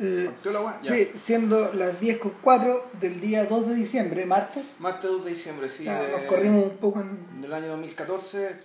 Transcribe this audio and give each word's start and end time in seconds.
Eh, 0.00 0.30
sí, 0.82 1.10
siendo 1.18 1.72
las 1.74 1.98
10 2.00 2.18
con 2.18 2.32
4 2.40 2.86
del 3.00 3.20
día 3.20 3.46
2 3.46 3.68
de 3.68 3.74
diciembre, 3.74 4.24
martes. 4.26 4.76
Martes 4.80 5.10
2 5.10 5.24
de 5.24 5.30
diciembre, 5.30 5.68
sí. 5.68 5.84
De- 5.84 6.12
nos 6.12 6.22
corrimos 6.22 6.64
un 6.64 6.76
poco 6.76 7.00
en 7.00 7.40
Del 7.40 7.52
año 7.52 7.68
2014. 7.68 8.58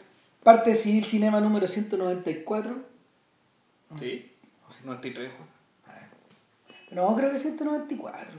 parte 0.43 0.71
de 0.71 0.75
Civil 0.75 1.03
Cinema 1.05 1.39
número 1.41 1.67
194. 1.67 2.75
Sí. 3.97 4.31
93. 4.83 5.31
No, 6.91 7.15
creo 7.15 7.31
que 7.31 7.37
194. 7.39 8.31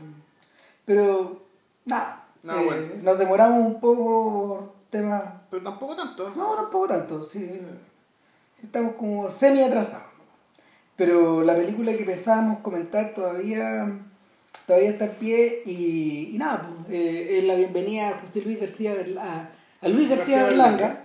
Pero, 0.85 1.43
nada. 1.85 2.27
No, 2.43 2.59
eh, 2.61 2.65
bueno. 2.65 2.87
Nos 3.03 3.19
demoramos 3.19 3.67
un 3.67 3.81
poco 3.81 4.49
por 4.59 4.73
temas. 4.91 5.23
Pero 5.51 5.63
tampoco 5.63 5.97
tanto. 5.97 6.33
No, 6.37 6.55
tampoco 6.55 6.89
tanto. 6.89 7.25
Sí 7.25 7.61
estamos 8.63 8.95
como 8.95 9.29
semi 9.31 9.63
atrasados. 9.63 10.07
Pero 10.97 11.43
la 11.43 11.55
película 11.57 11.93
que 11.97 12.05
pensábamos 12.05 12.61
comentar 12.61 13.15
todavía 13.15 13.99
todavía 14.67 14.91
está 14.91 15.05
en 15.07 15.11
pie 15.13 15.63
y, 15.67 16.31
y 16.35 16.39
nada, 16.39 16.63
pues, 16.87 16.97
eh, 16.99 17.39
es 17.39 17.45
la 17.45 17.55
bienvenida 17.57 18.11
a 18.11 18.21
José 18.21 18.41
Luis 18.43 18.61
García 18.61 18.95
Berla- 18.95 19.51
a, 19.83 19.89
Luis 19.89 20.09
García, 20.09 20.37
García 20.39 20.45
Berlanga. 20.45 20.77
Berlanga. 20.77 21.01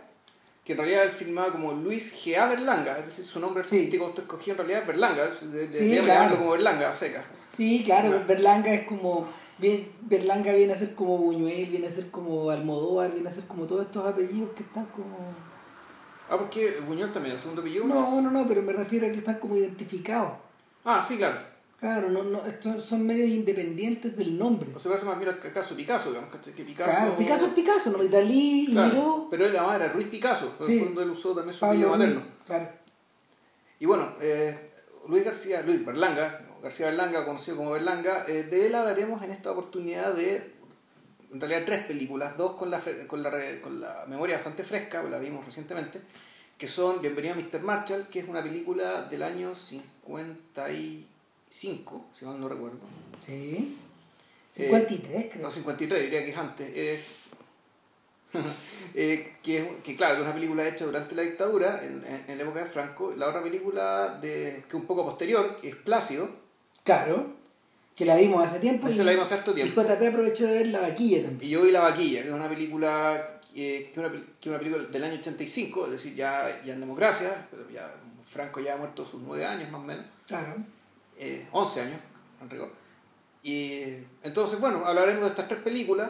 Que 0.64 0.74
en 0.74 0.78
realidad 0.78 1.04
él 1.04 1.10
filmaba 1.10 1.52
como 1.52 1.72
Luis 1.74 2.14
G.A. 2.24 2.46
Berlanga. 2.46 3.00
Es 3.00 3.06
decir, 3.08 3.26
su 3.26 3.40
nombre 3.40 3.64
Sí. 3.64 3.76
artístico 3.78 4.06
usted 4.10 4.22
escogió 4.22 4.54
en 4.54 4.58
realidad 4.60 4.82
es 4.82 4.88
Berlanga. 4.88 5.26
De, 5.26 5.68
de, 5.68 5.74
Sí, 5.74 5.80
deberíamos 5.90 6.06
claro. 6.06 6.38
como 6.38 6.52
Berlanga, 6.52 6.90
a 6.90 6.94
seca. 6.94 7.24
Sí, 7.58 7.82
claro. 7.84 8.24
Berlanga 8.28 8.72
es 8.74 8.84
como. 8.86 9.28
bien- 9.58 9.92
Berlanga 10.02 10.54
viene 10.54 10.74
a 10.74 10.78
ser 10.78 10.94
como 10.94 11.18
Buñuel, 11.18 11.66
viene 11.72 11.88
a 11.88 11.92
ser 11.92 12.12
como 12.12 12.52
Almodóvar, 12.52 13.12
viene 13.12 13.28
a 13.30 13.32
ser 13.34 13.46
como 13.46 13.66
todos 13.66 13.86
estos 13.86 14.06
apellidos 14.08 14.52
que 14.56 14.62
están 14.64 14.86
como. 14.96 15.18
Ah, 16.30 16.38
porque 16.38 16.80
Buñuel 16.86 17.12
también, 17.12 17.34
el 17.34 17.40
segundo 17.40 17.62
apellido. 17.62 17.86
No, 17.86 18.22
no, 18.22 18.30
no, 18.30 18.48
pero 18.48 18.62
me 18.62 18.74
refiero 18.74 19.08
a 19.08 19.12
que 19.12 19.18
están 19.18 19.40
como 19.40 19.56
identificados. 19.58 20.34
Ah, 20.86 21.02
sí, 21.04 21.18
claro. 21.18 21.40
Claro, 21.80 22.10
no, 22.10 22.24
no, 22.24 22.46
estos 22.46 22.84
son 22.84 23.08
medios 23.08 23.30
independientes 23.30 24.16
del 24.18 24.38
nombre. 24.38 24.70
O 24.76 24.80
se 24.80 24.90
parece 24.90 25.06
más 25.06 25.18
bien 25.18 25.30
al 25.30 25.40
caso 25.40 25.76
Picasso, 25.76 26.10
digamos, 26.10 26.36
que 26.36 26.52
Picasso... 26.64 26.92
Claro, 26.92 27.18
Picasso 27.18 27.46
es 27.46 27.54
Picasso, 27.54 27.92
¿no? 27.92 28.04
Y 28.04 28.10
Dalí 28.10 28.66
y 28.68 28.72
Claro, 28.74 28.90
Miró. 28.94 29.28
pero 29.32 29.46
él 29.46 29.56
además 29.56 29.76
era 29.78 29.88
Ruiz 29.94 30.08
Picasso, 30.10 30.56
en 30.60 30.66
Sí. 30.66 30.78
el 30.78 30.84
fondo 30.86 31.02
él 31.04 31.10
usó 31.12 31.34
también 31.34 31.54
su 31.54 31.66
apellido 31.66 31.90
materno. 31.90 32.22
Claro. 32.46 32.70
Y 33.80 33.86
bueno, 33.86 34.10
eh, 34.20 34.72
Luis 35.08 35.24
García, 35.24 35.62
Luis 35.62 35.86
Berlanga, 35.86 36.46
García 36.62 36.88
Berlanga, 36.88 37.26
conocido 37.26 37.56
como 37.56 37.72
Berlanga, 37.72 38.26
eh, 38.28 38.44
de 38.44 38.68
él 38.68 38.76
hablaremos 38.76 39.24
en 39.24 39.32
esta 39.32 39.52
oportunidad 39.52 40.14
de, 40.14 40.59
en 41.32 41.40
realidad, 41.40 41.64
tres 41.66 41.86
películas, 41.86 42.36
dos 42.38 42.54
con 42.54 42.70
la, 42.72 42.82
con 43.08 43.22
la, 43.24 43.32
con 43.62 43.80
la 43.82 44.06
memoria 44.08 44.36
bastante 44.36 44.64
fresca, 44.64 45.02
la 45.04 45.20
vimos 45.20 45.46
recientemente, 45.46 46.02
que 46.58 46.68
son 46.68 47.02
Bienvenido 47.02 47.36
a 47.36 47.38
Mr. 47.38 47.62
Marshall, 47.62 48.08
que 48.08 48.20
es 48.20 48.28
una 48.28 48.42
película 48.44 49.04
del 49.04 49.24
año 49.24 49.54
55, 49.56 52.06
si 52.14 52.26
mal 52.26 52.40
no 52.40 52.50
recuerdo. 52.50 52.80
Sí. 53.26 53.78
Eh, 54.56 54.66
53, 54.66 55.28
creo. 55.32 55.44
No, 55.44 55.52
53, 55.52 56.02
diría 56.02 56.24
que 56.24 56.32
es 56.32 56.38
antes. 56.38 56.70
Eh, 56.74 57.02
eh, 58.96 59.36
que, 59.42 59.58
es- 59.60 59.68
que 59.84 59.96
claro, 59.96 60.16
es 60.18 60.22
una 60.24 60.34
película 60.34 60.68
hecha 60.68 60.86
durante 60.86 61.16
la 61.16 61.22
dictadura, 61.24 61.84
en, 61.84 62.04
en- 62.06 62.26
en 62.28 62.38
la 62.38 62.44
época 62.44 62.60
de 62.60 62.66
Franco. 62.66 63.14
La 63.16 63.28
otra 63.30 63.42
película, 63.44 64.18
de, 64.22 64.64
que 64.70 64.76
un 64.76 64.86
poco 64.86 65.06
posterior, 65.06 65.60
que 65.62 65.70
es 65.70 65.76
Plácido, 65.76 66.30
Claro. 66.84 67.39
Que 68.00 68.06
la 68.06 68.16
vimos 68.16 68.44
hace 68.48 68.60
tiempo. 68.60 68.88
esa 68.88 69.02
y- 69.02 69.06
la 69.06 69.12
vimos 69.12 69.28
hace 69.28 69.36
harto 69.36 69.52
Y 69.52 69.56
tiempo. 69.56 69.82
JP 69.84 70.08
aprovechó 70.08 70.48
de 70.48 70.54
ver 70.54 70.68
la 70.68 70.80
vaquilla 70.80 71.22
también. 71.24 71.48
Y 71.48 71.54
yo 71.54 71.62
vi 71.62 71.72
La 71.72 71.82
Vaquilla, 71.82 72.22
que 72.24 72.30
es 72.30 72.34
una 72.34 72.50
película 72.50 73.40
eh, 73.56 73.92
que, 73.94 74.00
una, 74.00 74.12
que 74.40 74.50
una 74.50 74.58
película 74.58 74.86
del 74.86 75.04
año 75.04 75.16
85, 75.16 75.86
es 75.86 75.92
decir, 75.92 76.16
ya, 76.16 76.62
ya 76.66 76.74
en 76.74 76.80
democracia, 76.80 77.48
ya 77.74 77.92
Franco 78.24 78.60
ya 78.62 78.76
ha 78.76 78.78
muerto 78.78 79.06
sus 79.06 79.22
nueve 79.22 79.46
años 79.46 79.70
más 79.70 79.82
o 79.82 79.84
menos. 79.84 80.06
Claro. 80.28 80.56
eh, 81.18 81.46
11 81.52 81.82
años, 81.82 82.00
en 82.42 82.50
rigor. 82.50 82.72
Y 83.44 83.82
entonces, 84.24 84.60
bueno, 84.60 84.86
hablaremos 84.86 85.22
de 85.24 85.28
estas 85.28 85.48
tres 85.50 85.62
películas, 85.62 86.10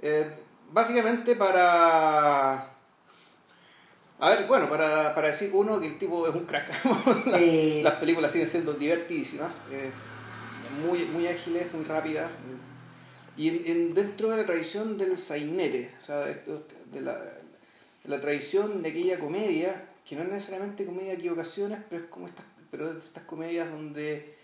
eh, 0.00 0.32
básicamente 0.72 1.36
para... 1.36 2.70
A 4.20 4.30
ver, 4.30 4.46
bueno, 4.46 4.68
para, 4.68 5.14
para 5.14 5.28
decir 5.28 5.50
uno 5.52 5.78
que 5.78 5.86
el 5.86 5.98
tipo 5.98 6.26
es 6.26 6.34
un 6.34 6.44
crack. 6.44 6.70
Las- 7.26 7.38
Sí. 7.40 7.80
Las 7.82 7.94
películas 7.94 8.32
siguen 8.32 8.48
siendo 8.48 8.72
divertidísimas, 8.72 9.50
eh, 9.70 9.90
muy, 10.70 11.04
muy 11.06 11.26
ágiles, 11.26 11.72
muy 11.72 11.84
rápidas. 11.84 12.30
y 13.36 13.48
en, 13.48 13.62
en- 13.66 13.94
dentro 13.94 14.30
de 14.30 14.36
la 14.38 14.46
tradición 14.46 14.98
del 14.98 15.16
sainete, 15.16 15.92
o 15.98 16.02
sea, 16.02 16.18
de 16.26 17.00
la, 17.00 17.18
la 18.04 18.20
tradición 18.20 18.82
de 18.82 18.88
aquella 18.90 19.18
comedia, 19.20 19.88
que 20.04 20.16
no 20.16 20.22
es 20.22 20.28
necesariamente 20.28 20.84
comedia 20.86 21.10
de 21.10 21.18
equivocaciones, 21.18 21.78
pero 21.88 22.04
es 22.04 22.10
como 22.10 22.26
estas, 22.26 22.44
pero 22.70 22.90
es 22.90 23.04
estas 23.04 23.24
comedias 23.24 23.70
donde 23.70 24.34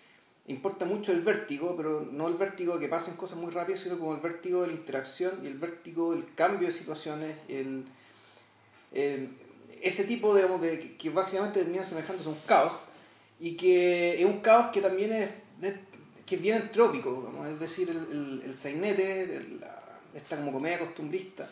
importa 0.46 0.84
mucho 0.84 1.10
el 1.12 1.22
vértigo, 1.22 1.74
pero 1.76 2.06
no 2.12 2.28
el 2.28 2.34
vértigo 2.34 2.74
de 2.74 2.80
que 2.80 2.88
pasen 2.88 3.16
cosas 3.16 3.38
muy 3.38 3.50
rápidas, 3.50 3.80
sino 3.80 3.98
como 3.98 4.14
el 4.14 4.20
vértigo 4.20 4.60
de 4.62 4.68
la 4.68 4.72
interacción 4.74 5.40
y 5.42 5.46
el 5.48 5.58
vértigo 5.58 6.12
del 6.14 6.32
cambio 6.34 6.68
de 6.68 6.72
situaciones, 6.72 7.36
el, 7.48 7.84
eh, 8.92 9.28
ese 9.82 10.04
tipo 10.04 10.34
digamos, 10.34 10.60
de 10.60 10.96
que, 10.96 11.10
básicamente 11.10 11.60
termina 11.60 11.82
semejándose 11.82 12.28
a 12.28 12.32
un 12.32 12.38
caos 12.46 12.74
y 13.40 13.56
que 13.56 14.20
es 14.20 14.24
un 14.24 14.40
caos 14.40 14.66
que 14.72 14.80
también 14.80 15.12
es- 15.12 15.30
que 16.26 16.36
es 16.36 16.42
bien 16.42 16.56
entrópico, 16.56 17.10
digamos, 17.14 17.46
es 17.46 17.60
decir, 17.60 17.90
el, 17.90 17.96
el, 18.10 18.42
el 18.46 18.56
sainete, 18.56 19.40
esta 20.14 20.36
como 20.36 20.52
comedia 20.52 20.78
costumbrista, 20.78 21.48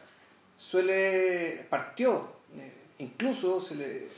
suele, 0.56 1.66
partió, 1.68 2.32
eh, 2.56 2.72
incluso 2.98 3.60
se 3.60 3.74
le, 3.74 4.08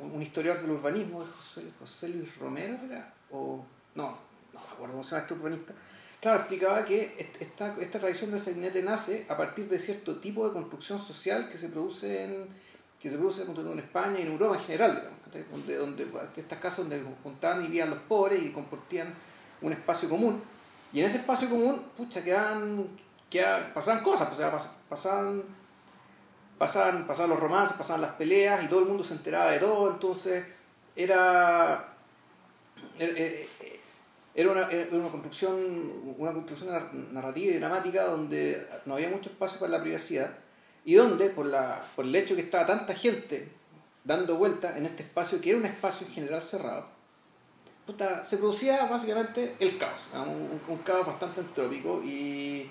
un 0.00 0.22
historiador 0.22 0.60
del 0.62 0.70
urbanismo, 0.72 1.24
José, 1.36 1.62
José 1.78 2.08
Luis 2.08 2.36
Romero, 2.38 2.78
¿era? 2.88 3.12
o 3.30 3.64
no, 3.94 4.18
no 4.52 4.60
me 4.60 4.66
acuerdo 4.72 4.92
cómo 4.94 5.04
se 5.04 5.10
llama 5.12 5.22
este 5.22 5.34
urbanista, 5.34 5.72
claro, 6.20 6.38
explicaba 6.40 6.84
que 6.84 7.14
est- 7.18 7.40
esta, 7.42 7.74
esta 7.80 7.98
tradición 7.98 8.30
del 8.30 8.40
sainete 8.40 8.82
nace 8.82 9.26
a 9.28 9.36
partir 9.36 9.68
de 9.68 9.78
cierto 9.78 10.16
tipo 10.16 10.46
de 10.46 10.52
construcción 10.52 10.98
social 10.98 11.48
que 11.48 11.56
se 11.58 11.68
produce 11.68 12.24
en 12.24 12.68
que 12.98 13.08
se 13.10 13.16
produce 13.16 13.42
en 13.42 13.78
España 13.78 14.18
y 14.18 14.22
en 14.22 14.32
Europa 14.32 14.56
en 14.56 14.60
general, 14.62 14.96
digamos, 14.96 15.50
donde, 15.52 15.76
donde 15.76 16.08
estas 16.36 16.58
casas 16.58 16.78
donde 16.78 17.00
juntaban 17.22 17.60
y 17.62 17.66
vivían 17.68 17.90
los 17.90 18.00
pobres 18.00 18.42
y 18.42 18.50
compartían 18.50 19.14
un 19.62 19.72
espacio 19.72 20.08
común. 20.08 20.42
Y 20.92 21.00
en 21.00 21.06
ese 21.06 21.18
espacio 21.18 21.48
común, 21.48 21.82
pucha, 21.96 22.22
quedaban, 22.24 22.86
quedaban- 23.30 23.72
pasaban 23.74 24.02
cosas, 24.02 24.30
o 24.32 24.34
sea, 24.34 24.52
pas- 24.52 24.68
pasaban, 24.88 25.42
pasaban, 26.58 27.06
pasaban 27.06 27.30
los 27.30 27.40
romances, 27.40 27.76
pasaban 27.76 28.00
las 28.02 28.12
peleas 28.12 28.64
y 28.64 28.68
todo 28.68 28.80
el 28.80 28.86
mundo 28.86 29.02
se 29.04 29.14
enteraba 29.14 29.50
de 29.50 29.58
todo, 29.58 29.90
entonces 29.92 30.44
era, 30.96 31.88
era, 32.98 33.12
era 34.34 34.50
una, 34.52 34.62
era 34.70 34.88
una 34.96 35.08
construcción, 35.08 35.56
una 36.16 36.32
construcción 36.32 36.70
nar- 36.70 36.92
narrativa 37.12 37.54
y 37.54 37.58
dramática 37.58 38.04
donde 38.04 38.66
no 38.86 38.94
había 38.94 39.08
mucho 39.08 39.30
espacio 39.30 39.58
para 39.60 39.72
la 39.72 39.82
privacidad 39.82 40.30
y 40.84 40.94
donde 40.94 41.28
por, 41.30 41.46
la, 41.46 41.82
por 41.96 42.04
el 42.04 42.14
hecho 42.16 42.34
que 42.34 42.42
estaba 42.42 42.64
tanta 42.66 42.94
gente 42.94 43.52
dando 44.04 44.36
vueltas 44.36 44.76
en 44.76 44.86
este 44.86 45.02
espacio, 45.02 45.40
que 45.40 45.50
era 45.50 45.58
un 45.58 45.66
espacio 45.66 46.06
en 46.06 46.12
general 46.14 46.42
cerrado, 46.42 46.86
puta, 47.88 48.22
se 48.22 48.36
producía 48.36 48.84
básicamente 48.84 49.56
el 49.60 49.78
caos, 49.78 50.10
un, 50.14 50.60
un 50.68 50.78
caos 50.82 51.06
bastante 51.06 51.40
entrópico 51.40 52.02
y, 52.04 52.70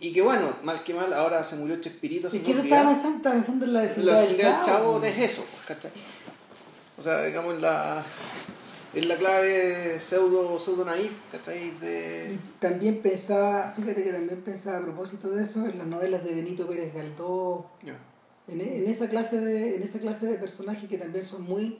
y 0.00 0.12
que 0.14 0.22
bueno, 0.22 0.56
mal 0.62 0.82
que 0.82 0.94
mal, 0.94 1.12
ahora 1.12 1.44
se 1.44 1.56
murió 1.56 1.78
Chespirito 1.78 2.28
Es 2.28 2.32
que 2.34 2.50
eso 2.52 2.62
estaba 2.62 2.90
pensando, 2.90 3.30
pensando 3.30 3.64
en 3.66 3.72
la 3.74 3.80
La 3.82 3.86
vecindad 3.86 4.16
del 4.16 4.38
Chavo. 4.38 4.64
Chavo 4.64 5.04
es 5.04 5.18
eso, 5.18 5.44
pues, 5.50 5.66
¿cachai? 5.66 5.90
O 6.96 7.02
sea, 7.02 7.22
digamos, 7.22 7.60
la, 7.60 8.02
es 8.94 9.04
la 9.06 9.16
clave 9.16 10.00
pseudo, 10.00 10.58
pseudo 10.58 10.86
naif, 10.86 11.12
¿cachai? 11.30 11.72
De... 11.78 12.32
Y 12.32 12.38
también 12.60 13.02
pensaba, 13.02 13.74
fíjate 13.76 14.02
que 14.04 14.10
también 14.10 14.40
pensaba 14.40 14.78
a 14.78 14.82
propósito 14.82 15.28
de 15.28 15.44
eso 15.44 15.66
en 15.66 15.76
las 15.76 15.86
novelas 15.86 16.24
de 16.24 16.34
Benito 16.34 16.66
Pérez 16.66 16.94
Galdós, 16.94 17.64
Ya. 17.82 17.98
en, 18.48 18.60
en 18.62 18.88
esa 18.88 19.06
clase 19.10 19.38
de, 19.38 19.76
en 19.76 19.82
esa 19.82 19.98
clase 19.98 20.24
de 20.26 20.36
personajes 20.38 20.88
que 20.88 20.96
también 20.96 21.26
son 21.26 21.42
muy 21.42 21.78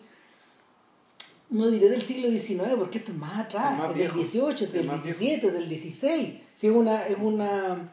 no 1.52 1.70
diré 1.70 1.88
del 1.90 2.02
siglo 2.02 2.28
XIX 2.30 2.74
porque 2.78 2.98
esto 2.98 3.12
es 3.12 3.18
más 3.18 3.38
atrás, 3.40 3.78
más 3.78 3.94
del 3.96 4.10
XVIII, 4.10 4.66
del. 4.66 4.90
XVII, 4.90 5.50
del 5.50 5.66
XVI. 5.68 6.40
Sí, 6.54 6.66
es 6.66 6.72
una, 6.72 7.06
es 7.06 7.16
una 7.20 7.90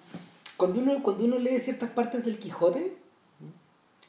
cuando 0.57 0.79
uno, 0.81 1.01
cuando 1.03 1.25
uno 1.25 1.38
lee 1.38 1.59
ciertas 1.59 1.89
partes 1.91 2.23
del 2.25 2.38
Quijote, 2.39 2.94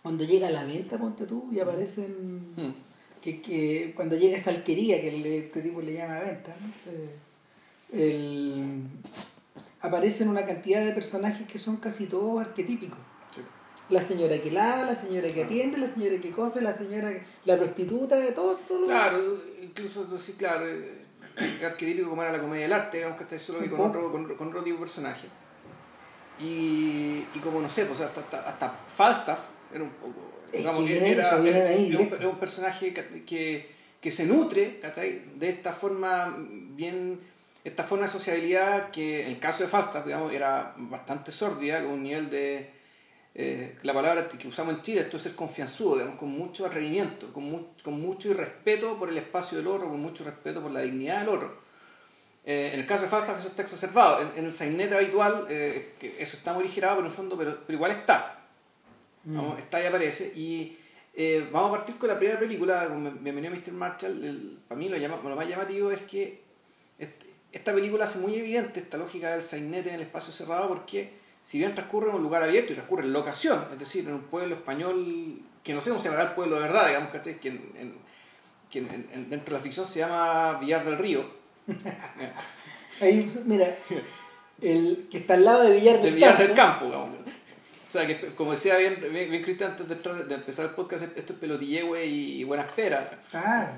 cuando 0.03 0.25
llega 0.25 0.49
a 0.49 0.51
la 0.51 0.65
venta, 0.65 0.99
ponte 0.99 1.27
tú, 1.27 1.49
y 1.53 1.61
aparecen 1.61 2.41
Mm. 2.57 2.73
que, 3.21 3.41
que 3.43 3.93
cuando 3.95 4.17
llega 4.17 4.37
esa 4.39 4.51
alquería 4.51 5.01
que 5.01 5.13
le- 5.13 5.39
este 5.47 5.61
tipo 5.63 5.81
le 5.83 5.93
llama 5.95 6.19
venta, 6.21 6.57
¿no? 6.61 6.93
Eh, 6.93 7.11
el- 7.93 8.83
aparecen 9.83 10.29
una 10.29 10.45
cantidad 10.47 10.85
de 10.85 10.93
personajes 10.93 11.47
que 11.47 11.59
son 11.59 11.77
casi 11.77 12.07
todos 12.07 12.41
arquetípicos. 12.41 12.99
La 13.91 14.01
señora 14.03 14.39
que 14.41 14.51
lava, 14.51 14.85
la 14.85 14.95
señora 14.95 15.29
que 15.33 15.43
atiende, 15.43 15.79
la 15.79 15.89
señora 15.89 16.21
que 16.21 16.31
cose, 16.31 16.61
la 16.63 16.73
señora, 16.73 17.11
que- 17.11 17.23
la 17.45 17.57
prostituta, 17.57 18.17
de 18.17 18.33
todo, 18.33 18.55
todo 18.57 18.81
lo- 18.83 18.87
Claro, 18.87 19.43
incluso 19.63 20.17
sí, 20.19 20.35
claro, 20.35 20.67
eh, 20.69 21.03
es 21.37 21.63
arquetípico 21.65 22.09
como 22.11 22.23
era 22.23 22.33
la 22.33 22.41
comedia 22.41 22.63
del 22.63 22.73
arte, 22.73 22.99
digamos 22.99 23.17
que 23.17 23.25
está 23.25 23.39
solo 23.39 23.59
que 23.61 23.69
con 23.71 23.81
otro, 23.81 24.11
con, 24.13 24.35
con 24.37 24.49
otro 24.49 24.63
tipo 24.63 24.77
de 24.77 24.81
personaje. 24.81 25.27
Y, 26.39 27.25
y 27.35 27.39
como 27.43 27.61
no 27.61 27.69
sé, 27.69 27.85
pues 27.85 28.01
hasta, 28.01 28.21
hasta, 28.21 28.41
hasta 28.49 28.69
Falstaff 28.95 29.49
era 29.75 29.85
un 29.85 29.91
poco. 29.91 30.31
Es 30.53 30.59
digamos, 30.59 30.85
que 30.85 31.13
eso, 31.13 31.43
de 31.43 31.65
ahí, 31.65 31.89
era 31.93 31.99
un, 32.01 32.15
era 32.15 32.29
un 32.29 32.39
personaje 32.39 32.95
que, 32.95 33.25
que, 33.25 33.71
que 34.01 34.11
se 34.11 34.27
nutre 34.27 34.81
de 35.37 35.49
esta 35.49 35.73
forma 35.73 36.35
bien 36.39 37.21
esta 37.63 37.85
forma 37.85 38.07
de 38.07 38.11
sociabilidad 38.13 38.91
que 38.91 39.23
en 39.27 39.33
el 39.33 39.39
caso 39.39 39.63
de 39.63 39.69
Falstaff 39.69 40.07
digamos, 40.07 40.33
era 40.33 40.73
bastante 40.79 41.31
sórdida, 41.31 41.83
con 41.83 41.93
un 41.93 42.03
nivel 42.05 42.31
de... 42.31 42.71
Eh, 43.43 43.79
la 43.85 43.95
palabra 43.95 44.29
que 44.29 44.47
usamos 44.47 44.75
en 44.75 44.83
Chile, 44.83 45.01
esto 45.01 45.17
es 45.17 45.23
ser 45.23 45.35
confianzudo, 45.35 45.95
digamos, 45.95 46.19
con 46.19 46.29
mucho 46.29 46.67
atrevimiento, 46.67 47.33
con, 47.33 47.69
con 47.83 47.99
mucho 47.99 48.35
respeto 48.35 48.99
por 48.99 49.09
el 49.09 49.17
espacio 49.17 49.57
del 49.57 49.67
otro, 49.67 49.89
con 49.89 49.99
mucho 49.99 50.25
respeto 50.25 50.61
por 50.61 50.71
la 50.71 50.81
dignidad 50.81 51.21
del 51.21 51.31
otro. 51.31 51.57
Eh, 52.45 52.73
en 52.75 52.81
el 52.81 52.87
caso 52.87 53.05
de 53.05 53.09
Falstaff 53.09 53.39
eso 53.39 53.49
está 53.49 53.63
exacerbado. 53.63 54.31
En, 54.37 54.45
el 54.45 54.53
sainete 54.53 54.95
habitual 54.95 55.47
eh, 55.49 55.95
que 55.99 56.17
eso 56.19 56.37
está 56.37 56.53
muy 56.53 56.65
originado 56.65 56.97
por 56.97 57.07
el 57.07 57.11
fondo, 57.11 57.39
pero, 57.39 57.61
pero 57.65 57.77
igual 57.77 57.93
está. 57.93 58.45
Mm. 59.25 59.57
está 59.57 59.83
y 59.83 59.87
aparece. 59.87 60.33
Y 60.35 60.77
vamos 61.51 61.71
a 61.71 61.77
partir 61.79 61.97
con 61.97 62.11
la 62.11 62.19
primera 62.19 62.39
película, 62.39 62.89
Bienvenido 63.21 63.55
a 63.55 63.57
Mr. 63.57 63.73
Marshall. 63.73 64.59
para 64.69 64.79
mí 64.79 64.91
lo, 64.91 64.99
lo 64.99 65.37
más 65.37 65.49
llamativo 65.49 65.91
es 65.91 66.03
que 66.03 66.43
esta 67.53 67.73
película 67.73 68.05
hace 68.05 68.19
muy 68.19 68.35
evidente 68.35 68.81
esta 68.81 68.99
lógica 68.99 69.31
del 69.31 69.43
sainete 69.43 69.89
en 69.89 69.95
el 69.95 70.03
espacio 70.03 70.31
cerrado 70.31 70.69
porque 70.69 71.20
si 71.51 71.59
bien 71.59 71.75
transcurre 71.75 72.11
en 72.11 72.15
un 72.15 72.23
lugar 72.23 72.45
abierto 72.45 72.73
y 72.73 72.77
transcurre 72.77 73.03
en 73.03 73.13
locación, 73.13 73.65
es 73.73 73.79
decir, 73.81 74.07
en 74.07 74.15
un 74.15 74.23
pueblo 74.23 74.55
español 74.55 75.43
que 75.65 75.75
no 75.75 75.81
sé 75.81 75.91
cómo 75.91 76.01
se 76.01 76.09
llamará 76.09 76.29
el 76.29 76.35
pueblo 76.37 76.55
de 76.55 76.63
verdad, 76.63 76.87
digamos, 76.87 77.11
Que, 77.11 77.49
en, 77.49 77.95
que 78.71 78.81
dentro 78.81 79.47
de 79.47 79.59
la 79.59 79.59
ficción 79.59 79.85
se 79.85 79.99
llama 79.99 80.59
Villar 80.61 80.85
del 80.85 80.97
Río. 80.97 81.25
Ahí, 83.01 83.29
mira, 83.47 83.77
el 84.61 85.09
que 85.11 85.19
está 85.19 85.35
al 85.35 85.45
lado 85.45 85.65
de 85.65 85.73
Villar 85.73 86.01
del, 86.01 86.15
Villar 86.15 86.39
del 86.39 86.55
Campo. 86.55 86.85
digamos. 86.85 87.17
O 87.19 87.91
sea, 87.91 88.07
que 88.07 88.33
como 88.37 88.53
decía 88.53 88.77
bien, 88.77 89.05
bien, 89.11 89.43
Cristian 89.43 89.73
antes 89.73 89.89
de, 89.89 90.35
empezar 90.35 90.67
el 90.67 90.71
podcast, 90.71 91.03
esto 91.17 91.33
es 91.33 91.39
pelotillehue 91.41 92.07
y, 92.07 92.45
buena 92.45 92.63
espera. 92.63 93.19
Claro 93.29 93.73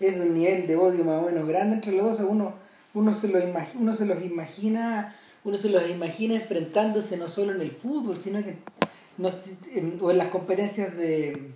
es 0.00 0.16
de 0.16 0.22
un 0.22 0.34
nivel 0.34 0.66
de 0.66 0.76
odio 0.76 1.04
más 1.04 1.22
o 1.22 1.26
menos 1.26 1.46
grande 1.46 1.74
entre 1.74 1.92
los 1.92 2.18
dos, 2.18 2.28
uno, 2.28 2.54
uno, 2.94 3.12
se, 3.12 3.28
los 3.28 3.44
imagina, 3.44 3.80
uno 3.80 3.94
se 3.94 4.06
los 4.06 4.24
imagina, 4.24 5.14
uno 5.44 5.56
se 5.56 5.68
los 5.68 5.88
imagina 5.88 6.34
enfrentándose 6.34 7.16
no 7.16 7.28
solo 7.28 7.52
en 7.52 7.60
el 7.60 7.70
fútbol, 7.70 8.18
sino 8.18 8.42
que 8.42 8.56
no, 9.18 9.30
o 10.00 10.10
en 10.10 10.18
las 10.18 10.28
competencias 10.28 10.96
de 10.96 11.52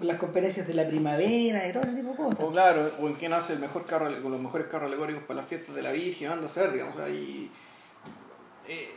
las 0.00 0.16
competencias 0.18 0.66
de 0.66 0.74
la 0.74 0.86
primavera 0.86 1.68
y 1.68 1.72
todo 1.72 1.82
ese 1.82 1.94
tipo 1.94 2.10
de 2.10 2.16
cosas. 2.16 2.40
O 2.40 2.52
claro, 2.52 2.92
o 3.00 3.08
en 3.08 3.14
quién 3.14 3.32
hace 3.32 3.54
el 3.54 3.58
mejor 3.58 3.84
carro, 3.84 4.06
con 4.22 4.30
los 4.30 4.40
mejores 4.40 4.68
carros 4.68 4.86
alegóricos 4.86 5.24
para 5.24 5.40
las 5.40 5.48
fiestas 5.48 5.74
de 5.74 5.82
la 5.82 5.90
Virgen, 5.92 6.30
anda 6.30 6.46
a 6.46 6.48
ser, 6.48 6.72
digamos, 6.72 6.96
ahí. 7.00 7.50
Eh, 8.68 8.90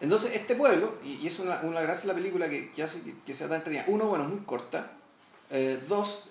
entonces, 0.00 0.34
este 0.34 0.54
pueblo, 0.54 0.94
y, 1.04 1.26
es 1.26 1.38
una, 1.38 1.60
una 1.60 1.82
gracia 1.82 2.02
de 2.02 2.08
la 2.08 2.14
película 2.14 2.48
que, 2.48 2.72
que 2.72 2.82
hace 2.82 3.02
que, 3.24 3.34
sea 3.34 3.48
tan 3.48 3.58
entretenida, 3.58 3.84
uno, 3.88 4.06
bueno, 4.06 4.24
muy 4.24 4.40
corta, 4.40 4.92
eh, 5.50 5.78
dos, 5.86 6.30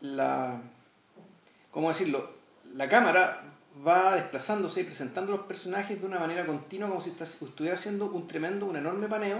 la, 0.00 0.60
¿cómo 1.70 1.88
decirlo? 1.88 2.30
La 2.74 2.88
cámara 2.88 3.51
va 3.86 4.14
desplazándose 4.14 4.80
y 4.80 4.84
presentando 4.84 5.32
los 5.32 5.42
personajes 5.42 6.00
de 6.00 6.06
una 6.06 6.18
manera 6.18 6.46
continua 6.46 6.88
como 6.88 7.00
si 7.00 7.10
estuviera 7.10 7.74
haciendo 7.74 8.06
un 8.06 8.26
tremendo, 8.26 8.66
un 8.66 8.76
enorme 8.76 9.08
paneo 9.08 9.38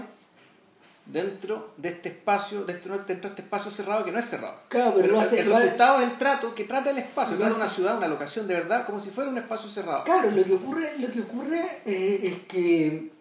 dentro 1.05 1.73
de 1.77 1.89
este 1.89 2.09
espacio, 2.09 2.63
dentro, 2.63 2.97
de 2.97 3.13
este 3.13 3.41
espacio 3.41 3.71
cerrado 3.71 4.05
que 4.05 4.11
no 4.11 4.19
es 4.19 4.25
cerrado. 4.25 4.55
Claro, 4.69 4.93
pero, 4.95 5.21
el, 5.21 5.45
resultado 5.45 5.99
es 5.99 6.11
el 6.11 6.17
trato 6.17 6.55
que 6.55 6.63
trata 6.63 6.91
el 6.91 6.97
espacio, 6.97 7.37
trata 7.37 7.55
una 7.55 7.67
ciudad, 7.67 7.97
una 7.97 8.07
locación 8.07 8.47
de 8.47 8.53
verdad, 8.55 8.85
como 8.85 8.99
si 8.99 9.09
fuera 9.09 9.29
un 9.29 9.37
espacio 9.37 9.69
cerrado. 9.69 10.03
Claro, 10.05 10.31
lo 10.31 10.43
que 10.43 10.53
ocurre, 10.53 10.97
lo 10.97 11.11
que 11.11 11.21
ocurre 11.21 11.81
eh, 11.85 12.19
es 12.23 12.47
que 12.47 13.11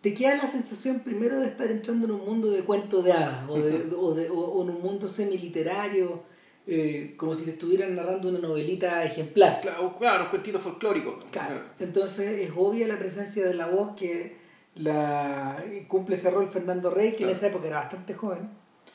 te 0.00 0.14
queda 0.14 0.36
la 0.36 0.50
sensación 0.50 1.00
primero 1.00 1.38
de 1.38 1.48
estar 1.48 1.70
entrando 1.70 2.06
en 2.06 2.12
un 2.12 2.24
mundo 2.24 2.50
de 2.50 2.62
cuentos 2.62 3.04
de 3.04 3.12
hadas 3.12 3.44
o, 3.48 3.58
de, 3.58 3.94
o, 3.98 4.14
de, 4.14 4.30
o, 4.30 4.62
en 4.62 4.70
un 4.70 4.82
mundo 4.82 5.06
semiliterario, 5.06 6.22
eh, 6.66 7.14
como 7.16 7.34
si 7.34 7.44
te 7.44 7.50
estuvieran 7.50 7.94
narrando 7.94 8.28
una 8.28 8.38
novelita 8.38 9.04
ejemplar. 9.04 9.60
Claro, 9.60 9.96
claro 9.98 10.24
un 10.24 10.30
cuentito 10.30 10.58
folclórico. 10.58 11.18
Claro. 11.30 11.60
Entonces 11.78 12.40
es 12.40 12.52
obvia 12.56 12.86
la 12.86 12.98
presencia 12.98 13.46
de 13.46 13.54
la 13.54 13.66
voz 13.66 13.96
que 13.96 14.38
la 14.76 15.64
cumple 15.88 16.16
ese 16.16 16.30
rol 16.30 16.48
Fernando 16.48 16.90
Rey, 16.90 17.12
que 17.12 17.24
en 17.24 17.30
esa 17.30 17.48
época 17.48 17.66
era 17.66 17.80
bastante 17.80 18.14
joven, 18.14 18.48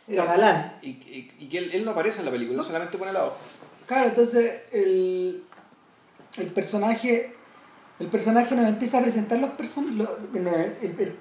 era 0.08 0.26
galán. 0.26 0.74
Y, 0.82 0.90
y, 0.90 1.48
que 1.50 1.58
él, 1.58 1.84
no 1.84 1.92
aparece 1.92 2.20
en 2.20 2.26
la 2.26 2.32
película, 2.32 2.64
solamente 2.64 2.98
pone 2.98 3.12
la 3.12 3.24
voz. 3.24 3.34
Claro, 3.88 4.10
entonces 4.10 4.62
el, 4.72 5.44
el 6.38 6.48
personaje 6.48 7.36
el 8.00 8.08
personaje 8.08 8.56
nos 8.56 8.68
empieza 8.68 9.00
a 9.00 9.02
presentar 9.02 9.40
los 9.40 9.52
personajes. 9.52 10.08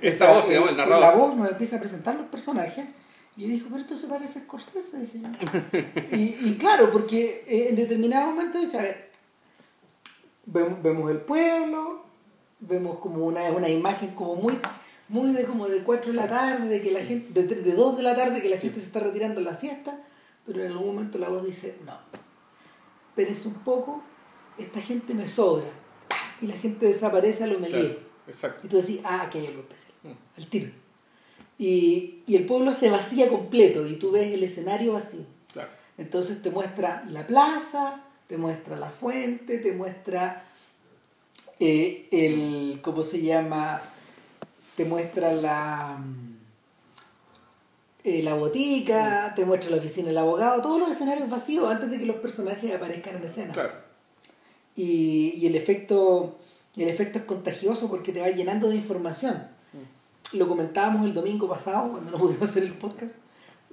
Esta 0.01 0.33
voz, 0.33 0.49
digamos, 0.49 0.71
el 0.71 0.77
narrador. 0.77 1.01
La 1.01 1.11
voz 1.13 1.37
nos 1.37 1.51
empieza 1.51 1.77
a 1.77 1.79
presentar 1.79 2.17
los 2.17 2.27
personajes. 2.27 2.85
Y 3.37 3.49
dijo, 3.49 3.67
pero 3.69 3.81
esto 3.81 3.97
se 3.97 4.07
parece 4.07 4.39
a 4.39 4.43
Scorsese. 4.43 5.01
Dije 5.01 5.21
y, 6.13 6.49
y, 6.49 6.57
claro, 6.59 6.91
porque 6.93 7.45
eh, 7.47 7.69
en 7.71 7.77
determinado 7.77 8.31
momento 8.31 8.61
dice, 8.61 8.79
a 8.79 8.83
ver, 8.83 9.11
vemos, 10.47 10.83
vemos 10.83 11.11
el 11.11 11.19
pueblo, 11.19 12.05
vemos 12.61 12.99
como 12.99 13.27
una, 13.27 13.51
una 13.51 13.69
imagen 13.69 14.15
como 14.15 14.37
muy 14.37 14.59
muy 15.09 15.33
de 15.33 15.45
como 15.45 15.69
de 15.69 15.83
4 15.83 16.13
de 16.13 16.17
la 16.17 16.29
tarde, 16.29 16.69
de 16.69 16.81
que 16.81 16.91
la 16.91 17.05
gente, 17.05 17.43
de, 17.43 17.55
de 17.57 17.73
2 17.73 17.97
de 17.99 18.03
la 18.03 18.17
tarde 18.17 18.41
que 18.41 18.49
la 18.49 18.59
gente 18.59 18.81
se 18.81 18.87
está 18.87 19.01
retirando 19.01 19.41
la 19.41 19.57
siesta, 19.57 20.03
pero 20.47 20.65
en 20.65 20.73
algún 20.73 20.95
momento 20.95 21.19
la 21.19 21.29
voz 21.29 21.45
dice, 21.45 21.77
no, 21.85 21.93
espérese 23.09 23.49
un 23.49 23.55
poco, 23.55 24.03
esta 24.59 24.81
gente 24.81 25.15
me 25.15 25.29
sobra 25.29 25.67
y 26.41 26.47
la 26.47 26.55
gente 26.55 26.87
desaparece 26.87 27.45
a 27.45 27.47
lo 27.47 27.59
melee. 27.59 27.99
exacto. 28.27 28.67
Y 28.67 28.71
tú 28.71 28.77
decís, 28.77 29.01
ah, 29.05 29.23
aquí 29.27 29.39
hay 29.39 29.47
algo 29.49 29.61
especial, 29.61 29.93
mm. 30.03 30.39
al 30.39 30.47
tiro. 30.47 30.84
Y, 31.59 32.23
y, 32.27 32.37
el 32.37 32.47
pueblo 32.47 32.73
se 32.73 32.91
vacía 32.91 33.29
completo 33.29 33.87
y 33.87 33.97
tú 33.97 34.11
ves 34.11 34.33
el 34.33 34.43
escenario 34.43 34.95
vacío. 34.95 35.25
Claro. 35.53 35.71
Entonces 35.99 36.43
te 36.43 36.51
muestra 36.51 37.05
la 37.11 37.27
plaza, 37.27 38.03
te 38.27 38.37
muestra 38.37 38.77
la 38.77 38.91
fuente, 38.91 39.59
te 39.59 39.73
muestra 39.73 40.45
eh, 41.61 42.09
el, 42.11 42.81
¿cómo 42.83 43.05
se 43.05 43.23
llama? 43.23 43.81
Te 44.77 44.85
muestra 44.85 45.33
la, 45.33 46.05
eh, 48.03 48.23
la 48.23 48.35
botica, 48.35 49.33
te 49.37 49.45
muestra 49.45 49.71
la 49.71 49.77
oficina 49.77 50.09
del 50.09 50.19
abogado, 50.19 50.61
todos 50.61 50.81
los 50.81 50.91
escenarios 50.91 51.31
vacíos 51.31 51.71
antes 51.71 51.89
de 51.89 51.99
que 51.99 52.07
los 52.07 52.17
personajes 52.17 52.75
aparezcan 52.75 53.17
en 53.17 53.25
escena. 53.25 53.53
Claro 53.53 53.85
y, 54.77 55.35
y 55.37 55.47
el, 55.47 55.55
efecto, 55.55 56.39
el 56.77 56.89
efecto 56.89 57.19
es 57.19 57.25
contagioso 57.25 57.89
porque 57.89 58.13
te 58.13 58.21
va 58.21 58.29
llenando 58.29 58.69
de 58.69 58.77
información. 58.77 59.49
Lo 60.35 60.49
comentábamos 60.49 61.07
el 61.07 61.15
domingo 61.15 61.49
pasado, 61.49 61.93
cuando 61.93 62.11
no 62.11 62.19
pudimos 62.19 62.51
hacer 62.51 62.65
el 62.65 62.73
podcast, 62.73 63.15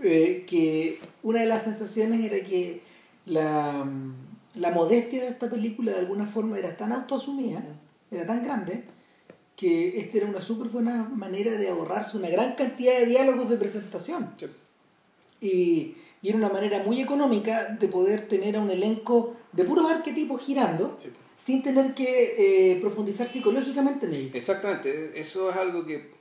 eh, 0.02 0.46
que 0.48 1.00
una 1.24 1.42
de 1.42 1.48
las 1.48 1.64
sensaciones 1.64 2.24
era 2.24 2.46
que 2.46 2.82
la, 3.26 3.86
la 4.56 4.72
modestia 4.72 5.22
de 5.22 5.30
esta 5.30 5.50
película 5.50 5.92
de 5.92 6.00
alguna 6.00 6.28
forma 6.28 6.58
era 6.58 6.76
tan 6.78 6.92
autoasumida, 6.92 7.64
era 8.10 8.26
tan 8.26 8.44
grande, 8.44 8.84
que 9.56 10.00
esta 10.00 10.18
era 10.18 10.28
una 10.28 10.42
súper 10.42 10.70
buena 10.70 11.04
manera 11.04 11.52
de 11.54 11.70
ahorrarse 11.70 12.18
una 12.18 12.30
gran 12.30 12.54
cantidad 12.54 12.98
de 13.00 13.06
diálogos 13.06 13.50
de 13.50 13.58
presentación. 13.58 14.34
Y, 15.40 15.96
y, 16.22 16.30
era 16.30 16.38
una 16.38 16.50
manera 16.50 16.84
muy 16.84 17.02
económica 17.02 17.66
de 17.80 17.88
poder 17.88 18.28
tener 18.28 18.56
a 18.56 18.62
un 18.62 18.72
elenco 18.72 19.36
de 19.52 19.64
puros 19.64 19.90
arquetipos 19.90 20.42
girando 20.42 20.98
sin 21.36 21.64
tener 21.64 21.94
que 21.96 22.74
eh, 22.74 22.80
profundizar 22.82 23.28
psicológicamente 23.28 24.06
en 24.06 24.14
ellos. 24.14 24.36
Exactamente, 24.36 25.20
eso 25.20 25.50
es 25.50 25.56
algo 25.56 25.86
que 25.86 26.21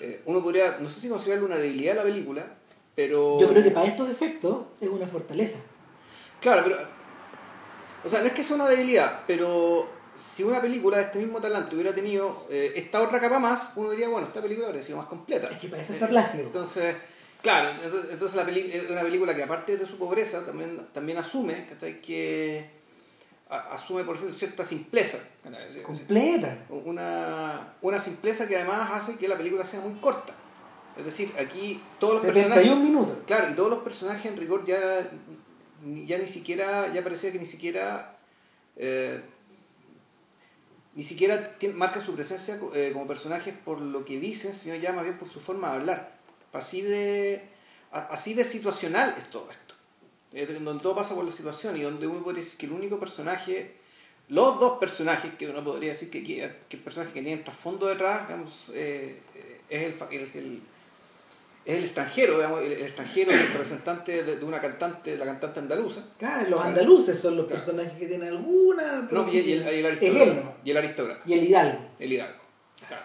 eh, 0.00 0.22
uno 0.26 0.42
podría, 0.42 0.76
no 0.80 0.88
sé 0.88 1.00
si 1.00 1.08
considerarlo 1.08 1.46
una 1.46 1.56
debilidad 1.56 1.92
de 1.92 1.98
la 1.98 2.04
película, 2.04 2.46
pero... 2.94 3.38
Yo 3.40 3.48
creo 3.48 3.62
que 3.62 3.70
para 3.70 3.86
estos 3.86 4.08
efectos 4.10 4.64
es 4.80 4.88
una 4.88 5.06
fortaleza. 5.06 5.58
Claro, 6.40 6.62
pero... 6.64 6.78
O 8.04 8.08
sea, 8.08 8.20
no 8.20 8.26
es 8.26 8.32
que 8.32 8.42
sea 8.42 8.56
una 8.56 8.68
debilidad, 8.68 9.22
pero 9.26 9.88
si 10.14 10.42
una 10.42 10.60
película 10.60 10.98
de 10.98 11.04
este 11.04 11.18
mismo 11.18 11.40
talante 11.40 11.74
hubiera 11.74 11.94
tenido 11.94 12.46
eh, 12.50 12.72
esta 12.76 13.02
otra 13.02 13.18
capa 13.18 13.38
más, 13.38 13.72
uno 13.76 13.90
diría, 13.90 14.08
bueno, 14.08 14.26
esta 14.26 14.42
película 14.42 14.66
habría 14.66 14.82
sido 14.82 14.98
más 14.98 15.06
completa. 15.06 15.48
Es 15.48 15.58
que 15.58 15.68
para 15.68 15.82
eso 15.82 15.94
está 15.94 16.06
Plácido. 16.06 16.44
Entonces, 16.44 16.96
Claro, 17.44 17.78
entonces, 18.10 18.34
la 18.36 18.50
es 18.50 18.88
una 18.88 19.02
película 19.02 19.34
que 19.34 19.42
aparte 19.42 19.76
de 19.76 19.86
su 19.86 19.98
pobreza 19.98 20.46
también, 20.46 20.80
también 20.94 21.18
asume 21.18 21.66
que 22.02 22.70
asume 23.48 24.04
por 24.04 24.16
cierta 24.32 24.64
simpleza. 24.64 25.18
Completa. 25.82 26.64
Una, 26.68 27.74
una 27.82 27.98
simpleza 27.98 28.48
que 28.48 28.56
además 28.56 28.90
hace 28.92 29.16
que 29.16 29.28
la 29.28 29.36
película 29.36 29.64
sea 29.64 29.80
muy 29.80 29.94
corta. 30.00 30.34
Es 30.96 31.04
decir, 31.04 31.32
aquí 31.38 31.82
todos 31.98 32.14
los 32.14 32.22
71 32.22 32.54
personajes. 32.54 32.90
minutos. 32.90 33.16
Claro, 33.26 33.50
y 33.50 33.54
todos 33.54 33.70
los 33.70 33.82
personajes 33.82 34.26
en 34.26 34.36
rigor 34.36 34.64
ya, 34.64 35.10
ya 35.82 36.18
ni 36.18 36.26
siquiera, 36.26 36.92
ya 36.92 37.02
parecía 37.02 37.32
que 37.32 37.38
ni 37.38 37.46
siquiera. 37.46 38.16
Eh, 38.76 39.20
ni 40.94 41.02
siquiera 41.02 41.56
marca 41.74 42.00
su 42.00 42.14
presencia 42.14 42.58
eh, 42.72 42.90
como 42.92 43.08
personajes 43.08 43.52
por 43.64 43.80
lo 43.80 44.04
que 44.04 44.20
dicen, 44.20 44.52
sino 44.52 44.76
ya 44.76 44.92
más 44.92 45.02
bien 45.02 45.18
por 45.18 45.28
su 45.28 45.40
forma 45.40 45.70
de 45.70 45.76
hablar. 45.76 46.18
Así 46.52 46.82
de, 46.82 47.48
así 47.90 48.34
de 48.34 48.44
situacional 48.44 49.14
es 49.18 49.28
todo 49.28 49.50
esto. 49.50 49.63
Donde 50.34 50.82
todo 50.82 50.96
pasa 50.96 51.14
por 51.14 51.24
la 51.24 51.30
situación 51.30 51.76
y 51.76 51.82
donde 51.82 52.06
uno 52.06 52.22
puede 52.22 52.38
decir 52.38 52.58
que 52.58 52.66
el 52.66 52.72
único 52.72 52.98
personaje, 52.98 53.74
los 54.28 54.58
dos 54.58 54.78
personajes 54.78 55.32
que 55.34 55.48
uno 55.48 55.62
podría 55.62 55.90
decir 55.90 56.10
que, 56.10 56.24
que, 56.24 56.42
el 56.44 56.80
personaje 56.80 57.12
que 57.12 57.22
tiene 57.22 57.42
trasfondo 57.42 57.86
detrás, 57.86 58.26
digamos, 58.26 58.70
eh, 58.74 59.20
es 59.70 59.82
el, 59.82 59.94
el, 60.34 60.62
es 61.64 61.74
el 61.76 61.84
extranjero, 61.84 62.36
digamos, 62.36 62.60
el, 62.62 62.72
el 62.72 62.82
extranjero, 62.82 63.30
el 63.32 63.48
representante 63.48 64.22
de, 64.24 64.36
de 64.36 64.44
una 64.44 64.60
cantante, 64.60 65.12
de 65.12 65.18
la 65.18 65.24
cantante 65.26 65.60
andaluza. 65.60 66.02
Claro, 66.18 66.50
los 66.50 66.60
andaluces 66.60 67.18
son 67.18 67.36
los 67.36 67.46
Claro. 67.46 67.62
personajes 67.64 67.92
que 67.98 68.06
tienen 68.06 68.28
alguna. 68.28 69.08
No, 69.10 69.32
y, 69.32 69.38
el, 69.52 69.62
el 69.62 69.62
Es 69.62 69.72
él, 69.76 69.86
aristócrata. 69.86 70.56
Y 70.64 70.70
el 70.70 70.76
aristócrata. 70.76 71.22
Y 71.26 71.32
el 71.34 71.44
hidalgo. 71.44 71.78
El 71.98 72.12
hidalgo. 72.12 72.38
Claro. 72.88 73.04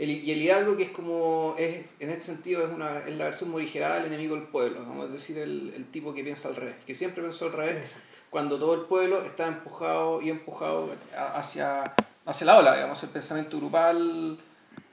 El, 0.00 0.10
y 0.10 0.30
el 0.32 0.40
hidalgo 0.40 0.76
que 0.78 0.84
es 0.84 0.90
como, 0.90 1.54
es, 1.58 1.84
en 2.00 2.08
este 2.08 2.22
sentido 2.22 2.66
es, 2.66 2.72
una, 2.72 3.00
es 3.00 3.14
la 3.16 3.24
versión 3.24 3.50
morigerada 3.50 3.96
del 3.96 4.06
enemigo 4.06 4.34
del 4.34 4.44
pueblo, 4.44 4.80
vamos 4.80 5.10
a 5.10 5.12
decir 5.12 5.36
el, 5.36 5.74
el 5.76 5.84
tipo 5.90 6.14
que 6.14 6.24
piensa 6.24 6.48
al 6.48 6.56
revés, 6.56 6.76
que 6.86 6.94
siempre 6.94 7.22
pensó 7.22 7.44
al 7.44 7.52
revés, 7.52 7.76
Exacto. 7.76 8.06
cuando 8.30 8.58
todo 8.58 8.72
el 8.74 8.80
pueblo 8.82 9.20
está 9.20 9.46
empujado 9.46 10.22
y 10.22 10.30
empujado 10.30 10.88
hacia, 11.34 11.94
hacia 12.24 12.46
la 12.46 12.58
ola, 12.58 12.74
digamos, 12.76 13.02
el 13.02 13.10
pensamiento 13.10 13.58
grupal, 13.58 14.38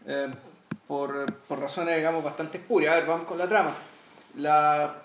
eh, 0.07 0.27
por, 0.87 1.31
por 1.43 1.59
razones, 1.59 1.95
digamos, 1.95 2.23
bastante 2.23 2.57
espurias. 2.57 2.93
A 2.93 2.95
ver, 2.97 3.05
vamos 3.05 3.27
con 3.27 3.37
la 3.37 3.47
trama. 3.47 3.73
La, 4.37 5.03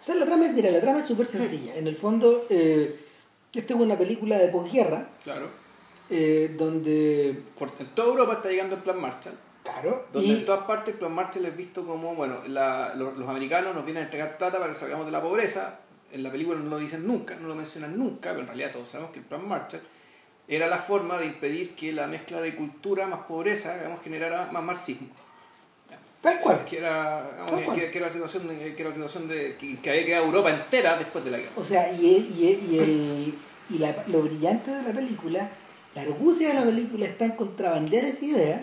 O 0.00 0.04
sea, 0.04 0.14
la 0.14 0.24
trama 0.26 0.46
es, 0.46 0.54
mira, 0.54 0.70
la 0.70 0.80
trama 0.80 1.00
es 1.00 1.06
súper 1.06 1.26
sencilla. 1.26 1.76
En 1.76 1.86
el 1.86 1.96
fondo, 1.96 2.46
eh, 2.50 2.98
esta 3.54 3.74
es 3.74 3.80
una 3.80 3.96
película 3.96 4.38
de 4.38 4.48
posguerra, 4.48 5.08
claro, 5.22 5.48
eh, 6.10 6.54
donde, 6.56 7.42
por, 7.58 7.72
en 7.78 7.86
toda 7.94 8.08
Europa 8.08 8.32
está 8.34 8.48
llegando 8.50 8.76
el 8.76 8.82
plan 8.82 9.00
Marshall. 9.00 9.34
claro, 9.62 10.06
Donde 10.12 10.28
y, 10.28 10.32
en 10.32 10.46
todas 10.46 10.64
partes 10.64 10.94
el 10.94 10.98
plan 11.00 11.12
Marshall 11.12 11.46
es 11.46 11.56
visto 11.56 11.86
como, 11.86 12.14
bueno, 12.14 12.38
la- 12.46 12.94
los, 12.94 13.16
los 13.18 13.28
americanos 13.28 13.74
nos 13.74 13.84
vienen 13.84 14.02
a 14.02 14.06
entregar 14.06 14.38
plata 14.38 14.58
para 14.58 14.72
que 14.72 14.78
salgamos 14.78 15.06
de 15.06 15.12
la 15.12 15.20
pobreza. 15.22 15.80
En 16.10 16.22
la 16.22 16.30
película 16.30 16.58
no 16.58 16.70
lo 16.70 16.78
dicen 16.78 17.06
nunca, 17.06 17.36
no 17.36 17.48
lo 17.48 17.54
mencionan 17.54 17.98
nunca, 17.98 18.30
pero 18.30 18.40
en 18.40 18.46
realidad 18.46 18.72
todos 18.72 18.88
sabemos 18.88 19.12
que 19.12 19.18
el 19.18 19.26
plan 19.26 19.46
Marshall 19.46 19.82
era 20.48 20.66
la 20.66 20.78
forma 20.78 21.18
de 21.18 21.26
impedir 21.26 21.74
que 21.74 21.92
la 21.92 22.06
mezcla 22.06 22.40
de 22.40 22.54
cultura 22.56 23.06
más 23.06 23.20
pobreza, 23.26 23.76
digamos, 23.76 24.02
generara 24.02 24.48
más 24.50 24.62
marxismo. 24.62 25.08
tal 26.22 26.40
cual. 26.40 26.64
Que 26.64 26.78
era, 26.78 27.28
digamos, 27.30 27.50
Tal 27.52 27.64
cual. 27.64 27.78
que- 27.78 27.90
que 27.90 27.98
era 27.98 28.06
la 28.06 28.12
situación, 28.12 28.48
de, 28.48 28.74
que 28.74 28.80
era 28.82 28.88
la 28.88 28.94
situación 28.94 29.28
de 29.28 29.56
que, 29.56 29.76
que 29.76 29.90
había 29.90 30.04
quedado 30.06 30.24
Europa 30.24 30.50
entera 30.50 30.96
después 30.96 31.22
de 31.24 31.30
la 31.30 31.38
guerra. 31.38 31.52
O 31.56 31.62
sea, 31.64 31.92
y, 31.92 32.06
y, 32.06 32.66
y, 32.74 32.78
el, 32.78 33.34
y 33.70 33.78
la- 33.78 34.04
lo 34.08 34.22
brillante 34.22 34.70
de 34.70 34.82
la 34.82 34.92
película, 34.92 35.50
la 36.04 36.12
argucia 36.12 36.48
de 36.48 36.54
la 36.54 36.64
película 36.64 37.06
está 37.06 37.24
en 37.24 37.32
contrabandear 37.32 38.04
esa 38.04 38.24
idea, 38.24 38.62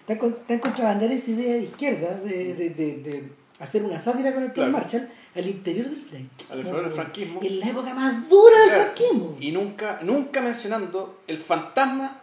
está 0.00 0.12
en, 0.14 0.18
con- 0.18 0.36
está 0.40 0.54
en 0.54 0.60
contrabandear 0.60 1.12
esa 1.12 1.30
idea 1.30 1.54
de 1.54 1.62
izquierda, 1.62 2.14
de, 2.20 2.54
de, 2.54 2.70
de, 2.70 2.94
de 2.96 3.24
hacer 3.58 3.82
una 3.84 4.00
sátira 4.00 4.32
con 4.34 4.42
el 4.42 4.52
plan 4.52 4.70
Claro. 4.70 4.84
Marshall 4.84 5.08
al 5.34 5.46
interior 5.46 5.86
del 5.86 5.96
franquismo. 6.00 6.52
Al 6.52 6.58
interior 6.60 6.82
del 6.84 6.92
franquismo. 6.92 7.40
En 7.42 7.60
la 7.60 7.66
época 7.66 7.94
más 7.94 8.28
dura 8.28 8.58
del 8.58 8.68
Claro, 8.68 8.82
franquismo. 8.84 9.36
Y 9.40 9.52
nunca, 9.52 9.98
nunca 10.02 10.40
mencionando 10.40 11.20
el 11.26 11.38
fantasma, 11.38 12.22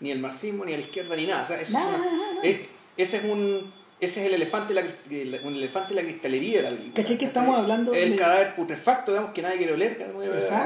ni 0.00 0.10
el 0.10 0.18
marxismo, 0.18 0.64
ni 0.64 0.72
a 0.74 0.76
la 0.76 0.82
izquierda, 0.82 1.16
ni 1.16 1.26
nada. 1.26 1.42
O 1.42 1.46
sea, 1.46 1.60
eso 1.60 1.72
Nada, 1.74 1.92
es 1.96 2.00
una- 2.00 2.10
nada. 2.12 2.40
es- 2.42 2.60
ese 2.96 3.16
es 3.18 3.24
un 3.24 3.72
ese 4.00 4.20
es 4.20 4.26
el 4.26 4.34
elefante 4.34 4.74
de 4.74 5.24
la, 5.26 5.40
un 5.44 5.54
elefante 5.54 5.94
de 5.94 6.02
la 6.02 6.08
cristalería 6.08 6.56
de 6.56 6.62
la 6.64 6.68
película. 6.70 6.94
¿Cachai 6.96 7.16
que 7.18 7.24
estamos 7.26 7.56
hablando 7.56 7.94
El 7.94 8.10
de- 8.10 8.16
cadáver 8.16 8.56
putrefacto, 8.56 9.12
digamos, 9.12 9.32
que 9.32 9.42
nadie 9.42 9.58
quiere 9.58 9.74
oler. 9.74 10.12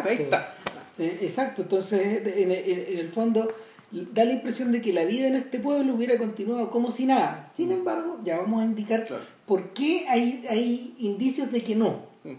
Ahí 0.07 0.15
está. 0.17 0.55
Eh, 0.99 1.19
exacto, 1.23 1.63
entonces 1.63 2.27
en, 2.27 2.51
en- 2.53 2.93
en 2.93 2.99
el 2.99 3.09
fondo 3.09 3.49
da 3.93 4.25
la 4.25 4.33
impresión 4.33 4.73
de 4.73 4.81
que 4.81 4.93
la 4.93 5.05
vida 5.05 5.27
en 5.29 5.37
este 5.37 5.59
pueblo 5.61 5.95
hubiera 5.95 6.17
continuado 6.19 6.71
como 6.71 6.91
si 6.91 7.07
nada. 7.07 7.51
Sin 7.57 7.71
embargo, 7.71 8.19
ya 8.25 8.39
vamos 8.39 8.63
a 8.63 8.65
indicar 8.65 9.05
Claro. 9.05 9.23
por 9.47 9.71
qué 9.71 10.07
hay, 10.09 10.45
hay 10.49 10.95
indicios 10.99 11.53
de 11.53 11.63
que 11.63 11.77
no. 11.77 12.01
Mm. 12.25 12.33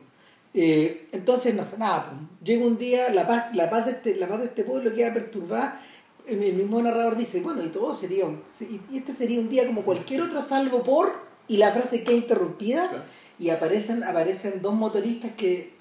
Eh, 0.53 1.07
entonces, 1.11 1.53
no 1.55 1.63
sé, 1.63 1.77
nada, 1.77 2.09
pues, 2.09 2.21
llega 2.43 2.65
un 2.65 2.77
día, 2.77 3.09
la 3.11 3.27
paz, 3.27 3.55
la 3.55 3.69
paz, 3.69 3.85
de, 3.85 3.91
este, 3.91 4.15
la 4.15 4.27
paz 4.27 4.39
de 4.39 4.45
este 4.45 4.63
pueblo 4.63 4.93
queda 4.93 5.13
perturbada. 5.13 5.81
El, 6.27 6.43
el 6.43 6.53
mismo 6.55 6.81
narrador 6.81 7.15
dice, 7.15 7.39
bueno, 7.41 7.63
y 7.63 7.69
todo 7.69 7.93
sería 7.93 8.25
un, 8.25 8.41
y 8.91 8.97
este 8.97 9.13
sería 9.13 9.39
un 9.39 9.47
día 9.49 9.65
como 9.65 9.83
cualquier 9.83 10.21
otro, 10.23 10.41
salvo 10.41 10.83
por, 10.83 11.13
y 11.47 11.57
la 11.57 11.71
frase 11.71 12.03
queda 12.03 12.17
interrumpida, 12.17 12.89
Claro. 12.89 13.03
y 13.39 13.49
aparecen, 13.51 14.03
aparecen 14.03 14.61
dos 14.61 14.73
motoristas 14.73 15.31
que 15.37 15.71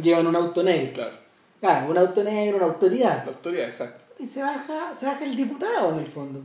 llevan 0.00 0.26
un 0.28 0.36
auto 0.36 0.62
negro. 0.62 0.92
Claro. 0.92 1.21
Ah, 1.62 1.86
un 1.88 1.96
auto 1.96 2.24
negro, 2.24 2.56
una 2.56 2.66
autoridad. 2.66 3.24
La 3.24 3.32
autoridad, 3.32 3.64
exacto. 3.66 4.04
Y 4.18 4.26
se 4.26 4.42
baja, 4.42 4.94
se 4.98 5.06
baja 5.06 5.24
el 5.24 5.36
diputado 5.36 5.92
en 5.92 6.00
el 6.00 6.06
fondo. 6.06 6.40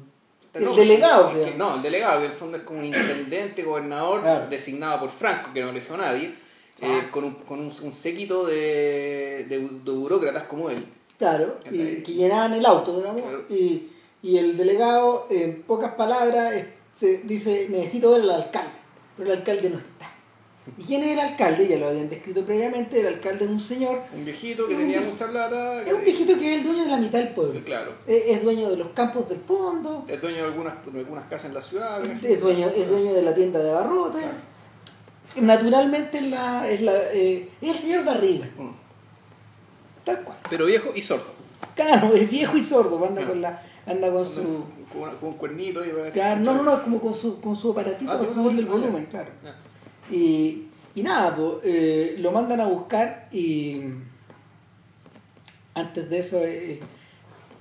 El 0.53 0.63
No, 0.65 0.75
delegado, 0.75 1.27
o 1.27 1.31
sea. 1.43 1.53
no, 1.55 1.75
el 1.75 1.81
delegado, 1.81 2.19
que 2.19 2.25
en 2.25 2.31
el 2.31 2.38
fondo 2.38 2.57
es 2.57 2.63
como 2.63 2.79
un 2.79 2.86
intendente, 2.86 3.63
gobernador, 3.63 4.21
Claro. 4.21 4.47
designado 4.47 5.00
por 5.01 5.09
Franco, 5.09 5.51
que 5.53 5.62
no 5.62 5.69
eligió 5.69 5.95
a 5.95 5.97
nadie, 6.00 6.33
eh, 6.81 7.01
Ah. 7.03 7.12
con, 7.12 7.24
un, 7.25 7.33
con 7.36 7.59
un, 7.59 7.65
un 7.83 7.93
séquito 7.93 8.45
de, 8.45 9.45
de, 9.50 9.59
de 9.59 9.91
burócratas 9.91 10.43
como 10.43 10.69
él. 10.69 10.86
Claro, 11.17 11.57
y, 11.71 12.01
que 12.03 12.13
llenaban 12.13 12.53
el 12.53 12.65
auto, 12.65 12.97
digamos, 12.97 13.21
Claro. 13.24 13.43
y, 13.50 13.89
y 14.21 14.38
el 14.38 14.55
delegado, 14.57 15.27
en 15.29 15.63
pocas 15.63 15.93
palabras, 15.93 16.53
se 16.93 17.19
dice, 17.19 17.67
necesito 17.69 18.12
ver 18.12 18.21
al 18.21 18.31
alcalde, 18.31 18.71
pero 19.17 19.31
el 19.31 19.38
alcalde 19.39 19.69
no 19.69 19.77
está. 19.79 20.12
¿Y 20.77 20.83
quién 20.83 21.03
es 21.03 21.12
el 21.12 21.19
alcalde? 21.19 21.67
Ya 21.67 21.77
lo 21.77 21.88
habían 21.88 22.09
descrito 22.09 22.43
previamente, 22.45 23.00
el 23.00 23.07
alcalde 23.07 23.45
es 23.45 23.51
un 23.51 23.59
señor, 23.59 24.01
Un 24.13 24.25
viejito 24.25 24.67
que 24.67 24.75
tenía 24.75 25.01
mucha 25.01 25.27
plata. 25.27 25.81
es 25.83 25.93
un 25.93 26.03
viejito 26.03 26.38
que 26.38 26.51
es 26.53 26.57
el 26.59 26.63
dueño 26.65 26.83
de 26.83 26.89
la 26.91 26.97
mitad 26.97 27.19
del 27.19 27.29
pueblo. 27.29 27.62
Claro. 27.63 27.93
Es, 28.05 28.24
es 28.27 28.43
dueño 28.43 28.69
de 28.69 28.77
los 28.77 28.89
campos 28.89 29.29
del 29.29 29.39
fondo, 29.39 30.03
Es 30.07 30.21
dueño 30.21 30.38
de 30.38 30.43
algunas, 30.43 30.74
de 30.91 31.00
algunas 31.00 31.24
casas 31.25 31.45
en 31.45 31.53
la 31.53 31.62
ciudad. 31.62 32.03
es 32.24 32.41
dueño, 32.41 32.67
es 32.67 32.89
dueño 32.89 33.13
de 33.13 33.21
la 33.21 33.33
tienda 33.33 33.59
de 33.59 33.71
barrotes. 33.71 34.24
Naturalmente 35.39 36.17
es, 36.17 36.29
la, 36.31 36.67
es, 36.67 36.81
la, 36.81 36.93
eh, 37.13 37.50
es 37.62 37.69
el 37.69 37.75
señor 37.75 38.03
Barriga, 38.05 38.47
Mm. 38.57 38.71
tal 40.03 40.24
cual. 40.24 40.38
Pero 40.50 40.65
viejo 40.65 40.91
y 40.95 41.01
sordo. 41.01 41.31
Claro, 41.75 42.13
es 42.15 42.29
viejo 42.29 42.57
y 42.57 42.63
sordo, 42.63 43.03
anda 43.05 43.21
Ah. 43.24 43.27
con 43.27 43.41
la 43.41 43.62
anda 43.86 44.12
con 44.12 44.25
su 44.25 44.63
Con, 44.91 45.15
un 45.21 45.33
cuernito 45.36 45.83
y 45.86 45.89
claro, 46.12 46.41
no, 46.41 46.55
no, 46.55 46.63
no, 46.63 46.74
es 46.77 46.79
como 46.79 47.00
con 47.00 47.13
su 47.13 47.39
con 47.39 47.55
su 47.55 47.71
aparatito 47.71 48.12
Ah, 48.12 48.17
para 48.17 48.29
subirle 48.31 48.62
el 48.62 48.65
volumen, 48.67 49.05
claro. 49.05 49.29
Y, 50.11 50.63
y 50.95 51.03
nada, 51.03 51.35
pues, 51.35 51.57
eh, 51.63 52.15
lo 52.19 52.31
mandan 52.31 52.61
a 52.61 52.65
buscar 52.65 53.27
y 53.31 53.81
antes 55.73 56.09
de 56.09 56.19
eso 56.19 56.39
eh, 56.43 56.79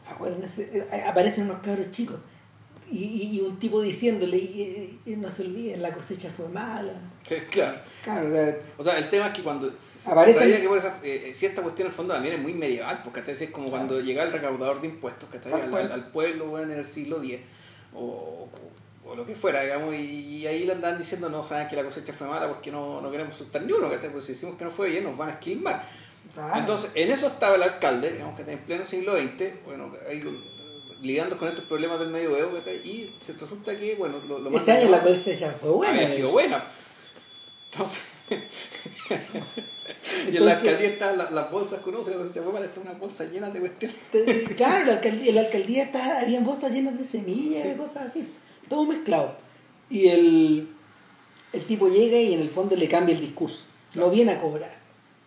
acuérdense, 0.08 0.70
eh, 0.72 1.02
aparecen 1.06 1.44
unos 1.44 1.60
cabros 1.62 1.90
chicos 1.90 2.16
y, 2.90 3.38
y- 3.38 3.40
un 3.40 3.58
tipo 3.58 3.82
diciéndole 3.82 4.36
y, 4.38 5.00
no 5.16 5.28
se 5.28 5.42
olviden, 5.42 5.82
la 5.82 5.92
cosecha 5.92 6.30
fue 6.30 6.48
mala. 6.48 6.92
Claro. 7.50 7.78
Claro, 8.04 8.28
o 8.28 8.32
sea, 8.32 8.58
O 8.78 8.84
sea, 8.84 8.98
el 8.98 9.10
tema 9.10 9.26
es 9.26 9.32
que 9.32 9.42
cuando 9.42 9.68
Aparecen- 9.72 10.34
sabía 10.38 10.60
que 10.60 10.68
por 10.68 10.78
esa, 10.78 11.00
eh, 11.02 11.32
si 11.34 11.46
esta 11.46 11.62
cuestión 11.62 11.86
el 11.88 11.92
fondo 11.92 12.14
también 12.14 12.36
es 12.36 12.40
muy 12.40 12.52
medieval, 12.54 13.00
porque 13.02 13.20
es 13.28 13.50
como 13.50 13.70
cuando 13.70 14.00
llegaba 14.00 14.28
el 14.28 14.32
recaudador 14.32 14.80
de 14.80 14.86
impuestos 14.86 15.28
¿cachai? 15.28 15.50
Tal 15.50 15.62
Al, 15.62 15.74
al- 15.74 15.92
al 15.92 16.12
pueblo 16.12 16.46
bueno, 16.46 16.72
en 16.72 16.78
el 16.78 16.84
siglo 16.84 17.20
X 17.20 17.40
o, 17.92 18.48
o- 19.06 19.14
lo 19.16 19.24
que 19.26 19.34
fuera, 19.34 19.62
digamos, 19.62 19.94
y, 19.94 19.98
y 20.38 20.46
ahí 20.46 20.64
le 20.64 20.72
andaban 20.72 20.98
diciendo, 20.98 21.28
no, 21.28 21.42
saben 21.44 21.68
que 21.68 21.76
la 21.76 21.84
cosecha 21.84 22.12
fue 22.12 22.26
mala 22.26 22.48
porque 22.48 22.70
no, 22.70 23.00
no 23.00 23.10
queremos 23.10 23.36
soltar 23.36 23.62
ni 23.62 23.72
uno, 23.72 23.90
¿cachai? 23.90 24.10
Pues 24.10 24.24
si 24.24 24.32
decimos 24.32 24.56
que 24.56 24.64
no 24.64 24.70
fue 24.70 24.88
bien, 24.90 25.04
nos 25.04 25.16
van 25.16 25.28
a 25.28 25.32
esquilmar. 25.32 25.88
claro. 26.34 26.58
Entonces, 26.58 26.90
en 26.94 27.10
eso 27.10 27.26
estaba 27.28 27.56
el 27.56 27.62
alcalde, 27.62 28.12
digamos 28.12 28.38
que 28.38 28.50
en 28.50 28.58
pleno 28.60 28.84
siglo 28.84 29.16
XX, 29.16 29.64
bueno, 29.64 29.90
ahí 30.08 30.22
lidiando 31.02 31.36
con 31.38 31.48
estos 31.48 31.64
problemas 31.66 31.98
del 32.00 32.08
medioevo, 32.08 32.58
y 32.84 33.12
se 33.18 33.34
resulta 33.34 33.76
que, 33.76 33.94
bueno, 33.96 34.18
lo, 34.26 34.38
lo 34.38 34.50
ese 34.58 34.72
año 34.72 34.90
la 34.90 35.02
cosecha 35.02 35.54
fue 35.60 35.70
buena. 35.70 35.92
había 35.94 36.10
sido 36.10 36.30
buena. 36.30 36.64
Entonces, 37.70 38.02
y 40.32 40.36
en 40.36 40.44
la 40.46 40.52
alcaldía 40.56 40.88
estaban 40.88 41.18
las, 41.18 41.30
las 41.32 41.50
bolsas, 41.50 41.80
conoce 41.80 42.10
la 42.12 42.16
cosecha 42.18 42.42
fue 42.42 42.52
mala, 42.52 42.66
está 42.66 42.80
una 42.80 42.92
bolsa 42.92 43.24
llena 43.24 43.50
de 43.50 43.60
cuestiones. 43.60 43.96
Claro, 44.56 44.86
la 44.86 44.92
alcaldía, 44.94 45.32
la 45.32 45.40
alcaldía 45.42 45.84
está, 45.84 46.20
habían 46.20 46.44
bolsas 46.44 46.72
llenas 46.72 46.98
de 46.98 47.04
semillas 47.04 47.62
Sí. 47.62 47.68
y 47.68 47.74
cosas 47.76 48.06
así, 48.08 48.26
todo 48.68 48.84
mezclado. 48.84 49.36
Y 49.90 50.08
el, 50.08 50.68
el 51.52 51.64
tipo 51.64 51.88
llega 51.88 52.18
y 52.18 52.34
en 52.34 52.40
el 52.40 52.48
fondo 52.50 52.76
le 52.76 52.88
cambia 52.88 53.14
el 53.14 53.20
discurso. 53.20 53.62
Claro. 53.92 54.08
No 54.08 54.12
viene 54.14 54.32
a 54.32 54.38
cobrar. 54.40 54.76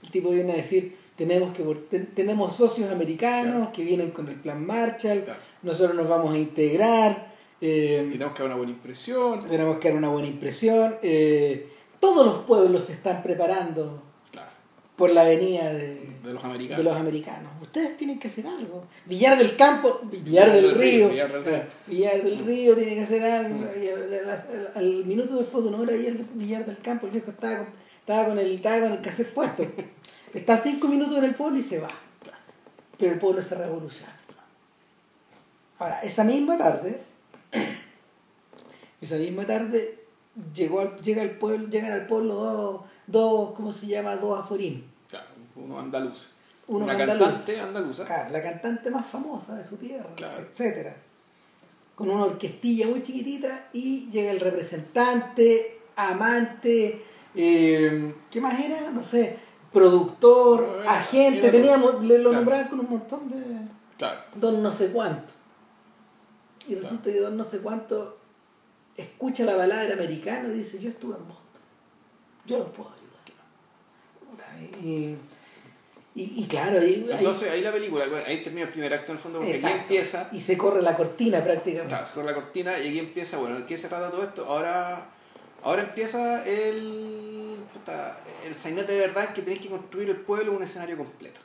El 0.03 0.11
tipo 0.11 0.29
viene 0.29 0.53
a 0.53 0.55
decir, 0.55 0.95
tenemos 1.15 1.55
que 1.55 1.63
ten- 1.89 2.07
tenemos 2.13 2.53
socios 2.55 2.89
americanos 2.91 3.55
Claro. 3.55 3.71
que 3.73 3.83
vienen 3.83 4.11
con 4.11 4.27
el 4.29 4.35
plan 4.35 4.65
Marshall, 4.65 5.23
Claro. 5.23 5.39
nosotros 5.63 5.95
nos 5.95 6.07
vamos 6.07 6.33
a 6.33 6.37
integrar, 6.37 7.33
eh, 7.61 8.07
tenemos 8.11 8.33
que 8.33 8.39
dar 8.43 8.47
una 8.47 8.55
buena 8.57 8.71
impresión. 8.71 9.47
tenemos 9.47 9.77
que 9.77 9.89
dar 9.89 9.97
una 9.97 10.09
buena 10.09 10.27
impresión. 10.29 10.95
eh, 11.01 11.67
todos 11.99 12.25
los 12.25 12.35
pueblos 12.45 12.85
se 12.85 12.93
están 12.93 13.21
preparando 13.21 14.01
por 14.99 15.11
la 15.11 15.23
venida 15.23 15.71
de, 15.71 15.95
de 16.23 16.33
los 16.33 16.43
de 16.43 16.49
americanos. 16.49 16.83
los 16.83 16.95
americanos. 16.97 17.51
Ustedes 17.61 17.95
tienen 17.95 18.19
que 18.19 18.27
hacer 18.27 18.45
algo. 18.45 18.83
Villar 19.05 19.37
del 19.37 19.55
Campo, 19.55 20.01
Villar 20.03 20.51
del 20.51 20.75
Río, 20.75 21.09
Villar 21.09 21.31
del 21.31 21.45
Río. 21.45 21.63
Villar 21.87 22.21
del 22.21 22.45
Río 22.45 22.75
tiene 22.75 22.95
que 22.95 23.01
hacer 23.01 23.23
algo. 23.23 23.65
Al, 24.75 25.05
minuto 25.05 25.37
después 25.37 25.63
de 25.63 25.69
una 25.69 25.79
hora 25.79 25.93
Villar, 25.93 26.65
del 26.65 26.77
Campo, 26.79 27.05
el 27.05 27.13
viejo 27.13 27.31
estaba 27.31 27.59
con, 27.59 27.67
estaba 28.01 28.27
con 28.27 28.39
el 28.39 28.51
estaba 28.55 28.81
con 28.81 28.91
el 28.91 29.01
cassette 29.01 29.33
puesto. 29.33 29.65
Está 30.33 30.57
cinco 30.57 30.87
minutos 30.87 31.17
en 31.17 31.23
el 31.23 31.33
pueblo 31.33 31.57
y 31.57 31.63
se 31.63 31.79
va. 31.79 31.87
Pero 32.97 33.13
el 33.13 33.19
pueblo 33.19 33.41
se 33.41 33.55
revoluciona. 33.55 34.13
Ahora, 35.79 36.01
esa 36.01 36.25
misma 36.25 36.57
tarde, 36.57 37.01
esa 39.01 39.15
misma 39.15 39.45
tarde 39.45 40.03
llegó 40.53 40.81
al, 40.81 40.99
llega 41.01 41.21
al 41.21 41.31
pueblo, 41.31 41.67
llegan 41.69 41.93
al 41.93 42.05
pueblo 42.05 42.35
dos, 42.35 42.81
dos, 43.07 43.51
¿cómo 43.55 43.71
se 43.71 43.87
llama? 43.87 44.17
Dos 44.17 44.37
aforín. 44.37 44.88
Unos 45.63 45.79
andaluces. 45.83 46.29
Unos 46.67 46.83
una 46.83 46.93
andaluces. 46.93 47.27
cantante 47.27 47.59
andaluza. 47.59 48.05
Claro, 48.05 48.31
la 48.31 48.41
cantante 48.41 48.91
más 48.91 49.05
famosa 49.05 49.55
de 49.55 49.63
su 49.63 49.77
tierra, 49.77 50.09
Claro. 50.15 50.41
etcétera. 50.49 50.95
Con 51.95 52.09
una 52.09 52.25
orquestilla 52.25 52.87
muy 52.87 53.01
chiquitita 53.01 53.69
y 53.73 54.09
llega 54.09 54.31
el 54.31 54.39
representante 54.39 55.79
amante, 55.95 57.03
eh, 57.35 58.13
¿qué 58.31 58.39
más 58.41 58.59
era? 58.59 58.89
No 58.91 59.01
sé, 59.03 59.37
productor, 59.73 60.65
Bueno, 60.75 60.89
agente, 60.89 61.49
teníamos, 61.49 62.01
le 62.03 62.17
lo 62.19 62.29
claro. 62.29 62.33
nombraban 62.37 62.67
con 62.69 62.79
un 62.79 62.89
montón 62.89 63.29
de 63.29 63.37
Claro. 63.97 64.21
don 64.35 64.61
no 64.63 64.71
sé 64.71 64.91
cuánto. 64.91 65.33
Y 66.67 66.75
resulta 66.75 67.05
que 67.11 67.19
don 67.19 67.35
no 67.35 67.43
sé 67.43 67.59
cuánto 67.59 68.17
escucha 68.95 69.43
la 69.43 69.57
palabra 69.57 69.91
americano 69.93 70.49
y 70.49 70.59
dice, 70.59 70.79
yo 70.79 70.89
estuve 70.89 71.15
en 71.17 71.27
Boston, 71.27 71.61
yo 72.45 72.59
los 72.59 72.69
puedo 72.69 72.89
ayudar. 72.91 73.09
Y, 74.83 75.15
y, 76.15 76.43
y 76.43 76.47
claro, 76.47 76.79
ahí, 76.79 77.07
Entonces 77.11 77.49
ahí 77.51 77.61
la 77.61 77.71
película, 77.71 78.05
ahí 78.25 78.41
termina 78.43 78.65
el 78.65 78.71
primer 78.71 78.93
acto 78.93 79.11
en 79.11 79.17
el 79.17 79.21
fondo, 79.23 79.39
porque 79.39 79.55
Exacto. 79.55 79.75
aquí 79.75 79.81
empieza, 79.83 80.29
y 80.31 80.41
se 80.41 80.57
corre 80.57 80.81
la 80.81 80.95
cortina 80.95 81.43
prácticamente. 81.43 81.89
claro, 81.89 82.05
se 82.05 82.13
corre 82.13 82.25
la 82.25 82.33
cortina 82.35 82.79
y 82.79 82.87
aquí 82.89 82.99
empieza, 82.99 83.37
bueno, 83.37 83.59
¿de 83.59 83.65
qué 83.65 83.77
se 83.77 83.87
trata 83.87 84.09
todo 84.11 84.23
esto? 84.23 84.45
Ahora, 84.45 85.07
ahora 85.63 85.83
empieza 85.83 86.43
el, 86.47 87.57
puta, 87.73 88.19
el 88.45 88.55
sainete 88.55 88.91
de 88.93 88.99
verdad 88.99 89.33
que 89.33 89.41
tenéis 89.43 89.61
que 89.61 89.69
construir 89.69 90.09
el 90.09 90.17
pueblo 90.17 90.51
en 90.51 90.57
un 90.57 90.63
escenario 90.63 90.97
completo. 90.97 91.39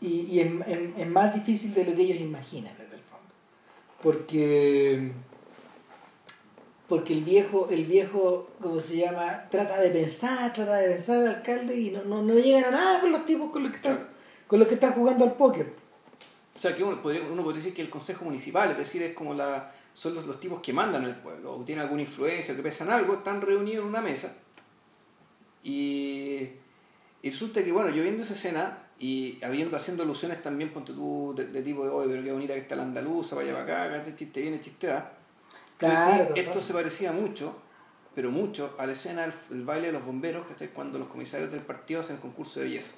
Y, 0.00 0.26
y 0.30 0.40
es, 0.40 0.48
es- 0.68 0.98
es 0.98 1.06
más 1.06 1.34
difícil 1.34 1.72
de 1.72 1.84
lo 1.84 1.94
que 1.96 2.02
ellos 2.02 2.20
imaginan 2.20 2.74
en 2.76 2.82
el 2.92 3.00
fondo. 3.00 3.32
Porque, 4.02 5.10
porque 6.88 7.12
el 7.14 7.24
viejo, 7.24 7.68
el 7.70 7.84
viejo, 7.84 8.50
como 8.60 8.80
se 8.80 8.98
llama, 8.98 9.48
trata 9.50 9.80
de 9.80 9.90
pensar, 9.90 10.52
trata 10.52 10.76
de 10.76 10.88
pensar 10.88 11.18
al 11.18 11.28
alcalde 11.28 11.80
y 11.80 11.90
no, 11.90 12.04
no, 12.04 12.22
no 12.22 12.34
llegan 12.34 12.64
a 12.64 12.70
nada 12.70 13.00
con 13.00 13.10
los 13.10 13.26
tipos 13.26 13.50
con 13.50 13.64
los 13.64 13.72
que 13.72 13.76
están, 13.76 14.08
con 14.46 14.58
los 14.58 14.68
que 14.68 14.74
están 14.74 14.92
jugando 14.92 15.24
al 15.24 15.34
póker. 15.34 15.72
O 16.54 16.58
sea, 16.58 16.74
que 16.74 16.82
uno 16.82 17.02
podría, 17.02 17.22
uno 17.22 17.42
podría 17.42 17.58
decir 17.58 17.74
que 17.74 17.82
el 17.82 17.90
consejo 17.90 18.24
municipal, 18.24 18.70
es 18.70 18.78
decir, 18.78 19.02
es 19.02 19.14
como 19.14 19.34
la, 19.34 19.70
son 19.92 20.14
los, 20.14 20.26
los 20.26 20.38
tipos 20.38 20.60
que 20.60 20.72
mandan 20.72 21.04
el 21.04 21.16
pueblo, 21.16 21.56
o 21.56 21.64
tienen 21.64 21.82
alguna 21.82 22.02
influencia, 22.02 22.54
o 22.54 22.56
que 22.56 22.62
pesan 22.62 22.90
algo, 22.90 23.14
están 23.14 23.40
reunidos 23.40 23.82
en 23.82 23.88
una 23.88 24.00
mesa. 24.00 24.32
Y, 25.64 26.48
y 27.20 27.30
resulta 27.30 27.64
que, 27.64 27.72
bueno, 27.72 27.90
yo 27.90 28.02
viendo 28.04 28.22
esa 28.22 28.34
escena 28.34 28.78
y 29.00 29.38
habiendo, 29.42 29.76
haciendo 29.76 30.04
alusiones 30.04 30.40
también, 30.40 30.70
ponte 30.72 30.92
tú, 30.92 31.34
de, 31.36 31.46
de 31.46 31.62
tipo 31.62 31.84
de, 31.84 31.90
oye, 31.90 32.08
pero 32.10 32.22
qué 32.22 32.32
bonita 32.32 32.54
que 32.54 32.60
está 32.60 32.76
la 32.76 32.84
andaluza, 32.84 33.34
vaya 33.34 33.52
para 33.52 33.84
acá, 33.84 33.96
este 33.96 34.14
chiste 34.14 34.40
viene, 34.40 34.60
chiste 34.60 34.86
va. 34.86 35.15
Claro, 35.78 36.22
Entonces, 36.22 36.46
esto 36.46 36.60
se 36.60 36.72
parecía 36.72 37.12
mucho, 37.12 37.56
pero 38.14 38.30
mucho, 38.30 38.74
a 38.78 38.86
la 38.86 38.92
escena 38.92 39.22
del 39.22 39.32
del 39.50 39.64
baile 39.64 39.88
de 39.88 39.92
los 39.92 40.04
bomberos, 40.04 40.46
que 40.46 40.68
cuando 40.70 40.98
los 40.98 41.08
comisarios 41.08 41.50
del 41.52 41.60
partido 41.60 42.00
hacen 42.00 42.16
el 42.16 42.22
concurso 42.22 42.60
de 42.60 42.66
belleza. 42.66 42.92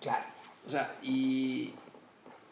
Claro. 0.00 0.24
O 0.66 0.70
sea, 0.70 0.96
y. 1.02 1.72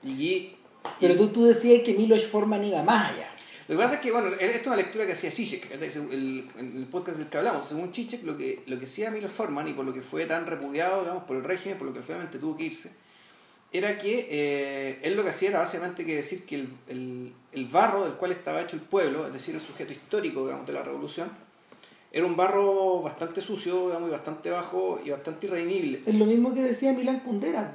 y, 0.02 0.09
y- 0.11 0.57
Pero 0.99 1.14
tú, 1.17 1.29
tú 1.29 1.45
decías 1.45 1.83
que 1.83 1.93
Miloš 1.95 2.26
Forman 2.26 2.64
iba 2.64 2.83
más 2.83 3.12
allá. 3.12 3.29
Lo 3.69 3.76
que 3.76 3.83
pasa 3.83 3.97
es 3.97 4.00
que, 4.00 4.11
bueno, 4.11 4.26
esto 4.26 4.45
es 4.45 4.67
una 4.67 4.75
lectura 4.76 5.07
que 5.07 5.12
hacía 5.12 5.31
Zizek, 5.31 5.71
el, 5.71 6.49
en 6.57 6.76
el 6.79 6.87
podcast 6.90 7.19
del 7.19 7.29
que 7.29 7.37
hablamos. 7.38 7.69
Según 7.69 7.95
Zizek, 7.95 8.25
lo 8.25 8.37
que, 8.37 8.62
lo 8.67 8.79
que 8.81 8.87
hacía 8.87 9.11
Milo 9.12 9.29
Forman 9.29 9.69
y 9.69 9.75
por 9.75 9.85
lo 9.85 9.95
que 9.95 10.02
fue 10.02 10.26
tan 10.26 10.47
repudiado, 10.47 11.02
digamos, 11.02 11.23
por 11.25 11.37
el 11.37 11.45
régimen, 11.45 11.79
por 11.79 11.87
lo 11.87 11.93
que 11.93 12.00
finalmente 12.00 12.38
tuvo 12.40 12.57
que 12.57 12.64
irse, 12.64 12.90
era 13.72 13.98
que 13.98 14.26
eh, 14.30 14.98
él 15.02 15.16
lo 15.16 15.22
que 15.22 15.28
hacía 15.28 15.50
era 15.50 15.60
básicamente 15.60 16.04
que 16.04 16.16
decir 16.16 16.44
que 16.44 16.56
el, 16.56 16.68
el, 16.88 17.32
el 17.52 17.64
barro 17.66 18.04
del 18.04 18.14
cual 18.14 18.32
estaba 18.32 18.60
hecho 18.60 18.76
el 18.76 18.82
pueblo, 18.82 19.26
es 19.26 19.32
decir, 19.32 19.54
el 19.54 19.60
sujeto 19.60 19.92
histórico, 19.92 20.44
digamos, 20.44 20.66
de 20.66 20.72
la 20.72 20.82
revolución, 20.82 21.30
era 22.12 22.26
un 22.26 22.36
barro 22.36 23.02
bastante 23.02 23.40
sucio, 23.40 23.86
digamos, 23.86 24.08
y 24.08 24.12
bastante 24.12 24.50
bajo 24.50 25.00
y 25.04 25.10
bastante 25.10 25.46
irredimible. 25.46 26.02
Es 26.04 26.14
lo 26.14 26.26
mismo 26.26 26.52
que 26.52 26.62
decía 26.62 26.92
Milán 26.92 27.20
Kundera 27.20 27.72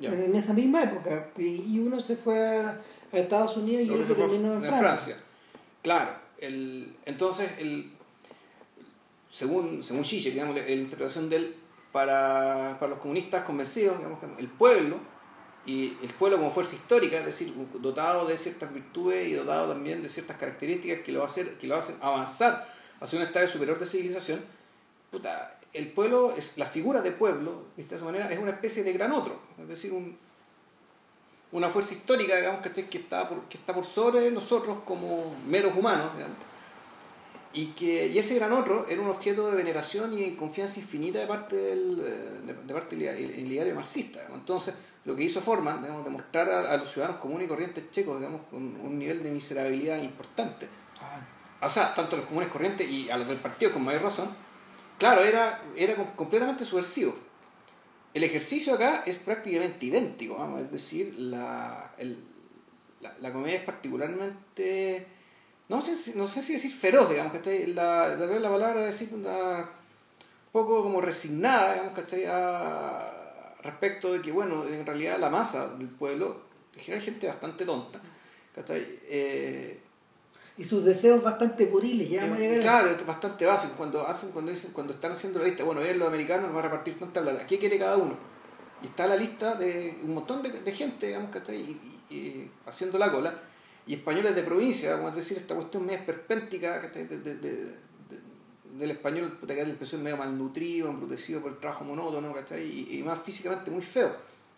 en, 0.00 0.34
esa 0.34 0.52
misma 0.52 0.82
época. 0.82 1.30
Y, 1.38 1.78
uno 1.78 1.98
se 2.00 2.16
fue 2.16 2.38
a, 2.38 2.80
Estados 3.12 3.56
Unidos 3.56 3.86
y 3.86 3.90
otro 3.90 4.06
se 4.06 4.14
terminó 4.14 4.54
en, 4.54 4.62
Francia. 4.62 5.16
Claro, 5.82 6.10
el, 6.38 6.96
entonces, 7.06 7.48
el, 7.58 7.92
según, 9.30 9.82
según 9.82 10.04
Zizek, 10.04 10.32
digamos, 10.32 10.56
la, 10.56 10.62
la 10.62 10.70
interpretación 10.70 11.30
de 11.30 11.36
él, 11.36 11.54
para, 11.92 12.76
para 12.80 12.90
los 12.90 12.98
comunistas 12.98 13.44
convencidos, 13.44 13.96
digamos, 13.98 14.18
el 14.38 14.48
pueblo, 14.48 14.98
y 15.66 15.96
el 16.02 16.10
pueblo 16.10 16.38
como 16.38 16.50
fuerza 16.50 16.74
histórica, 16.74 17.18
es 17.18 17.24
decir, 17.24 17.54
dotado 17.74 18.26
de 18.26 18.36
ciertas 18.36 18.72
virtudes 18.72 19.28
y 19.28 19.32
dotado 19.32 19.68
también 19.68 20.02
de 20.02 20.08
ciertas 20.08 20.36
características 20.36 21.00
que 21.00 21.12
lo, 21.12 21.24
hacer, 21.24 21.56
que 21.56 21.66
lo 21.66 21.76
hacen 21.76 21.96
avanzar 22.00 22.66
hacia 23.00 23.18
un 23.18 23.24
estadio 23.26 23.48
superior 23.48 23.78
de 23.78 23.86
civilización, 23.86 24.40
puta, 25.10 25.58
el 25.72 25.90
pueblo, 25.90 26.34
es 26.36 26.58
la 26.58 26.66
figura 26.66 27.00
de 27.00 27.12
pueblo, 27.12 27.64
¿viste? 27.76 27.94
de 27.94 27.96
esa 27.96 28.04
manera, 28.04 28.30
es 28.30 28.38
una 28.38 28.50
especie 28.50 28.84
de 28.84 28.92
gran 28.92 29.12
otro, 29.12 29.40
es 29.58 29.68
decir, 29.68 29.92
un, 29.92 30.18
una 31.52 31.70
fuerza 31.70 31.94
histórica, 31.94 32.36
digamos, 32.36 32.60
que 32.60 32.98
está 32.98 33.28
por, 33.28 33.44
que 33.44 33.56
está 33.56 33.74
por 33.74 33.84
sobre 33.84 34.30
nosotros 34.30 34.78
como 34.84 35.34
meros 35.46 35.76
humanos, 35.76 36.12
digamos. 36.14 36.36
Y 37.56 37.66
que 37.68 38.08
y 38.08 38.18
ese 38.18 38.34
gran 38.34 38.52
otro 38.52 38.86
era 38.88 39.00
un 39.00 39.08
objeto 39.08 39.48
de 39.48 39.56
veneración 39.56 40.12
y 40.12 40.32
confianza 40.34 40.80
infinita 40.80 41.20
de 41.20 41.26
parte 41.26 41.54
del 41.54 42.00
eh, 42.04 42.46
de, 42.46 42.52
de 42.52 42.74
parte 42.74 42.96
del 42.96 43.46
ideario 43.46 43.74
marxista. 43.76 44.26
Entonces, 44.34 44.74
lo 45.04 45.14
que 45.14 45.22
hizo 45.22 45.40
Forman, 45.40 45.80
digamos, 45.80 46.04
demostrar 46.04 46.50
a, 46.50 46.72
a 46.72 46.76
los 46.76 46.90
ciudadanos 46.90 47.20
comunes 47.20 47.46
y 47.46 47.48
corrientes 47.48 47.90
checos, 47.92 48.18
digamos, 48.18 48.40
con 48.50 48.62
un 48.62 48.98
nivel 48.98 49.22
de 49.22 49.30
miserabilidad 49.30 50.02
importante. 50.02 50.66
O 51.60 51.70
sea, 51.70 51.94
tanto 51.94 52.16
a 52.16 52.18
los 52.18 52.26
comunes 52.28 52.48
corrientes 52.50 52.88
y 52.90 53.08
a 53.08 53.16
los 53.16 53.28
del 53.28 53.38
partido 53.38 53.72
con 53.72 53.84
mayor 53.84 54.02
razón, 54.02 54.28
claro, 54.98 55.22
era, 55.22 55.62
era 55.76 55.94
com- 55.94 56.10
completamente 56.16 56.64
subversivo. 56.64 57.14
El 58.12 58.24
ejercicio 58.24 58.74
acá 58.74 59.02
es 59.06 59.16
prácticamente 59.16 59.86
idéntico, 59.86 60.36
vamos, 60.36 60.60
es 60.62 60.70
decir, 60.72 61.14
la, 61.16 61.92
el- 61.98 62.18
la, 63.00 63.14
la 63.20 63.32
comedia 63.32 63.58
es 63.58 63.64
particularmente, 63.64 65.06
no 65.68 65.80
sé, 65.82 65.94
si- 65.94 66.16
no 66.18 66.28
sé 66.28 66.42
si 66.42 66.54
decir 66.54 66.72
feroz, 66.72 67.08
digamos, 67.10 67.32
que 67.32 67.66
la, 67.68 68.16
tal 68.18 68.28
vez 68.28 68.40
la 68.40 68.50
palabra 68.50 68.82
decir 68.84 69.10
una 69.14 69.68
poco 70.52 70.82
como 70.82 71.00
resignada, 71.00 71.72
digamos, 71.74 71.94
¿cachai? 71.94 72.24
A- 72.26 73.10
respecto 73.62 74.12
de 74.12 74.20
que, 74.20 74.30
bueno, 74.30 74.66
en 74.68 74.84
realidad 74.84 75.18
la 75.18 75.30
masa 75.30 75.68
del 75.74 75.88
pueblo, 75.88 76.42
en 76.74 76.80
general 76.80 77.02
gente 77.04 77.26
bastante 77.26 77.64
tonta, 77.64 78.00
¿cachai? 78.54 78.86
Eh, 79.08 79.80
Y 80.56 80.62
sus 80.64 80.84
deseos 80.84 81.20
bastante 81.22 81.66
puriles, 81.66 82.08
ya 82.10 82.22
vamos 82.22 82.36
a 82.38 82.40
llegar 82.42 82.60
Claro, 82.60 82.88
es 82.90 83.04
bastante 83.06 83.44
básico. 83.46 83.72
Cuando 83.76 84.06
hacen, 84.06 84.30
cuando 84.30 84.50
dicen, 84.52 84.70
cuando 84.72 84.92
están 84.92 85.10
haciendo 85.12 85.40
la 85.40 85.46
lista, 85.46 85.64
bueno, 85.64 85.80
vienen 85.80 85.98
los 85.98 86.06
americanos, 86.08 86.46
nos 86.46 86.54
va 86.54 86.60
a 86.60 86.64
repartir 86.64 86.96
tanta 86.96 87.20
plata. 87.22 87.44
¿Qué 87.46 87.58
quiere 87.58 87.76
cada 87.78 87.96
uno? 87.96 88.16
Y 88.82 88.86
está 88.86 89.06
la 89.08 89.16
lista 89.16 89.54
de 89.56 89.98
un 90.02 90.14
montón 90.14 90.42
de, 90.42 90.50
de 90.52 90.72
gente, 90.72 91.06
digamos, 91.06 91.30
¿cachai? 91.30 91.56
Y, 91.56 92.00
y- 92.10 92.14
y 92.14 92.50
haciendo 92.66 92.98
la 92.98 93.10
cola. 93.10 93.34
Y 93.86 93.94
españoles 93.94 94.34
de 94.34 94.42
provincia, 94.42 94.94
vamos 94.96 95.12
a 95.12 95.16
decir, 95.16 95.36
esta 95.36 95.54
cuestión 95.54 95.84
media 95.84 95.98
esperpéntica. 95.98 96.80
De- 96.80 97.04
de- 97.06 97.18
de- 97.18 97.34
de- 97.36 97.84
del 98.78 98.90
español, 98.90 99.38
que 99.46 99.54
da 99.54 99.62
la 99.62 99.68
impresión 99.68 100.02
medio 100.02 100.16
malnutrido, 100.16 100.88
embrutecido 100.88 101.40
por 101.40 101.52
el 101.52 101.58
trabajo 101.58 101.84
monótono, 101.84 102.32
¿cachai? 102.32 102.64
Y, 102.64 102.98
y 102.98 103.02
más 103.04 103.20
físicamente 103.20 103.70
muy 103.70 103.82
feo. 103.82 104.10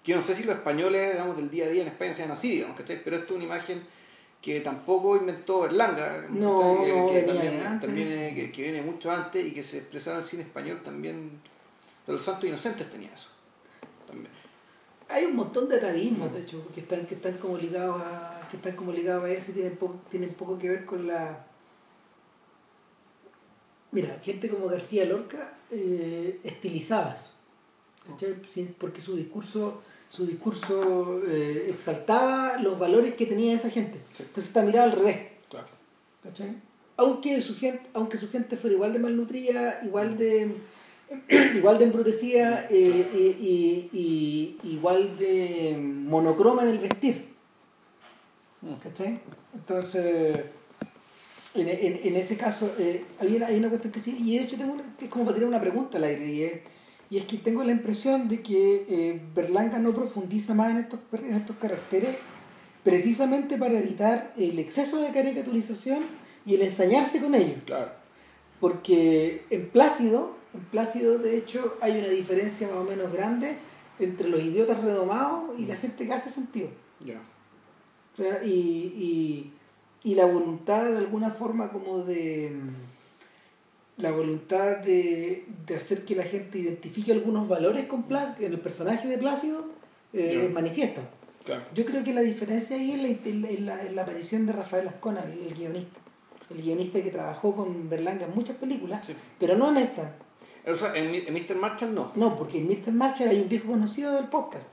Que 0.03 0.13
yo 0.13 0.17
no 0.17 0.23
sé 0.23 0.35
si 0.35 0.45
los 0.45 0.55
españoles, 0.57 1.13
digamos, 1.13 1.37
del 1.37 1.51
día 1.51 1.67
a 1.67 1.69
día 1.69 1.83
en 1.83 1.89
España 1.89 2.15
sean 2.15 2.31
así, 2.31 2.51
digamos, 2.51 2.77
¿cachai? 2.79 3.03
Pero 3.05 3.17
esto 3.17 3.35
es 3.35 3.37
una 3.37 3.45
imagen 3.45 3.83
que 4.41 4.61
tampoco 4.61 5.17
inventó 5.17 5.61
Berlanga, 5.63 6.27
No, 6.31 6.83
que, 6.85 6.93
no, 6.97 7.07
que 7.13 7.23
también, 7.23 7.81
también, 7.81 8.09
eh, 8.13 8.33
que, 8.35 8.53
que 8.53 8.63
viene 8.63 8.81
mucho 8.81 9.11
antes 9.11 9.45
y 9.45 9.51
que 9.53 9.63
se 9.63 9.79
expresaba 9.79 10.15
en 10.17 10.23
el 10.23 10.29
cine 10.29 10.43
español 10.45 10.81
también. 10.85 11.41
Pero 12.07 12.15
los 12.17 12.23
Santos 12.23 12.45
Inocentes 12.45 12.89
tenía 12.89 13.13
eso. 13.13 13.29
También. 14.07 14.31
Hay 15.09 15.25
un 15.25 15.37
montón 15.37 15.69
de 15.69 15.77
atavismos, 15.77 16.33
de 16.33 16.41
hecho, 16.41 16.67
que 16.73 16.81
están, 16.81 17.05
que 17.07 17.17
están 17.17 17.37
como 17.39 17.59
ligados 17.59 18.01
a, 18.01 18.36
que 18.49 18.57
están 18.57 18.75
como 18.77 18.93
ligados 18.93 19.25
a 19.25 19.31
eso 19.33 19.51
y 19.51 19.55
tienen 19.55 19.77
poco, 19.77 20.01
tienen 20.11 20.31
poco 20.35 20.59
que 20.59 20.69
ver 20.69 20.85
con 20.85 21.07
la. 21.07 21.45
Mira, 23.93 24.19
gente 24.23 24.49
como 24.49 24.69
García 24.69 25.05
Lorca 25.07 25.55
eh, 25.71 26.41
estilizaba 26.43 27.15
eso. 27.15 27.33
¿cachai? 28.09 28.35
Porque 28.79 29.01
su 29.01 29.17
discurso, 29.17 29.81
su 30.09 30.27
discurso 30.27 31.23
eh, 31.27 31.69
exaltaba 31.71 32.59
los 32.59 32.79
valores 32.79 33.15
que 33.15 33.27
tenía 33.27 33.55
esa 33.55 33.71
gente. 33.71 33.99
Sí. 34.13 34.23
Entonces 34.23 34.47
está 34.49 34.63
mirado 34.63 34.91
al 34.91 34.97
revés. 34.99 35.29
Claro. 35.49 35.69
¿cachai? 36.23 36.57
Aunque 36.99 37.41
su 37.41 37.57
gente, 37.57 37.89
aunque 37.95 38.17
su 38.17 38.29
gente 38.31 38.57
fuera 38.57 38.75
igual 38.75 38.93
de 38.93 38.99
malnutrida, 38.99 39.81
igual 39.85 40.17
de 40.19 40.57
igual 41.55 41.79
de 41.79 41.85
embrutecida 41.85 42.67
eh, 42.69 43.09
eh, 43.15 43.37
y, 43.41 43.89
y- 43.93 44.59
igual 44.65 45.17
de 45.17 45.77
monocroma 45.81 46.63
en 46.65 46.71
el 46.71 46.79
vestir. 46.79 47.36
¿Cachai? 48.83 49.21
Entonces, 49.55 50.41
en, 51.55 51.69
en- 51.69 52.01
en 52.03 52.17
ese 52.17 52.37
caso, 52.37 52.75
eh, 52.79 53.05
hay, 53.21 53.35
una, 53.37 53.47
hay 53.47 53.57
una 53.57 53.69
cuestión 53.69 53.93
que 53.93 54.01
sí, 54.01 54.17
y 54.19 54.37
de 54.37 54.45
hecho 54.45 54.57
tengo 54.57 54.73
una- 54.75 54.85
es 55.01 55.09
como 55.09 55.25
para 55.25 55.35
tirar 55.37 55.49
una 55.49 55.61
pregunta 55.61 55.99
al 55.99 56.05
aire, 56.05 56.27
y 56.33 56.43
es, 56.43 56.53
y 57.09 57.19
es 57.19 57.25
que 57.25 57.37
tengo 57.39 57.63
la 57.63 57.73
impresión 57.73 58.29
de 58.29 58.43
que 58.43 58.85
eh, 58.89 59.21
Berlanga 59.35 59.79
no 59.79 59.95
profundiza 59.95 60.55
más 60.55 60.71
en 60.73 60.79
estos, 60.79 61.01
en 61.13 61.35
estos 61.37 61.57
caracteres 61.57 62.17
precisamente 62.83 63.57
para 63.57 63.79
evitar 63.79 64.33
el 64.37 64.59
exceso 64.59 65.01
de 65.03 65.11
caricaturización 65.11 66.01
y 66.45 66.55
el 66.55 66.63
ensañarse 66.63 67.21
con 67.21 67.35
ellos. 67.35 67.59
Claro. 67.65 67.91
Porque 68.61 69.45
en 69.51 69.69
Plácido, 69.71 70.37
en 70.55 70.61
Plácido 70.67 71.19
de 71.19 71.37
hecho 71.37 71.77
hay 71.81 71.99
una 71.99 72.09
diferencia 72.09 72.67
más 72.69 72.77
o 72.79 72.85
menos 72.85 73.13
grande 73.13 73.57
entre 73.99 74.29
los 74.29 74.43
idiotas 74.43 74.83
redomados 74.83 75.59
y 75.59 75.67
la 75.67 75.77
gente 75.77 76.07
que 76.07 76.13
hace 76.13 76.31
sentido. 76.31 76.69
Ya. 77.01 77.21
Y, 78.45 78.49
y, 78.49 79.53
y 80.05 80.15
la 80.15 80.27
voluntad 80.27 80.85
de 80.91 80.99
alguna 80.99 81.31
forma 81.31 81.71
como 81.71 81.99
de, 82.05 82.53
la 83.99 84.11
voluntad 84.11 84.77
de, 84.79 85.47
de 85.67 85.77
hacer 85.77 86.05
que 86.05 86.15
la 86.15 86.23
gente 86.25 86.59
identifique 86.59 87.13
algunos 87.13 87.49
valores 87.49 87.87
con 87.87 88.07
Plá- 88.09 88.35
en 88.39 88.53
el 88.53 88.61
personaje 88.61 89.09
de 89.09 89.19
Plácido 89.19 89.65
eh, 90.13 90.51
manifiesta. 90.53 91.03
Claro. 91.45 91.63
Yo 91.75 91.85
creo 91.87 92.03
que 92.05 92.13
la 92.13 92.23
diferencia 92.23 92.77
ahí 92.77 92.93
es 92.93 93.03
la, 93.03 93.49
en 93.49 93.67
la, 93.67 93.83
en 93.87 93.99
aparición 93.99 94.47
de 94.47 94.53
Rafael 94.53 94.89
Ascona, 94.89 95.23
el, 95.25 95.47
el 95.47 95.55
guionista. 95.55 95.99
El 96.51 96.63
guionista 96.63 97.03
que 97.03 97.11
trabajó 97.11 97.55
con 97.55 97.89
Berlanga 97.89 98.27
en 98.27 98.35
muchas 98.35 98.57
películas, 98.57 99.07
Sí. 99.07 99.15
pero 99.39 99.57
no 99.57 99.71
en 99.71 99.79
esta. 99.79 100.15
O 100.67 100.75
sea, 100.75 100.95
en, 100.97 101.15
en 101.15 101.33
Mr. 101.35 101.57
Marshall 101.57 101.95
no. 101.95 102.13
No, 102.17 102.37
porque 102.37 102.59
en 102.59 102.69
Mr. 102.69 102.93
Marshall 102.93 103.29
hay 103.31 103.41
un 103.41 103.49
viejo 103.49 103.69
conocido 103.69 104.13
del 104.15 104.27
podcast, 104.27 104.67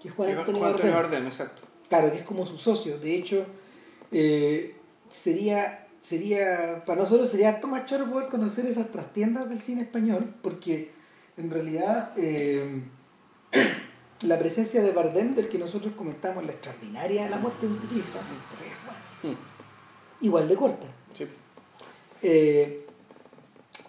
que 0.00 0.08
es 0.08 0.14
Juan 0.14 0.28
Juan 0.28 0.38
Antonio 0.40 1.26
exacto. 1.26 1.62
Claro, 1.88 2.12
que 2.12 2.18
es 2.18 2.24
como 2.24 2.46
su 2.46 2.58
socio. 2.58 2.98
De 2.98 3.14
hecho, 3.14 3.46
eh, 4.12 4.74
sería, 5.10 5.86
sería, 6.00 6.84
para 6.84 7.02
nosotros 7.02 7.30
sería 7.30 7.50
harto 7.50 7.66
más 7.66 7.86
choro 7.86 8.10
poder 8.10 8.28
conocer 8.28 8.66
esas 8.66 8.90
trastiendas 8.90 9.48
del 9.48 9.58
cine 9.58 9.82
español, 9.82 10.34
porque 10.42 10.90
en 11.36 11.50
realidad 11.50 12.12
eh, 12.16 12.82
la 14.22 14.38
presencia 14.38 14.82
de 14.82 14.92
Bardem, 14.92 15.34
del 15.34 15.48
que 15.48 15.58
nosotros 15.58 15.94
comentamos, 15.94 16.44
la 16.44 16.52
extraordinaria 16.52 17.24
de 17.24 17.30
la 17.30 17.38
muerte 17.38 17.66
de 17.66 17.72
un 17.72 17.78
ciclista, 17.78 18.18
es 18.18 19.22
buena. 19.22 19.38
igual 20.20 20.48
de 20.48 20.56
corta. 20.56 20.86
Sí. 21.14 21.26
Eh, 22.20 22.84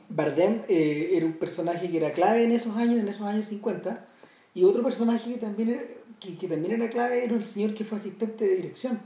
Bardem 0.07 0.63
era 0.67 1.25
un 1.25 1.33
personaje 1.33 1.89
que 1.91 1.97
era 1.97 2.13
clave 2.13 2.43
en 2.43 2.51
esos 2.51 2.75
años, 2.77 2.97
en 2.99 3.07
esos 3.07 3.27
años 3.27 3.45
50, 3.47 4.07
y 4.55 4.63
otro 4.63 4.81
personaje 4.81 5.33
que 5.33 5.37
también 5.37 5.69
era, 5.69 5.83
que, 6.19 6.37
que 6.37 6.47
también 6.47 6.73
era 6.81 6.89
clave 6.89 7.23
era 7.23 7.33
el 7.35 7.43
señor 7.43 7.73
que 7.73 7.83
fue 7.85 7.97
asistente 7.97 8.45
de 8.45 8.55
dirección 8.55 8.99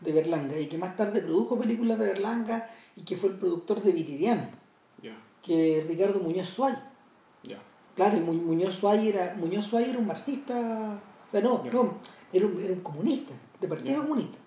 de 0.00 0.12
Berlanga 0.12 0.58
y 0.58 0.66
que 0.66 0.76
más 0.78 0.96
tarde 0.96 1.20
produjo 1.22 1.58
películas 1.58 1.98
de 1.98 2.06
Berlanga 2.06 2.68
y 2.96 3.02
que 3.02 3.16
fue 3.16 3.30
el 3.30 3.36
productor 3.36 3.82
de 3.82 3.92
Viridiana, 3.92 4.50
que 5.42 5.78
es 5.80 5.86
Ricardo 5.86 6.20
Muñoz 6.20 6.48
Suárez. 6.48 6.78
Claro, 7.96 8.16
y 8.16 8.20
Mu- 8.20 8.32
Muñoz 8.34 8.74
Suárez 8.74 9.04
era, 9.14 9.34
Muñoz 9.36 9.66
Suárez 9.66 9.88
era 9.90 9.98
un 9.98 10.06
marxista, 10.06 11.00
o 11.26 11.30
sea, 11.30 11.40
no, 11.40 11.62
no, 11.72 11.98
era 12.32 12.46
un, 12.46 12.60
era 12.62 12.72
un 12.72 12.80
comunista, 12.80 13.32
de 13.60 13.68
partido 13.68 14.02
comunista. 14.02 14.38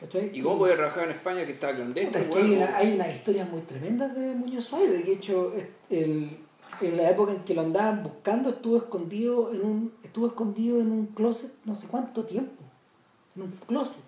¿cachai? 0.00 0.30
¿Y 0.32 0.40
cómo 0.40 0.58
podía 0.58 0.76
trabajar 0.76 1.04
en 1.04 1.10
España 1.10 1.44
que 1.44 1.52
estaba 1.52 1.74
clandestino? 1.74 2.18
es 2.18 2.34
que 2.34 2.38
hay, 2.38 2.54
una, 2.56 2.76
hay 2.76 2.92
unas 2.94 3.14
historias 3.14 3.50
muy 3.50 3.60
tremendas 3.62 4.14
de 4.14 4.34
Muñoz 4.34 4.64
Suárez, 4.64 4.90
de 4.92 5.02
que 5.04 5.12
hecho 5.12 5.52
el- 5.90 6.38
en 6.88 6.96
la 6.96 7.10
época 7.10 7.32
en 7.32 7.42
que 7.44 7.54
lo 7.54 7.60
andaban 7.62 8.02
buscando 8.02 8.50
estuvo 8.50 8.76
escondido 8.78 9.52
en 9.52 9.62
un 9.64 9.92
estuvo 10.02 10.26
escondido 10.26 10.80
en 10.80 10.90
un 10.90 11.06
closet 11.06 11.52
no 11.64 11.74
sé 11.74 11.86
cuánto 11.88 12.24
tiempo. 12.24 12.62
En 13.36 13.42
un 13.42 13.50
closet. 13.66 14.02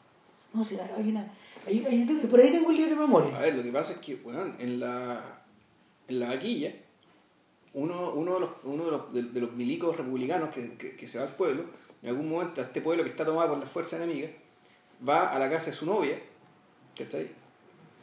No 0.53 0.65
sé, 0.65 0.81
hay 0.81 1.09
una 1.09 1.31
hay- 1.67 1.85
hay- 1.87 2.27
por 2.29 2.41
ahí 2.41 2.51
tengo 2.51 2.69
un 2.69 2.77
libro 2.77 2.91
de 2.91 2.97
memoria. 3.01 3.37
A 3.37 3.41
ver, 3.41 3.55
lo 3.55 3.63
que 3.63 3.73
pasa 3.73 3.93
es 3.93 3.99
que, 3.99 4.17
weón, 4.17 4.55
en 4.59 4.81
la, 4.81 5.43
en 6.09 6.21
la 6.21 6.29
vaquilla, 6.29 6.73
uno, 7.75 8.11
uno, 8.13 8.35
de, 8.35 8.41
los, 8.41 8.51
uno 8.65 8.85
de, 8.85 8.91
los, 8.91 9.33
de, 9.35 9.41
los 9.41 9.53
milicos 9.53 9.97
republicanos 9.97 10.53
que, 10.53 10.75
que, 10.75 10.97
que 10.97 11.07
se 11.07 11.19
va 11.19 11.25
al 11.25 11.35
pueblo, 11.35 11.65
en 12.03 12.09
algún 12.11 12.29
momento 12.29 12.61
a 12.61 12.65
este 12.65 12.81
pueblo 12.83 13.03
que 13.05 13.11
está 13.11 13.25
tomado 13.25 13.51
por 13.51 13.59
las 13.59 13.71
fuerzas 13.71 14.01
enemigas, 14.01 14.33
va 15.09 15.29
a 15.31 15.39
la 15.39 15.49
casa 15.49 15.71
de 15.71 15.77
su 15.77 15.87
novia, 15.87 16.19
¿cachai? 16.99 17.29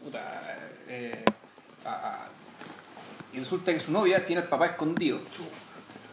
Puta, 0.04 0.42
eh, 0.88 1.24
a- 1.86 2.28
y 3.34 3.40
resulta 3.40 3.74
que 3.74 3.80
su 3.80 3.92
novia 3.92 4.26
tiene 4.26 4.42
al 4.44 4.48
papá 4.50 4.68
escondido, 4.68 5.20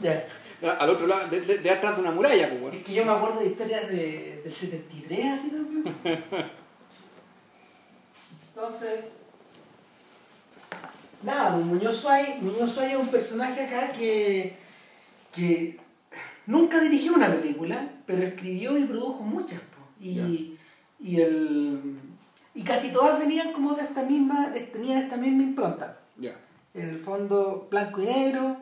Ya. 0.01 0.27
al 0.79 0.91
otro 0.91 1.07
lado, 1.07 1.29
de, 1.29 1.41
de- 1.41 1.59
de 1.59 1.71
atrás 1.71 1.95
de 1.97 2.03
una 2.03 2.11
muralla, 2.11 2.49
pues, 2.49 2.61
weón. 2.63 2.75
Es 2.75 2.83
que 2.85 2.95
yo 2.95 3.05
me 3.05 3.13
acuerdo 3.13 3.41
de 3.41 3.47
historias 3.47 3.89
de, 3.89 4.41
del 4.45 4.53
73 4.53 5.27
así 5.39 5.49
también. 5.51 5.95
Entonces, 8.55 9.01
nada, 11.23 11.55
pues, 11.55 11.67
Muñoz 11.67 11.97
Suárez, 11.97 12.41
Muñoz 12.43 12.73
Suárez 12.73 12.93
es 12.95 12.99
un 12.99 13.09
personaje 13.09 13.65
acá 13.67 13.93
que, 13.93 14.57
que 15.33 15.79
nunca 16.47 16.81
dirigió 16.81 17.15
una 17.15 17.33
película, 17.35 17.89
pero 18.07 18.23
escribió 18.23 18.77
y 18.79 18.85
produjo 18.85 19.23
muchas. 19.23 19.61
po. 19.61 19.77
Y, 20.01 20.57
y, 21.01 21.21
el, 21.21 21.99
y 22.55 22.63
casi 22.63 22.91
todas 22.93 23.19
venían 23.19 23.53
como 23.53 23.75
de 23.75 23.83
esta 23.83 24.03
misma, 24.03 24.49
de- 24.51 24.61
tenían 24.61 24.99
esta 25.03 25.17
misma 25.17 25.43
impronta. 25.43 25.99
Ya, 26.19 26.35
En 26.77 26.89
el 26.91 26.99
fondo 26.99 27.67
blanco 27.71 28.03
y 28.03 28.07
negro, 28.07 28.57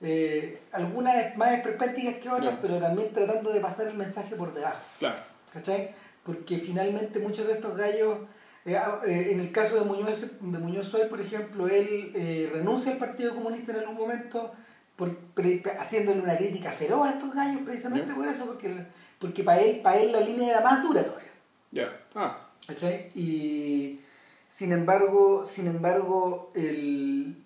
eh, 0.00 0.60
algunas 0.72 1.36
más 1.36 1.52
esperpénticas 1.52 2.16
que 2.16 2.28
otras, 2.28 2.58
pero 2.60 2.78
también 2.78 3.12
tratando 3.12 3.52
de 3.52 3.60
pasar 3.60 3.86
el 3.86 3.94
mensaje 3.94 4.34
por 4.36 4.52
debajo. 4.52 4.80
claro. 4.98 5.16
¿Cachai? 5.52 5.90
Porque 6.24 6.58
finalmente 6.58 7.20
muchos 7.20 7.46
de 7.46 7.52
estos 7.54 7.76
gallos, 7.76 8.18
eh, 8.64 8.76
ah, 8.76 8.98
eh, 9.06 9.28
en 9.30 9.38
el 9.40 9.52
caso 9.52 9.78
de 9.78 9.84
Muñoz, 9.84 10.38
de 10.40 10.58
Muñoz 10.58 10.88
Suárez, 10.88 11.08
por 11.08 11.20
ejemplo, 11.20 11.68
él 11.68 12.50
renuncia 12.52 12.90
al 12.92 12.98
Partido 12.98 13.34
Comunista 13.34 13.70
en 13.72 13.78
algún 13.78 13.94
momento 13.96 14.52
por, 14.96 15.16
pre- 15.16 15.62
haciéndole 15.78 16.20
una 16.20 16.36
crítica 16.36 16.72
feroz 16.72 17.06
a 17.06 17.10
estos 17.12 17.32
gallos 17.34 17.60
precisamente 17.64 18.12
por 18.14 18.26
eso, 18.26 18.46
porque, 18.46 18.84
porque 19.20 19.44
para 19.44 19.60
él, 19.60 19.80
para 19.80 19.98
él 19.98 20.10
la 20.12 20.20
línea 20.20 20.50
era 20.50 20.60
más 20.60 20.82
dura 20.82 21.04
todavía. 21.04 21.30
Ya, 21.70 22.00
ah, 22.16 22.48
¿Cachai? 22.66 23.10
Y 23.14 24.00
sin 24.48 24.72
embargo, 24.72 25.44
sin 25.44 25.66
embargo, 25.68 26.50
el, 26.56 27.36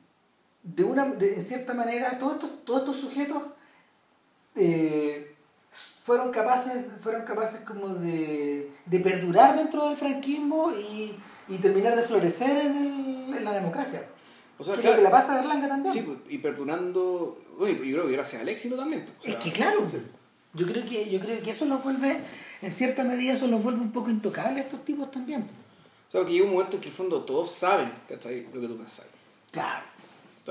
de 0.75 0.85
una, 0.85 1.05
de- 1.07 1.35
en 1.35 1.43
cierta 1.43 1.75
manera, 1.75 2.19
todos 2.19 2.35
estos, 2.35 2.65
todos 2.65 2.81
estos 2.81 2.97
sujetos 2.97 3.43
eh, 4.55 5.35
fueron 5.71 6.31
capaces, 6.31 6.85
fueron 7.01 7.25
capaces 7.25 7.61
como 7.61 7.89
de, 7.95 8.71
de 8.87 9.01
perdurar 9.01 9.57
dentro 9.57 9.89
del 9.89 9.97
franquismo 9.97 10.73
y, 10.73 11.15
y 11.49 11.57
terminar 11.59 11.97
de 11.97 12.03
florecer 12.03 12.67
en, 12.67 12.77
el- 12.77 13.35
en 13.39 13.45
la 13.45 13.53
democracia. 13.53 14.03
o 14.59 14.65
sea, 14.65 14.75
que 14.75 14.81
es 14.81 14.83
claro, 14.83 14.97
lo 14.97 15.03
que 15.03 15.05
la 15.05 15.11
pasa 15.11 15.35
a 15.35 15.37
Berlanga 15.41 15.69
también. 15.69 15.93
sí, 15.95 16.01
pues, 16.03 16.19
y 16.29 16.39
perdurando, 16.39 17.39
bueno, 17.59 17.83
y 17.85 17.89
yo 17.91 17.97
creo 17.97 18.07
que 18.09 18.13
gracias 18.15 18.43
al 18.43 18.49
éxito 18.49 18.77
también. 18.77 19.05
pues, 19.05 19.17
o 19.17 19.23
es 19.25 19.31
sea, 19.33 19.39
que 19.39 19.53
claro, 19.53 19.87
yo 20.55 20.67
creo 20.67 20.85
que, 20.85 21.11
yo 21.11 21.21
creo 21.21 21.43
que 21.43 21.51
eso 21.51 21.65
los 21.67 21.83
vuelve, 21.85 22.21
en 22.63 22.71
cierta 22.73 23.05
medida 23.05 23.35
eso 23.35 23.47
los 23.47 23.63
vuelve 23.63 23.81
un 23.81 23.93
poco 23.93 24.11
intocables 24.11 24.63
a 24.63 24.65
estos 24.67 24.85
tipos 24.85 25.11
también. 25.11 25.43
O 26.09 26.11
sea, 26.11 26.25
que 26.25 26.33
llega 26.33 26.47
un 26.47 26.53
momento 26.53 26.77
en 26.77 26.83
que 26.83 26.89
el 26.89 26.95
fondo 26.95 27.23
todos 27.23 27.51
saben 27.53 27.91
¿cachai? 28.09 28.47
lo 28.53 28.61
que 28.63 28.67
tú 28.67 28.77
pensás. 28.79 29.07
Claro. 29.51 29.85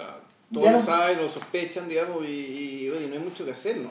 Sea, 0.01 0.19
todos 0.53 0.65
Ya 0.65 0.71
lo 0.71 0.81
saben, 0.81 1.17
lo 1.17 1.27
sospechan, 1.29 1.87
digamos, 1.89 2.23
y, 2.25 2.83
y, 2.85 2.89
oye, 2.89 3.07
no 3.07 3.13
hay 3.13 3.19
mucho 3.19 3.43
que 3.45 3.51
hacer, 3.51 3.77
¿no? 3.77 3.89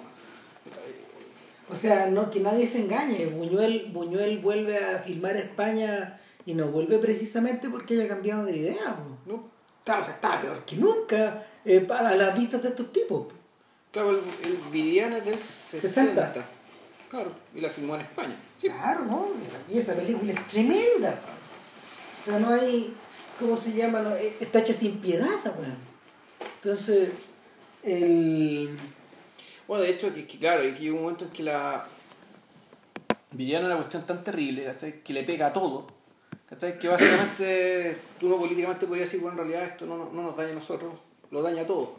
O 1.68 1.74
sea, 1.76 2.06
no 2.06 2.30
que 2.30 2.40
nadie 2.40 2.66
se 2.66 2.78
engañe. 2.78 3.26
Buñuel, 3.26 3.90
Buñuel 3.92 4.38
vuelve 4.38 4.78
a 4.78 4.98
filmar 5.00 5.36
España 5.36 6.20
y 6.44 6.54
no 6.54 6.66
vuelve 6.68 6.98
precisamente 6.98 7.68
porque 7.68 7.94
haya 7.94 8.08
cambiado 8.08 8.44
de 8.44 8.56
idea. 8.56 8.96
po. 8.96 9.30
¿No? 9.32 9.50
Está, 9.80 9.98
o 9.98 10.04
sea, 10.04 10.14
está 10.14 10.40
peor 10.40 10.64
que 10.64 10.76
nunca 10.76 11.44
eh, 11.64 11.80
para 11.80 12.14
las 12.14 12.36
vistas 12.38 12.62
de 12.62 12.68
estos 12.68 12.92
tipos. 12.92 13.26
Claro, 13.90 14.10
el, 14.10 14.18
el 14.44 14.56
Viridiana 14.70 15.18
es 15.18 15.24
del 15.24 15.38
60. 15.40 15.88
60. 15.88 16.46
Claro, 17.10 17.32
y 17.54 17.60
la 17.60 17.68
filmó 17.70 17.94
en 17.96 18.02
España. 18.02 18.36
Sí, 18.54 18.68
Claro, 18.68 19.04
¿no? 19.04 19.28
Esa- 19.44 19.58
y 19.72 19.78
esa 19.78 19.94
película 19.94 20.32
es 20.32 20.46
tremenda. 20.46 21.20
po. 21.20 21.28
O 22.22 22.30
sea, 22.30 22.38
no 22.40 22.50
hay, 22.50 22.94
¿cómo 23.40 23.56
se 23.56 23.72
llama? 23.72 24.02
No, 24.02 24.14
eh, 24.14 24.36
está 24.40 24.60
hecha 24.60 24.72
sin 24.72 24.98
piedad 25.00 25.28
esa. 25.36 25.52
Entonces, 26.70 27.10
el... 27.84 28.76
Bueno, 29.68 29.84
de 29.84 29.90
hecho, 29.90 30.12
que, 30.12 30.26
que 30.26 30.36
claro, 30.38 30.62
que 30.62 30.72
llega 30.72 30.96
un 30.96 31.02
momento 31.02 31.24
en 31.26 31.30
que 31.30 31.44
la 31.44 31.86
Viridiana 33.30 33.66
es 33.66 33.70
una 33.70 33.76
cuestión 33.76 34.04
tan 34.04 34.24
terrible, 34.24 34.64
¿cachai? 34.64 35.00
Que 35.04 35.12
le 35.12 35.22
pega 35.22 35.46
a 35.46 35.52
todo. 35.52 35.86
¿cachai? 36.48 36.76
Que 36.76 36.88
básicamente 36.88 37.96
uno 38.22 38.36
políticamente 38.38 38.84
podría 38.86 39.04
decir, 39.04 39.20
bueno, 39.20 39.40
en 39.40 39.48
realidad 39.48 39.70
esto 39.72 39.86
no, 39.86 39.96
no- 39.96 40.10
no 40.12 40.22
nos 40.22 40.36
daña 40.36 40.50
a 40.50 40.54
nosotros, 40.54 40.92
lo 41.30 41.40
daña 41.40 41.62
a 41.62 41.66
todos. 41.66 41.86
O 41.90 41.98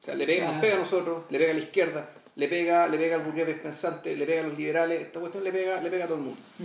sea, 0.00 0.16
le 0.16 0.26
pega, 0.26 0.46
nos 0.50 0.60
pega 0.60 0.74
a 0.74 0.78
nosotros, 0.78 1.22
le 1.30 1.38
pega 1.38 1.50
a 1.52 1.54
la 1.54 1.60
izquierda, 1.60 2.10
le 2.34 2.48
pega, 2.48 2.88
le 2.88 2.98
pega 2.98 3.14
al 3.14 3.22
burgués 3.22 3.46
pensante, 3.60 4.16
le 4.16 4.26
pega 4.26 4.40
a 4.40 4.44
los 4.48 4.58
liberales, 4.58 5.00
esta 5.02 5.20
cuestión 5.20 5.44
le 5.44 5.52
pega, 5.52 5.80
le 5.80 5.88
pega 5.88 6.06
a 6.06 6.08
todo 6.08 6.18
el 6.18 6.24
mundo. 6.24 6.40
mm. 6.58 6.64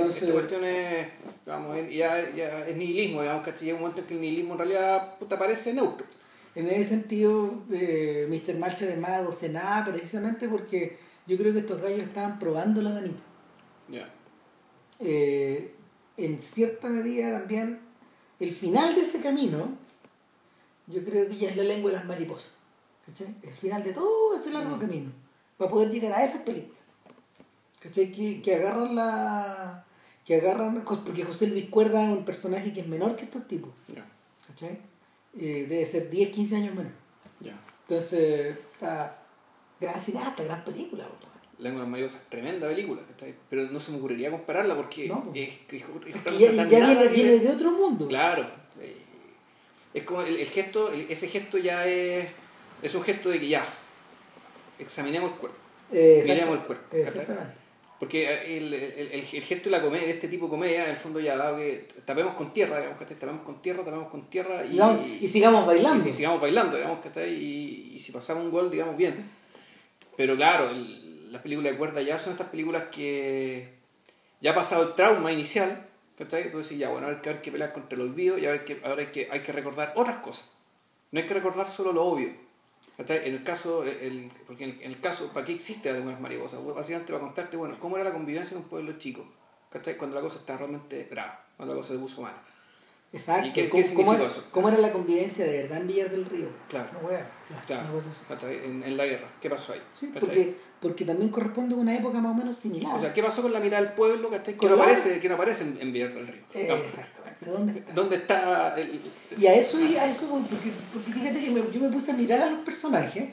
Entonces- 0.00 0.22
Esta 0.22 0.32
cuestión 0.32 0.64
es, 0.64 1.06
digamos, 1.46 1.76
ya, 1.90 2.30
ya 2.34 2.66
es 2.66 2.76
nihilismo, 2.76 3.20
digamos, 3.22 3.44
¿cachai? 3.44 3.66
Llega 3.66 3.76
un 3.76 3.82
momento 3.82 4.00
en 4.00 4.06
que 4.08 4.14
el 4.14 4.20
nihilismo 4.20 4.54
en 4.54 4.58
realidad 4.58 5.14
puta, 5.20 5.38
parece 5.38 5.72
neutro. 5.72 6.04
En 6.54 6.68
ese 6.68 6.84
sentido, 6.90 7.62
eh, 7.72 8.26
Mr. 8.28 8.56
March 8.58 8.82
además 8.82 9.24
docenaba 9.24 9.84
precisamente 9.92 10.48
porque 10.48 10.96
yo 11.26 11.36
creo 11.36 11.52
que 11.52 11.60
estos 11.60 11.80
gallos 11.80 12.02
estaban 12.02 12.38
probando 12.38 12.80
la 12.82 12.90
manita. 12.90 13.22
Ya. 13.88 14.08
Eh, 15.00 15.74
en 16.16 16.40
cierta 16.40 16.88
medida 16.88 17.38
también, 17.40 17.80
el 18.38 18.52
final 18.54 18.94
de 18.94 19.00
ese 19.00 19.20
camino, 19.20 19.76
yo 20.86 21.02
creo 21.04 21.26
que 21.28 21.36
ya 21.36 21.50
es 21.50 21.56
la 21.56 21.64
lengua 21.64 21.90
de 21.90 21.96
las 21.96 22.06
mariposas. 22.06 22.52
¿cachai? 23.06 23.34
El 23.42 23.52
final 23.52 23.82
de 23.82 23.92
todo 23.92 24.36
ese 24.36 24.50
largo 24.50 24.76
Mm. 24.76 24.80
camino, 24.80 25.12
para 25.58 25.70
poder 25.70 25.90
llegar 25.90 26.12
a 26.12 26.24
esas 26.24 26.42
películas. 26.42 26.78
¿cachai? 27.80 28.10
Que, 28.12 28.40
que 28.40 28.54
agarran 28.54 28.94
la. 28.94 29.84
que 30.24 30.36
agarran. 30.36 30.82
porque 30.84 31.24
José 31.24 31.48
Luis 31.48 31.66
Cuerda 31.68 32.04
es 32.10 32.16
un 32.16 32.24
personaje 32.24 32.72
que 32.72 32.80
es 32.80 32.86
menor 32.86 33.16
que 33.16 33.24
estos 33.24 33.46
tipos. 33.48 33.72
Ya. 33.94 34.06
¿cachai? 34.46 34.78
Eh, 35.38 35.66
debe 35.68 35.84
ser 35.86 36.10
10, 36.10 36.30
15 36.30 36.56
años 36.56 36.74
menor. 36.74 36.92
Ya. 37.40 37.58
Entonces, 37.88 38.56
está. 38.72 39.18
gran 39.80 40.00
cineasta, 40.00 40.44
gran 40.44 40.64
película. 40.64 41.06
Lengua 41.58 41.82
de 41.84 41.88
mariposas, 41.88 42.22
tremenda 42.28 42.66
película. 42.68 43.02
Pero 43.48 43.62
no 43.70 43.78
se 43.78 43.92
me 43.92 43.98
ocurriría 43.98 44.30
compararla 44.30 44.74
porque 44.76 45.06
No, 45.08 45.24
po. 45.24 45.32
es, 45.34 45.50
que 45.68 45.76
es 45.76 45.82
Es 45.84 45.88
otra 45.88 46.32
que 46.32 46.38
ya, 46.38 46.52
ya 46.52 46.64
viene, 46.64 47.08
viene 47.08 47.38
de 47.38 47.48
otro 47.48 47.70
mundo. 47.72 48.08
Claro. 48.08 48.44
eh, 48.80 48.96
Es 49.92 50.02
como 50.02 50.22
el, 50.22 50.36
el 50.36 50.46
gesto, 50.48 50.92
el- 50.92 51.06
ese 51.10 51.28
gesto 51.28 51.58
ya 51.58 51.86
es, 51.86 52.26
es 52.82 52.94
un 52.94 53.02
gesto 53.04 53.28
de 53.30 53.38
que 53.38 53.48
ya, 53.48 53.64
examinemos 54.78 55.32
el 55.32 55.38
cuerpo. 55.38 55.58
Eh, 55.92 56.22
Miremos 56.26 56.54
el 56.58 56.64
cuerpo. 56.64 56.96
Exactamente. 56.96 57.54
Porque 58.04 58.56
el, 58.58 58.74
el, 58.74 58.82
el- 59.12 59.12
el 59.32 59.42
gesto 59.42 59.70
de 59.70 59.76
la 59.76 59.80
comedia, 59.82 60.04
de 60.06 60.12
este 60.12 60.28
tipo 60.28 60.44
de 60.46 60.50
comedia, 60.50 60.84
en 60.84 60.90
el 60.90 60.96
fondo 60.96 61.20
ya 61.20 61.36
dado 61.38 61.56
que 61.56 61.86
tapemos 62.04 62.34
con 62.34 62.52
tierra, 62.52 62.76
digamos 62.78 62.98
que 62.98 63.06
tapemos 63.14 63.42
con 63.42 63.62
tierra, 63.62 63.82
tapemos 63.82 64.08
con 64.10 64.28
tierra 64.28 64.62
y, 64.66 64.74
Y, 64.74 64.78
vamos- 64.78 65.06
y 65.22 65.26
sigamos 65.28 65.64
bailando. 65.66 66.06
y 66.06 66.12
sigamos 66.12 66.38
bailando, 66.40 66.76
digamos 66.76 66.98
que 67.00 67.28
y, 67.30 67.92
y 67.94 67.98
si 67.98 68.12
pasamos 68.12 68.44
un 68.44 68.50
gol, 68.50 68.70
digamos 68.70 68.96
bien. 68.98 69.30
Pero 70.18 70.36
claro, 70.36 70.68
el- 70.70 71.32
las 71.32 71.40
películas 71.40 71.72
de 71.72 71.78
cuerda 71.78 72.02
ya 72.02 72.18
son 72.18 72.32
estas 72.32 72.48
películas 72.48 72.84
que 72.92 73.70
ya 74.42 74.50
ha 74.50 74.54
pasado 74.54 74.88
el 74.88 74.94
trauma 74.94 75.32
inicial, 75.32 75.86
¿cachai? 76.18 76.52
Tú 76.52 76.58
decís, 76.58 76.76
ya, 76.78 76.90
bueno, 76.90 77.06
ahora 77.06 77.16
hay 77.16 77.22
que, 77.22 77.30
hay 77.30 77.38
que 77.38 77.50
pelear 77.52 77.72
contra 77.72 77.96
el 77.96 78.02
olvido 78.02 78.36
y 78.38 78.44
ahora, 78.44 78.58
hay 78.58 78.64
que, 78.66 78.80
ahora 78.84 79.00
hay, 79.00 79.08
que, 79.08 79.28
hay 79.30 79.40
que 79.40 79.52
recordar 79.52 79.94
otras 79.96 80.16
cosas. 80.18 80.50
No 81.10 81.20
hay 81.20 81.26
que 81.26 81.32
recordar 81.34 81.66
solo 81.66 81.90
lo 81.92 82.04
obvio. 82.04 82.28
En 82.96 83.34
el 83.34 83.42
caso, 83.42 83.82
el, 83.84 84.30
porque 84.46 84.64
en 84.64 84.78
el, 84.82 85.00
caso, 85.00 85.30
¿para 85.32 85.44
qué 85.44 85.52
existe 85.52 85.90
algunas 85.90 86.20
mariposas? 86.20 86.60
Pues 86.62 86.76
básicamente 86.76 87.12
para 87.12 87.24
contarte, 87.24 87.56
bueno, 87.56 87.76
cómo 87.80 87.96
era 87.96 88.04
la 88.04 88.12
convivencia 88.12 88.56
en 88.56 88.62
un 88.62 88.68
pueblo 88.68 88.92
chico, 88.98 89.26
¿cachai? 89.70 89.96
Cuando 89.96 90.14
la 90.14 90.22
cosa 90.22 90.38
está 90.38 90.56
realmente 90.56 91.08
brava, 91.10 91.44
cuando 91.56 91.74
la 91.74 91.80
cosa 91.80 91.94
se 91.94 91.98
puso 91.98 92.22
mal. 92.22 92.34
Exacto. 93.12 93.46
¿Y 93.48 93.52
qué- 93.52 93.68
¿Cómo, 93.68 93.82
cómo 93.94 94.14
era, 94.14 94.26
eso? 94.26 94.44
cómo 94.50 94.68
era 94.68 94.78
la 94.78 94.92
convivencia 94.92 95.44
de 95.44 95.62
verdad 95.62 95.80
en 95.80 95.86
Villar 95.86 96.10
del 96.10 96.24
Río? 96.24 96.48
Claro. 96.68 96.88
No, 97.00 97.08
wea, 97.08 97.30
claro, 97.66 98.00
Claro. 98.28 98.48
En, 98.48 98.82
en 98.82 98.96
la 98.96 99.06
guerra, 99.06 99.28
¿qué 99.40 99.48
pasó 99.50 99.72
ahí? 99.72 99.82
Sí, 99.94 100.10
porque, 100.12 100.56
porque 100.80 101.04
también 101.04 101.30
corresponde 101.30 101.74
a 101.74 101.78
una 101.78 101.96
época 101.96 102.20
más 102.20 102.32
o 102.32 102.34
menos 102.34 102.56
similar. 102.56 102.94
O 102.94 102.98
sea, 102.98 103.12
¿qué 103.12 103.22
pasó 103.22 103.42
con 103.42 103.52
la 103.52 103.60
mitad 103.60 103.80
del 103.80 103.92
pueblo 103.94 104.30
que, 104.30 104.68
no 104.68 104.74
aparece, 104.74 105.20
que 105.20 105.28
no 105.28 105.34
aparece 105.36 105.64
en, 105.64 105.78
en 105.80 105.92
Villar 105.92 106.12
del 106.14 106.26
Río? 106.28 106.42
Eh, 106.54 106.66
No. 106.68 106.76
¿Dónde 107.52 107.78
está? 107.78 107.92
¿Dónde 107.92 108.16
está 108.16 108.74
el, 108.80 109.00
Y 109.38 109.46
a 109.46 109.54
eso, 109.54 109.80
y 109.80 109.96
a 109.96 110.06
eso 110.06 110.26
porque, 110.28 110.70
porque 110.92 111.12
fíjate 111.12 111.40
que 111.40 111.50
me- 111.50 111.72
yo 111.72 111.80
me 111.80 111.88
puse 111.88 112.10
a 112.12 112.14
mirar 112.14 112.40
a 112.42 112.50
los 112.50 112.60
personajes 112.60 113.30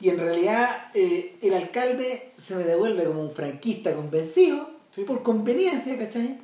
y 0.00 0.08
en 0.10 0.18
realidad 0.18 0.68
eh, 0.94 1.36
el 1.42 1.54
alcalde 1.54 2.30
se 2.40 2.54
me 2.56 2.64
devuelve 2.64 3.04
como 3.04 3.22
un 3.22 3.32
franquista 3.32 3.94
convencido 3.94 4.70
Sí. 4.90 5.04
por 5.04 5.22
conveniencia, 5.22 5.98
¿cachai? 5.98 6.38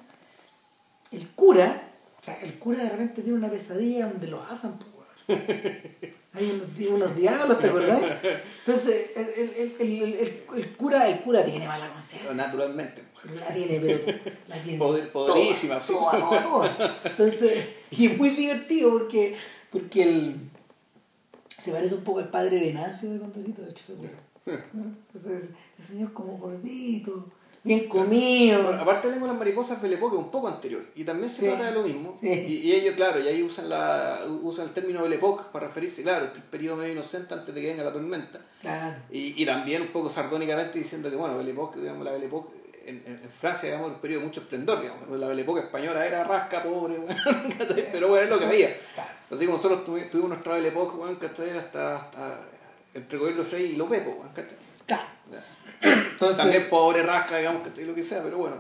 El 1.13 1.29
cura, 1.31 1.83
o 2.21 2.25
sea, 2.25 2.39
el 2.43 2.55
cura 2.59 2.79
de 2.83 2.91
repente 2.91 3.23
tiene 3.23 3.39
una 3.39 3.49
pesadilla 3.49 4.07
donde 4.09 4.27
lo 4.27 4.43
asan. 4.43 4.75
Hay 6.37 6.51
unos, 6.51 6.77
di- 6.77 6.87
unos 6.89 7.15
diablos, 7.17 7.61
¿te 7.61 7.69
acordás? 7.69 8.03
Entonces, 8.67 9.11
el, 9.15 9.29
el, 9.37 9.51
el, 9.57 9.77
el, 9.79 10.03
el- 10.15 10.43
el 10.57 10.69
cura, 10.71 11.09
el 11.09 11.21
cura 11.21 11.45
tiene 11.45 11.67
mala 11.69 11.93
conciencia. 11.93 12.35
naturalmente? 12.35 13.03
La 13.39 13.53
tiene, 13.55 13.79
pero 13.81 14.19
la 14.49 14.57
tiene. 14.57 14.79
Poder- 14.79 15.13
poderísima, 15.13 15.81
sí. 15.81 15.93
toda, 15.93 16.19
toda, 16.19 16.43
toda. 16.43 16.99
Entonces, 17.05 17.65
y 17.93 18.07
es 18.07 18.19
muy 18.19 18.31
divertido 18.31 18.91
porque, 18.91 19.37
porque 19.71 20.03
el, 20.03 20.35
se 21.57 21.71
parece 21.71 21.95
un 21.95 22.03
poco 22.03 22.19
al 22.19 22.31
padre 22.31 22.59
Venancio 22.59 23.11
de 23.13 23.21
Condorito, 23.21 23.63
de 23.63 23.71
hecho, 23.71 23.85
se 23.87 23.93
puede. 23.95 24.11
Entonces, 24.75 25.51
el 25.79 25.85
señor 25.85 26.13
como 26.13 26.37
gordito, 26.39 27.27
bien 27.65 27.89
comido. 27.89 28.63
Bueno, 28.63 28.81
aparte 28.83 29.11
de 29.11 29.19
las 29.19 29.35
mariposas 29.37 29.81
de 29.83 29.89
Belle 29.89 29.97
Époque, 29.99 30.17
un 30.17 30.31
poco 30.31 30.47
anterior. 30.49 30.85
Y 30.95 31.03
también 31.05 31.29
se 31.29 31.41
Sí. 31.41 31.47
trata 31.49 31.65
de 31.67 31.73
lo 31.73 31.83
mismo. 31.83 32.17
Sí. 32.21 32.29
Y, 32.29 32.55
y 32.69 32.73
ellos, 32.75 32.95
claro, 32.95 33.19
y 33.19 33.27
ahí 33.27 33.43
usan, 33.43 33.69
la, 33.69 34.21
usan 34.43 34.67
el 34.67 34.73
término 34.73 35.03
Belle 35.03 35.17
Époque 35.17 35.45
para 35.53 35.67
referirse, 35.67 36.03
claro, 36.03 36.27
este 36.27 36.39
es 36.39 36.45
periodo 36.45 36.77
medio 36.77 36.93
inocente 36.93 37.35
antes 37.35 37.53
de 37.55 37.61
que 37.61 37.67
venga 37.69 37.83
la 37.83 37.93
tormenta. 37.93 38.39
Claro. 38.61 38.97
Y, 39.11 39.43
y 39.43 39.45
también 39.47 39.83
un 39.83 39.89
poco 39.89 40.09
sardónicamente 40.11 40.79
diciendo 40.79 41.11
que, 41.11 41.17
bueno, 41.17 41.37
Belle 41.39 41.51
Époque, 41.51 41.81
digamos, 41.81 42.05
la 42.05 42.13
Belle 42.13 42.27
Époque, 42.27 42.63
en, 42.87 42.97
en- 43.07 43.21
en 43.25 43.31
Francia, 43.31 43.67
digamos, 43.71 43.93
un 43.93 43.99
periodo 43.99 44.21
de 44.21 44.27
mucho 44.27 44.41
esplendor, 44.43 44.83
digamos. 44.83 45.09
La 45.19 45.27
Belle 45.29 45.41
Époque 45.43 45.61
española 45.63 46.07
era 46.07 46.23
rasca, 46.23 46.63
pobre, 46.63 46.97
pero 47.93 48.09
bueno, 48.09 48.25
es 48.25 48.31
lo 48.31 48.39
que 48.39 48.45
había. 48.45 48.77
Así 49.31 49.47
como 49.47 49.57
nosotros 49.57 49.85
tuvi- 49.87 50.11
tuvimos 50.11 50.29
nuestra 50.29 50.55
Belle 50.55 50.69
Époque, 50.69 50.97
bueno. 50.99 51.17
Hasta, 51.23 51.97
hasta 51.97 52.41
entre 52.93 53.19
Gobierno 53.19 53.43
Frey 53.43 53.73
y 53.73 53.77
López, 53.77 54.05
bueno. 54.05 54.31
Claro. 54.87 55.03
Entonces, 55.85 56.37
También 56.39 56.69
pobre, 56.71 57.03
rasca, 57.03 57.37
digamos, 57.37 57.63
¿cachai? 57.67 57.85
Lo 57.85 57.95
que 57.95 58.03
sea, 58.03 58.23
pero 58.23 58.39
bueno, 58.39 58.57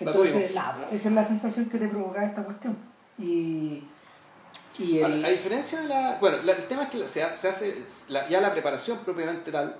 entonces 0.00 0.50
esa 0.52 1.08
es 1.08 1.14
la 1.14 1.24
sensación 1.26 1.68
que 1.68 1.78
te 1.78 1.88
provocaba 1.88 2.24
esta 2.26 2.42
cuestión. 2.44 2.76
Y, 3.18 3.84
y 4.78 4.98
el, 4.98 5.22
la 5.22 5.28
diferencia 5.28 5.80
de 5.80 5.88
la. 5.88 6.18
Bueno, 6.20 6.38
la- 6.42 6.52
el 6.52 6.64
tema 6.66 6.84
es 6.84 6.88
que 6.90 7.06
se, 7.06 7.22
ha- 7.22 7.36
se 7.36 7.48
hace 7.48 7.84
la- 8.08 8.28
ya 8.28 8.40
la 8.40 8.52
preparación 8.52 8.98
propiamente 9.04 9.52
tal 9.52 9.76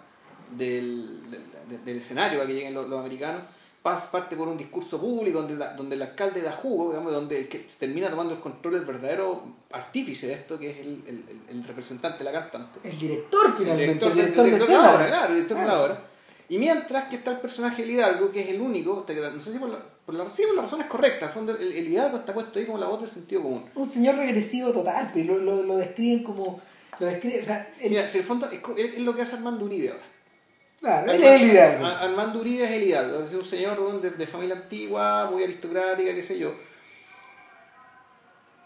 del, 0.57 1.31
del, 1.69 1.85
del 1.85 1.97
escenario 1.97 2.39
para 2.39 2.47
que 2.47 2.55
lleguen 2.55 2.75
los, 2.75 2.89
los 2.89 3.01
americanos 3.01 3.43
parte 4.11 4.35
por 4.35 4.49
un 4.49 4.57
discurso 4.57 4.99
público 4.99 5.41
donde, 5.41 5.57
la- 5.57 5.75
donde 5.75 5.97
el 5.97 6.01
alcalde 6.03 6.41
da 6.41 6.53
jugo, 6.53 6.91
digamos, 6.91 7.13
donde 7.13 7.37
el 7.41 7.49
que 7.49 7.67
termina 7.79 8.09
tomando 8.09 8.33
el 8.33 8.41
control, 8.41 8.77
el 8.77 8.85
verdadero 8.87 9.43
artífice 9.73 10.27
de 10.29 10.33
esto, 10.35 10.59
que 10.59 10.71
es 10.71 10.79
el, 10.79 11.03
el- 11.51 11.65
representante, 11.65 12.25
la 12.25 12.33
cantante. 12.33 12.79
el 12.83 12.99
director 12.99 13.53
finalmente, 13.59 14.07
el 14.07 14.15
director, 14.15 14.45
el 14.47 14.53
director 14.53 14.69
de 14.77 14.83
la 14.83 14.95
obra, 14.95 15.07
claro, 15.09 15.27
el 15.29 15.35
director 15.35 15.59
de 15.59 15.65
la 15.65 15.69
Claro. 15.71 15.85
obra. 15.85 16.05
Y 16.49 16.59
mientras 16.59 17.09
que 17.09 17.17
está 17.17 17.31
el 17.33 17.41
personaje 17.41 17.83
del 17.83 17.93
Hidalgo, 17.93 18.31
que 18.31 18.43
es 18.43 18.51
el 18.51 18.61
único, 18.61 19.01
hasta 19.01 19.15
que- 19.15 19.21
no 19.21 19.41
sé 19.41 19.53
si 19.53 19.59
por, 19.59 19.71
la, 19.71 19.79
por, 20.05 20.15
la, 20.15 20.29
sí, 20.29 20.43
por 20.47 20.55
las 20.57 20.67
razones 20.67 20.87
correctas, 20.89 21.23
en 21.23 21.29
el 21.29 21.33
fondo, 21.35 21.53
el, 21.57 21.73
el 21.73 21.89
Hidalgo 21.89 22.19
está 22.19 22.35
puesto 22.35 22.59
ahí 22.59 22.67
como 22.67 22.79
la 22.79 22.87
voz 22.87 23.01
del 23.01 23.11
sentido 23.11 23.43
común. 23.43 23.65
Un 23.75 23.89
señor 23.89 24.17
regresivo 24.17 24.71
total, 24.73 25.11
pues, 25.13 25.25
lo, 25.27 25.39
lo, 25.39 25.63
lo 25.63 25.77
describen 25.79 26.23
como. 26.23 26.61
Lo 26.99 27.07
describen, 27.07 27.43
o 27.43 27.45
sea, 27.45 27.73
el- 27.81 27.91
Mira, 27.91 28.07
si 28.07 28.19
el 28.19 28.25
fondo 28.25 28.49
es, 28.51 28.61
es- 28.77 28.95
es 28.95 28.99
lo 29.01 29.15
que 29.15 29.23
hace 29.23 29.37
Armando 29.37 29.65
Uribe 29.65 29.89
ahora. 29.91 30.05
claro, 30.81 31.13
él 31.13 31.23
es 31.25 31.41
el 31.43 31.51
Hidalgo. 31.51 31.87
Ar- 31.87 32.03
Armando 32.11 32.41
Uribe 32.41 32.65
es 32.65 32.71
el 32.73 32.83
Hidalgo, 32.85 33.23
es 33.23 33.33
un 33.35 33.45
señor 33.45 34.01
de, 34.03 34.11
de 34.11 34.27
familia 34.27 34.55
antigua, 34.57 35.29
muy 35.31 35.43
aristocrática, 35.45 36.15
qué 36.15 36.23
sé 36.23 36.39
yo. 36.39 36.55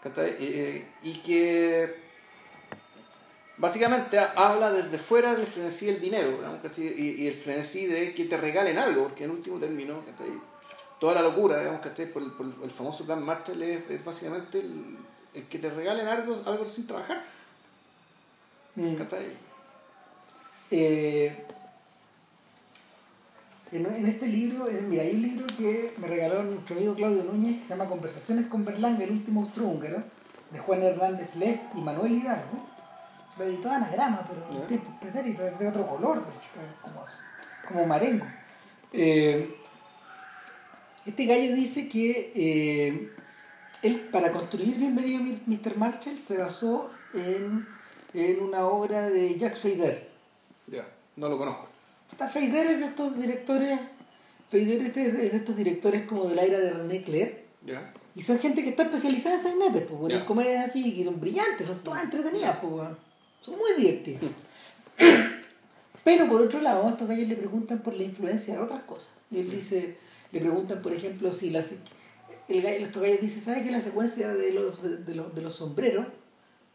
Eh, 0.05 0.37
eh, 0.39 0.85
y 1.03 1.13
que 1.19 2.08
básicamente 3.59 4.17
ha- 4.17 4.33
habla 4.35 4.71
desde 4.71 4.97
fuera 4.97 5.35
del 5.35 5.45
frenesí 5.45 5.85
del 5.87 5.99
dinero, 6.01 6.39
y, 6.77 7.23
y 7.23 7.27
el 7.27 7.33
frenesí 7.35 7.85
de 7.85 8.13
que 8.15 8.25
te 8.25 8.37
regalen 8.37 8.77
algo, 8.77 9.03
porque 9.03 9.25
en 9.25 9.31
último 9.31 9.59
término, 9.59 10.03
¿cachai? 10.05 10.31
toda 10.99 11.13
la 11.15 11.21
locura, 11.21 11.57
digamos, 11.59 11.79
¿cachai? 11.81 12.11
Por, 12.11 12.23
el- 12.23 12.31
por 12.31 12.45
el 12.63 12.71
famoso 12.71 13.05
plan 13.05 13.23
Marshall 13.23 13.61
es, 13.63 13.89
es 13.89 14.03
básicamente 14.03 14.59
el, 14.59 14.97
el 15.33 15.43
que 15.43 15.59
te 15.59 15.69
regalen 15.69 16.07
algo, 16.07 16.35
algo 16.45 16.65
sin 16.65 16.87
trabajar. 16.87 17.23
Mm. 18.75 18.95
Eh, 20.71 21.35
en, 23.71 23.85
en 23.85 24.05
este 24.07 24.27
libro, 24.27 24.67
eh, 24.67 24.81
mira, 24.81 25.03
hay 25.03 25.11
un 25.15 25.21
libro 25.21 25.47
que 25.57 25.93
me 25.97 26.07
regaló 26.07 26.43
nuestro 26.43 26.75
amigo 26.75 26.95
Claudio 26.95 27.23
Núñez, 27.23 27.57
que 27.59 27.63
se 27.63 27.69
llama 27.69 27.87
Conversaciones 27.89 28.47
con 28.47 28.65
Berlanga, 28.65 29.03
el 29.03 29.11
último 29.11 29.41
austrohúngaro, 29.43 30.03
de 30.51 30.59
Juan 30.59 30.81
Hernández 30.83 31.35
Lest 31.35 31.63
y 31.75 31.81
Manuel 31.81 32.11
Hidalgo. 32.13 32.67
Lo 33.39 33.45
editó 33.45 33.71
Anagrama, 33.71 34.27
pero 34.27 34.61
en 34.61 34.67
tiempos 34.67 34.93
pretéritos, 34.99 35.45
es 35.45 35.57
de 35.59 35.67
otro 35.69 35.87
color, 35.87 36.17
de 36.25 36.29
hecho, 36.29 36.49
es 36.59 36.81
como, 36.81 37.01
azul, 37.01 37.19
como 37.65 37.85
marengo. 37.85 38.25
Eh, 38.91 39.55
este 41.05 41.25
gallo 41.25 41.55
dice 41.55 41.87
que 41.87 42.33
eh, 42.35 43.13
él, 43.81 44.09
para 44.11 44.33
construir 44.33 44.75
Bienvenido 44.75 45.21
Mr. 45.45 45.77
Marshall, 45.77 46.17
se 46.17 46.37
basó 46.37 46.91
en, 47.13 47.65
en 48.13 48.41
una 48.43 48.65
obra 48.65 49.09
de 49.09 49.33
Jacques 49.37 49.59
Feider. 49.59 50.09
Ya, 50.67 50.85
no 51.15 51.29
lo 51.29 51.37
conozco. 51.37 51.69
Está 52.11 52.27
Feider 52.27 52.67
es 52.67 52.79
de 52.79 52.85
estos 52.87 53.17
directores, 53.17 53.79
Feider 54.49 54.81
es 54.81 54.95
de, 54.95 55.05
es 55.07 55.31
de 55.31 55.37
estos 55.37 55.55
directores 55.55 56.05
como 56.05 56.25
del 56.25 56.39
aire 56.39 56.59
de 56.59 56.71
René 56.71 57.03
Clair, 57.03 57.45
Ya. 57.65 57.93
y 58.15 58.21
son 58.21 58.37
gente 58.39 58.63
que 58.63 58.71
está 58.71 58.83
especializada 58.83 59.35
en 59.37 59.43
sainetes, 59.43 59.83
pues, 59.89 60.11
Ya. 60.11 60.19
en 60.19 60.25
comedias 60.25 60.65
así, 60.67 60.93
que 60.93 61.05
son 61.05 61.21
brillantes, 61.21 61.67
son 61.67 61.79
todas 61.79 62.03
entretenidas, 62.03 62.57
pues. 62.57 62.89
Son 63.41 63.55
muy 63.57 63.73
divertidas. 63.77 64.21
Pero 66.03 66.27
por 66.27 66.41
otro 66.41 66.61
lado, 66.61 66.85
a 66.87 66.89
estos 66.91 67.07
gallos 67.07 67.27
le 67.27 67.35
preguntan 67.35 67.79
por 67.79 67.93
la 67.93 68.03
influencia 68.03 68.55
de 68.55 68.61
otras 68.61 68.83
cosas. 68.83 69.09
Y 69.31 69.39
él 69.39 69.49
dice, 69.49 69.97
le 70.31 70.39
preguntan, 70.39 70.81
por 70.81 70.93
ejemplo, 70.93 71.31
si 71.31 71.49
la, 71.49 71.59
el 72.47 72.61
gallo, 72.61 72.85
estos 72.85 73.01
gallos 73.01 73.21
dicen, 73.21 73.43
¿sabes 73.43 73.63
que 73.63 73.71
la 73.71 73.81
secuencia 73.81 74.33
de 74.33 74.53
los, 74.53 74.81
de, 74.81 74.97
de 74.97 75.15
los, 75.15 75.35
de 75.35 75.41
los 75.41 75.55
sombreros, 75.55 76.07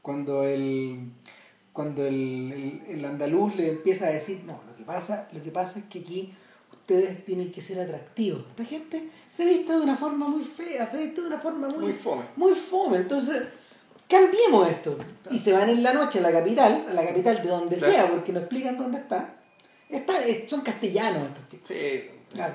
cuando 0.03 0.45
el 0.45 1.11
cuando 1.73 2.07
el, 2.07 2.53
el, 2.53 2.99
el 2.99 3.05
andaluz 3.05 3.57
le 3.57 3.69
empieza 3.71 4.07
a 4.07 4.11
decir, 4.11 4.43
no, 4.47 4.61
lo 4.69 4.77
que 4.77 4.85
pasa, 4.85 5.29
lo 5.33 5.43
que 5.43 5.51
pasa 5.51 5.81
es 5.81 5.87
que 5.87 5.99
aquí 6.01 6.33
ustedes 6.71 7.25
tienen 7.25 7.51
que 7.51 7.61
ser 7.61 7.81
atractivos. 7.81 8.45
Esta 8.51 8.65
gente 8.65 9.09
se 9.29 9.45
viste 9.45 9.73
de 9.73 9.81
una 9.81 9.97
forma 9.97 10.29
muy 10.29 10.45
fea, 10.45 10.87
se 10.87 10.99
viste 10.99 11.21
de 11.23 11.27
una 11.27 11.41
forma 11.41 11.67
muy, 11.69 11.87
Muy 11.87 11.93
fome. 11.93 12.23
muy 12.37 12.55
fome. 12.55 12.99
Entonces, 12.99 13.43
cambiemos 14.09 14.69
esto. 14.69 14.97
Y 15.31 15.39
se 15.39 15.53
van 15.53 15.69
en 15.71 15.83
la 15.83 15.93
noche 15.93 16.19
a 16.19 16.23
la 16.23 16.33
capital, 16.33 16.87
a 16.89 16.93
la 16.93 17.07
capital 17.07 17.43
de 17.43 17.49
donde 17.49 17.77
Claro. 17.77 17.93
sea, 17.93 18.11
porque 18.11 18.33
no 18.33 18.41
explican 18.41 18.77
dónde 18.79 18.99
está. 18.99 19.35
Está- 19.89 20.27
eh, 20.27 20.45
son 20.49 20.61
castellanos 20.63 21.29
estos 21.29 21.45
tipos. 21.49 21.69
Sí. 21.69 22.11
Claro. 22.33 22.55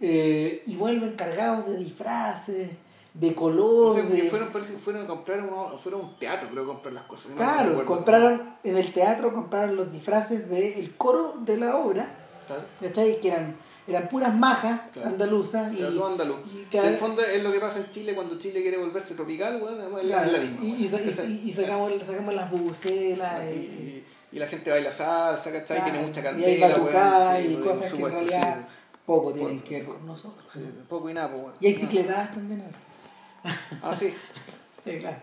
Eh, 0.00 0.62
y 0.66 0.76
vuelven 0.76 1.14
cargados 1.16 1.66
de 1.68 1.78
disfraces, 1.78 2.70
de 3.14 3.34
color. 3.34 3.98
Entonces, 3.98 4.24
de... 4.24 4.30
fueron, 4.30 4.48
parece 4.52 4.74
que 4.74 4.78
fueron 4.78 5.04
a 5.04 5.06
comprar 5.06 5.42
uno, 5.42 5.76
fueron 5.78 6.00
a 6.02 6.04
un 6.04 6.18
teatro, 6.18 6.50
creo, 6.50 6.64
a 6.64 6.66
comprar 6.66 6.92
las 6.94 7.04
cosas. 7.04 7.32
Claro, 7.34 7.84
compraron 7.86 8.56
en 8.62 8.76
el 8.76 8.92
teatro, 8.92 9.32
compraron 9.32 9.74
los 9.76 9.90
disfraces 9.90 10.48
del 10.50 10.94
coro 10.96 11.34
de 11.40 11.56
la 11.56 11.76
obra, 11.76 12.14
Claro. 12.46 12.62
¿cachai? 12.80 13.18
Que 13.20 13.28
eran, 13.28 13.56
eran 13.88 14.08
puras 14.08 14.34
majas 14.34 14.80
Claro. 14.92 15.08
andaluzas 15.10 15.72
y, 15.72 15.76
todo 15.76 16.06
andaluz. 16.08 16.38
y 16.72 16.76
en 16.76 16.84
el 16.84 16.96
fondo 16.96 17.22
es 17.22 17.42
lo 17.42 17.52
que 17.52 17.60
pasa 17.60 17.78
en 17.80 17.90
Chile 17.90 18.14
cuando 18.14 18.38
Chile 18.38 18.62
quiere 18.62 18.78
volverse 18.78 19.14
tropical, 19.14 19.60
weón, 19.62 19.80
es 19.80 20.04
la- 20.04 20.22
claro, 20.22 20.26
es 20.26 20.32
la 20.32 20.38
misma. 20.40 20.64
y, 20.64 20.68
y 20.68 20.72
y- 20.72 21.32
y- 21.44 21.48
y 21.48 21.52
sacamos, 21.52 21.92
sacamos 22.04 22.34
las 22.34 22.50
bubucelas 22.50 23.44
y, 23.54 23.56
y, 23.56 24.04
y- 24.32 24.36
y 24.36 24.38
la 24.38 24.46
gente 24.48 24.70
baila 24.70 24.90
salsa, 24.92 25.52
¿cachai? 25.52 25.84
Tiene 25.84 26.00
mucha 26.00 26.20
y 26.20 26.24
hay 26.26 26.32
candela, 26.32 26.66
weón, 26.66 26.80
batucadas 26.84 27.38
sí, 27.40 27.46
y 27.52 27.56
cosas 27.56 27.92
que 27.92 28.02
en 28.02 28.10
realidad 28.10 28.56
sí. 28.68 28.96
poco 29.06 29.32
tienen 29.32 29.60
que 29.62 29.74
ver 29.76 29.84
con 29.86 30.06
nosotros. 30.06 30.44
Sí, 30.52 30.60
poco 30.88 31.08
y 31.10 31.14
nada, 31.14 31.30
pues. 31.32 31.54
Y 31.60 31.66
hay 31.68 31.74
cicletadas 31.74 32.34
también 32.34 32.62
ahora. 32.62 33.58
Ah, 33.82 33.94
sí, 33.94 34.12
Sí, 34.84 34.98
claro. 34.98 35.16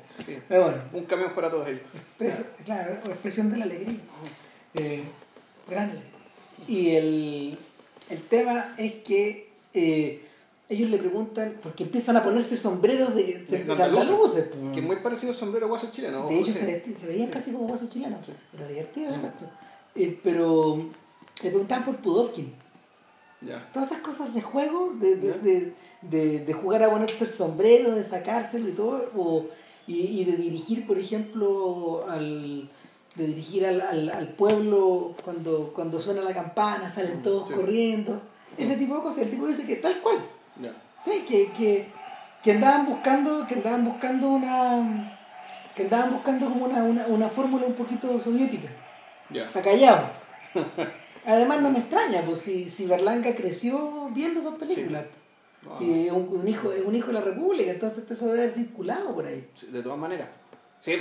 Pero 0.49 0.63
bueno, 0.63 0.81
Un 0.91 1.05
camión 1.05 1.33
para 1.35 1.49
todos 1.49 1.67
ellos. 1.69 1.81
claro, 2.65 2.93
expresión 3.05 3.49
de 3.51 3.57
la 3.57 3.63
alegría. 3.65 3.99
Eh, 4.73 5.03
gran 5.69 5.89
alegría. 5.91 6.09
Y 6.67 6.95
el, 6.95 7.57
el 8.09 8.21
tema 8.21 8.73
es 8.77 8.93
que 8.95 9.49
eh, 9.73 10.21
ellos 10.69 10.89
le 10.89 10.97
preguntan, 10.97 11.55
porque 11.61 11.83
empiezan 11.83 12.17
a 12.17 12.23
ponerse 12.23 12.55
sombreros 12.57 13.13
de, 13.15 13.39
de, 13.49 13.63
De 13.63 13.71
andaluces. 13.71 14.49
Que 14.73 14.79
es 14.79 14.85
muy 14.85 14.97
parecido 14.97 15.31
al 15.31 15.37
sombrero 15.37 15.67
guaso 15.67 15.89
chileno. 15.91 16.27
De 16.27 16.39
hecho, 16.39 16.51
sí. 16.53 16.59
se, 16.99 17.07
veían 17.07 17.27
Sí. 17.27 17.33
casi 17.33 17.51
como 17.51 17.65
huesos 17.65 17.89
chilenos. 17.89 18.25
Sí. 18.25 18.33
Era 18.55 18.67
divertido 18.67 19.13
efecto. 19.13 19.45
Eh, 19.95 20.19
pero 20.23 20.77
le 21.43 21.49
preguntaban 21.49 21.85
por 21.85 21.97
Pudovkin. 21.97 22.53
Ya. 23.41 23.69
Todas 23.73 23.91
esas 23.91 24.01
cosas 24.01 24.33
de 24.33 24.41
juego, 24.41 24.93
de, 24.99 25.15
de, 25.17 25.73
de- 26.01 26.39
de 26.39 26.53
jugar 26.53 26.81
a 26.83 26.89
ponerse 26.89 27.25
el 27.25 27.29
sombrero, 27.29 27.91
de 27.93 28.03
sacárselo 28.03 28.69
y 28.69 28.71
todo, 28.71 29.09
o, 29.15 29.45
y, 29.85 30.21
y 30.21 30.25
de 30.25 30.37
dirigir, 30.37 30.87
por 30.87 30.97
ejemplo, 30.97 32.05
al, 32.09 32.69
de 33.15 33.27
dirigir 33.27 33.65
al, 33.65 33.81
al, 33.81 34.09
al 34.09 34.27
pueblo 34.29 35.15
cuando, 35.23 35.71
cuando 35.73 35.99
suena 35.99 36.21
la 36.21 36.33
campana, 36.33 36.89
salen 36.89 37.19
Mm, 37.19 37.23
todos 37.23 37.47
sí. 37.49 37.53
corriendo, 37.53 38.21
ese 38.57 38.75
tipo 38.75 38.95
de 38.95 39.01
cosas. 39.03 39.23
El 39.23 39.29
tipo 39.31 39.47
dice 39.47 39.65
que 39.65 39.75
tal 39.77 39.99
cual, 40.01 40.17
sí, 41.05 41.23
que, 41.27 41.51
que, 41.51 41.87
que 42.41 42.51
andaban 42.51 42.85
buscando, 42.87 43.45
que 43.47 43.55
andaban 43.55 43.85
buscando 43.85 44.27
una 44.29 45.19
que 45.75 45.83
andaban 45.83 46.13
buscando 46.13 46.47
como 46.49 46.65
una, 46.65 46.83
una, 46.83 47.07
una 47.07 47.29
fórmula 47.29 47.65
un 47.65 47.73
poquito 47.73 48.19
soviética, 48.19 48.69
Ya. 49.31 49.45
está 49.45 49.61
callado. 49.61 50.07
Además 51.25 51.61
no 51.61 51.71
me 51.71 51.79
extraña, 51.79 52.21
pues 52.25 52.39
si, 52.41 52.69
si 52.69 52.85
Berlanga 52.85 53.33
creció 53.33 54.09
viendo 54.13 54.39
esas 54.41 54.53
películas. 54.55 55.05
Si 55.77 56.07
es 56.07 56.11
un, 56.11 56.27
un 56.29 56.47
hijo, 56.47 56.71
es 56.73 56.83
un 56.83 56.93
hijo 56.93 57.07
de 57.07 57.13
la 57.13 57.21
República, 57.21 57.71
entonces 57.71 58.03
eso 58.11 58.27
debe 58.27 58.41
haber 58.43 58.53
circulado 58.53 59.15
por 59.15 59.25
ahí. 59.25 59.47
sí, 59.53 59.67
De 59.67 59.81
todas 59.81 59.97
maneras. 59.97 60.27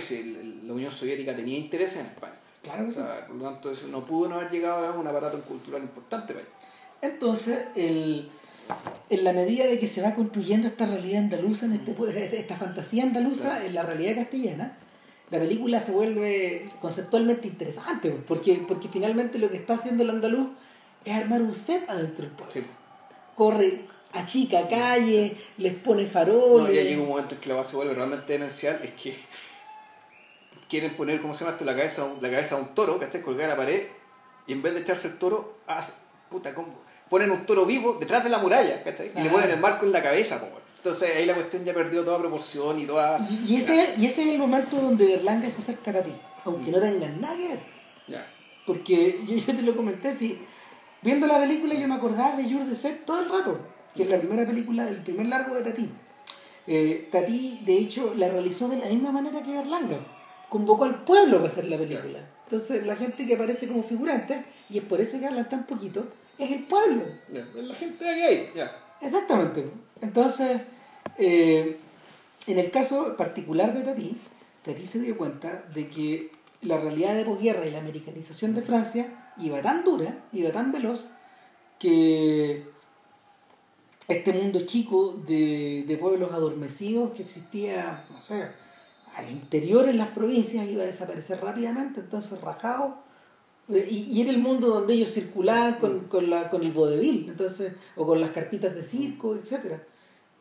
Sí, 0.01 0.15
el- 0.15 0.67
la 0.67 0.75
Unión 0.75 0.93
Soviética 0.93 1.35
tenía 1.35 1.59
interés 1.59 1.97
en 1.97 2.07
España. 2.07 2.35
Claro 2.63 2.85
que 2.85 2.93
sí. 2.93 2.99
sea, 2.99 3.27
por 3.27 3.35
lo 3.37 3.45
tanto, 3.51 3.71
eso 3.73 3.89
no 3.89 4.05
pudo 4.05 4.29
no 4.29 4.37
haber 4.37 4.49
llegado 4.51 4.87
a 4.87 4.93
un 4.93 5.07
aparato 5.09 5.41
cultural 5.43 5.83
importante 5.83 6.33
para 6.35 6.45
ellos. 6.47 6.55
Entonces, 7.03 7.59
el, 7.75 8.31
en 9.11 9.25
la 9.25 9.33
medida 9.33 9.67
de 9.67 9.81
que 9.81 9.89
se 9.89 10.01
va 10.01 10.15
construyendo 10.15 10.69
esta 10.69 10.87
realidad 10.87 11.23
andaluza, 11.25 11.67
en 11.67 11.73
este, 11.73 11.97
pue- 11.97 12.15
esta 12.15 12.55
fantasía 12.55 13.03
andaluza 13.03 13.49
Claro. 13.51 13.65
en 13.67 13.75
la 13.75 13.83
realidad 13.83 14.15
castellana, 14.15 14.79
la 15.31 15.39
película 15.41 15.81
se 15.81 15.91
vuelve 15.91 16.69
conceptualmente 16.81 17.49
interesante, 17.49 18.11
porque, 18.11 18.63
porque 18.69 18.87
finalmente 18.89 19.39
lo 19.41 19.51
que 19.51 19.57
está 19.57 19.75
haciendo 19.75 20.05
el 20.05 20.11
andaluz 20.11 20.51
es 21.05 21.13
armar 21.17 21.43
un 21.43 21.55
set 21.55 21.91
adentro 21.91 22.25
del 22.27 22.35
pueblo. 22.35 22.53
Sí. 22.53 22.63
Corre, 23.35 23.81
achica 24.13 24.69
calle, 24.69 25.37
les 25.57 25.75
pone 25.75 26.05
No, 26.05 26.09
faroles. 26.09 26.73
ya 26.77 26.83
llega 26.83 27.03
un 27.03 27.09
momento 27.09 27.35
en 27.35 27.41
que 27.41 27.49
la 27.49 27.57
base 27.57 27.75
vuelve 27.75 27.95
realmente 27.95 28.33
demencial, 28.33 28.79
es 28.85 28.93
que 28.93 29.17
quieren 30.73 30.97
poner, 30.97 31.21
¿cómo 31.21 31.35
se 31.35 31.41
llama 31.45 31.53
esto? 31.53 31.65
La 31.67 31.77
cabeza, 31.77 32.07
la 32.21 32.31
cabeza 32.31 32.55
a 32.55 32.59
un 32.59 32.69
toro, 32.75 32.99
¿cachai? 32.99 33.21
Colgar 33.23 33.47
a 33.47 33.53
la 33.53 33.57
pared, 33.57 33.83
y 34.47 34.53
en 34.53 34.63
vez 34.63 34.73
de 34.75 34.81
echarse 34.81 35.07
el 35.09 35.19
toro, 35.19 35.59
hace- 35.67 35.93
puta, 36.31 36.55
¿cómo? 36.55 36.69
ponen 37.11 37.31
un 37.31 37.45
toro 37.45 37.67
vivo 37.67 37.99
detrás 38.01 38.25
de 38.25 38.31
la 38.31 38.39
muralla, 38.39 38.83
¿cachai? 38.83 39.13
Y 39.15 39.21
le 39.21 39.29
Ah. 39.29 39.33
ponen 39.33 39.51
el 39.51 39.61
marco 39.61 39.85
en 39.85 39.93
la 39.93 40.03
cabeza, 40.03 40.37
weón. 40.43 40.63
Entonces 40.79 41.15
ahí 41.15 41.27
la 41.27 41.35
cuestión 41.35 41.63
ya 41.63 41.75
perdió 41.75 42.03
toda 42.05 42.19
proporción 42.19 42.81
y 42.81 42.87
toda... 42.87 43.19
Y, 43.31 43.53
y 43.53 43.57
ese, 43.59 43.95
y 43.99 44.07
ese 44.07 44.23
es 44.23 44.29
el 44.31 44.39
momento 44.39 44.77
donde 44.81 45.05
Berlanga 45.07 45.49
se 45.51 45.59
acerca 45.59 45.91
a 45.91 46.03
ti, 46.03 46.13
aunque 46.47 46.71
no 46.71 46.81
tengan 46.81 47.21
nada 47.21 47.37
que 47.37 47.49
ver. 47.49 47.61
Porque 48.67 49.21
yo, 49.27 49.35
yo 49.37 49.55
te 49.57 49.61
lo 49.63 49.77
comenté, 49.77 50.15
si 50.15 50.39
viendo 51.03 51.27
la 51.27 51.39
película 51.39 51.75
yo 51.75 51.87
me 51.87 51.95
acordaba 51.97 52.35
de 52.37 52.49
Your 52.49 52.65
Defect 52.65 53.05
todo 53.05 53.21
el 53.21 53.29
rato, 53.29 53.59
que 53.95 54.05
es 54.05 54.09
la 54.09 54.19
primera 54.19 54.47
película, 54.47 54.89
el 54.89 55.03
primer 55.03 55.27
largo 55.27 55.55
de 55.57 55.63
Tati. 55.71 55.89
Eh, 56.67 57.09
Tati, 57.13 57.61
de 57.67 57.77
hecho, 57.77 58.15
la 58.17 58.29
realizó 58.29 58.69
de 58.69 58.77
la 58.79 58.87
misma 58.87 59.13
manera 59.13 59.43
que 59.43 59.53
Berlanga. 59.53 59.99
Convocó 60.53 60.85
al 60.85 61.03
pueblo 61.03 61.39
para 61.39 61.49
hacer 61.49 61.65
la 61.65 61.79
película. 61.79 62.19
Entonces, 62.45 62.85
la 62.85 62.95
gente 62.95 63.27
que 63.27 63.37
aparece 63.37 63.67
como 63.67 63.83
figurante, 63.83 64.45
y 64.69 64.77
es 64.77 64.85
por 64.85 65.01
eso 65.01 65.19
que 65.19 65.25
hablan 65.25 65.49
tan 65.49 65.65
poquito, 65.65 66.05
es 66.37 66.51
el 66.51 66.65
pueblo. 66.65 67.05
Es 67.33 67.55
la 67.55 67.75
gente 67.75 68.05
de 68.05 68.23
ahí, 68.23 68.51
ya. 68.55 68.71
Exactamente. 69.01 69.65
Entonces, 70.03 70.61
eh, 71.17 71.79
en 72.47 72.59
el 72.59 72.71
caso 72.71 73.17
particular 73.17 73.73
de 73.73 73.81
Tati, 73.81 74.21
Tati 74.63 74.87
se 74.87 74.99
dio 74.99 75.17
cuenta 75.17 75.65
de 75.73 75.89
que 75.89 76.31
la 76.61 76.77
realidad 76.77 77.15
de 77.15 77.25
posguerra 77.25 77.65
y 77.65 77.71
la 77.71 77.79
americanización 77.79 78.55
de 78.55 78.61
Francia 78.61 79.33
iba 79.39 79.63
tan 79.63 79.85
dura, 79.85 80.23
iba 80.35 80.53
tan 80.53 80.71
veloz, 80.71 81.07
que 81.79 82.67
este 84.07 84.35
mundo 84.35 84.67
chico 84.67 85.19
de, 85.27 85.85
de 85.89 85.97
pueblos 85.97 86.31
adormecidos 86.35 87.13
que 87.13 87.23
existía, 87.23 88.05
no 88.11 88.21
sé, 88.21 88.51
al 89.17 89.31
interior 89.31 89.89
en 89.89 89.99
las 89.99 90.09
provincias 90.09 90.67
iba 90.69 90.83
a 90.83 90.87
desaparecer 90.87 91.41
rápidamente, 91.41 92.01
entonces 92.01 92.41
rajado 92.41 93.03
eh, 93.69 93.89
y, 93.91 93.97
y 94.13 94.23
era 94.23 94.31
el 94.31 94.39
mundo 94.39 94.69
donde 94.69 94.95
ellos 94.95 95.13
circulaban 95.13 95.75
con, 95.75 96.01
con, 96.07 96.29
la, 96.29 96.51
con 96.51 96.63
el 96.63 96.73
vodevil, 96.73 97.27
entonces, 97.29 97.73
o 97.97 98.07
con 98.07 98.21
las 98.21 98.31
carpitas 98.31 98.75
de 98.75 98.83
circo, 98.83 99.37
etc. 99.37 99.81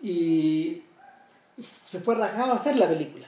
Y 0.01 0.83
se 1.85 1.99
fue 1.99 2.15
rajado 2.15 2.51
a 2.53 2.55
hacer 2.55 2.77
la 2.77 2.89
película. 2.89 3.27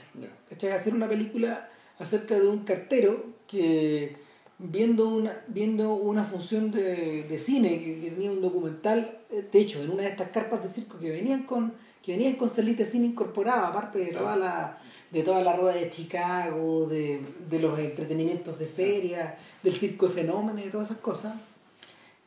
¿cachai? 0.50 0.72
A 0.72 0.76
hacer 0.76 0.94
una 0.94 1.08
película 1.08 1.70
acerca 2.00 2.40
de 2.40 2.48
un 2.48 2.60
cartero 2.60 3.24
que 3.48 4.18
viendo 4.58 5.08
una, 5.10 5.44
viendo 5.48 5.94
una 5.94 6.24
función 6.24 6.72
de, 6.72 7.24
de 7.24 7.40
cine 7.40 7.80
que, 7.80 8.00
que 8.00 8.12
tenía 8.12 8.32
un 8.32 8.42
documental, 8.42 9.20
eh, 9.30 9.48
de 9.52 9.60
hecho, 9.60 9.84
en 9.84 9.92
una 9.92 10.04
de 10.04 10.10
estas 10.10 10.30
carpas 10.30 10.64
de 10.64 10.70
circo 10.70 10.98
que 10.98 11.12
venían 11.12 11.44
con, 11.44 11.74
que 12.02 12.14
venían 12.14 12.36
con 12.36 12.50
salita 12.50 12.84
de 12.84 12.90
cine 12.90 13.08
incorporada, 13.08 13.68
aparte 13.68 14.00
de 14.00 14.12
toda 14.12 14.36
la 14.36 14.80
de 15.14 15.22
toda 15.22 15.44
la 15.44 15.56
rueda 15.56 15.76
de 15.76 15.92
Chicago, 15.92 16.88
de, 16.88 17.22
de 17.48 17.60
los 17.60 17.78
entretenimientos 17.78 18.58
de 18.58 18.66
feria, 18.66 19.38
del 19.62 19.74
circo 19.74 20.08
de 20.08 20.14
fenómenos 20.14 20.66
y 20.66 20.70
todas 20.72 20.90
esas 20.90 21.02
cosas. 21.02 21.36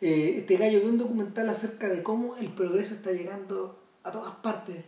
Eh, 0.01 0.37
este 0.39 0.57
gallo 0.57 0.79
vio 0.79 0.91
un 0.91 0.99
documental 0.99 1.49
acerca 1.49 1.89
de 1.89 2.05
cómo 2.05 2.37
el 2.37 2.53
progreso 2.53 2.95
está 2.95 3.11
llegando 3.11 3.77
a 4.05 4.13
todas 4.13 4.37
partes 4.37 4.85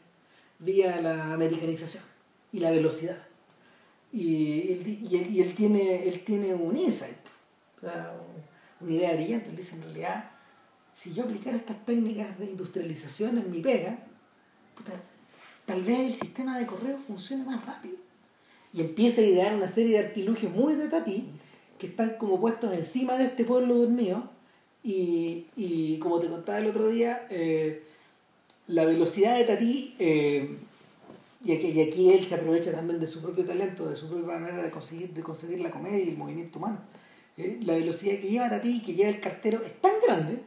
vía 0.60 1.00
la 1.00 1.32
americanización 1.32 2.04
y 2.52 2.60
la 2.60 2.70
velocidad. 2.70 3.18
Y 4.12 4.72
él, 4.72 5.00
y 5.10 5.16
él, 5.16 5.30
y 5.34 5.40
él 5.40 5.54
tiene, 5.56 6.08
él 6.08 6.20
tiene 6.20 6.54
un 6.54 6.76
insight, 6.76 7.18
una 8.80 8.92
idea 8.92 9.12
brillante. 9.14 9.50
Él 9.50 9.56
dice, 9.56 9.74
en 9.74 9.82
realidad, 9.82 10.30
si 10.94 11.12
yo 11.12 11.24
aplicara 11.24 11.56
estas 11.56 11.84
técnicas 11.84 12.38
de 12.38 12.46
industrialización 12.46 13.38
en 13.38 13.50
mi 13.50 13.58
pega, 13.58 13.98
puta, 14.76 14.92
tal 15.68 15.82
vez 15.82 15.98
el 15.98 16.12
sistema 16.14 16.58
de 16.58 16.66
correo 16.66 16.98
funcione 17.06 17.44
más 17.44 17.64
rápido. 17.64 17.96
Y 18.72 18.80
empieza 18.80 19.20
a 19.20 19.24
idear 19.24 19.54
una 19.54 19.68
serie 19.68 19.98
de 19.98 20.06
artilugios 20.06 20.50
muy 20.50 20.74
de 20.74 20.88
Tati 20.88 21.26
que 21.78 21.88
están 21.88 22.16
como 22.18 22.40
puestos 22.40 22.72
encima 22.72 23.18
de 23.18 23.26
este 23.26 23.44
pueblo 23.44 23.74
dormido. 23.74 24.30
Y, 24.82 25.46
y 25.56 25.98
como 25.98 26.20
te 26.20 26.28
contaba 26.28 26.58
el 26.58 26.68
otro 26.68 26.88
día, 26.88 27.26
eh, 27.28 27.82
la 28.66 28.86
velocidad 28.86 29.36
de 29.36 29.44
Tati, 29.44 29.94
eh, 29.98 30.56
y, 31.44 31.52
aquí, 31.52 31.68
y 31.68 31.80
aquí 31.82 32.12
él 32.12 32.24
se 32.24 32.36
aprovecha 32.36 32.72
también 32.72 32.98
de 32.98 33.06
su 33.06 33.20
propio 33.20 33.44
talento, 33.44 33.90
de 33.90 33.96
su 33.96 34.08
propia 34.08 34.38
manera 34.38 34.62
de 34.62 34.70
conseguir, 34.70 35.12
de 35.12 35.58
la 35.58 35.70
comedia 35.70 36.02
y 36.02 36.08
el 36.08 36.16
movimiento 36.16 36.58
humano. 36.58 36.78
Eh, 37.36 37.58
la 37.60 37.74
velocidad 37.74 38.18
que 38.18 38.28
lleva 38.28 38.48
Tati, 38.48 38.80
que 38.80 38.94
lleva 38.94 39.10
el 39.10 39.20
cartero, 39.20 39.62
es 39.62 39.78
tan 39.82 39.92
grande 40.02 40.40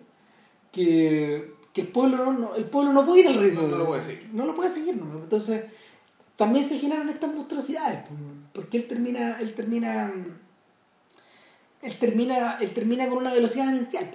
que, 0.71 1.60
que 1.73 1.81
el, 1.81 1.87
pueblo 1.87 2.17
no, 2.17 2.33
no- 2.33 2.55
el 2.55 2.65
pueblo 2.65 2.91
no 2.93 3.05
puede 3.05 3.21
ir 3.21 3.27
al 3.27 3.35
ritmo. 3.35 3.61
No, 3.61 3.67
no 3.69 3.77
lo 3.77 3.85
puede 3.87 4.01
seguir. 4.01 4.29
No 4.33 4.45
lo 4.45 4.55
puede 4.55 4.69
seguir. 4.69 4.95
¿no? 4.97 5.19
Entonces, 5.19 5.65
también 6.35 6.65
se 6.65 6.79
generan 6.79 7.07
estas 7.09 7.33
monstruosidades, 7.33 7.99
porque 8.53 8.77
él 8.77 8.87
termina, 8.87 9.39
él 9.39 9.53
termina, 9.53 10.11
él 11.81 11.97
termina, 11.97 12.57
él 12.59 12.71
termina 12.73 13.07
con 13.09 13.17
una 13.19 13.33
velocidad 13.33 13.67
demencial. 13.67 14.09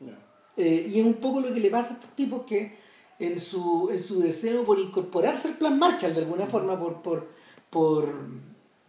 Ya. 0.00 0.12
Eh, 0.56 0.86
y 0.88 1.00
es 1.00 1.06
un 1.06 1.14
poco 1.14 1.40
lo 1.40 1.52
que 1.52 1.60
le 1.60 1.70
pasa 1.70 1.90
a 1.90 1.92
estos 1.94 2.10
tipos 2.10 2.42
que 2.46 2.76
en 3.18 3.38
su, 3.40 3.88
en 3.90 3.98
su 3.98 4.20
deseo 4.20 4.64
por 4.64 4.78
incorporarse 4.78 5.48
al 5.48 5.54
plan 5.54 5.78
Marshall 5.78 6.14
de 6.14 6.20
alguna 6.20 6.46
forma, 6.46 6.78
por, 6.78 7.02
por, 7.02 7.28
por, 7.70 8.14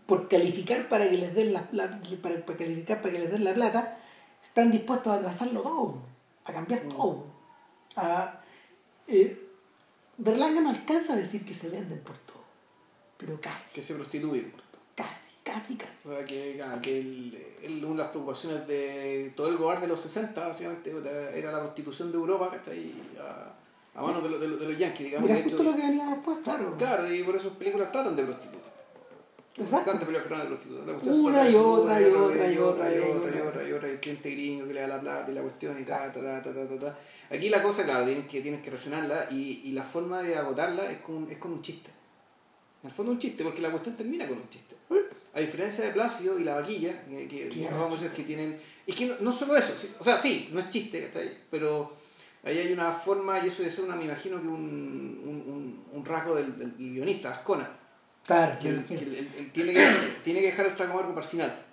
por 0.06 0.28
calificar 0.28 0.90
para 0.90 1.10
que 1.10 1.18
les 1.18 1.34
den 1.34 1.54
la, 1.54 1.68
la- 1.72 2.00
para, 2.22 2.46
para 2.46 2.58
calificar 2.58 3.02
para 3.02 3.14
que 3.14 3.20
les 3.20 3.32
den 3.32 3.44
la 3.44 3.54
plata, 3.54 3.98
están 4.44 4.72
dispuestos 4.72 5.12
a 5.14 5.16
atrasarlo 5.18 5.62
todo, 5.62 5.98
a 6.46 6.54
cambiar 6.54 6.86
Mm. 6.86 6.90
todo. 6.90 7.37
A, 7.98 8.40
eh, 9.08 9.44
Berlanga 10.18 10.62
no 10.62 10.70
alcanza 10.70 11.14
a 11.14 11.16
decir 11.16 11.44
que 11.46 11.54
se 11.54 11.70
venden 11.70 12.00
por 12.00 12.18
todo, 12.20 12.44
pero 13.18 13.40
casi. 13.42 13.74
Que 13.74 13.82
se 13.82 13.96
prostituye. 13.96 14.42
por 14.44 14.62
todo. 14.62 14.82
Casi, 14.96 15.32
casi, 15.44 15.76
casi. 15.76 16.08
O 16.10 16.12
sea, 16.16 16.26
que, 16.26 16.62
ah, 16.64 16.80
que 16.82 17.00
el- 17.00 17.46
el- 17.62 17.86
una 17.86 17.98
de 17.98 18.04
las 18.04 18.08
preocupaciones 18.10 18.68
de 18.68 19.32
todo 19.36 19.48
el 19.50 19.58
gobierno 19.58 19.82
de 19.82 19.88
los 19.90 20.00
60, 20.02 20.48
básicamente, 20.48 20.92
era 21.38 21.52
la 21.52 21.60
constitución 21.62 22.12
de 22.12 22.18
Europa, 22.18 22.50
¿cachai? 22.52 22.94
A, 23.20 23.54
a 23.94 24.02
manos 24.02 24.24
de, 24.24 24.30
los- 24.30 24.40
de 24.42 24.48
los- 24.48 24.60
de 24.60 24.68
los 24.70 24.78
yanquis, 24.78 25.06
digamos. 25.06 25.30
Era 25.30 25.44
justo 25.44 25.62
hecho, 25.62 25.72
lo 25.72 25.76
que 25.76 25.82
venía 25.84 26.06
después, 26.08 26.38
claro. 26.44 26.76
Claro, 26.78 27.14
y 27.14 27.24
por 27.24 27.36
eso 27.36 27.50
sus 27.50 27.58
películas 27.58 27.92
tratan 27.92 28.16
de 28.16 28.24
prostitutas. 28.24 28.67
Exacto. 29.60 29.90
Tantas 29.90 30.08
películas 30.08 30.28
tratan 30.28 30.50
de 30.50 30.94
prostitutas. 30.94 31.18
Una 31.18 31.50
y 31.50 31.56
otra 31.56 32.02
y 32.02 32.06
otra 32.06 32.52
y 32.52 32.58
otra 32.58 32.92
y 32.92 32.96
y 32.96 33.00
otra 33.00 33.18
otra. 33.18 33.36
y 33.36 33.42
otra 33.42 33.68
y 33.68 33.74
otra, 33.74 33.90
el 33.90 34.00
cliente 34.00 34.30
gringo 34.30 34.68
que 34.68 34.74
le 34.74 34.82
da 34.82 34.88
la 34.88 35.02
plata 35.02 35.32
y 35.32 35.34
la 35.34 35.42
cuestión 35.42 35.82
y 35.82 35.84
ta, 35.84 36.12
ta, 36.12 36.22
ta, 36.22 36.42
ta, 36.42 36.68
ta, 36.68 36.80
ta. 36.80 36.98
Aquí 37.36 37.50
la 37.50 37.64
cosa, 37.64 37.84
claro, 37.84 38.06
tienes 38.06 38.28
que, 38.28 38.42
tienes 38.42 38.62
que 38.62 38.70
reaccionarla 38.70 39.30
y, 39.32 39.62
y 39.66 39.72
la 39.72 39.84
forma 39.84 40.22
de 40.22 40.36
agotarla 40.36 40.92
es 40.92 41.00
con, 41.00 41.30
es 41.32 41.38
con 41.40 41.54
un 41.54 41.62
chiste. 41.62 41.90
En 42.84 42.90
el 42.90 42.96
fondo 42.96 43.12
un 43.12 43.20
chiste, 43.20 43.44
porque 43.44 43.62
la 43.62 43.72
cuestión 43.72 43.98
termina 43.98 44.28
con 44.28 44.38
un 44.38 44.50
chiste. 44.50 44.76
A 45.34 45.40
diferencia 45.40 45.86
de 45.86 45.92
Plácido 45.92 46.38
y 46.40 46.44
la 46.44 46.56
vaquilla, 46.56 47.04
que, 47.06 47.28
que, 47.28 47.68
vamos 47.72 47.94
a 47.94 47.98
decir 47.98 48.12
que 48.12 48.24
tienen... 48.24 48.60
Es 48.86 48.96
que 48.96 49.08
no, 49.08 49.16
no 49.20 49.34
solo 49.34 49.56
eso, 49.56 49.74
sí, 49.76 49.92
o 50.00 50.04
sea, 50.04 50.18
sí, 50.18 50.50
no 50.52 50.60
es 50.60 50.70
chiste, 50.70 51.06
¿cachai? 51.08 51.32
Pero 51.50 51.94
ahí 52.44 52.58
hay 52.58 52.74
una 52.74 52.92
forma, 52.92 53.40
y 53.40 53.48
eso 53.48 53.58
debe 53.60 53.70
ser 53.70 53.86
una, 53.86 53.96
me 53.96 54.06
imagino 54.06 54.40
que 54.40 54.48
un, 54.48 54.54
un, 54.56 55.44
un, 55.48 55.84
un 55.92 56.06
rasgo 56.06 56.36
del, 56.36 56.58
del 56.58 56.74
guionista, 56.78 57.32
Ascona, 57.32 57.70
Claro, 58.28 58.60
que, 58.60 58.70
me 58.72 58.78
el- 58.80 58.86
que 58.86 58.94
imagino. 58.94 59.12
el- 59.14 59.18
el- 59.20 59.34
el 59.38 59.52
tiene, 59.52 59.74
que, 59.74 59.98
tiene 60.24 60.42
que 60.42 60.46
dejar 60.48 60.66
el 60.68 60.76
trago 60.76 60.94
amargo 60.94 61.14
para 61.16 61.26
el 61.26 61.32
final. 61.32 61.64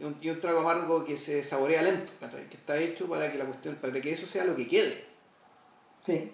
Y 0.00 0.04
un, 0.04 0.16
y 0.20 0.30
un 0.30 0.40
trago 0.40 0.60
amargo 0.60 1.04
que 1.04 1.16
se 1.16 1.42
saborea 1.42 1.82
lento, 1.82 2.12
que 2.20 2.56
está 2.56 2.76
hecho 2.76 3.08
para 3.08 3.30
que 3.30 3.38
la 3.38 3.44
cuestión, 3.44 3.74
para 3.76 3.92
que 4.00 4.10
eso 4.12 4.24
sea 4.26 4.44
lo 4.44 4.54
que 4.56 4.66
quede. 4.68 5.04
Sí. 6.00 6.32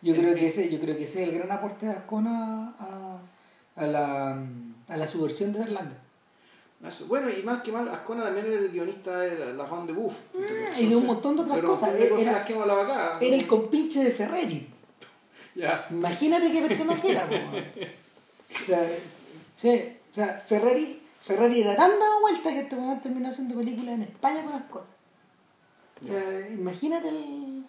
Yo 0.00 0.16
creo 0.16 0.34
que 0.34 0.46
ese, 0.48 0.68
yo 0.70 0.80
creo 0.80 0.96
que 0.96 1.04
ese 1.04 1.22
es 1.22 1.28
el 1.28 1.38
gran 1.38 1.52
aporte 1.52 1.86
de 1.86 1.92
Ascona 1.92 2.74
a, 2.78 3.18
a 3.76 3.86
la 3.86 4.42
a 4.88 4.96
la 4.96 5.06
subversión 5.06 5.52
de 5.52 5.60
Irlanda. 5.60 5.96
Bueno, 7.06 7.28
y 7.30 7.42
más 7.44 7.62
que 7.62 7.70
mal, 7.70 7.88
Ascona 7.88 8.24
también 8.24 8.46
era 8.46 8.56
el 8.56 8.70
guionista 8.70 9.20
de 9.20 9.38
la, 9.38 9.46
la 9.52 9.84
de 9.86 9.92
Buff. 9.92 10.18
y 10.76 10.86
de 10.86 10.96
un 10.96 11.06
montón 11.06 11.36
de 11.36 11.42
otras 11.42 11.56
pero 11.58 11.68
cosas. 11.68 11.92
de 11.92 12.06
Era- 12.22 12.44
que 12.44 12.54
acá. 12.54 13.18
El 13.20 13.46
compinche 13.46 14.02
de 14.02 14.10
Ferreri. 14.10 14.68
Imagínate 15.90 16.50
qué 16.50 16.62
personaje 16.62 17.10
era. 17.12 17.28
O, 18.60 18.66
sea, 18.66 18.98
sí, 19.56 19.96
o 20.10 20.14
sea, 20.14 20.44
Ferrari, 20.46 21.00
Ferrari 21.20 21.62
era 21.62 21.76
tan 21.76 21.98
dado 21.98 22.20
vuelta 22.20 22.52
que 22.52 22.60
este 22.60 22.76
momento 22.76 23.02
terminó 23.02 23.28
haciendo 23.28 23.54
películas 23.54 23.94
en 23.94 24.02
España 24.02 24.44
con 24.44 24.54
Ascona. 24.54 24.86
O 26.02 26.06
sea, 26.06 26.50
imagínate 26.50 27.08
el... 27.08 27.64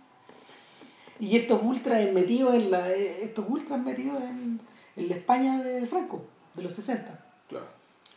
Y 1.19 1.37
estos 1.37 1.61
ultras 1.63 2.11
metidos 2.11 2.55
en 2.55 2.71
la, 2.71 2.91
estos 2.91 3.45
ultras 3.47 3.79
metidos 3.79 4.21
en, 4.23 4.59
en 4.95 5.09
la 5.09 5.15
España 5.15 5.61
de 5.61 5.85
Franco, 5.85 6.25
de 6.55 6.63
los 6.63 6.73
60. 6.73 7.23
Claro. 7.47 7.67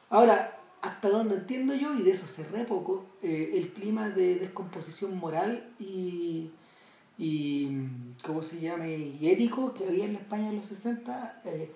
Ahora, 0.09 0.57
hasta 0.87 1.09
donde 1.09 1.37
entiendo 1.37 1.75
yo, 1.75 1.95
y 1.95 2.03
de 2.03 2.13
eso 2.13 2.27
re 2.53 2.65
poco, 2.65 3.05
eh, 3.23 3.53
el 3.55 3.73
clima 3.73 4.11
de 4.11 4.37
descomposición 4.37 5.17
moral 5.19 5.69
y, 5.79 6.51
y 7.19 7.89
¿cómo 8.25 8.43
se 8.43 8.61
llama? 8.61 8.87
y 8.87 9.19
ético 9.29 9.75
que 9.75 9.87
había 9.87 10.05
en 10.05 10.15
la 10.15 10.21
España 10.21 10.51
de 10.51 10.57
los 10.57 10.67
60, 10.67 11.43
eh, 11.45 11.51
eh, 11.51 11.71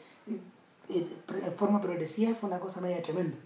en 0.98 1.52
forma 1.56 1.80
progresiva 1.80 2.34
fue 2.34 2.48
una 2.48 2.58
cosa 2.60 2.80
media 2.80 3.00
tremenda. 3.02 3.36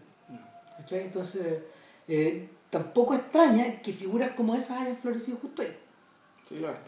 ¿Cachai? 0.79 1.03
Entonces, 1.03 1.61
eh, 2.09 2.49
tampoco 2.71 3.15
extraña 3.15 3.81
que 3.81 3.93
figuras 3.93 4.33
como 4.37 4.55
esas 4.55 4.81
hayan 4.83 4.97
florecido 4.97 5.39
justo 5.41 5.63
ahí. 5.63 5.77
Sí, 6.49 6.57
claro. 6.57 6.79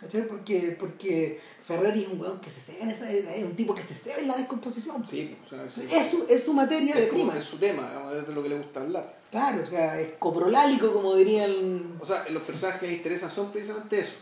¿Cachai? 0.00 0.26
Porque, 0.26 0.76
porque 0.78 1.40
Ferrari 1.62 2.02
es 2.04 2.08
un 2.08 2.20
weón 2.20 2.40
que 2.40 2.48
se 2.48 2.58
ceba 2.60 2.84
en 2.84 2.90
esa, 2.90 3.10
es 3.12 3.44
un 3.44 3.54
tipo 3.54 3.74
que 3.74 3.82
se 3.82 3.92
ceba 3.94 4.16
en 4.18 4.28
la 4.28 4.36
descomposición. 4.36 5.06
Sí, 5.06 5.36
o 5.44 5.48
sea, 5.48 5.68
sí. 5.68 5.86
Es, 5.90 6.10
su, 6.10 6.24
es 6.28 6.42
su 6.42 6.54
materia 6.54 6.94
de 6.94 7.08
como- 7.08 7.20
clima. 7.22 7.36
es 7.38 7.44
su 7.44 7.58
tema, 7.58 7.92
es 8.14 8.26
de 8.26 8.32
lo 8.32 8.42
que 8.42 8.48
le 8.48 8.56
gusta 8.58 8.80
hablar. 8.80 9.18
Claro, 9.30 9.62
o 9.62 9.66
sea, 9.66 10.00
es 10.00 10.12
coprolálico, 10.18 10.90
como 10.92 11.14
dirían. 11.16 11.96
O 12.00 12.04
sea, 12.04 12.26
los 12.30 12.42
personajes 12.44 12.80
que 12.80 12.92
interesan 12.92 13.28
son 13.30 13.50
precisamente 13.52 14.00
eso. 14.00 14.14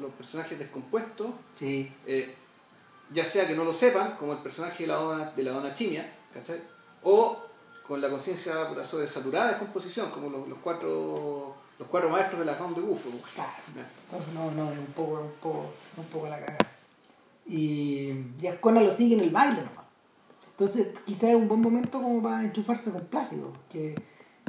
Los 0.00 0.12
personajes 0.12 0.56
descompuestos, 0.58 1.32
Sí. 1.56 1.92
eh, 2.06 2.34
ya 3.12 3.24
sea 3.24 3.46
que 3.46 3.54
no 3.54 3.64
lo 3.64 3.72
sepan, 3.74 4.16
como 4.18 4.32
el 4.32 4.38
personaje 4.38 4.84
de 4.84 4.88
la 4.88 4.94
dona, 4.94 5.24
de 5.30 5.42
la 5.42 5.52
dona 5.52 5.72
Chimia, 5.74 6.12
¿cachai? 6.34 6.60
O 7.02 7.38
con 7.86 8.00
la 8.00 8.10
conciencia 8.10 8.52
sobresaturada 8.84 9.46
de 9.46 9.50
descomposición, 9.52 10.10
como 10.10 10.28
los, 10.28 10.46
los 10.48 10.58
cuatro 10.58 11.56
los 11.78 11.86
cuatro 11.88 12.10
maestros 12.10 12.40
de 12.40 12.46
la 12.46 12.54
Round 12.58 12.74
de 12.74 12.82
Bufo. 12.82 13.08
Claro. 13.34 13.50
Ya. 13.76 13.88
Entonces, 14.04 14.34
no, 14.34 14.50
no, 14.50 14.72
es 14.72 14.78
un 14.78 14.86
poco, 14.86 15.20
un 15.20 15.30
poco, 15.40 15.70
un 15.96 16.04
poco 16.06 16.28
la 16.28 16.40
cagada. 16.40 16.58
Y, 17.46 18.12
y 18.40 18.46
Ascona 18.46 18.80
lo 18.80 18.92
sigue 18.92 19.14
en 19.14 19.20
el 19.20 19.30
baile 19.30 19.58
nomás. 19.62 19.86
Entonces, 20.50 20.88
quizás 21.04 21.30
es 21.30 21.36
un 21.36 21.46
buen 21.48 21.60
momento 21.60 22.02
como 22.02 22.22
para 22.22 22.42
enchufarse 22.42 22.90
con 22.90 23.02
Plácido. 23.06 23.52
Que, 23.70 23.94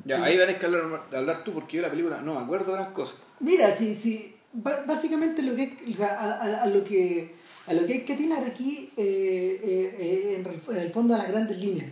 Ya, 0.06 0.18
que- 0.18 0.24
ahí 0.24 0.38
van 0.40 0.50
a 0.50 0.58
que 0.60 0.66
hablar, 0.66 1.04
hablar 1.16 1.44
tú, 1.44 1.54
porque 1.54 1.78
yo 1.78 1.84
la 1.84 1.92
película 1.92 2.20
no 2.22 2.34
me 2.36 2.42
acuerdo 2.42 2.74
de 2.74 2.80
las 2.80 2.88
cosas. 2.90 3.18
Mira, 3.40 3.72
sí, 3.76 3.94
sí. 3.96 4.36
Básicamente 4.52 5.44
lo 5.44 5.56
que, 5.56 5.78
o 5.90 5.94
sea, 5.94 6.20
a, 6.20 6.32
a- 6.42 6.64
a 6.64 6.66
lo 6.66 6.84
que 6.84 7.36
a 7.70 7.74
lo 7.74 7.86
que 7.86 7.94
hay 7.94 8.02
que 8.02 8.14
atinar 8.14 8.44
aquí 8.44 8.92
eh, 8.98 9.62
eh, 9.64 9.96
eh, 10.00 10.36
en, 10.40 10.46
el, 10.48 10.60
en 10.76 10.84
el 10.84 10.92
fondo 10.92 11.14
a 11.14 11.20
las 11.20 11.28
grandes 11.28 11.60
líneas. 11.60 11.92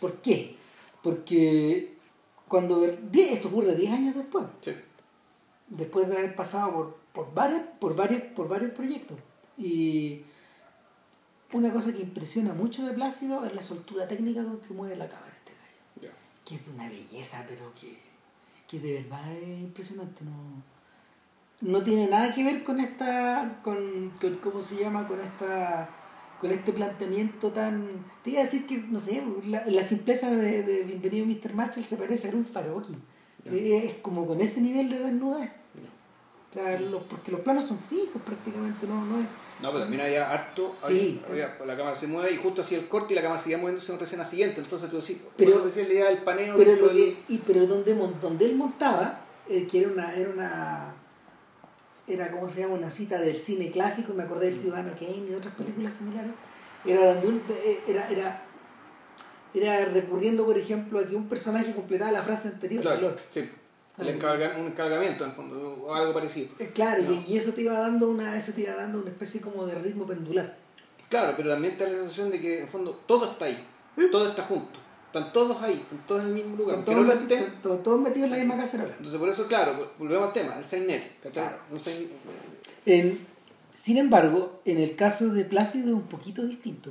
¿Por 0.00 0.20
qué? 0.20 0.56
Porque 1.00 1.94
cuando 2.48 2.84
esto 2.84 3.48
ocurre 3.48 3.76
10 3.76 3.92
años 3.92 4.16
después. 4.16 4.46
Sí. 4.60 4.72
después 5.68 6.08
de 6.08 6.18
haber 6.18 6.34
pasado 6.34 6.72
por, 6.72 6.96
por, 7.12 7.34
varias, 7.34 7.62
por, 7.78 7.94
varios, 7.94 8.22
por 8.34 8.48
varios 8.48 8.72
proyectos. 8.72 9.16
Y 9.56 10.22
una 11.52 11.72
cosa 11.72 11.92
que 11.92 12.02
impresiona 12.02 12.52
mucho 12.52 12.84
de 12.84 12.92
Plácido 12.92 13.44
es 13.44 13.54
la 13.54 13.62
soltura 13.62 14.08
técnica 14.08 14.42
con 14.42 14.58
que 14.58 14.74
mueve 14.74 14.96
la 14.96 15.08
cámara 15.08 15.32
este 15.38 15.52
gallo. 15.52 16.12
Ya. 16.12 16.44
Que 16.44 16.56
es 16.56 16.62
una 16.66 16.88
belleza, 16.88 17.46
pero 17.48 17.72
que, 17.80 17.96
que 18.66 18.80
de 18.80 19.02
verdad 19.02 19.36
es 19.36 19.60
impresionante. 19.60 20.24
No, 20.24 20.64
no 21.62 21.82
tiene 21.82 22.06
nada 22.08 22.34
que 22.34 22.44
ver 22.44 22.62
con 22.62 22.78
esta, 22.80 23.60
con, 23.64 24.10
con 24.20 24.36
¿cómo 24.36 24.60
se 24.60 24.76
llama? 24.76 25.06
Con 25.08 25.18
esta 25.20 25.88
con 26.40 26.50
este 26.50 26.72
planteamiento 26.72 27.52
tan... 27.52 27.86
Te 28.24 28.30
iba 28.30 28.40
a 28.40 28.44
decir 28.44 28.66
que, 28.66 28.76
no 28.78 28.98
sé, 28.98 29.22
la, 29.46 29.64
la 29.64 29.84
simpleza 29.86 30.28
de, 30.28 30.64
de 30.64 30.82
Bienvenido 30.82 31.24
Mr. 31.24 31.54
Marshall 31.54 31.84
se 31.84 31.96
parece 31.96 32.30
a 32.30 32.32
un 32.32 32.44
faroqui. 32.44 32.96
Ya. 33.44 33.52
Eh, 33.52 33.86
Es 33.86 33.94
como 34.02 34.26
con 34.26 34.40
ese 34.40 34.60
nivel 34.60 34.88
de 34.90 34.98
desnudez. 34.98 35.50
O 36.50 36.52
sea, 36.54 36.80
los- 36.80 37.04
porque 37.04 37.30
los 37.30 37.42
planos 37.42 37.66
son 37.66 37.78
fijos 37.78 38.20
prácticamente, 38.26 38.88
no, 38.88 39.04
no 39.06 39.20
es... 39.20 39.26
No, 39.62 39.68
pero 39.70 39.82
también 39.82 40.02
había 40.02 40.32
harto. 40.32 40.74
Sí. 40.82 41.22
había- 41.28 41.46
había- 41.54 41.64
la 41.64 41.76
cámara 41.76 41.94
se 41.94 42.08
mueve 42.08 42.32
y 42.32 42.36
justo 42.38 42.62
hacía 42.62 42.78
el 42.78 42.88
corte 42.88 43.12
y 43.12 43.16
la 43.16 43.22
cámara 43.22 43.38
seguía 43.40 43.58
moviéndose 43.58 43.92
en 43.94 44.02
escena 44.02 44.24
siguiente. 44.24 44.60
Entonces 44.60 44.90
tú 44.90 44.96
decís, 44.96 45.18
Pero- 45.36 45.52
por 45.52 45.60
eso 45.60 45.66
decía 45.66 45.86
la 45.86 45.94
idea 45.94 46.06
del 46.10 46.24
paneo. 46.24 46.56
Pero, 46.56 46.74
lo 46.74 46.88
del- 46.88 46.96
que- 46.96 47.22
y, 47.28 47.38
pero 47.38 47.68
donde, 47.68 47.92
él 48.46 48.56
montaba, 48.56 49.20
eh, 49.48 49.64
que 49.70 49.78
era 49.78 49.90
una, 49.92 50.12
era 50.12 50.28
una 50.28 50.94
era 52.06 52.30
como 52.30 52.48
se 52.48 52.60
llama 52.60 52.74
una 52.74 52.90
cita 52.90 53.20
del 53.20 53.36
cine 53.36 53.70
clásico, 53.70 54.12
me 54.14 54.24
acordé 54.24 54.46
del 54.46 54.58
Ciudadano 54.60 54.92
Kane 54.94 55.16
y 55.18 55.26
de 55.26 55.36
otras 55.36 55.54
películas 55.54 55.94
similares, 55.94 56.32
era 56.84 57.14
donde 57.14 57.28
un- 57.28 57.42
eh, 57.48 57.80
era, 57.86 58.08
era, 58.10 58.42
era 59.54 59.84
recurriendo 59.86 60.44
por 60.44 60.58
ejemplo 60.58 60.98
a 60.98 61.04
que 61.04 61.14
un 61.14 61.28
personaje 61.28 61.72
completaba 61.74 62.10
la 62.12 62.22
frase 62.22 62.48
anterior 62.48 62.82
Claro, 62.82 63.08
otro. 63.08 63.24
sí. 63.30 63.48
El 63.98 64.08
encarga- 64.18 64.56
un 64.58 64.66
encargamiento, 64.68 65.22
en 65.24 65.30
el 65.30 65.36
fondo, 65.36 65.84
o 65.84 65.94
algo 65.94 66.14
parecido. 66.14 66.48
Eh, 66.58 66.70
Claro, 66.74 67.02
No. 67.02 67.22
y, 67.28 67.36
eso 67.36 67.52
te 67.52 67.60
iba 67.60 67.74
dando 67.78 68.08
una, 68.08 68.36
eso 68.38 68.52
te 68.52 68.62
iba 68.62 68.74
dando 68.74 68.98
una 68.98 69.10
especie 69.10 69.42
como 69.42 69.66
de 69.66 69.74
ritmo 69.74 70.06
pendular. 70.06 70.56
Claro, 71.10 71.34
pero 71.36 71.50
también 71.50 71.76
te 71.76 71.84
da 71.84 71.90
la 71.90 71.98
sensación 71.98 72.30
de 72.30 72.40
que, 72.40 72.56
en 72.56 72.62
el 72.64 72.68
fondo, 72.70 72.98
todo 73.06 73.26
está 73.32 73.44
ahí. 73.44 73.66
Todo 74.10 74.30
está 74.30 74.42
junto. 74.44 74.80
Están 75.14 75.32
todos 75.32 75.62
ahí, 75.62 75.74
están 75.74 76.06
todos 76.06 76.22
en 76.22 76.28
el 76.28 76.34
mismo 76.34 76.56
lugar. 76.56 76.78
Están 76.78 76.94
todos, 76.94 77.06
meti- 77.06 77.32
están 77.34 77.62
todos- 77.62 77.82
todos 77.82 78.00
metidos 78.00 78.24
en 78.26 78.30
la 78.30 78.38
misma 78.38 78.56
cacerola. 78.56 78.94
Entonces, 78.96 79.20
por 79.20 79.28
eso, 79.28 79.46
claro, 79.46 79.92
volvemos 79.98 80.28
al 80.28 80.32
tema, 80.32 80.56
el 80.58 80.66
Sainet. 80.66 81.20
Claro. 81.32 81.58
En- 82.86 83.18
sin 83.74 83.98
embargo, 83.98 84.60
en 84.64 84.78
el 84.78 84.96
caso 84.96 85.28
de 85.32 85.44
Plácido 85.44 85.88
es 85.88 85.92
un 85.94 86.02
poquito 86.08 86.46
distinto. 86.46 86.90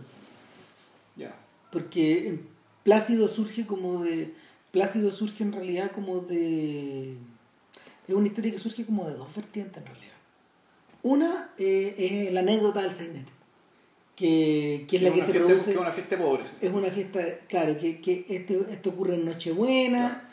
Ya. 1.15 1.36
Porque 1.72 2.39
Plácido 2.84 3.28
surge 3.28 3.65
como 3.65 4.03
de. 4.03 4.34
Plácido 4.72 5.11
surge 5.11 5.43
en 5.43 5.53
realidad 5.53 5.91
como 5.91 6.19
de. 6.22 7.15
Es 8.07 8.13
una 8.15 8.28
historia 8.28 8.51
que 8.51 8.57
surge 8.59 8.86
como 8.86 9.07
de 9.07 9.15
dos 9.15 9.36
vertientes 9.36 9.78
en 9.78 9.86
realidad. 9.86 10.13
Una 11.03 11.49
eh, 11.57 11.95
es 12.28 12.34
la 12.34 12.41
anécdota 12.41 12.82
del 12.82 12.91
sainete, 12.91 13.32
que, 14.22 14.86
que 14.88 14.97
es 14.97 15.01
la 15.03 15.09
que 15.11 15.22
se 15.22 15.32
fiesta- 15.32 15.45
produce. 15.47 15.65
que 15.65 15.72
es 15.72 15.78
una 15.78 15.91
fiesta 15.91 16.15
de 16.15 16.22
pobres. 16.24 16.51
Es 16.61 16.72
una 16.72 16.89
fiesta, 16.89 17.19
claro, 17.47 17.78
que, 17.80 17.99
que 17.99 18.24
este, 18.30 18.59
esto 18.69 18.91
ocurre 18.91 19.15
en 19.15 19.26
Nochebuena, 19.26 20.30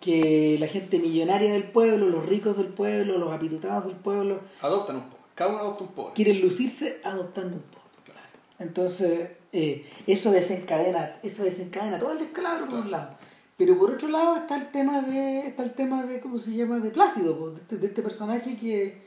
que 0.00 0.56
la 0.58 0.66
gente 0.66 0.98
millonaria 0.98 1.52
del 1.52 1.62
pueblo, 1.64 2.08
los 2.08 2.26
ricos 2.26 2.56
del 2.56 2.66
pueblo, 2.66 3.16
los 3.18 3.32
apitutados 3.32 3.86
del 3.86 3.94
pueblo, 3.96 4.40
Adoptan 4.60 4.96
un 4.96 5.02
pobre. 5.02 5.18
Cada 5.36 5.50
uno 5.50 5.58
adopta 5.60 5.84
un 5.84 5.90
pobre. 5.92 6.14
quieren 6.14 6.40
lucirse 6.40 7.00
adoptando 7.04 7.56
un 7.56 7.62
pobre. 7.62 7.84
Claro. 8.04 8.20
Entonces, 8.58 9.30
eh, 9.52 9.86
eso 10.08 10.32
desencadena, 10.32 11.16
eso 11.22 11.44
desencadena 11.44 11.98
todo 12.00 12.12
el 12.12 12.18
descalabro 12.18 12.68
por 12.68 12.80
un 12.80 12.90
lado. 12.90 13.16
Pero 13.56 13.78
por 13.78 13.90
otro 13.92 14.08
lado 14.08 14.36
está 14.36 14.56
el 14.56 14.66
tema 14.72 15.00
de, 15.02 15.40
está 15.46 15.62
el 15.62 15.72
tema 15.74 16.02
de, 16.04 16.18
¿cómo 16.20 16.38
se 16.38 16.52
llama? 16.52 16.80
de 16.80 16.90
Plácido, 16.90 17.50
de 17.52 17.60
este, 17.60 17.76
de 17.76 17.86
este 17.86 18.02
personaje 18.02 18.56
que, 18.56 19.02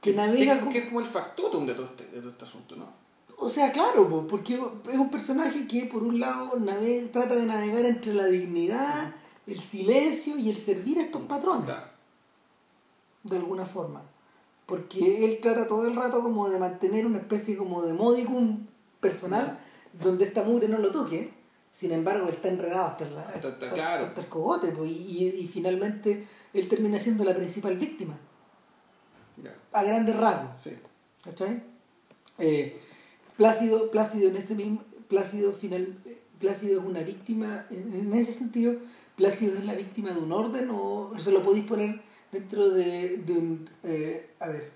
que 0.00 0.12
navega 0.12 0.54
que, 0.54 0.60
con- 0.60 0.68
que 0.72 0.78
es 0.78 0.84
como 0.86 1.00
el 1.00 1.06
factotum 1.06 1.66
de 1.66 1.74
todo 1.74 1.86
este, 1.86 2.04
de 2.06 2.20
todo 2.20 2.30
este 2.30 2.44
asunto, 2.44 2.76
¿no? 2.76 3.05
O 3.38 3.48
sea, 3.48 3.70
claro, 3.72 4.08
po, 4.08 4.26
porque 4.26 4.54
es 4.54 4.98
un 4.98 5.10
personaje 5.10 5.66
que 5.66 5.84
por 5.86 6.02
un 6.02 6.18
lado 6.20 6.56
nave- 6.58 7.08
trata 7.12 7.34
de 7.36 7.44
navegar 7.46 7.84
entre 7.84 8.14
la 8.14 8.24
dignidad, 8.26 9.12
el 9.46 9.60
silencio 9.60 10.38
y 10.38 10.48
el 10.48 10.56
servir 10.56 10.98
a 10.98 11.02
estos 11.02 11.22
patrones, 11.22 11.66
Claro. 11.66 11.86
de 13.24 13.36
alguna 13.36 13.66
forma. 13.66 14.02
Porque 14.64 15.24
él 15.24 15.38
trata 15.40 15.68
todo 15.68 15.86
el 15.86 15.94
rato 15.94 16.22
como 16.22 16.48
de 16.48 16.58
mantener 16.58 17.06
una 17.06 17.18
especie 17.18 17.56
como 17.56 17.82
de 17.82 17.92
modicum 17.92 18.66
personal 19.00 19.58
donde 19.92 20.24
esta 20.24 20.42
mugre 20.42 20.66
no 20.68 20.78
lo 20.78 20.90
toque. 20.90 21.32
Sin 21.70 21.92
embargo, 21.92 22.26
él 22.28 22.34
está 22.34 22.48
enredado 22.48 22.86
hasta, 22.86 23.04
la- 23.10 23.30
está 23.34 23.48
hasta- 23.48 23.70
claro. 23.70 24.06
hasta 24.06 24.20
el 24.22 24.26
cogote, 24.28 24.68
po, 24.68 24.84
y, 24.86 24.90
y- 24.92 25.46
finalmente 25.46 26.26
él 26.54 26.68
termina 26.68 26.98
siendo 26.98 27.22
la 27.22 27.34
principal 27.34 27.76
víctima, 27.76 28.16
Ya. 29.42 29.54
a 29.72 29.82
grandes 29.84 30.16
rasgos. 30.16 30.50
Sí. 30.64 30.70
¿Cachai? 31.22 31.62
Eh, 32.38 32.80
Plácido, 33.36 33.90
Plácido 33.90 34.28
en 34.28 34.36
ese 34.36 34.54
mismo, 34.54 34.82
Plácido 35.08 35.52
final, 35.52 35.96
Plácido 36.40 36.80
es 36.80 36.86
una 36.86 37.00
víctima, 37.00 37.66
en, 37.70 38.12
ese 38.14 38.32
sentido, 38.32 38.76
Plácido 39.16 39.54
es 39.54 39.64
la 39.64 39.74
víctima 39.74 40.10
de 40.10 40.18
un 40.18 40.32
orden 40.32 40.68
o 40.70 41.12
se 41.18 41.30
lo 41.30 41.42
podéis 41.42 41.66
poner 41.66 42.00
dentro 42.32 42.70
de, 42.70 43.18
de 43.18 43.32
un, 43.32 43.70
eh, 43.82 44.30
a 44.40 44.48
ver, 44.48 44.72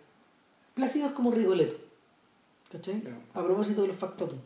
Plácido 0.74 1.08
es 1.08 1.12
como 1.12 1.30
Rigoletto, 1.30 1.76
¿cachai? 2.70 3.02
A 3.34 3.42
propósito 3.42 3.82
de 3.82 3.88
los 3.88 3.96
factotum, 3.96 4.38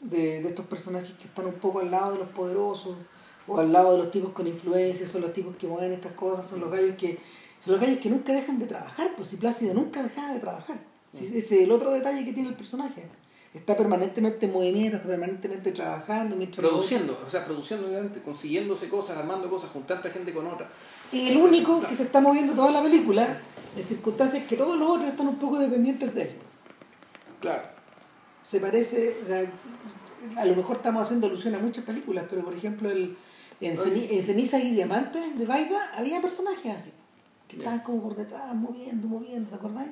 de, 0.00 0.42
de 0.42 0.48
estos 0.48 0.66
personajes 0.66 1.12
que 1.12 1.28
están 1.28 1.46
un 1.46 1.54
poco 1.54 1.80
al 1.80 1.90
lado 1.90 2.12
de 2.12 2.18
los 2.18 2.28
poderosos 2.30 2.96
o 3.46 3.58
al 3.58 3.72
lado 3.72 3.92
de 3.92 3.98
los 3.98 4.10
tipos 4.10 4.32
con 4.32 4.46
influencia, 4.46 5.06
son 5.06 5.20
los 5.20 5.32
tipos 5.32 5.54
que 5.56 5.66
mueven 5.66 5.92
estas 5.92 6.12
cosas, 6.12 6.46
son 6.46 6.60
los 6.60 6.70
gallos 6.70 6.96
que 6.96 7.18
son 7.62 7.74
los 7.74 7.80
gallos 7.80 8.00
que 8.00 8.10
nunca 8.10 8.32
dejan 8.32 8.58
de 8.58 8.66
trabajar, 8.66 9.12
pues 9.14 9.28
si 9.28 9.36
Plácido 9.36 9.74
nunca 9.74 10.02
dejaba 10.02 10.32
de 10.32 10.40
trabajar. 10.40 10.91
Ese 11.12 11.38
es 11.38 11.52
el 11.52 11.70
otro 11.70 11.90
detalle 11.90 12.24
que 12.24 12.32
tiene 12.32 12.48
el 12.48 12.54
personaje. 12.54 13.04
Está 13.54 13.76
permanentemente 13.76 14.46
en 14.46 14.52
movimiento, 14.52 14.96
está 14.96 15.08
permanentemente 15.08 15.72
trabajando. 15.72 16.36
Mientras 16.36 16.58
Produciendo, 16.58 17.20
o 17.26 17.28
sea, 17.28 17.44
produciendo, 17.44 17.86
consiguiéndose 18.24 18.88
cosas, 18.88 19.18
armando 19.18 19.50
cosas, 19.50 19.68
juntando 19.70 20.08
a 20.08 20.10
gente 20.10 20.32
con 20.32 20.46
otra. 20.46 20.68
Y 21.12 21.28
el 21.28 21.36
único 21.36 21.80
que 21.82 21.94
se 21.94 22.04
está 22.04 22.20
moviendo 22.22 22.54
toda 22.54 22.72
la 22.72 22.82
película, 22.82 23.38
en 23.76 23.82
circunstancias 23.84 24.46
que 24.46 24.56
todos 24.56 24.78
los 24.78 24.88
otros 24.88 25.10
están 25.10 25.28
un 25.28 25.36
poco 25.36 25.58
dependientes 25.58 26.14
de 26.14 26.22
él. 26.22 26.30
Claro. 27.40 27.62
Se 28.42 28.58
parece, 28.58 29.16
o 29.22 29.26
sea, 29.26 29.52
a 30.40 30.44
lo 30.46 30.56
mejor 30.56 30.76
estamos 30.76 31.02
haciendo 31.02 31.26
alusión 31.26 31.54
a 31.54 31.58
muchas 31.58 31.84
películas, 31.84 32.24
pero 32.30 32.42
por 32.42 32.54
ejemplo 32.54 32.90
el, 32.90 33.16
en, 33.60 33.76
Ceni- 33.76 34.08
en 34.10 34.22
Cenizas 34.22 34.62
y 34.64 34.70
Diamantes 34.70 35.38
de 35.38 35.44
Baida 35.44 35.90
había 35.94 36.22
personajes 36.22 36.74
así, 36.74 36.90
que 37.48 37.56
estaban 37.58 37.80
como 37.80 38.02
por 38.02 38.16
detrás, 38.16 38.54
moviendo, 38.54 39.08
moviendo, 39.08 39.50
¿te 39.50 39.56
acordáis? 39.56 39.90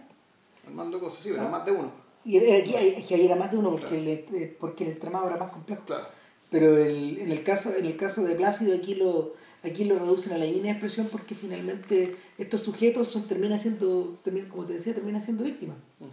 Armando 0.70 0.98
cosas, 1.00 1.22
sí, 1.22 1.30
pero 1.30 1.42
Ah. 1.42 1.48
más 1.50 1.64
de 1.66 1.72
uno. 1.72 1.90
Y 2.24 2.36
aquí, 2.38 2.74
hay- 2.74 2.94
aquí 3.02 3.14
era 3.14 3.36
más 3.36 3.50
de 3.50 3.58
uno 3.58 3.70
porque, 3.70 3.86
Claro. 3.86 4.02
el, 4.02 4.42
eh, 4.42 4.56
porque 4.60 4.84
el 4.84 4.90
entramado 4.90 5.26
era 5.28 5.36
más 5.36 5.50
complejo. 5.52 5.82
Claro. 5.86 6.06
Pero 6.50 6.76
el, 6.78 7.18
en, 7.18 7.30
el 7.32 7.42
caso, 7.42 7.74
en 7.76 7.86
el 7.86 7.96
caso 7.96 8.22
de 8.22 8.34
Plácido 8.34 8.74
aquí 8.74 8.94
lo, 8.96 9.34
aquí 9.62 9.84
lo 9.84 9.98
reducen 9.98 10.32
a 10.32 10.38
la 10.38 10.44
mínima 10.46 10.70
expresión 10.70 11.06
porque 11.10 11.34
finalmente 11.34 12.16
estos 12.38 12.60
sujetos 12.62 13.08
son, 13.08 13.26
terminan 13.28 13.58
siendo, 13.58 14.18
termin- 14.24 14.48
como 14.48 14.64
te 14.64 14.72
decía, 14.74 14.94
terminan 14.94 15.22
siendo 15.22 15.44
víctimas. 15.44 15.76
Mm. 16.00 16.04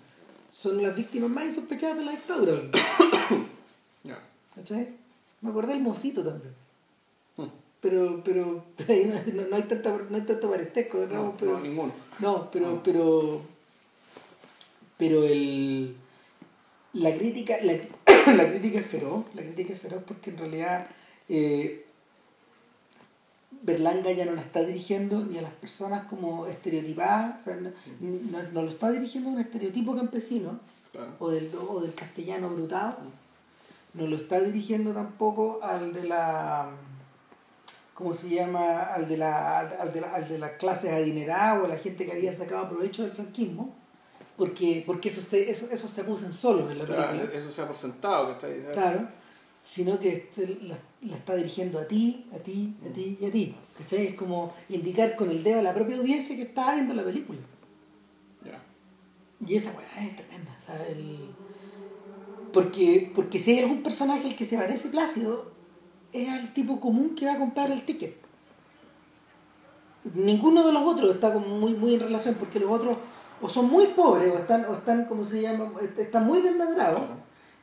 Son 0.51 0.81
las 0.81 0.95
víctimas 0.95 1.29
más 1.29 1.45
insospechadas 1.45 1.97
de 1.97 2.05
la 2.05 2.11
dictadura. 2.11 2.61
Ya. 4.03 4.19
¿Cachai? 4.55 4.89
Me 5.41 5.49
acordé 5.49 5.73
del 5.73 5.81
mocito 5.83 6.23
también. 6.23 6.53
Mm. 7.37 7.43
Pero, 7.81 8.21
pero 8.23 8.63
ahí 8.87 9.11
no, 9.33 9.43
no- 9.49 9.55
hay 9.55 9.63
tanta, 9.63 9.97
no 10.09 10.15
hay 10.15 10.21
tanto 10.23 10.49
parentesco, 10.49 10.97
¿no? 10.99 11.23
No, 11.23 11.37
pero, 11.37 11.53
no, 11.53 11.59
ninguno. 11.59 11.91
no, 12.19 12.49
pero, 12.51 12.67
No. 12.71 12.83
pero, 12.83 13.41
pero 14.97 15.23
el, 15.23 15.95
la 16.93 17.13
crítica, 17.15 17.55
la, 17.63 17.73
la 18.33 18.49
crítica 18.49 18.79
es 18.79 18.85
feroz, 18.87 19.25
la 19.35 19.41
crítica 19.43 19.73
es 19.73 19.81
feroz 19.81 20.03
porque 20.07 20.31
en 20.31 20.37
realidad 20.37 20.87
eh, 21.29 21.85
Berlanga 23.63 24.11
ya 24.11 24.25
no 24.25 24.33
la 24.33 24.41
está 24.41 24.63
dirigiendo 24.63 25.23
ni 25.25 25.37
a 25.37 25.41
las 25.41 25.53
personas 25.53 26.05
como 26.05 26.47
estereotipadas, 26.47 27.43
sea, 27.45 27.55
no, 27.55 27.71
no- 28.01 28.43
no 28.51 28.61
lo 28.63 28.69
está 28.69 28.91
dirigiendo 28.91 29.29
a 29.29 29.33
un 29.33 29.39
estereotipo 29.39 29.95
campesino 29.95 30.59
Claro. 30.91 31.11
o 31.19 31.29
del, 31.29 31.51
o 31.67 31.81
del 31.81 31.93
castellano 31.93 32.49
brutado, 32.49 32.97
no 33.93 34.07
lo 34.07 34.15
está 34.15 34.39
dirigiendo 34.39 34.93
tampoco 34.93 35.59
al 35.61 35.91
de 35.93 36.05
la 36.07 36.69
¿cómo 37.93 38.13
se 38.13 38.29
llama? 38.29 38.83
al 38.83 39.07
de 39.07 39.17
la 39.17 39.59
al, 39.59 39.77
al 39.81 39.91
de 39.93 40.01
la, 40.01 40.13
al 40.13 40.27
de 40.29 40.37
las 40.39 40.51
clases 40.51 40.91
adineradas 40.93 41.61
o 41.61 41.65
a 41.65 41.67
la 41.67 41.77
gente 41.77 42.05
que 42.05 42.11
había 42.13 42.31
sacado 42.33 42.69
provecho 42.69 43.03
del 43.03 43.11
franquismo 43.11 43.75
porque 44.37 44.83
porque 44.85 45.09
eso 45.09 45.21
se 45.21 45.49
eso, 45.49 45.67
eso 45.71 45.87
se 45.87 46.01
acusan 46.01 46.33
solos 46.33 46.71
en 46.71 46.77
la 46.79 46.85
Claro, 46.85 47.11
película 47.17 47.37
eso 47.37 47.51
sea 47.51 47.65
por 47.67 47.75
sentado, 47.75 48.27
¿cachai? 48.33 48.63
claro 48.73 49.07
sino 49.63 49.99
que 49.99 50.09
este 50.15 50.59
la, 50.61 50.77
la 51.01 51.15
está 51.17 51.35
dirigiendo 51.35 51.77
a 51.79 51.85
ti 51.85 52.25
a 52.33 52.37
ti 52.37 52.73
a 52.87 52.93
ti 52.93 53.17
y 53.19 53.25
a 53.25 53.31
ti 53.31 53.55
¿cachai? 53.77 54.07
es 54.07 54.15
como 54.15 54.53
indicar 54.69 55.15
con 55.17 55.29
el 55.29 55.43
dedo 55.43 55.59
a 55.59 55.63
la 55.63 55.73
propia 55.73 55.97
audiencia 55.97 56.35
que 56.35 56.43
estaba 56.43 56.75
viendo 56.75 56.93
la 56.93 57.03
película 57.03 57.39
Ya. 58.45 58.61
y 59.45 59.55
esa 59.55 59.71
weá 59.71 60.05
es 60.07 60.15
tremenda. 60.15 60.55
O 60.59 60.63
sea, 60.65 60.87
el... 60.87 61.17
porque, 62.53 63.11
porque 63.13 63.39
si 63.39 63.51
hay 63.51 63.59
algún 63.59 63.83
personaje 63.83 64.25
al 64.29 64.35
que 64.35 64.45
se 64.45 64.57
parece 64.57 64.89
Plácido, 64.89 65.51
es 66.13 66.29
al 66.29 66.53
tipo 66.53 66.79
común 66.79 67.13
que 67.15 67.25
va 67.25 67.33
a 67.33 67.37
comprar 67.39 67.69
el 67.71 67.83
ticket. 67.83 68.15
Ninguno 70.13 70.65
de 70.65 70.71
los 70.71 70.83
otros 70.83 71.13
está 71.15 71.33
como 71.33 71.47
muy, 71.57 71.73
muy 71.73 71.95
en 71.95 71.99
relación, 71.99 72.35
porque 72.35 72.59
los 72.59 72.71
otros 72.71 72.97
o 73.41 73.47
son 73.49 73.69
muy 73.69 73.87
pobres, 73.87 74.31
o 74.33 74.37
están, 74.39 74.65
o 74.65 74.73
están 74.73 75.05
como 75.05 75.23
se 75.23 75.41
llama, 75.41 75.71
están 75.97 76.25
muy 76.25 76.41
desmadrados, 76.41 76.99
Claro. 77.01 77.15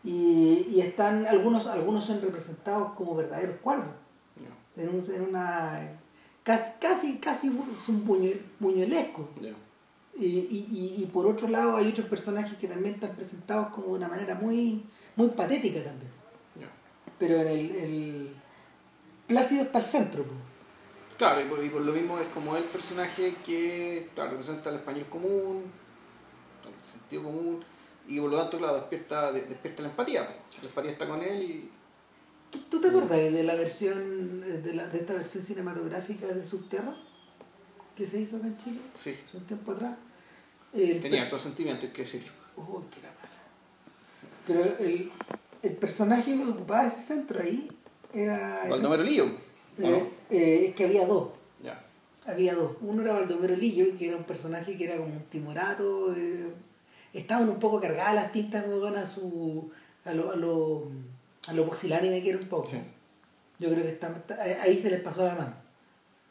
y, 0.04 0.68
y 0.70 0.80
están, 0.80 1.26
algunos, 1.26 1.66
algunos 1.66 2.04
son 2.04 2.20
representados 2.22 2.92
como 2.94 3.14
verdaderos 3.16 3.56
cuervos 3.62 3.94
Ya. 4.36 4.82
en, 4.82 4.88
un- 4.90 5.14
en 5.14 5.22
una 5.22 5.98
casi 6.42 6.72
casi 6.78 7.16
casi 7.18 7.48
son 7.84 8.06
buñue- 8.06 8.40
buñuelescos 8.60 9.26
y, 10.16 10.26
y, 10.26 10.94
y- 10.98 11.06
por 11.06 11.26
otro 11.26 11.48
lado 11.48 11.76
hay 11.76 11.88
otros 11.88 12.06
personajes 12.06 12.56
que 12.58 12.68
también 12.68 12.94
están 12.96 13.16
presentados 13.16 13.68
como 13.68 13.86
de 13.88 13.92
una 13.94 14.08
manera 14.08 14.34
muy 14.34 14.84
muy 15.16 15.28
patética 15.28 15.82
también 15.82 16.12
pero 17.18 17.36
en 17.36 17.46
el, 17.48 17.70
el 17.76 18.36
Plácido 19.26 19.62
está 19.62 19.78
al 19.78 19.84
centro 19.84 20.22
pues. 20.24 20.36
Claro, 21.18 21.40
y 21.40 21.44
por, 21.44 21.64
y 21.64 21.68
por 21.68 21.82
lo 21.82 21.92
mismo 21.92 22.18
es 22.18 22.26
como 22.28 22.56
el 22.56 22.64
personaje 22.64 23.36
que 23.44 24.08
claro, 24.14 24.30
representa 24.32 24.70
el 24.70 24.76
español 24.76 25.06
común, 25.08 25.64
el 26.64 26.86
sentido 26.88 27.22
común, 27.22 27.64
y 28.08 28.20
por 28.20 28.30
lo 28.30 28.38
tanto, 28.40 28.58
claro, 28.58 28.74
despierta, 28.74 29.30
de- 29.32 29.42
despierta 29.42 29.82
la 29.82 29.88
empatía. 29.90 30.22
La 30.62 30.68
empatía 30.68 30.90
está 30.92 31.06
con 31.06 31.22
él 31.22 31.42
y. 31.42 31.70
¿Tú, 32.50 32.58
tú 32.70 32.80
te 32.80 32.88
acuerdas 32.88 33.18
de 33.18 33.42
la 33.44 33.54
versión 33.54 34.40
de, 34.62 34.74
la, 34.74 34.86
de 34.88 34.98
esta 34.98 35.14
versión 35.14 35.42
cinematográfica 35.42 36.26
de 36.26 36.44
Subterra 36.44 36.94
que 37.96 38.06
se 38.06 38.20
hizo 38.20 38.36
acá 38.36 38.46
en 38.46 38.56
Chile 38.56 38.80
Sí, 38.94 39.16
hace 39.26 39.36
un 39.36 39.44
tiempo 39.44 39.72
atrás 39.72 39.96
El 40.72 41.00
tenía 41.00 41.22
hartos 41.22 41.42
sentimientos, 41.42 41.84
hay 41.86 41.90
que 41.92 42.02
decirlo. 42.02 42.32
Uy, 42.56 42.84
que 42.92 43.00
era 43.00 43.08
mala. 43.10 43.30
Pero 44.46 44.78
el, 44.78 45.10
el 45.62 45.72
personaje 45.76 46.36
que 46.36 46.44
ocupaba 46.44 46.86
ese 46.86 47.00
centro 47.00 47.40
ahí 47.40 47.68
era. 48.12 48.66
Baldomero 48.68 49.02
Lío, 49.02 49.24
¿o 49.24 49.82
eh? 49.82 50.10
Eh, 50.36 50.66
es 50.68 50.74
que 50.74 50.84
había 50.84 51.06
dos. 51.06 51.28
Había 52.26 52.54
dos. 52.54 52.72
Uno 52.80 53.02
era 53.02 53.12
Baldomero 53.12 53.54
Lillo, 53.54 53.84
que 53.98 54.06
era 54.08 54.16
un 54.16 54.24
personaje 54.24 54.78
que 54.78 54.84
era 54.84 54.96
como 54.96 55.12
un 55.12 55.24
timorato. 55.24 56.14
eh, 56.16 56.54
estaban 57.12 57.48
un 57.50 57.58
poco 57.58 57.78
cargadas 57.80 58.14
las 58.14 58.32
tintas 58.32 58.66
weón, 58.66 58.96
a 58.96 59.04
su. 59.04 59.70
a 60.06 60.14
lo, 60.14 60.32
a 60.32 60.36
lo, 60.36 60.88
a 61.48 61.52
lo 61.52 61.66
pusilánime 61.68 62.22
que 62.22 62.30
era 62.30 62.38
un 62.38 62.48
poco. 62.48 62.66
Sí. 62.66 62.78
Yo 63.58 63.68
creo 63.70 63.82
que 63.82 63.90
está, 63.90 64.08
está- 64.08 64.42
ahí 64.62 64.78
se 64.78 64.90
les 64.90 65.00
pasó 65.02 65.22
la 65.24 65.34
mano. 65.34 65.54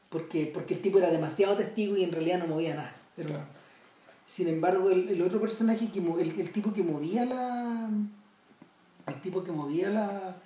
Porque, 0.10 0.50
porque 0.52 0.74
el 0.74 0.82
tipo 0.82 0.98
era 0.98 1.12
demasiado 1.12 1.56
testigo 1.56 1.96
y 1.96 2.04
en 2.04 2.12
realidad 2.12 2.40
no 2.40 2.48
movía 2.48 2.74
nada. 2.76 2.96
Claro. 3.16 3.46
Sin 4.26 4.48
embargo, 4.48 4.90
el, 4.90 5.10
el 5.10 5.22
otro 5.22 5.40
personaje, 5.40 5.90
que 5.92 6.00
el, 6.00 6.40
el 6.40 6.52
tipo 6.52 6.74
que 6.74 6.82
movía 6.82 7.24
la. 7.26 7.88
El 9.06 9.22
tipo 9.22 9.44
que 9.44 9.52
movía 9.52 9.90
la, 9.90 10.38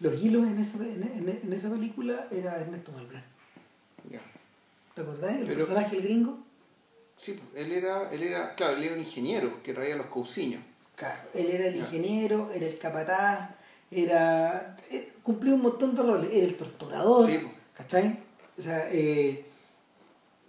los 0.00 0.22
hilos 0.22 0.46
en 0.46 0.58
esa, 0.58 0.78
en, 0.78 1.02
en- 1.02 1.40
en 1.42 1.52
esa 1.52 1.70
película 1.70 2.26
era 2.30 2.60
Ernesto 2.60 2.92
Malbrán. 2.92 3.24
¿Te 4.94 5.02
acordás? 5.02 5.32
El 5.36 5.44
Pero- 5.46 5.58
personaje, 5.58 5.96
el 5.96 6.02
gringo. 6.02 6.38
Sí, 7.18 7.32
pues, 7.52 7.64
él 7.66 7.72
era, 7.72 8.10
él 8.10 8.22
era, 8.22 8.54
claro, 8.54 8.76
él 8.76 8.84
era 8.84 8.94
un 8.94 9.00
ingeniero 9.00 9.62
que 9.62 9.72
traía 9.74 9.96
los 9.96 10.06
cousiños. 10.06 10.62
Claro, 10.94 11.20
él 11.34 11.50
era 11.50 11.66
el 11.66 11.76
ingeniero, 11.76 12.50
era 12.54 12.66
el 12.66 12.78
capataz, 12.78 13.50
era. 13.90 14.76
eh, 14.90 15.12
cumplía 15.22 15.54
un 15.54 15.60
montón 15.62 15.94
de 15.94 16.02
roles. 16.02 16.30
Era 16.32 16.46
el 16.46 16.56
torturador. 16.56 17.26
Sí, 17.26 17.38
pues. 17.38 17.52
¿Cachai? 17.76 18.18
O 18.58 18.62
sea, 18.62 18.88
eh, 18.90 19.44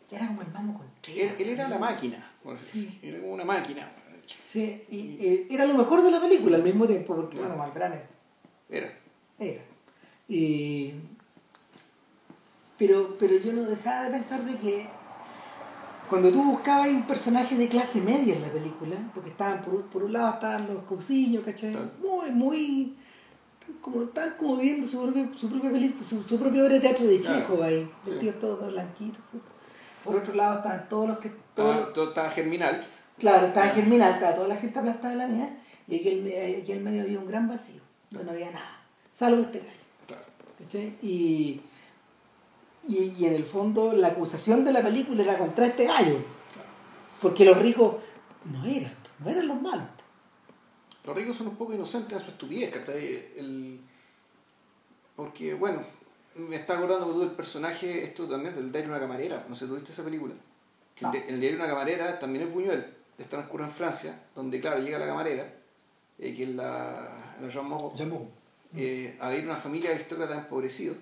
era 0.09 0.27
como 0.27 0.41
el 0.43 0.47
Mamo 0.51 0.71
Él, 0.73 0.77
Contreras. 0.79 1.39
él 1.41 1.49
era 1.49 1.67
la 1.67 1.77
máquina, 1.79 2.31
por 2.41 2.57
Sí. 2.57 2.99
Era 3.03 3.19
como 3.19 3.33
una 3.33 3.43
máquina. 3.45 3.91
Sí, 4.45 4.85
y 4.89 5.17
eh, 5.25 5.47
era 5.49 5.65
lo 5.65 5.73
mejor 5.73 6.01
de 6.03 6.11
la 6.11 6.21
película 6.21 6.55
al 6.57 6.63
mismo 6.63 6.87
tiempo, 6.87 7.15
porque 7.15 7.37
Claro. 7.37 7.55
bueno, 7.55 7.63
Malbrán 7.63 7.93
era. 7.93 8.07
Era. 8.69 8.93
Era. 9.39 9.61
Y- 10.27 10.93
pero, 12.77 13.17
pero 13.17 13.37
yo 13.37 13.53
no 13.53 13.63
dejaba 13.63 14.03
de 14.05 14.11
pensar 14.11 14.43
de 14.43 14.55
que 14.57 14.87
cuando 16.09 16.31
tú 16.31 16.43
buscabas 16.43 16.87
un 16.89 17.03
personaje 17.07 17.55
de 17.57 17.67
clase 17.67 17.99
media 18.01 18.35
en 18.35 18.41
la 18.41 18.49
película, 18.51 18.95
porque 19.13 19.29
estaban 19.31 19.61
por, 19.61 19.81
por 19.87 20.03
un 20.03 20.13
lado 20.13 20.35
estaban 20.35 20.67
los 20.73 20.83
cousiños, 20.83 21.43
¿cachai? 21.43 21.71
Claro. 21.71 21.89
Muy, 22.01 22.29
muy. 22.31 22.95
Como, 23.81 24.03
estaban 24.03 24.35
como 24.37 24.55
viviendo 24.57 24.87
su 24.87 25.01
propia, 25.01 25.27
su 25.35 25.49
propia 25.49 25.71
película, 25.71 26.07
su, 26.07 26.23
su 26.23 26.39
propia 26.39 26.63
obra 26.63 26.73
de 26.75 26.79
teatro 26.79 27.05
de 27.05 27.19
Claro. 27.19 27.39
Chejo 27.39 27.63
ahí, 27.63 27.91
Sí. 28.05 28.11
vestidos 28.11 28.39
todos 28.39 28.71
blanquitos. 28.71 29.21
¿sí? 29.29 29.41
Por 30.03 30.15
otro 30.15 30.33
lado 30.35 30.57
estaban 30.57 30.87
todos 30.87 31.07
los 31.09 31.17
que. 31.19 31.27
Estaba, 31.27 31.91
todo 31.93 32.09
estaba 32.09 32.29
germinal. 32.29 32.85
Claro, 33.17 33.47
estaba 33.47 33.67
Germinal, 33.69 34.13
estaba 34.13 34.35
toda 34.35 34.47
la 34.47 34.57
gente 34.57 34.77
aplastada 34.77 35.13
en 35.13 35.17
la 35.17 35.27
mía, 35.27 35.57
y 35.87 35.95
aquí 35.95 36.09
en, 36.09 36.61
aquí 36.61 36.71
en 36.71 36.83
medio 36.83 37.01
había 37.01 37.17
un 37.19 37.25
gran 37.25 37.47
vacío, 37.47 37.81
donde 38.11 38.25
no 38.27 38.31
había 38.31 38.51
nada, 38.51 38.76
salvo 39.17 39.41
este 39.41 39.59
gallo. 39.59 39.71
Claro. 40.07 40.23
¿cachai? 40.59 40.97
Y, 41.01 41.61
y, 42.87 43.15
y 43.17 43.25
en 43.25 43.33
el 43.33 43.45
fondo 43.45 43.93
la 43.93 44.09
acusación 44.09 44.63
de 44.63 44.71
la 44.71 44.81
película 44.81 45.23
era 45.23 45.37
contra 45.37 45.67
este 45.67 45.85
gallo, 45.85 46.19
porque 47.21 47.45
los 47.45 47.57
ricos 47.57 47.95
no 48.45 48.65
eran, 48.65 48.95
no 49.19 49.29
eran 49.29 49.47
los 49.47 49.61
malos. 49.61 49.87
Los 51.03 51.15
ricos 51.15 51.37
son 51.37 51.47
un 51.47 51.55
poco 51.55 51.73
inocentes 51.73 52.13
en 52.13 52.19
su 52.19 52.31
estupidez, 52.31 52.71
¿cachai? 52.71 53.31
El... 53.37 53.79
Porque, 55.15 55.53
bueno, 55.53 55.81
me 56.35 56.57
está 56.57 56.77
acordando 56.77 57.11
tú 57.11 57.21
del 57.21 57.31
personaje, 57.31 58.03
esto 58.03 58.27
también, 58.27 58.53
del 58.53 58.71
diario 58.71 58.91
de 58.91 58.97
una 58.97 59.07
camarera. 59.07 59.45
No 59.47 59.55
sé, 59.55 59.67
¿tuviste 59.67 59.91
esa 59.91 60.03
película? 60.03 60.35
Que 60.93 61.05
No. 61.05 61.13
El, 61.13 61.23
el 61.23 61.39
diario 61.39 61.57
de 61.57 61.63
una 61.63 61.73
camarera 61.73 62.19
también 62.19 62.45
es 62.45 62.53
Buñuel. 62.53 62.93
Está 63.17 63.37
transcurre 63.37 63.63
en 63.63 63.71
Francia, 63.71 64.21
donde, 64.35 64.59
claro, 64.59 64.79
llega 64.79 64.99
la 64.99 65.07
camarera, 65.07 65.51
eh, 66.19 66.33
que 66.35 66.43
es 66.43 66.49
la, 66.49 67.35
la 67.41 67.47
Jean 67.47 67.67
Moreau, 67.67 68.29
eh, 68.75 69.17
a 69.21 69.33
ir 69.35 69.45
una 69.45 69.55
familia 69.55 69.91
aristócrata 69.91 70.35
empobrecida, 70.37 70.93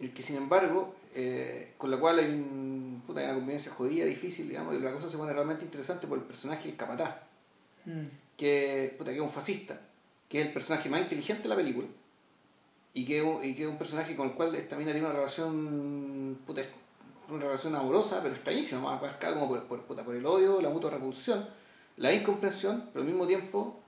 el 0.00 0.12
que 0.12 0.22
sin 0.22 0.36
embargo, 0.36 0.94
eh, 1.14 1.72
con 1.78 1.90
la 1.90 1.98
cual 1.98 2.18
hay, 2.18 2.26
un- 2.26 3.02
puta, 3.06 3.20
hay 3.20 3.26
una 3.26 3.34
convivencia 3.34 3.72
jodida, 3.72 4.04
difícil, 4.04 4.48
digamos, 4.48 4.74
y 4.74 4.78
la 4.78 4.92
cosa 4.92 5.08
se 5.08 5.16
pone 5.16 5.32
realmente 5.32 5.64
interesante 5.64 6.06
por 6.06 6.18
el 6.18 6.24
personaje 6.24 6.68
del 6.68 6.76
capataz 6.76 7.14
Mm. 7.86 8.06
que, 8.36 8.94
puta, 8.98 9.10
que 9.12 9.16
es 9.16 9.22
un 9.22 9.28
fascista, 9.30 9.80
que 10.28 10.40
es 10.40 10.46
el 10.48 10.52
personaje 10.52 10.88
más 10.90 11.00
inteligente 11.00 11.44
de 11.44 11.48
la 11.48 11.56
película, 11.56 11.86
y 12.94 13.04
que, 13.04 13.18
y 13.44 13.54
que 13.54 13.62
es 13.62 13.68
un 13.68 13.78
personaje 13.78 14.16
con 14.16 14.28
el 14.28 14.34
cual 14.34 14.54
esta 14.56 14.76
mina 14.76 14.90
tiene 14.92 15.06
una 15.06 15.14
relación, 15.16 16.38
puta, 16.46 16.62
una 17.28 17.44
relación 17.44 17.74
amorosa, 17.76 18.20
pero 18.22 18.34
extrañísima, 18.34 18.80
más 18.80 19.00
marcada 19.00 19.34
como 19.34 19.48
por, 19.48 19.62
por, 19.64 19.82
puta, 19.82 20.04
por 20.04 20.14
el 20.16 20.24
odio, 20.26 20.60
la 20.60 20.68
mutua 20.70 20.90
repulsión, 20.90 21.46
la 21.98 22.12
incomprensión, 22.12 22.88
pero 22.92 23.02
al 23.04 23.06
mismo 23.08 23.26
tiempo 23.26 23.80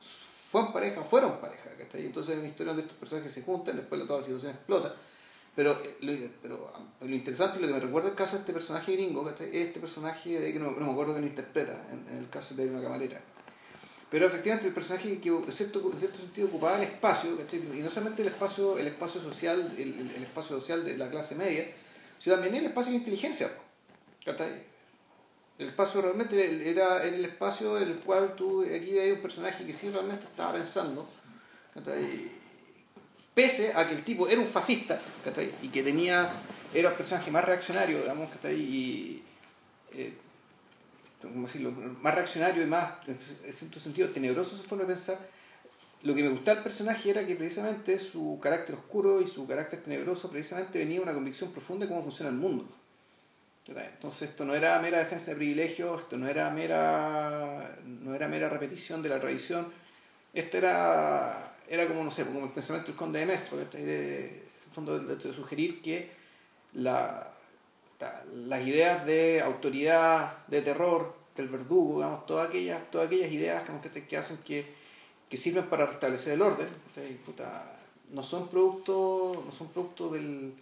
fueron 0.50 0.72
pareja, 0.72 1.02
fueron 1.02 1.40
pareja, 1.40 1.70
¿cachai? 1.78 2.06
Entonces 2.06 2.32
es 2.34 2.38
una 2.38 2.48
historia 2.48 2.70
donde 2.72 2.82
estos 2.82 2.98
personajes 2.98 3.32
se 3.32 3.42
juntan, 3.42 3.76
después 3.76 4.00
toda 4.06 4.18
la 4.20 4.22
situación 4.24 4.52
explota. 4.52 4.94
Pero, 5.54 5.72
eh, 5.82 5.96
lo, 6.00 6.12
pero 6.40 6.72
ah, 6.74 6.80
lo 7.00 7.14
interesante 7.14 7.58
y 7.58 7.62
lo 7.62 7.68
que 7.68 7.74
me 7.74 7.80
recuerda 7.80 8.08
el 8.10 8.14
caso 8.14 8.34
de 8.34 8.38
este 8.40 8.52
personaje 8.52 8.92
gringo, 8.92 9.24
¿cachai? 9.24 9.48
es 9.48 9.66
este 9.68 9.80
personaje 9.80 10.38
de 10.40 10.52
que 10.52 10.58
no, 10.58 10.70
no 10.70 10.86
me 10.86 10.92
acuerdo 10.92 11.12
quién 11.14 11.26
interpreta 11.26 11.82
en, 11.90 12.18
el 12.18 12.28
caso 12.30 12.54
de 12.54 12.66
una 12.68 12.80
camarera. 12.80 13.20
Pero 14.10 14.26
efectivamente 14.26 14.68
el 14.68 14.72
personaje 14.72 15.18
que 15.20 15.28
en 15.28 15.52
cierto, 15.52 15.90
en 15.92 15.98
cierto 15.98 16.16
sentido 16.18 16.48
ocupaba 16.48 16.76
el 16.76 16.84
espacio, 16.84 17.36
¿cachai? 17.36 17.58
y 17.78 17.82
no 17.82 17.90
solamente 17.90 18.22
el 18.22 18.28
espacio, 18.28 18.78
el 18.78 18.86
espacio 18.86 19.20
social, 19.20 19.74
el, 19.76 19.82
el- 20.00 20.10
el 20.16 20.22
espacio 20.22 20.58
social 20.60 20.84
de 20.84 20.96
la 20.96 21.10
clase 21.10 21.34
media, 21.34 21.66
sino 22.18 22.36
también 22.36 22.54
el 22.54 22.66
espacio 22.66 22.92
de 22.92 22.98
inteligencia. 22.98 23.50
¿cachai? 24.24 24.62
El 25.58 25.68
espacio 25.68 26.00
realmente 26.00 26.70
era, 26.70 27.02
el 27.02 27.24
espacio 27.24 27.78
en 27.78 27.88
el 27.88 27.98
cual 27.98 28.36
tú 28.36 28.62
aquí 28.62 28.92
veías 28.92 29.16
un 29.16 29.22
personaje 29.22 29.66
que 29.66 29.74
sí 29.74 29.90
realmente 29.90 30.24
estaba 30.24 30.52
pensando, 30.52 31.08
pese 33.34 33.72
a 33.74 33.86
que 33.88 33.94
el 33.94 34.04
tipo 34.04 34.28
era 34.28 34.40
un 34.40 34.46
fascista, 34.46 35.00
y 35.60 35.68
que 35.68 35.82
tenía, 35.82 36.30
era 36.72 36.90
el 36.90 36.94
personaje 36.94 37.30
más 37.32 37.44
reaccionario, 37.44 38.00
digamos, 38.00 38.28
y 38.44 39.22
eh, 39.94 40.12
¿cómo 41.20 41.46
decirlo? 41.46 41.72
más 41.72 42.14
reaccionario 42.14 42.62
y 42.62 42.66
más, 42.66 42.92
en 43.08 43.52
cierto 43.52 43.80
sentido, 43.80 44.08
tenebroso 44.10 44.56
su 44.56 44.62
forma 44.62 44.84
de 44.84 44.88
pensar. 44.88 45.18
Lo 46.02 46.14
que 46.14 46.22
me 46.22 46.28
gustaba 46.28 46.56
del 46.56 46.62
personaje 46.62 47.10
era 47.10 47.26
que 47.26 47.34
precisamente 47.34 47.98
su 47.98 48.38
carácter 48.40 48.76
oscuro 48.76 49.20
y 49.20 49.26
su 49.26 49.46
carácter 49.48 49.82
tenebroso 49.82 50.30
precisamente 50.30 50.78
venía 50.78 50.98
de 50.98 51.02
una 51.02 51.14
convicción 51.14 51.50
profunda 51.50 51.86
de 51.86 51.88
cómo 51.90 52.04
funciona 52.04 52.30
el 52.30 52.36
mundo. 52.36 52.68
Entonces 53.68 54.30
esto 54.30 54.44
no 54.44 54.54
era 54.54 54.78
mera 54.80 54.98
defensa 54.98 55.32
de 55.32 55.36
privilegios, 55.36 56.02
esto 56.02 56.16
no 56.16 56.26
era 56.26 56.48
mera, 56.50 57.78
no 57.84 58.14
era 58.14 58.26
mera 58.26 58.48
repetición 58.48 59.02
de 59.02 59.10
la 59.10 59.20
tradición, 59.20 59.70
esto 60.32 60.56
era, 60.56 61.56
era 61.68 61.86
como, 61.86 62.02
no 62.02 62.10
sé, 62.10 62.24
como 62.24 62.44
el 62.44 62.50
pensamiento 62.50 62.90
del 62.90 62.96
conde 62.96 63.20
de 63.20 63.26
Mestre, 63.26 63.58
¿cachai? 63.64 63.84
de, 63.84 64.26
en 64.26 64.72
fondo 64.72 64.98
de, 64.98 65.16
de 65.16 65.32
sugerir 65.32 65.82
que 65.82 66.10
la, 66.74 67.30
las 68.34 68.66
ideas 68.66 69.04
de 69.04 69.42
autoridad, 69.42 70.46
de 70.46 70.62
terror, 70.62 71.14
del 71.36 71.48
verdugo, 71.48 71.96
digamos, 71.96 72.26
todas 72.26 72.48
aquellas, 72.48 72.90
todas 72.90 73.06
aquellas 73.06 73.30
ideas 73.30 73.64
que, 73.82 74.06
que 74.06 74.16
hacen 74.16 74.38
que, 74.38 74.66
que 75.28 75.36
sirven 75.36 75.66
para 75.66 75.86
restablecer 75.86 76.34
el 76.34 76.42
orden, 76.42 76.68
no 78.12 78.22
son 78.22 78.48
producto, 78.48 79.42
no 79.44 79.52
son 79.52 79.68
producto 79.68 80.08
del, 80.08 80.54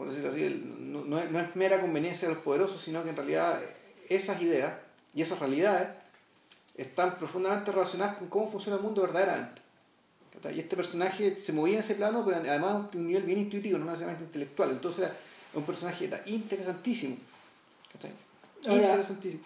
por 0.00 0.08
decirlo 0.08 0.30
así, 0.30 0.42
el- 0.42 0.90
no, 0.92 1.04
no 1.04 1.18
es, 1.18 1.30
no 1.30 1.38
es 1.38 1.54
mera 1.56 1.78
conveniencia 1.78 2.26
de 2.26 2.32
los 2.32 2.42
poderosos, 2.42 2.80
sino 2.80 3.04
que 3.04 3.10
en 3.10 3.16
realidad 3.16 3.60
esas 4.08 4.40
ideas 4.40 4.72
y 5.14 5.20
esas 5.20 5.40
realidades 5.40 5.88
están 6.74 7.18
profundamente 7.18 7.70
relacionadas 7.70 8.16
con 8.16 8.28
cómo 8.28 8.48
funciona 8.48 8.78
el 8.78 8.82
mundo 8.82 9.02
verdaderamente. 9.02 9.60
Y 10.54 10.58
este 10.58 10.74
personaje 10.74 11.36
se 11.38 11.52
movía 11.52 11.74
en 11.74 11.80
ese 11.80 11.96
plano, 11.96 12.24
pero 12.24 12.38
además 12.38 12.86
a 12.94 12.96
un 12.96 13.06
nivel 13.08 13.24
bien 13.24 13.40
intuitivo, 13.40 13.78
no 13.78 13.84
necesariamente 13.84 14.24
intelectual. 14.24 14.70
Entonces 14.70 15.04
era 15.04 15.14
un 15.52 15.64
personaje 15.64 16.06
era 16.06 16.22
interesantísimo. 16.24 17.18
interesantísimo. 18.64 19.42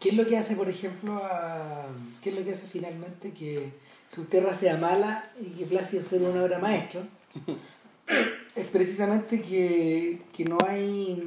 ¿Qué 0.00 0.08
es 0.08 0.16
lo 0.16 0.26
que 0.26 0.36
hace, 0.36 0.56
por 0.56 0.68
ejemplo, 0.68 1.22
a... 1.22 1.86
qué 2.20 2.30
es 2.30 2.36
lo 2.36 2.44
que 2.44 2.52
hace 2.52 2.66
finalmente 2.66 3.30
que 3.30 3.70
su 4.12 4.24
tierra 4.24 4.56
sea 4.56 4.76
mala 4.76 5.30
y 5.40 5.50
que 5.50 5.66
Plácido 5.66 6.02
sea 6.02 6.18
una 6.18 6.42
obra 6.42 6.58
maestra? 6.58 7.02
es 8.06 8.66
precisamente 8.68 9.40
que, 9.42 10.22
que 10.32 10.44
no 10.44 10.58
hay 10.66 11.22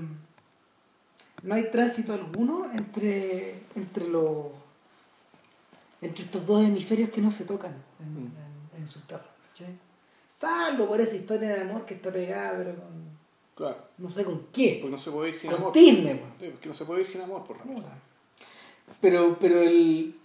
no 1.44 1.56
hay 1.56 1.70
tránsito 1.72 2.14
alguno 2.14 2.70
entre 2.74 3.62
entre 3.76 4.08
los 4.08 4.48
entre 6.02 6.24
estos 6.26 6.46
dos 6.46 6.64
hemisferios 6.64 7.10
que 7.10 7.22
no 7.22 7.32
se 7.32 7.44
tocan 7.46 7.74
en, 8.00 8.14
Mm. 8.14 8.32
en, 8.76 8.82
en 8.82 8.88
sus 8.88 9.04
terras 9.04 9.28
salvo 10.30 10.88
por 10.88 11.02
esa 11.02 11.16
historia 11.16 11.56
de 11.56 11.62
amor 11.62 11.84
que 11.86 11.96
está 11.96 12.12
pegada 12.12 12.54
pero 12.58 12.76
con 12.76 13.08
Claro, 13.56 13.78
no 13.98 14.08
sé 14.12 14.24
con 14.24 14.46
qué 14.54 14.78
porque 14.80 14.92
no 14.92 15.00
se 15.00 15.10
puede 15.10 15.30
ir 15.30 15.36
sin 15.36 15.50
con 15.50 15.60
amor. 15.60 15.74
Disney, 15.74 16.14
po. 16.14 16.26
Sí, 16.40 16.50
porque 16.52 16.68
no 16.68 16.74
se 16.76 16.86
puede 16.86 17.00
ir 17.02 17.08
sin 17.08 17.22
amor, 17.22 17.44
por 17.44 17.58
realidad. 17.58 17.82
Puta. 17.82 17.98
pero 19.02 19.36
pero 19.40 19.62
el 19.64 20.16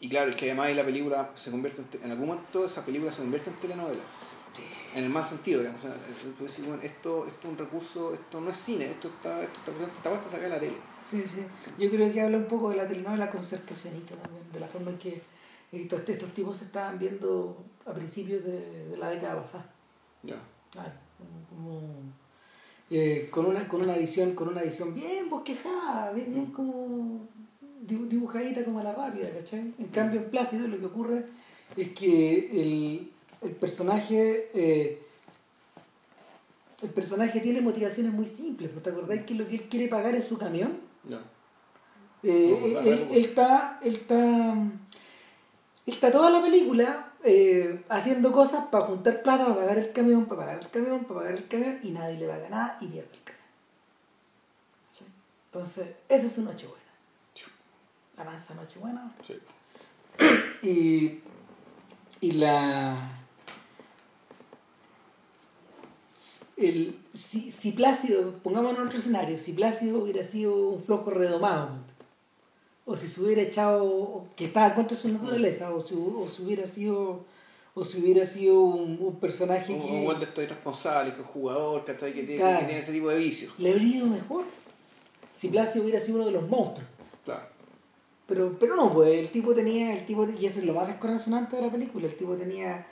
Y 0.00 0.08
claro, 0.08 0.30
es 0.30 0.36
que 0.36 0.46
además 0.46 0.74
la 0.74 0.84
película 0.84 1.30
se 1.36 1.52
convierte 1.52 1.82
en, 1.98 2.02
en 2.06 2.10
algún 2.10 2.26
momento 2.26 2.64
esa 2.64 2.84
película 2.84 3.12
se 3.12 3.20
convierte 3.20 3.50
en 3.50 3.56
telenovela. 3.56 4.02
En 4.96 5.04
el 5.04 5.10
más 5.10 5.28
sentido, 5.28 5.60
digamos. 5.60 5.80
O 5.80 5.82
sea, 5.82 5.94
tú 6.38 6.44
decís, 6.44 6.66
bueno, 6.66 6.82
esto, 6.82 7.26
esto 7.26 7.46
es 7.48 7.52
un 7.52 7.58
recurso, 7.58 8.14
esto 8.14 8.40
no 8.40 8.50
es 8.50 8.56
cine, 8.56 8.90
esto 8.92 9.08
está, 9.08 9.42
esto 9.42 9.60
está, 9.60 9.84
está 9.84 10.10
puesto 10.10 10.28
a 10.28 10.30
sacar 10.30 10.48
la 10.50 10.58
tele. 10.58 10.76
Sí, 11.10 11.22
sí. 11.26 11.42
Yo 11.78 11.90
creo 11.90 12.12
que 12.12 12.20
habla 12.20 12.38
un 12.38 12.46
poco 12.46 12.70
de 12.70 12.76
la 12.78 12.88
telenovela 12.88 13.30
concertacionista 13.30 14.14
también, 14.16 14.42
de 14.52 14.58
la 14.60 14.66
forma 14.66 14.90
en 14.90 14.98
que 14.98 15.20
estos, 15.70 16.08
estos 16.08 16.30
tipos 16.30 16.56
se 16.56 16.64
estaban 16.64 16.98
viendo 16.98 17.62
a 17.86 17.92
principios 17.92 18.42
de, 18.42 18.88
de 18.88 18.96
la 18.96 19.10
década 19.10 19.42
pasada. 19.42 19.70
Ya. 20.22 20.40
Claro, 20.72 20.92
como, 21.18 21.46
como, 21.70 21.82
eh, 22.90 23.28
con 23.30 23.46
una 23.46 23.68
con 23.68 23.82
una 23.82 23.96
visión 23.96 24.34
con 24.34 24.48
una 24.48 24.62
visión 24.62 24.94
bien 24.94 25.28
bosquejada, 25.28 26.10
bien, 26.12 26.32
bien 26.32 26.46
como 26.46 27.20
dibu- 27.86 28.08
dibujadita 28.08 28.64
como 28.64 28.80
a 28.80 28.82
la 28.82 28.92
rápida, 28.94 29.28
¿cachai? 29.30 29.74
En 29.78 29.88
cambio 29.92 30.20
en 30.22 30.30
Plácido 30.30 30.66
lo 30.66 30.78
que 30.78 30.86
ocurre 30.86 31.26
es 31.76 31.90
que 31.90 32.48
el, 32.62 33.10
el 33.46 33.54
personaje 33.54 34.50
eh, 34.54 35.02
el 36.82 36.90
personaje 36.90 37.40
tiene 37.40 37.60
motivaciones 37.60 38.12
muy 38.12 38.26
simples, 38.26 38.70
¿pues 38.70 38.82
¿te 38.82 38.90
acordáis 38.90 39.22
que 39.22 39.34
lo 39.34 39.48
que 39.48 39.54
él 39.56 39.62
quiere 39.68 39.88
pagar 39.88 40.14
es 40.14 40.24
su 40.24 40.36
camión? 40.36 40.78
Eh, 42.22 42.58
No, 42.60 42.68
la 42.68 42.80
él, 42.80 43.08
está, 43.12 43.80
él 43.82 43.94
está, 43.94 44.52
él 44.52 44.74
está 45.86 46.10
toda 46.10 46.30
la 46.30 46.42
película 46.42 47.12
eh, 47.24 47.82
haciendo 47.88 48.30
cosas 48.32 48.66
para 48.66 48.86
juntar 48.86 49.22
plata, 49.22 49.44
para 49.44 49.56
pagar 49.56 49.78
el 49.78 49.92
camión, 49.92 50.26
para 50.26 50.42
pagar 50.42 50.58
el 50.60 50.70
camión, 50.70 51.04
para 51.04 51.20
pagar 51.20 51.34
el 51.34 51.48
camión, 51.48 51.80
y 51.82 51.90
nadie 51.92 52.18
le 52.18 52.28
paga 52.28 52.50
nada 52.50 52.78
y 52.80 52.86
pierde 52.88 53.08
el 53.12 53.22
camión. 53.22 53.46
¿Sí? 54.92 55.04
Entonces, 55.46 55.88
esa 56.08 56.26
es 56.26 56.32
su 56.32 56.42
noche 56.42 56.66
buena. 56.66 56.82
La 58.16 58.24
mansa 58.24 58.54
noche 58.54 58.78
buena. 58.78 59.14
Sí. 59.22 59.38
Y, 60.62 61.20
y 62.20 62.32
la. 62.32 62.96
El, 66.56 66.98
si, 67.12 67.50
si 67.50 67.72
Plácido, 67.72 68.34
pongámonos 68.42 68.80
en 68.80 68.86
otro 68.86 68.98
escenario, 68.98 69.36
si 69.38 69.52
Plácido 69.52 69.98
hubiera 69.98 70.24
sido 70.24 70.70
un 70.70 70.82
flojo 70.82 71.10
redomado, 71.10 71.70
o 72.86 72.96
si 72.96 73.08
se 73.08 73.20
hubiera 73.20 73.42
echado, 73.42 74.24
que 74.36 74.46
estaba 74.46 74.74
contra 74.74 74.96
su 74.96 75.08
naturaleza, 75.08 75.74
o 75.74 75.80
si, 75.80 75.94
o 75.94 76.26
si 76.28 76.42
hubiera 76.42 76.66
sido, 76.66 77.24
o 77.74 77.84
si 77.84 78.00
hubiera 78.00 78.24
sido 78.24 78.60
un, 78.60 78.96
un 79.00 79.16
personaje 79.16 79.72
Un, 79.74 79.82
que 79.82 79.86
un 79.92 80.04
buen 80.04 80.18
de 80.18 80.24
estos 80.24 80.44
irresponsables, 80.44 81.14
que 81.14 81.20
es 81.20 81.26
jugador, 81.26 81.84
¿cachai? 81.84 82.14
Que 82.14 82.22
tiene, 82.22 82.40
Claro. 82.40 82.60
que 82.60 82.64
tiene 82.66 82.80
ese 82.80 82.92
tipo 82.92 83.08
de 83.10 83.18
vicios. 83.18 83.52
le 83.58 83.70
habría 83.72 83.96
ido 83.98 84.06
mejor. 84.06 84.44
si 85.34 85.48
Plácido 85.48 85.84
hubiera 85.84 86.00
sido 86.00 86.16
uno 86.18 86.26
de 86.26 86.32
los 86.32 86.48
monstruos. 86.48 86.88
Claro. 87.24 87.48
Pero, 88.26 88.56
pero 88.58 88.76
no, 88.76 88.92
pues 88.94 89.10
el 89.18 89.28
tipo 89.28 89.54
tenía, 89.54 89.92
el 89.92 90.06
tipo, 90.06 90.26
y 90.26 90.46
eso 90.46 90.58
es 90.60 90.64
lo 90.64 90.72
más 90.74 90.86
descorazonante 90.88 91.56
de 91.56 91.62
la 91.62 91.70
película, 91.70 92.06
el 92.06 92.16
tipo 92.16 92.34
tenía 92.34 92.86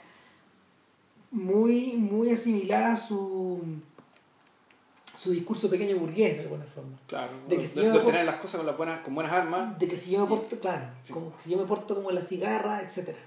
muy, 1.35 1.93
muy 1.97 2.31
asimilada 2.31 2.95
su 2.97 3.61
su 5.15 5.31
discurso 5.31 5.69
pequeño 5.69 5.95
burgués 5.97 6.35
de 6.35 6.43
alguna 6.43 6.65
forma. 6.65 6.97
Claro, 7.07 7.31
De 7.47 7.55
de, 7.55 7.61
que 7.61 7.67
si 7.69 7.79
de 7.79 7.85
yo 7.85 7.91
obtener 7.93 8.25
por- 8.25 8.25
las 8.25 8.35
cosas 8.35 8.57
con, 8.57 8.65
las 8.67 8.75
buenas, 8.77 8.99
con 8.99 9.15
buenas 9.15 9.31
armas. 9.31 9.79
De 9.79 9.87
que 9.87 9.95
si 9.95 10.11
yo 10.11 10.19
me 10.21 10.27
porto, 10.27 10.59
claro, 10.59 10.87
Sí. 11.01 11.13
como 11.13 11.31
si 11.41 11.51
yo 11.51 11.57
me 11.57 11.63
porto 11.63 11.95
como 11.95 12.11
la 12.11 12.21
cigarra, 12.21 12.81
etcétera. 12.81 13.17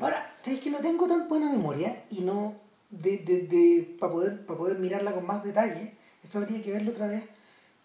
Ahora, 0.00 0.36
¿sabes 0.44 0.60
que 0.60 0.70
no 0.70 0.78
tengo 0.78 1.08
tan 1.08 1.28
buena 1.28 1.50
memoria 1.50 2.04
y 2.10 2.20
no 2.20 2.54
de, 2.90 3.16
de, 3.18 3.40
de 3.40 3.96
para 3.98 4.12
poder 4.12 4.46
para 4.46 4.56
poder 4.58 4.78
mirarla 4.78 5.14
con 5.14 5.26
más 5.26 5.42
detalle? 5.42 5.94
Eso 6.22 6.38
habría 6.38 6.62
que 6.62 6.70
verlo 6.72 6.92
otra 6.92 7.08
vez. 7.08 7.24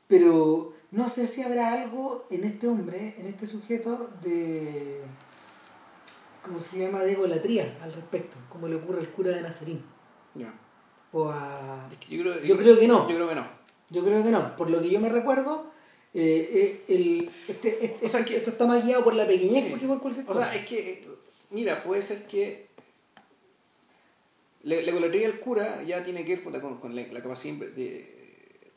Pero 0.08 0.74
no 0.92 1.10
sé 1.10 1.26
si 1.26 1.42
habrá 1.42 1.74
algo 1.74 2.28
en 2.30 2.44
este 2.44 2.68
hombre, 2.68 3.16
en 3.18 3.26
este 3.26 3.48
sujeto 3.48 4.10
de 4.22 5.02
¿cómo 6.44 6.60
se 6.60 6.78
llama? 6.80 7.00
de 7.04 7.14
egolatría 7.14 7.78
al 7.82 7.94
respecto, 7.94 8.38
como 8.50 8.68
le 8.68 8.76
ocurre 8.76 9.00
al 9.00 9.10
cura 9.10 9.32
de 9.32 9.42
Nazarín 9.42 9.84
Ya. 10.36 10.54
o 11.12 11.30
a 11.30 11.88
Es 11.92 11.98
que 11.98 12.16
yo, 12.18 12.24
creo, 12.24 12.44
Yo 12.44 12.58
creo 12.58 12.80
que 12.80 12.88
no. 12.88 13.08
Yo 13.10 13.16
creo 13.16 13.30
que 13.30 13.36
no. 13.36 13.46
Yo 13.90 14.04
creo 14.04 14.24
que 14.24 14.32
no, 14.32 14.56
por 14.56 14.70
lo 14.70 14.82
que 14.82 14.90
yo 14.90 15.00
me 15.00 15.10
recuerdo, 15.10 15.70
eh, 16.14 16.50
eh, 16.88 16.94
el, 16.94 17.30
este, 17.48 17.86
este- 17.86 18.06
O 18.06 18.10
sea, 18.10 18.20
este- 18.22 18.32
que- 18.34 18.38
esto 18.38 18.52
está 18.52 18.66
más 18.66 18.86
guiado 18.86 19.04
por 19.04 19.14
la 19.16 19.28
pequeñez 19.28 19.66
Sí. 19.66 19.80
que 19.80 19.88
por 19.88 20.02
cualquier 20.02 20.26
O 20.26 20.28
cosa. 20.28 20.44
sea, 20.50 20.56
es 20.56 20.66
que, 20.66 21.08
mira, 21.50 21.84
puede 21.84 22.02
ser 22.02 22.26
que 22.28 22.68
la, 24.64 24.76
la 24.76 24.82
egolatría 24.92 25.28
del 25.28 25.40
cura 25.40 25.84
ya 25.84 26.04
tiene 26.04 26.24
que 26.24 26.38
ver 26.38 26.62
con, 26.62 26.78
con 26.80 26.96
la, 26.96 27.04
la 27.08 27.22
capacidad 27.22 27.56
de... 27.68 28.20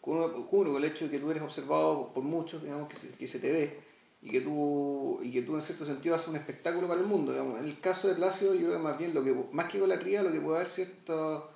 Con 0.00 0.16
uno, 0.18 0.32
con 0.32 0.46
uno, 0.60 0.72
con 0.72 0.84
el 0.84 0.90
hecho 0.90 1.06
de 1.06 1.10
que 1.12 1.18
tú 1.18 1.30
eres 1.30 1.42
observado 1.42 2.12
por 2.12 2.22
muchos, 2.24 2.62
digamos, 2.62 2.88
que 2.88 2.96
se, 2.96 3.10
que 3.10 3.26
se 3.26 3.38
te 3.38 3.50
ve 3.52 3.80
y 4.24 4.30
que 4.30 4.40
tú 4.40 5.20
y 5.22 5.30
que 5.30 5.42
tú 5.42 5.54
en 5.54 5.60
cierto 5.60 5.84
sentido 5.84 6.14
haces 6.14 6.28
un 6.28 6.36
espectáculo 6.36 6.88
para 6.88 6.98
el 6.98 7.06
mundo. 7.06 7.30
Digamos. 7.32 7.58
En 7.58 7.66
el 7.66 7.78
caso 7.78 8.08
de 8.08 8.14
Plácido, 8.14 8.54
yo 8.54 8.62
creo 8.62 8.78
que 8.78 8.82
más 8.82 8.96
bien 8.96 9.12
lo 9.12 9.22
que 9.22 9.34
más 9.52 9.70
que 9.70 9.76
idolatría, 9.76 10.22
lo 10.22 10.32
que 10.32 10.40
puede 10.40 10.56
haber 10.56 10.68
cierto 10.68 11.50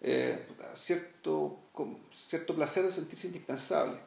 eh, 0.00 0.46
cierto 0.74 1.60
cierto 2.12 2.54
placer 2.56 2.82
de 2.82 2.90
sentirse 2.90 3.28
indispensable. 3.28 3.98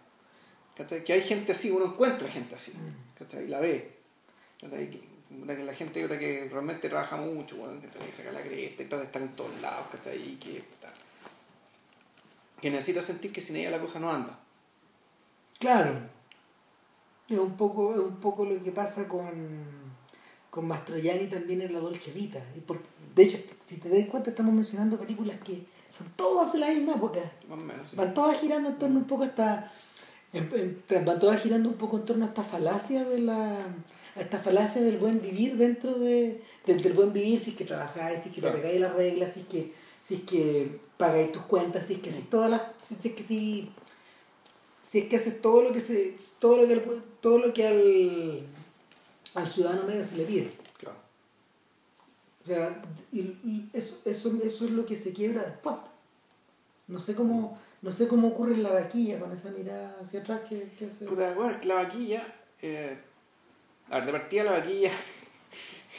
¿Cachai? 0.76 1.04
Que 1.06 1.14
hay 1.14 1.22
gente 1.22 1.54
así, 1.54 1.72
uno 1.72 1.86
encuentra 1.86 2.28
gente 2.30 2.56
así, 2.56 2.74
¿cachai? 3.18 3.46
Y 3.46 3.48
la 3.48 3.62
ve. 3.62 3.98
¿cachai? 4.60 5.10
La 5.46 5.74
gente 5.74 6.06
que 6.08 6.50
realmente 6.52 6.90
trabaja 6.90 7.16
mucho, 7.16 7.56
que 7.82 7.88
que 7.88 8.12
saca 8.12 8.32
la 8.32 8.42
cresta 8.42 8.84
y 8.84 8.88
trata 8.88 8.98
de 8.98 9.06
estar 9.06 9.22
en 9.22 9.36
todos 9.36 9.62
lados, 9.62 9.88
¿cachai? 9.92 10.38
Que, 10.38 10.64
que 12.62 12.70
necesita 12.70 13.02
sentir 13.02 13.32
que 13.32 13.40
sin 13.40 13.56
ella 13.56 13.72
la 13.72 13.80
cosa 13.80 14.00
no 14.00 14.12
anda. 14.12 14.38
Claro. 15.60 16.19
Es 17.30 17.38
un 17.38 17.56
poco, 17.56 17.94
es 17.94 18.00
un 18.00 18.16
poco 18.18 18.46
lo 18.46 18.62
que 18.64 18.72
pasa 18.72 19.08
con, 19.08 19.30
con 20.50 20.68
Mastroianni 20.68 21.28
también 21.28 21.62
en 21.62 21.74
la 21.74 21.80
Dolce 21.80 22.12
Vita. 22.12 22.40
Y 22.58 22.60
por, 22.62 22.80
de 23.16 23.24
hecho, 23.24 23.38
si 23.66 23.78
te 23.78 23.90
das 23.90 24.08
cuenta, 24.10 24.32
estamos 24.32 24.54
mencionando 24.54 24.98
películas 24.98 25.38
que 25.44 25.64
son 25.92 26.08
todas 26.16 26.52
de 26.54 26.60
la 26.60 26.70
misma 26.70 26.94
época. 26.96 27.20
Más 27.48 27.60
o 27.60 27.62
menos. 27.62 27.90
sí. 27.90 27.96
Van 27.96 28.14
todas 28.14 28.40
girando 28.40 28.70
en 28.70 28.78
torno 28.80 28.98
un 29.00 29.06
poco 29.06 29.24
a 29.24 29.28
esta. 29.28 29.72
en- 30.34 30.50
en- 30.90 31.06
van 31.06 31.20
todas 31.20 31.42
girando 31.42 31.70
un 31.70 31.76
poco 31.76 31.98
en 31.98 32.06
torno 32.06 32.26
a 32.26 32.30
esta 32.30 32.44
falacia 32.44 33.04
de 33.06 33.20
la. 33.20 33.58
a 34.16 34.22
esta 34.22 34.40
falacia 34.40 34.82
del 34.82 34.98
buen 34.98 35.22
vivir 35.22 35.56
dentro 35.58 36.00
de. 36.00 36.42
del, 36.66 36.82
del 36.82 36.94
buen 36.94 37.14
vivir, 37.14 37.38
si 37.40 37.52
es 37.52 37.58
que 37.58 37.66
trabajáis, 37.66 38.22
si 38.22 38.30
es 38.30 38.36
que 38.36 38.42
Claro. 38.42 38.56
te 38.56 38.62
pegáis 38.64 38.82
las 38.82 38.94
reglas, 38.96 39.34
si 39.34 39.42
es 39.42 39.46
que. 39.48 39.74
si 40.02 40.16
es 40.16 40.22
que 40.24 40.80
pagáis 40.98 41.32
tus 41.32 41.44
cuentas, 41.44 41.86
si 41.86 41.94
es 41.94 42.00
que 42.00 42.10
haces 42.10 42.28
todas 42.30 42.50
las. 42.50 42.62
si 43.00 43.10
es 43.10 43.14
que 43.16 43.24
si. 43.24 43.70
Si 44.90 45.00
es 45.00 45.06
que 45.08 45.18
haces 45.18 45.40
todo 45.40 45.62
lo 45.62 45.72
que 45.72 45.80
se. 45.80 46.16
todo 46.40 46.58
lo 46.58 46.68
que 46.68 46.74
al, 46.74 47.04
todo 47.22 47.38
lo 47.38 47.54
que 47.54 47.68
al. 47.68 48.42
al 49.36 49.48
ciudadano 49.48 49.84
medio 49.84 50.04
se 50.04 50.18
le 50.18 50.26
pide. 50.26 50.52
Claro. 50.80 50.98
O 52.42 52.46
sea, 52.48 52.82
y, 53.12 53.20
y 53.20 53.70
eso, 53.72 54.00
eso, 54.04 54.32
eso 54.44 54.66
es 54.66 54.72
lo 54.72 54.88
que 54.88 54.96
se 54.96 55.14
quiebra 55.14 55.44
después. 55.44 55.76
No 56.88 57.00
sé 57.00 57.14
cómo, 57.14 57.60
no 57.84 57.92
sé 57.92 58.08
cómo 58.08 58.30
ocurre 58.30 58.56
en 58.56 58.64
la 58.64 58.72
vaquilla 58.72 59.20
con 59.20 59.32
esa 59.32 59.52
mirada 59.52 59.96
hacia 60.02 60.22
atrás 60.22 60.42
que, 60.50 60.72
que 60.80 60.88
hace. 60.88 61.06
Puta, 61.06 61.36
bueno, 61.36 61.52
es 61.52 61.58
que 61.58 61.68
la 61.68 61.76
vaquilla. 61.76 62.26
eh, 62.64 62.98
a 63.92 63.98
ver, 63.98 64.06
de 64.08 64.12
partida 64.12 64.44
la 64.46 64.52
vaquilla. 64.54 64.92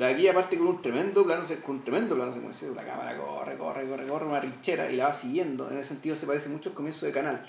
la 0.00 0.06
vaquilla 0.08 0.32
parte 0.34 0.56
con 0.58 0.66
un 0.66 0.82
tremendo 0.82 1.24
plano, 1.24 1.44
se- 1.44 1.60
con 1.60 1.76
un 1.76 1.84
tremendo 1.84 2.14
plano 2.16 2.32
secuencia. 2.32 2.68
La 2.74 2.84
cámara 2.84 3.16
corre, 3.16 3.56
corre, 3.56 3.86
corre, 3.88 4.06
corre 4.06 4.26
una 4.26 4.40
rinchera 4.40 4.90
y 4.90 4.96
la 4.96 5.06
va 5.08 5.12
siguiendo. 5.14 5.70
En 5.70 5.76
ese 5.76 5.90
sentido 5.90 6.16
se 6.16 6.26
parece 6.26 6.48
mucho 6.48 6.70
al 6.70 6.74
comienzo 6.74 7.06
de 7.06 7.12
canal. 7.12 7.44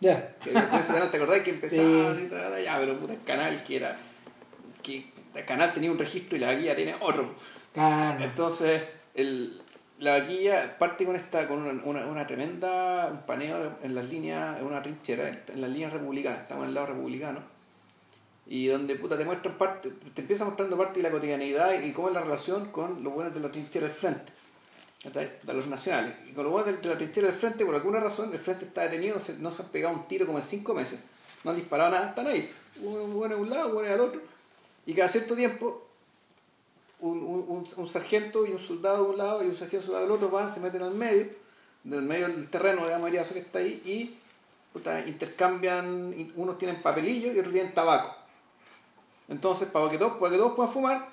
Ya. 0.00 0.36
El 0.46 0.52
comienzo 0.52 0.92
de 0.92 0.98
canal, 0.98 1.10
¿te 1.10 1.16
acordás 1.16 1.40
que 1.40 1.50
empezaba 1.50 2.14
Sí. 2.14 2.28
y 2.60 2.64
ya, 2.64 2.78
pero 2.78 2.98
puta, 2.98 3.14
el 3.14 3.22
canal 3.24 3.62
que 3.64 3.76
era. 3.76 3.96
que 4.82 5.10
el 5.34 5.44
canal 5.44 5.72
tenía 5.74 5.90
un 5.90 5.98
registro 5.98 6.36
y 6.36 6.40
la 6.40 6.48
vaquilla 6.48 6.74
tiene 6.76 6.94
otro. 7.00 7.34
Claro. 7.74 8.22
Entonces, 8.24 8.86
el, 9.14 9.60
la 9.98 10.18
vaquilla 10.20 10.78
parte 10.78 11.04
con 11.04 11.16
esta 11.16 11.46
con 11.46 11.62
una, 11.62 11.82
una, 11.84 12.06
una 12.06 12.26
tremenda 12.26 13.08
un 13.12 13.20
paneo 13.26 13.76
en 13.82 13.94
las 13.94 14.06
líneas, 14.06 14.58
en 14.58 14.66
una 14.66 14.80
trinchera, 14.82 15.28
en 15.28 15.60
las 15.60 15.70
líneas 15.70 15.92
republicanas, 15.92 16.40
estamos 16.40 16.64
en 16.64 16.68
el 16.70 16.74
lado 16.74 16.88
republicano, 16.88 17.40
y 18.50 18.66
donde 18.66 18.96
puta 18.96 19.16
te 19.16 19.24
muestran 19.24 19.56
parte, 19.56 19.92
te 20.12 20.22
empieza 20.22 20.44
mostrando 20.44 20.76
parte 20.76 20.98
de 20.98 21.04
la 21.04 21.12
cotidianidad 21.12 21.80
y 21.80 21.92
cómo 21.92 22.08
es 22.08 22.14
la 22.14 22.20
relación 22.20 22.72
con 22.72 23.02
los 23.04 23.14
buenos 23.14 23.32
de 23.32 23.38
la 23.38 23.48
trinchera 23.48 23.86
del 23.86 23.94
frente. 23.94 24.32
De 25.04 25.54
los 25.54 25.68
nacionales. 25.68 26.14
Y 26.28 26.32
con 26.32 26.42
los 26.42 26.52
buenos 26.52 26.82
de 26.82 26.88
la 26.88 26.98
trinchera 26.98 27.28
del 27.28 27.36
frente, 27.36 27.64
por 27.64 27.76
alguna 27.76 28.00
razón, 28.00 28.32
el 28.32 28.40
frente 28.40 28.64
está 28.64 28.82
detenido, 28.82 29.16
no 29.38 29.52
se, 29.52 29.62
han 29.62 29.68
pegado 29.68 29.94
un 29.94 30.08
tiro 30.08 30.26
como 30.26 30.38
en 30.38 30.42
cinco 30.42 30.74
meses. 30.74 30.98
No 31.44 31.52
han 31.52 31.56
disparado 31.58 31.92
nada, 31.92 32.08
están 32.08 32.26
ahí. 32.26 32.52
Un 32.82 33.14
bueno 33.14 33.36
a 33.36 33.38
un 33.38 33.48
lado, 33.48 33.68
un 33.68 33.74
bueno 33.74 33.92
al 33.92 34.00
otro. 34.00 34.20
Y 34.84 34.94
cada 34.94 35.08
cierto 35.08 35.36
tiempo 35.36 35.86
un, 36.98 37.22
un, 37.22 37.66
un, 37.76 37.86
sargento 37.86 38.44
y 38.46 38.50
un 38.50 38.58
soldado 38.58 39.04
de 39.04 39.10
un 39.10 39.16
lado 39.16 39.44
y 39.44 39.46
un 39.46 39.54
sargento 39.54 39.84
y 39.84 39.86
soldado 39.86 40.06
del 40.06 40.14
otro 40.16 40.28
van, 40.28 40.52
se 40.52 40.58
meten 40.58 40.82
al 40.82 40.94
medio, 40.94 41.28
del 41.84 42.02
medio 42.02 42.26
del 42.26 42.50
terreno 42.50 42.84
de 42.84 42.98
la 42.98 43.22
que 43.22 43.38
está 43.38 43.60
ahí, 43.60 43.80
y 43.84 44.18
puta, 44.72 45.06
intercambian, 45.06 46.32
unos 46.34 46.58
tienen 46.58 46.82
papelillo 46.82 47.32
y 47.32 47.38
otros 47.38 47.54
tienen 47.54 47.72
tabaco. 47.72 48.19
Entonces, 49.30 49.68
para 49.68 49.88
que 49.88 49.96
todos, 49.96 50.18
para 50.18 50.32
que 50.32 50.38
todos 50.38 50.54
puedan 50.54 50.72
fumar, 50.72 51.08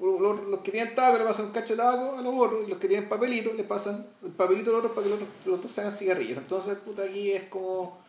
los, 0.00 0.60
que 0.62 0.72
tienen 0.72 0.94
tabaco 0.94 1.18
le 1.18 1.24
pasan 1.24 1.46
un 1.46 1.52
cacho 1.52 1.74
de 1.74 1.76
tabaco 1.76 2.16
a 2.16 2.22
los 2.22 2.34
otros, 2.34 2.66
y 2.66 2.70
los 2.70 2.78
que 2.78 2.88
tienen 2.88 3.08
papelito 3.08 3.52
le 3.52 3.64
pasan 3.64 4.06
el 4.24 4.32
papelito 4.32 4.70
a 4.70 4.72
los 4.72 4.78
otros 4.78 4.92
para 4.94 5.06
que 5.06 5.46
los 5.46 5.58
otros, 5.58 5.70
se 5.70 5.82
hagan 5.82 5.92
cigarrillos. 5.92 6.38
Entonces, 6.38 6.76
puta, 6.78 7.02
aquí 7.02 7.32
es 7.32 7.44
como. 7.44 8.00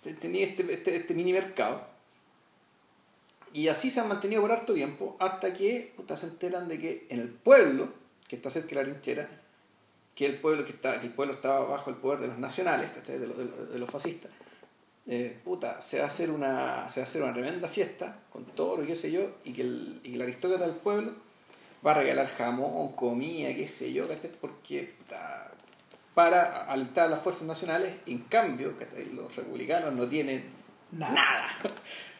Tenía 0.00 0.46
este, 0.46 0.72
este, 0.72 0.96
este 0.96 1.14
mini 1.14 1.34
mercado. 1.34 1.82
Y 3.52 3.68
así 3.68 3.90
se 3.90 4.00
han 4.00 4.08
mantenido 4.08 4.40
por 4.40 4.52
harto 4.52 4.72
tiempo 4.72 5.16
hasta 5.18 5.52
que 5.52 5.92
puta, 5.96 6.16
se 6.16 6.26
enteran 6.26 6.68
de 6.68 6.80
que 6.80 7.06
en 7.10 7.20
el 7.20 7.28
pueblo, 7.28 7.90
que 8.26 8.36
está 8.36 8.48
cerca 8.48 8.70
de 8.70 8.74
la 8.76 8.82
rinchera, 8.84 9.28
que 10.14 10.24
el 10.24 10.40
pueblo, 10.40 10.64
que 10.64 10.70
está, 10.70 10.98
que 10.98 11.08
el 11.08 11.12
pueblo 11.12 11.34
estaba 11.34 11.66
bajo 11.66 11.90
el 11.90 11.96
poder 11.96 12.20
de 12.20 12.28
los 12.28 12.38
nacionales, 12.38 12.90
¿cachai? 12.90 13.18
De, 13.18 13.26
de 13.26 13.78
los 13.78 13.90
fascistas, 13.90 14.30
eh, 15.06 15.38
puta, 15.44 15.80
se 15.80 15.98
va 15.98 16.04
a 16.04 16.08
hacer 16.08 16.30
una, 16.30 16.88
se 16.88 17.00
va 17.00 17.04
a 17.04 17.08
hacer 17.08 17.22
una 17.22 17.32
tremenda 17.32 17.68
fiesta 17.68 18.16
con 18.32 18.44
todo 18.44 18.76
lo 18.76 18.86
que 18.86 18.94
sé 18.94 19.10
yo, 19.10 19.22
y 19.44 19.52
que 19.52 19.62
el, 19.62 20.00
y 20.04 20.10
que 20.10 20.14
el 20.16 20.22
aristócrata 20.22 20.66
del 20.66 20.76
pueblo 20.76 21.12
va 21.84 21.92
a 21.92 21.94
regalar 21.94 22.28
jamón, 22.36 22.92
comida, 22.92 23.54
qué 23.54 23.66
sé 23.66 23.92
yo, 23.92 24.06
¿cachai? 24.08 24.30
Porque 24.40 24.94
puta, 24.98 25.50
para 26.14 26.64
alentar 26.64 27.06
a 27.06 27.10
las 27.10 27.20
fuerzas 27.20 27.44
nacionales, 27.46 27.94
en 28.06 28.18
cambio, 28.20 28.76
¿cachai? 28.76 29.06
los 29.06 29.34
republicanos 29.34 29.94
no 29.94 30.06
tienen 30.06 30.44
Nada. 30.92 31.14
nada. 31.14 31.48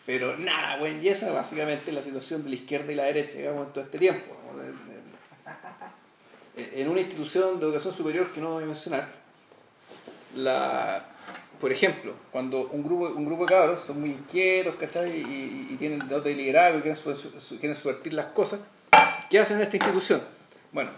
Pero 0.06 0.36
nada, 0.38 0.78
güey. 0.78 0.98
Y 1.00 1.08
esa 1.08 1.30
básicamente 1.32 1.90
es 1.90 1.94
la 1.94 2.02
situación 2.02 2.42
de 2.42 2.50
la 2.50 2.56
izquierda 2.56 2.90
y 2.90 2.94
la 2.94 3.04
derecha, 3.04 3.38
digamos, 3.38 3.66
en 3.66 3.72
todo 3.72 3.84
este 3.84 3.98
tiempo. 3.98 4.34
En 6.56 6.88
una 6.88 7.00
institución 7.00 7.60
de 7.60 7.66
educación 7.66 7.94
superior 7.94 8.32
que 8.32 8.40
no 8.40 8.54
voy 8.54 8.64
a 8.64 8.66
mencionar, 8.66 9.08
la, 10.34 11.04
por 11.60 11.70
ejemplo, 11.72 12.14
cuando 12.32 12.68
un 12.68 12.82
grupo, 12.82 13.06
un 13.08 13.26
grupo 13.26 13.44
de 13.44 13.48
cabros 13.52 13.80
son 13.82 14.00
muy 14.00 14.10
inquietos, 14.10 14.76
¿cachai? 14.76 15.10
Y, 15.20 15.68
y- 15.72 15.76
tienen 15.76 16.08
dote 16.08 16.30
de 16.30 16.34
liderazgo 16.36 16.78
y 16.78 16.82
quieren, 16.82 17.00
quieren 17.60 17.76
subvertir 17.76 18.14
las 18.14 18.26
cosas, 18.26 18.60
¿qué 19.28 19.38
hacen 19.38 19.58
en 19.58 19.62
esta 19.64 19.76
institución? 19.76 20.22
Bueno, 20.72 20.90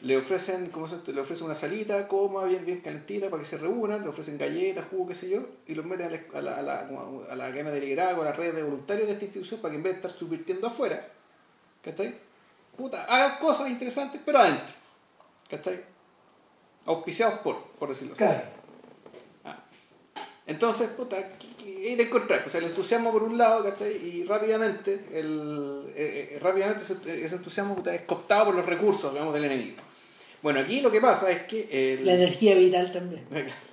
le 0.00 0.16
ofrecen, 0.16 0.68
¿cómo 0.70 0.86
llama? 0.86 1.02
le 1.06 1.20
ofrecen 1.20 1.46
una 1.46 1.54
salita, 1.56 2.06
coma, 2.06 2.44
bien, 2.44 2.64
bien 2.64 2.80
calentita 2.80 3.28
para 3.30 3.42
que 3.42 3.48
se 3.48 3.58
reúnan, 3.58 4.02
le 4.02 4.08
ofrecen 4.08 4.38
galletas, 4.38 4.84
jugo, 4.90 5.08
qué 5.08 5.14
sé 5.14 5.28
yo, 5.28 5.40
y 5.66 5.74
los 5.74 5.84
meten 5.84 6.06
a 6.06 6.10
la, 6.10 6.20
a 6.38 6.40
la, 6.42 6.56
a 6.58 6.62
la, 6.62 6.88
como 6.88 7.24
a 7.28 7.34
la 7.34 7.46
academia 7.46 7.72
de 7.72 7.80
liderazgo, 7.80 8.22
a 8.22 8.26
la 8.26 8.32
red 8.32 8.54
de 8.54 8.62
voluntarios 8.62 9.06
de 9.08 9.14
esta 9.14 9.24
institución 9.24 9.60
para 9.60 9.72
que 9.72 9.76
en 9.78 9.82
vez 9.82 9.92
de 9.94 9.96
estar 9.98 10.10
subvirtiendo 10.12 10.68
afuera, 10.68 11.08
¿cachai? 11.82 12.14
Puta, 12.76 13.04
hagan 13.06 13.38
cosas 13.40 13.68
interesantes, 13.70 14.20
pero 14.24 14.38
adentro, 14.38 14.72
¿cachai? 15.50 15.80
Auspiciados 16.86 17.40
por, 17.40 17.62
por 17.78 17.88
decirlo 17.88 18.14
así. 18.14 18.24
Entonces, 20.48 20.88
puta, 20.88 21.16
¿qué- 21.38 21.46
qué 21.62 21.88
hay 21.90 21.94
de 21.96 22.04
encontrar? 22.04 22.42
O 22.44 22.48
sea, 22.48 22.58
el 22.60 22.66
entusiasmo 22.68 23.12
por 23.12 23.22
un 23.22 23.38
lado, 23.38 23.62
¿cachai? 23.62 23.92
Y 23.96 24.24
rápidamente, 24.24 25.04
el, 25.12 25.84
eh, 25.94 26.30
eh, 26.32 26.38
rápidamente 26.40 26.82
ese, 26.82 26.94
ese 27.24 27.36
entusiasmo 27.36 27.76
puta, 27.76 27.94
es 27.94 28.00
cooptado 28.02 28.46
por 28.46 28.54
los 28.56 28.66
recursos, 28.66 29.12
digamos, 29.12 29.32
del 29.34 29.44
enemigo. 29.44 29.76
Bueno, 30.42 30.60
aquí 30.60 30.80
lo 30.80 30.90
que 30.90 31.00
pasa 31.00 31.30
es 31.30 31.42
que... 31.42 31.94
el- 31.94 32.04
La 32.06 32.14
energía 32.14 32.54
vital 32.56 32.90
también. 32.92 33.24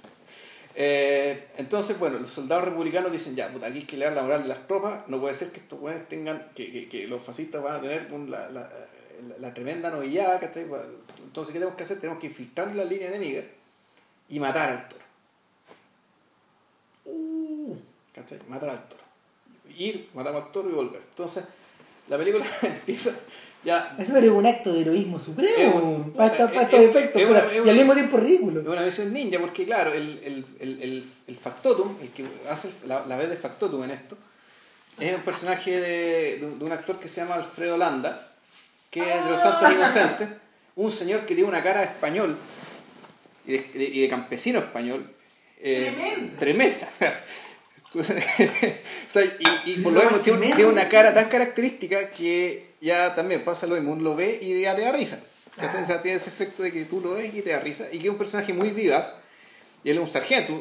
Eh, 0.77 1.47
entonces, 1.55 1.97
bueno, 1.97 2.19
los 2.19 2.29
soldados 2.29 2.65
republicanos 2.65 3.09
dicen, 3.09 3.33
ya, 3.33 3.47
puta, 3.49 3.67
aquí 3.67 3.77
hay 3.79 3.85
que 3.85 3.95
leer 3.95 4.11
la 4.11 4.23
moral 4.23 4.41
de 4.43 4.49
las 4.49 4.67
tropas, 4.67 5.07
no 5.07 5.21
puede 5.21 5.33
ser 5.33 5.53
que 5.53 5.61
estos 5.61 5.79
buenos 5.79 6.05
tengan, 6.09 6.49
que, 6.53 6.69
que, 6.69 6.89
que, 6.89 7.07
los 7.07 7.21
fascistas 7.21 7.63
van 7.63 7.75
a 7.75 7.81
tener 7.81 8.11
la, 8.11 8.49
la, 8.49 8.69
la, 9.39 9.53
tremenda 9.53 9.89
novillada, 9.89 10.37
¿cachai? 10.37 10.65
Entonces, 11.23 11.53
¿qué 11.53 11.59
tenemos 11.59 11.75
que 11.77 11.83
hacer? 11.83 12.01
Tenemos 12.01 12.19
que 12.19 12.27
infiltrar 12.27 12.75
la 12.75 12.83
línea 12.83 13.07
enemiga 13.07 13.43
y 14.27 14.37
matar 14.37 14.69
al 14.71 14.89
toro. 14.89 15.01
Uh, 17.05 17.75
¿Cachai? 18.15 18.39
Matar 18.47 18.69
al 18.69 18.87
toro. 18.87 19.03
Ir, 19.77 20.09
matar 20.13 20.33
al 20.35 20.51
toro 20.51 20.69
y 20.69 20.73
volver. 20.73 21.01
Entonces, 21.09 21.43
la 22.07 22.17
película 22.17 22.45
empieza 22.61 23.11
ya. 23.65 23.95
Eso 23.97 24.15
era 24.15 24.31
un 24.31 24.45
acto 24.45 24.71
de 24.71 24.81
heroísmo 24.81 25.19
supremo. 25.19 26.13
para, 26.15 26.45
estos 26.45 26.79
efectos, 26.79 27.21
y 27.21 27.69
al 27.69 27.75
mismo 27.75 27.93
tiempo 27.93 28.17
ridículo. 28.17 28.61
Es 28.61 28.67
una 28.67 28.81
versión 28.81 29.11
ninja, 29.11 29.39
porque 29.39 29.65
claro, 29.65 29.91
el, 29.91 30.19
el, 30.23 30.45
el, 30.59 31.05
el, 31.27 31.35
factotum, 31.35 31.95
el 31.99 32.09
que 32.09 32.25
hace 32.47 32.69
la, 32.85 33.05
la 33.05 33.17
vez 33.17 33.27
de 33.27 33.35
factotum 33.35 33.83
en 33.83 33.91
esto, 33.91 34.15
es 34.99 35.15
un 35.15 35.21
personaje 35.21 35.81
de, 35.81 36.37
de, 36.39 36.63
un 36.63 36.71
actor 36.71 36.99
que 36.99 37.07
se 37.07 37.21
llama 37.21 37.35
Alfredo 37.35 37.75
Landa, 37.75 38.31
que 38.91 39.01
es 39.01 39.25
de 39.25 39.31
los 39.31 39.41
Santos 39.41 39.63
ah. 39.63 39.73
Inocentes, 39.73 40.29
un 40.75 40.91
señor 40.91 41.21
que 41.21 41.33
tiene 41.33 41.49
una 41.49 41.63
cara 41.63 41.79
de 41.79 41.87
español 41.87 42.37
y 43.47 43.57
de, 43.57 43.89
y 43.93 44.01
de 44.01 44.07
campesino 44.07 44.59
español. 44.59 45.09
Eh, 45.59 46.31
tremenda. 46.37 46.87
y, 49.65 49.71
y, 49.71 49.77
por 49.77 49.93
lo 49.93 50.03
menos 50.03 50.21
tiene, 50.21 50.65
una 50.65 50.89
cara 50.89 51.13
tan 51.13 51.29
característica 51.29 52.09
que 52.09 52.71
ya 52.81 53.15
también 53.15 53.45
pasa 53.45 53.67
lo 53.67 53.75
mismo, 53.75 53.93
uno 53.93 54.03
lo 54.03 54.15
ve 54.15 54.37
y 54.41 54.61
ya 54.61 54.75
te 54.75 54.81
da 54.81 54.91
risa. 54.91 55.23
Ah. 55.57 56.01
tiene 56.01 56.17
ese 56.17 56.29
efecto 56.29 56.63
de 56.63 56.71
que 56.71 56.83
tú 56.85 56.99
lo 56.99 57.13
ves 57.13 57.33
y 57.33 57.41
te 57.41 57.51
da 57.51 57.59
risa. 57.59 57.87
Y 57.91 57.99
que 57.99 58.07
es 58.07 58.11
un 58.11 58.17
personaje 58.17 58.53
muy 58.53 58.69
vivaz. 58.71 59.15
Y 59.83 59.91
él 59.91 59.97
es 59.97 60.01
un 60.01 60.07
sargento, 60.07 60.51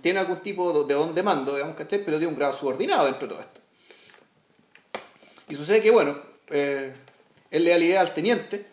tiene 0.00 0.18
algún 0.18 0.40
tipo 0.42 0.84
de 0.84 0.94
don 0.94 1.14
de 1.14 1.22
mando, 1.22 1.54
digamos, 1.54 1.76
¿cachai? 1.76 2.04
Pero 2.04 2.18
tiene 2.18 2.32
un 2.32 2.36
grado 2.36 2.52
subordinado 2.52 3.04
dentro 3.06 3.28
de 3.28 3.34
todo 3.34 3.40
esto. 3.40 3.60
Y 5.48 5.54
sucede 5.54 5.80
que, 5.80 5.92
bueno, 5.92 6.18
eh, 6.50 6.92
él 7.52 7.64
le 7.64 7.70
da 7.70 7.78
la 7.78 7.84
idea 7.84 8.00
al 8.00 8.12
teniente. 8.12 8.66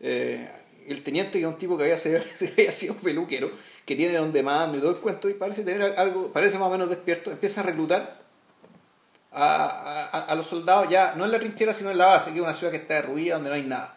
Eh, 0.00 0.50
el 0.86 1.02
teniente, 1.02 1.38
que 1.38 1.46
es 1.46 1.50
un 1.50 1.56
tipo 1.56 1.78
que 1.78 1.84
había, 1.84 1.96
había 2.58 2.72
sido 2.72 2.94
peluquero, 2.96 3.50
que 3.90 3.96
tiene 3.96 4.16
don 4.16 4.32
de 4.32 4.44
mando 4.44 4.78
y 4.78 4.80
todo 4.80 4.92
el 4.92 4.98
cuento, 4.98 5.28
y 5.28 5.34
parece 5.34 5.64
tener 5.64 5.98
algo, 5.98 6.32
parece 6.32 6.56
más 6.60 6.68
o 6.68 6.70
menos 6.70 6.88
despierto, 6.88 7.32
empieza 7.32 7.60
a 7.60 7.64
reclutar 7.64 8.20
a, 9.32 10.26
a, 10.28 10.34
los 10.36 10.46
soldados 10.46 10.88
ya, 10.88 11.14
no 11.16 11.24
en 11.24 11.32
la 11.32 11.40
trinchera, 11.40 11.72
sino 11.72 11.90
en 11.90 11.98
la 11.98 12.06
base, 12.06 12.30
que 12.30 12.36
es 12.36 12.42
una 12.42 12.54
ciudad 12.54 12.70
que 12.70 12.76
está 12.76 12.94
derruida, 12.94 13.34
donde 13.34 13.50
no 13.50 13.56
hay 13.56 13.64
nada. 13.64 13.96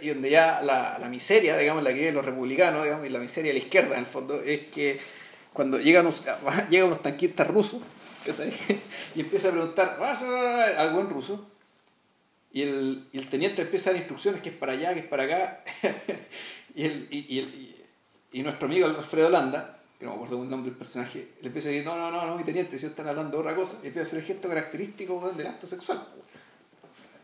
Y 0.00 0.08
donde 0.08 0.30
ya 0.30 0.62
la, 0.62 0.98
la, 0.98 1.10
miseria, 1.10 1.58
digamos, 1.58 1.82
la 1.82 1.90
que 1.90 1.98
viven 1.98 2.14
los 2.14 2.24
republicanos, 2.24 2.84
digamos, 2.84 3.06
y 3.06 3.10
la 3.10 3.18
miseria 3.18 3.52
de 3.52 3.58
la 3.58 3.64
izquierda, 3.66 3.92
en 3.96 4.00
el 4.00 4.06
fondo, 4.06 4.40
es 4.40 4.68
que 4.68 4.98
cuando 5.52 5.78
llegan 5.78 6.06
unos, 6.06 6.24
llegan 6.70 6.86
unos 6.86 7.02
tanquistas 7.02 7.48
rusos, 7.48 7.82
y 9.14 9.20
empieza 9.20 9.48
a 9.48 9.50
preguntar 9.50 9.98
algo 10.78 11.00
en 11.02 11.10
ruso, 11.10 11.46
y 12.50 12.62
el, 12.62 13.08
y 13.12 13.18
el, 13.18 13.28
teniente 13.28 13.60
empieza 13.60 13.90
a 13.90 13.92
dar 13.92 14.00
instrucciones 14.00 14.40
que 14.40 14.48
es 14.48 14.54
para 14.54 14.72
allá, 14.72 14.94
que 14.94 15.00
es 15.00 15.06
para 15.06 15.24
acá, 15.24 15.64
y, 16.74 16.86
el, 16.86 17.69
y, 18.32 18.42
nuestro 18.42 18.66
amigo 18.66 18.86
Alfredo 18.86 19.30
Landa, 19.30 19.78
que 19.98 20.04
no 20.04 20.12
me 20.12 20.16
acuerdo 20.16 20.42
el 20.42 20.48
nombre 20.48 20.70
del 20.70 20.78
personaje, 20.78 21.28
le 21.40 21.48
empieza 21.48 21.68
a 21.68 21.72
decir, 21.72 21.84
no, 21.84 21.96
no, 21.96 22.10
no, 22.10 22.26
no, 22.26 22.36
mi 22.36 22.44
teniente, 22.44 22.78
si 22.78 22.86
están 22.86 23.08
hablando 23.08 23.36
de 23.36 23.42
otra 23.42 23.54
cosa, 23.54 23.78
y 23.82 23.88
empieza 23.88 24.00
a 24.00 24.02
hacer 24.02 24.18
el 24.20 24.24
gesto 24.24 24.48
característico 24.48 25.32
del 25.36 25.46
acto 25.46 25.66
sexual. 25.66 26.06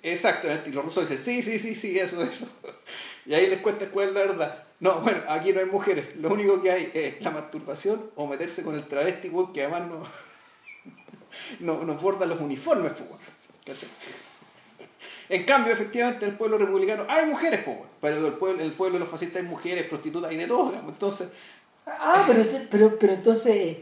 Exactamente, 0.02 0.70
y 0.70 0.72
los 0.72 0.84
rusos 0.84 1.09
dicen, 1.09 1.24
sí, 1.24 1.42
sí, 1.42 1.59
sí, 1.59 1.74
sí, 1.74 1.98
eso, 1.98 2.22
eso. 2.22 2.48
Y 3.26 3.34
ahí 3.34 3.48
les 3.48 3.59
cuenta 3.61 3.88
cuál 3.88 4.09
es 4.09 4.14
la 4.14 4.20
verdad. 4.20 4.64
No, 4.78 5.00
bueno, 5.00 5.20
aquí 5.26 5.52
no 5.52 5.59
hay 5.59 5.66
mujeres, 5.66 6.14
lo 6.16 6.30
único 6.30 6.62
que 6.62 6.70
hay 6.70 6.90
es 6.94 7.20
la 7.22 7.32
masturbación 7.32 8.11
o 8.14 8.28
meterse 8.28 8.62
con 8.62 8.76
el 8.76 8.86
travesti, 8.86 9.32
que 9.52 9.62
además 9.62 9.88
no, 9.88 10.02
no, 11.61 11.84
nos 11.84 12.00
borda 12.00 12.24
los 12.26 12.40
uniformes. 12.40 12.92
En 15.29 15.45
cambio, 15.45 15.72
efectivamente, 15.72 16.24
en 16.24 16.33
el 16.33 16.37
pueblo 16.37 16.59
republicano 16.59 17.05
hay 17.09 17.27
mujeres, 17.27 17.62
pues, 17.64 17.79
pero 18.01 18.27
el 18.27 18.35
pueblo, 18.35 18.62
el 18.62 18.72
pueblo 18.72 18.95
de 18.95 19.01
los 19.01 19.09
fascistas 19.09 19.43
hay 19.43 19.49
mujeres, 19.49 19.87
prostitutas 19.87 20.31
y 20.33 20.37
de 20.37 20.47
todo. 20.47 20.72
Entonces, 20.89 21.33
Ah, 21.87 22.24
pero, 22.27 22.45
pero, 22.70 22.99
pero 22.99 23.12
entonces 23.14 23.79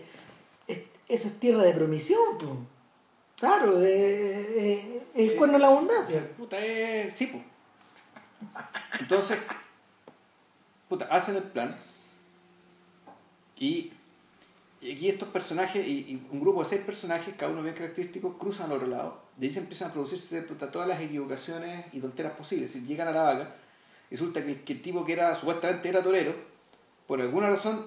eso 1.09 1.29
es 1.29 1.41
tierra 1.41 1.63
de 1.63 1.73
promisión, 1.73 2.39
pues. 2.39 2.51
Claro, 3.37 3.81
el 3.83 5.35
cuerno 5.37 5.55
de 5.55 5.59
la 5.59 5.67
abundancia. 5.67 6.31
Puta, 6.37 6.57
sí, 7.11 7.27
pues. 7.27 7.43
Entonces, 9.01 9.39
puta, 10.89 11.07
hacen 11.07 11.37
el 11.37 11.43
plan 11.43 11.77
y, 13.59 13.93
aquí 14.81 15.09
estos 15.09 15.29
personajes, 15.29 15.87
y, 15.87 16.23
un 16.31 16.41
grupo 16.41 16.61
de 16.61 16.67
seis 16.67 16.83
personajes, 16.83 17.35
cada 17.37 17.53
uno 17.53 17.63
bien 17.63 17.75
característicos, 17.75 18.37
cruzan 18.39 18.67
al 18.67 18.77
otro 18.77 18.89
lado. 18.89 19.24
De 19.37 19.47
ahí 19.47 19.53
se 19.53 19.61
empiezan 19.61 19.91
a 19.91 19.93
producirse 19.93 20.43
todas 20.43 20.89
las 20.89 21.01
equivocaciones 21.01 21.87
y 21.93 22.01
tonteras 22.01 22.33
posibles. 22.33 22.71
Si 22.71 22.85
llegan 22.85 23.09
a 23.09 23.13
la 23.13 23.23
vaca, 23.23 23.55
resulta 24.11 24.45
que, 24.45 24.53
el 24.67 24.83
tipo 24.83 25.05
que 25.05 25.13
era 25.13 25.35
supuestamente 25.35 25.89
era 25.89 26.03
torero, 26.03 26.35
por 27.07 27.21
alguna 27.21 27.51
razón 27.51 27.87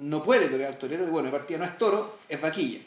no 0.00 0.22
puede 0.22 0.48
torear 0.48 0.72
al 0.72 0.78
torero, 0.78 1.06
y 1.06 1.10
bueno, 1.10 1.28
el 1.28 1.34
partido 1.34 1.58
no 1.58 1.64
es 1.64 1.76
toro, 1.78 2.18
es 2.28 2.40
vaquilla. 2.40 2.80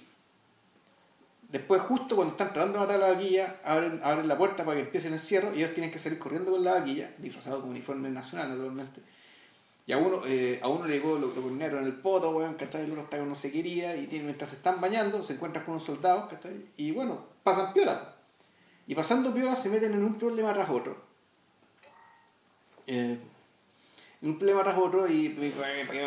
Después, 1.50 1.82
justo 1.82 2.16
cuando 2.16 2.34
están 2.34 2.52
tratando 2.52 2.80
de 2.80 2.86
matar 2.86 3.02
a 3.02 3.08
la 3.08 3.14
vaquilla, 3.14 3.56
abren, 3.64 4.02
abren 4.04 4.28
la 4.28 4.38
puerta 4.38 4.66
para 4.66 4.78
que 4.78 4.84
empiece 4.84 5.08
el 5.08 5.14
encierro 5.14 5.54
y 5.54 5.60
ellos 5.60 5.74
tienen 5.74 5.92
que 5.92 6.00
salir 6.00 6.20
corriendo 6.20 6.52
con 6.52 6.64
la 6.64 6.74
vaquilla, 6.74 7.10
disfrazado 7.18 7.62
con 7.62 7.70
uniforme 7.70 8.10
nacional, 8.10 8.50
naturalmente. 8.50 9.02
Y 9.88 9.94
a 9.94 9.98
uno, 9.98 10.22
eh, 10.26 10.60
a 10.62 10.68
uno 10.68 10.86
le 10.86 10.96
llegó 10.96 11.18
lo, 11.18 11.34
lo 11.34 11.48
en 11.48 11.62
el 11.62 11.94
poto, 11.94 12.32
weón, 12.32 12.56
¿cachai? 12.56 12.84
El 12.84 12.92
otro 12.92 13.04
está 13.04 13.18
que 13.18 13.24
no 13.24 13.36
se 13.36 13.52
quería, 13.52 13.96
y 13.96 14.08
mientras 14.22 14.50
se 14.50 14.58
están 14.58 14.82
bañando, 14.82 15.24
se 15.24 15.34
encuentran 15.34 15.64
con 15.64 15.76
unos 15.76 15.86
soldados, 15.86 16.30
¿cachai? 16.30 16.66
Y 16.76 16.92
bueno, 16.92 17.26
pasan 17.42 17.72
piola. 17.72 18.14
Y 18.86 18.96
pasando 18.96 19.34
piola 19.34 19.56
se 19.56 19.70
meten 19.70 19.94
en 19.94 20.04
un 20.04 20.16
problema 20.16 20.54
tras 20.54 20.70
otro. 20.70 20.98
Eh, 22.86 23.18
un 24.22 24.38
problema 24.38 24.64
tras 24.64 24.78
otro 24.78 25.08
y, 25.08 25.30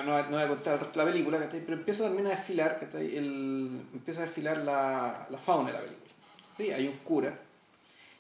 no, 0.05 0.23
no, 0.25 0.31
voy 0.31 0.43
a 0.43 0.49
contar 0.49 0.79
de 0.79 0.97
la 0.97 1.05
película, 1.05 1.49
pero 1.51 1.75
empieza 1.75 2.05
también 2.05 2.27
a 2.27 2.31
desfilar, 2.31 2.87
el, 2.95 3.81
empieza 3.95 4.21
a 4.21 4.25
desfilar 4.25 4.59
la, 4.59 5.27
la, 5.31 5.39
fauna 5.39 5.69
de 5.69 5.75
la 5.75 5.81
película. 5.81 6.11
¿sí? 6.59 6.71
Hay 6.71 6.87
un 6.87 6.97
cura, 6.99 7.39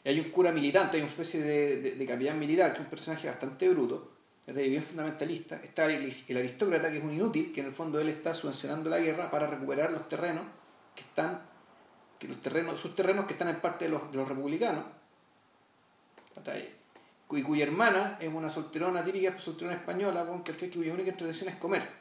y 0.05 0.09
hay 0.09 0.21
un 0.21 0.31
cura 0.31 0.53
militante, 0.53 0.97
hay 0.97 1.03
una 1.03 1.11
especie 1.11 1.43
de, 1.43 1.93
de, 1.93 2.07
capellán 2.07 2.39
militar, 2.39 2.73
que 2.73 2.79
es 2.79 2.85
un 2.85 2.91
personaje 2.91 3.27
bastante 3.27 3.69
bruto, 3.69 4.11
bien 4.47 4.83
fundamentalista. 4.83 5.57
Está 5.57 5.87
el, 5.87 6.15
aristócrata, 6.37 6.91
que 6.91 6.99
es 6.99 7.05
un 7.05 7.13
inútil, 7.13 7.53
que 7.53 7.61
en 7.61 7.67
el 7.67 7.73
fondo 7.73 8.01
él 8.01 8.09
está 8.09 8.35
subvencionando 8.35 8.91
la 8.91 8.99
guerra 8.99 9.31
para 9.31 9.47
recuperar 9.47 9.93
los 9.93 10.09
terrenos 10.09 10.45
que 10.95 11.03
están, 11.03 11.41
que 12.19 12.29
los 12.29 12.41
terrenos, 12.43 12.79
sus 12.79 12.95
terrenos 12.95 13.27
que 13.27 13.33
están 13.33 13.49
en 13.49 13.61
parte 13.61 13.87
de 13.87 13.91
los, 13.91 14.29
republicanos. 14.29 14.85
Y 17.33 17.43
cuya 17.43 17.65
hermana 17.65 18.19
es 18.21 18.29
una 18.29 18.51
solterona 18.51 19.05
típica 19.05 19.39
solterona 19.39 19.77
española, 19.77 20.27
que 20.45 20.71
cuya 20.71 20.93
única 20.93 21.17
tradición 21.17 21.49
es 21.49 21.57
comer. 21.57 22.01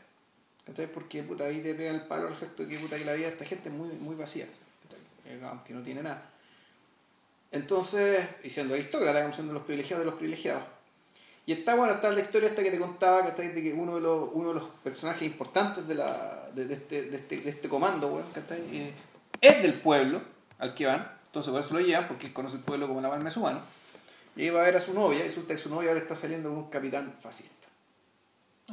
Porque 0.94 1.24
puta, 1.24 1.46
ahí 1.46 1.62
te 1.62 1.74
pega 1.74 1.92
el 1.92 2.08
palo 2.08 2.30
respecto 2.30 2.64
de 2.64 2.70
que, 2.70 2.78
puta, 2.78 2.98
que 2.98 3.06
la 3.06 3.14
vida 3.14 3.28
de 3.28 3.34
esta 3.34 3.46
gente 3.46 3.70
es 3.70 3.76
muy, 3.76 3.90
muy 3.90 4.16
vacía, 4.16 4.48
que 5.66 5.74
no 5.74 5.82
tiene 5.82 6.04
nada. 6.04 6.32
Entonces, 7.52 8.28
y 8.44 8.50
siendo 8.50 8.76
aristócrata, 8.76 9.32
siendo 9.34 9.54
los 9.54 9.64
privilegiados 9.64 10.06
de 10.06 10.12
los 10.12 10.20
privilegiados. 10.20 10.64
Y 11.50 11.54
está 11.54 11.74
bueno, 11.74 11.94
está 11.94 12.12
la 12.12 12.20
historia 12.20 12.48
esta 12.48 12.62
que 12.62 12.70
te 12.70 12.78
contaba, 12.78 13.34
que 13.34 13.42
de 13.42 13.64
que 13.64 13.74
uno 13.74 13.96
de 13.96 14.02
los, 14.02 14.30
uno 14.34 14.50
de 14.50 14.54
los 14.54 14.66
personajes 14.84 15.24
importantes 15.24 15.88
de, 15.88 15.96
la, 15.96 16.48
de, 16.54 16.72
este, 16.72 17.02
de, 17.02 17.18
este, 17.18 17.38
de 17.38 17.50
este 17.50 17.68
comando, 17.68 18.24
eh, 18.62 18.94
es 19.42 19.64
del 19.64 19.74
pueblo 19.74 20.22
al 20.60 20.76
que 20.76 20.86
van, 20.86 21.12
entonces 21.26 21.52
por 21.52 21.62
eso 21.62 21.74
lo 21.74 21.80
llevan, 21.80 22.08
porque 22.08 22.32
conoce 22.32 22.58
el 22.58 22.62
pueblo 22.62 22.88
como 22.88 23.02
la 23.02 23.10
palma 23.10 23.26
de 23.26 23.32
su 23.32 23.40
mano 23.40 23.62
y 24.36 24.44
iba 24.44 24.62
a 24.62 24.64
ver 24.64 24.76
a 24.76 24.80
su 24.80 24.94
novia, 24.94 25.22
y 25.22 25.24
resulta 25.24 25.56
que 25.56 25.58
su 25.58 25.72
novia 25.72 25.90
ahora 25.90 26.02
está 26.02 26.16
saliendo 26.16 26.50
con 26.50 26.60
un 26.60 26.70
capitán 26.70 27.16
fascista. 27.20 27.68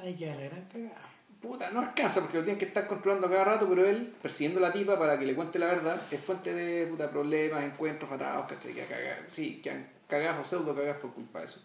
Ay, 0.02 0.14
ya 0.14 0.34
la 0.34 0.42
gran 0.42 0.66
cagada. 0.66 1.00
Puta, 1.40 1.70
no 1.70 1.80
alcanza 1.80 2.20
porque 2.20 2.36
lo 2.36 2.44
tienen 2.44 2.58
que 2.58 2.66
estar 2.66 2.86
controlando 2.86 3.30
cada 3.30 3.44
rato, 3.44 3.66
pero 3.70 3.86
él, 3.86 4.12
persiguiendo 4.20 4.58
a 4.58 4.68
la 4.68 4.72
tipa 4.74 4.98
para 4.98 5.18
que 5.18 5.24
le 5.24 5.34
cuente 5.34 5.58
la 5.58 5.68
verdad, 5.68 5.98
es 6.10 6.20
fuente 6.20 6.52
de 6.52 6.86
puta, 6.88 7.08
problemas, 7.10 7.64
encuentros 7.64 8.12
atados, 8.12 8.44
¿cachai? 8.46 8.74
Que, 8.74 8.84
sí, 9.28 9.62
que 9.62 9.70
han 9.70 9.88
cagado 10.06 10.42
o 10.42 10.44
pseudo 10.44 10.74
cagados 10.74 10.98
por 10.98 11.14
culpa 11.14 11.38
de 11.38 11.46
eso. 11.46 11.60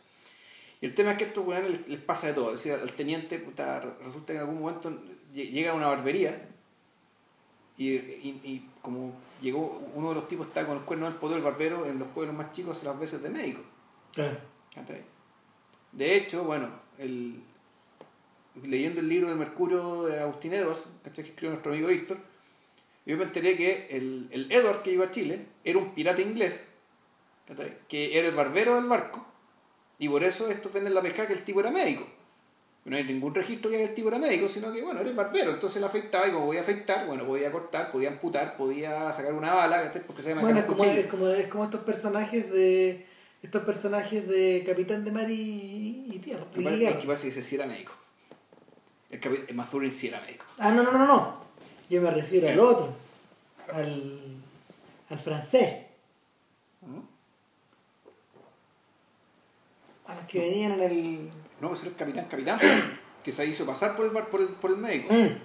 Y 0.82 0.88
el 0.88 0.96
tema 0.96 1.12
es 1.12 1.18
que 1.20 1.26
a 1.26 1.28
estos 1.28 1.46
weones 1.46 1.88
les, 1.88 2.00
pasa 2.00 2.28
de 2.28 2.34
todo. 2.34 2.54
Es 2.54 2.64
decir, 2.64 2.74
al 2.74 2.92
teniente, 2.94 3.38
puta, 3.38 3.80
resulta 4.04 4.34
que 4.34 4.34
en 4.34 4.40
algún 4.40 4.60
momento 4.60 5.00
llega 5.32 5.72
a 5.72 5.76
una 5.76 5.88
barbería 5.88 6.50
y, 7.78 7.94
y, 7.94 8.70
como 8.82 9.14
llegó 9.42 9.82
uno 9.96 10.10
de 10.10 10.16
los 10.16 10.28
tipos 10.28 10.48
está 10.48 10.66
con 10.68 10.78
el 10.78 10.84
cuerno 10.84 11.06
del 11.06 11.16
poder 11.16 11.36
del 11.36 11.44
barbero 11.44 11.86
en 11.86 12.00
los 12.00 12.08
pueblos 12.10 12.36
más 12.36 12.52
chicos 12.52 12.78
hace 12.78 12.86
las 12.86 13.00
veces 13.00 13.22
de 13.22 13.30
médico. 13.30 13.62
De 15.92 16.16
hecho, 16.16 16.44
bueno, 16.44 16.70
el, 16.98 17.42
leyendo 18.64 19.00
el 19.00 19.10
libro 19.10 19.30
del 19.30 19.38
Mercurio 19.38 20.04
de 20.04 20.20
Agustín 20.20 20.54
Edwards, 20.54 20.88
que 21.04 21.22
escribió 21.22 21.50
nuestro 21.52 21.72
amigo 21.72 21.88
Víctor, 21.88 22.18
yo 23.06 23.18
me 23.18 23.24
enteré 23.24 23.58
que 23.58 23.88
el, 23.90 24.30
el, 24.32 24.52
Edwards 24.52 24.80
que 24.80 24.92
llegó 24.92 25.04
a 25.04 25.12
Chile 25.12 25.46
era 25.64 25.80
un 25.80 25.94
pirata 25.94 26.22
inglés, 26.22 26.64
que 27.88 28.18
era 28.18 28.28
el 28.28 28.36
barbero 28.36 28.76
del 28.76 28.86
barco, 28.86 29.26
y 30.02 30.10
por 30.10 30.24
eso 30.24 30.50
estos 30.50 30.74
venden 30.74 30.94
la 30.94 31.02
pesca 31.02 31.26
que 31.28 31.34
el 31.34 31.44
tipo 31.44 31.60
era 31.62 31.72
médico. 31.72 32.06
No 32.84 32.98
hay 32.98 33.04
ningún 33.04 33.36
registro 33.36 33.70
que 33.70 33.84
el 33.84 33.94
tipo 33.94 34.08
era 34.08 34.18
médico, 34.18 34.50
sino 34.50 34.74
que, 34.74 34.82
bueno, 34.82 35.00
era 35.02 35.12
barbero, 35.12 35.52
entonces 35.52 35.80
le 35.80 35.86
afectaba 35.86 36.28
y 36.28 36.32
como 36.32 36.48
podía 36.48 36.62
afectar, 36.62 37.06
bueno, 37.06 37.24
podía 37.26 37.52
cortar, 37.52 37.92
podía 37.92 38.10
amputar, 38.10 38.58
podía 38.58 39.14
sacar 39.14 39.34
una 39.34 39.54
bala. 39.54 39.92
Porque 40.08 40.24
se 40.24 40.30
llama 40.30 40.42
Bueno, 40.42 40.60
es 40.62 40.66
como, 40.66 40.84
es, 40.84 41.06
como, 41.06 41.28
es 41.28 41.48
como 41.48 41.64
estos 41.66 41.82
personajes 41.82 42.52
de 42.52 43.06
estos 43.44 43.64
personajes 43.64 44.28
de 44.28 44.64
Capitán 44.66 45.06
de 45.06 45.12
Mar 45.12 45.30
y, 45.30 46.08
y 46.12 46.20
Tierra. 46.24 46.46
y 46.56 46.86
Es 46.86 46.96
que 46.96 47.08
pasa 47.08 47.24
que 47.28 47.44
sí 47.44 47.56
era 47.56 47.68
médico. 47.68 47.94
El, 49.12 49.22
capi- 49.22 49.46
el 49.48 49.56
Mazurin 49.56 49.92
sí 49.94 50.08
era 50.08 50.20
médico. 50.22 50.46
Ah, 50.58 50.72
no, 50.72 50.82
no, 50.84 50.92
no, 50.94 51.06
no. 51.06 51.42
Yo 51.90 52.02
me 52.02 52.10
refiero 52.10 52.50
al 52.50 52.60
otro. 52.60 52.96
Al, 53.72 54.20
al 55.10 55.20
francés. 55.20 55.86
A 60.12 60.16
los 60.16 60.26
que 60.26 60.40
venían 60.40 60.74
en 60.74 60.82
el. 60.82 61.30
No, 61.62 61.74
ese 61.74 61.84
era 61.84 61.92
el 61.92 61.96
capitán, 61.98 62.26
capitán, 62.26 62.60
que 63.24 63.32
se 63.32 63.46
hizo 63.46 63.66
pasar 63.66 63.96
por 63.96 64.06
el, 64.06 64.12
bar- 64.12 64.30
por 64.30 64.42
el, 64.42 64.48
por 64.50 64.72
el 64.72 64.78
médico. 64.78 65.14
Mm. 65.14 65.38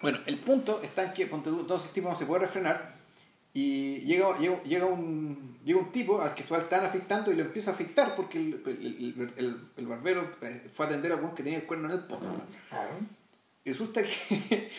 Bueno, 0.00 0.18
el 0.26 0.38
punto 0.40 0.80
está 0.82 1.04
en 1.04 1.12
que 1.12 1.26
ponte 1.26 1.48
entonces 1.48 1.92
tipo 1.92 2.08
no 2.08 2.14
se 2.16 2.26
puede 2.26 2.40
refrenar 2.40 2.92
y 3.54 3.98
llega, 4.00 4.36
llega, 4.38 4.60
llega, 4.64 4.86
un, 4.86 5.58
llega 5.64 5.78
un 5.78 5.92
tipo 5.92 6.20
al 6.20 6.34
que 6.34 6.42
están 6.42 6.84
afectando 6.84 7.30
y 7.30 7.36
lo 7.36 7.42
empieza 7.42 7.70
a 7.70 7.74
afectar 7.74 8.16
porque 8.16 8.38
el, 8.38 8.62
el, 9.36 9.60
el- 9.76 9.86
barbero 9.86 10.28
eh, 10.40 10.68
fue 10.74 10.86
a 10.86 10.88
atender 10.88 11.12
a 11.12 11.16
algún 11.16 11.34
que 11.34 11.42
tenía 11.44 11.58
el 11.58 11.66
cuerno 11.66 11.86
en 11.86 11.92
el 11.94 12.04
poto. 12.06 12.24
Claro. 12.68 12.90
Y 13.64 13.70
resulta 13.70 14.02
que 14.02 14.70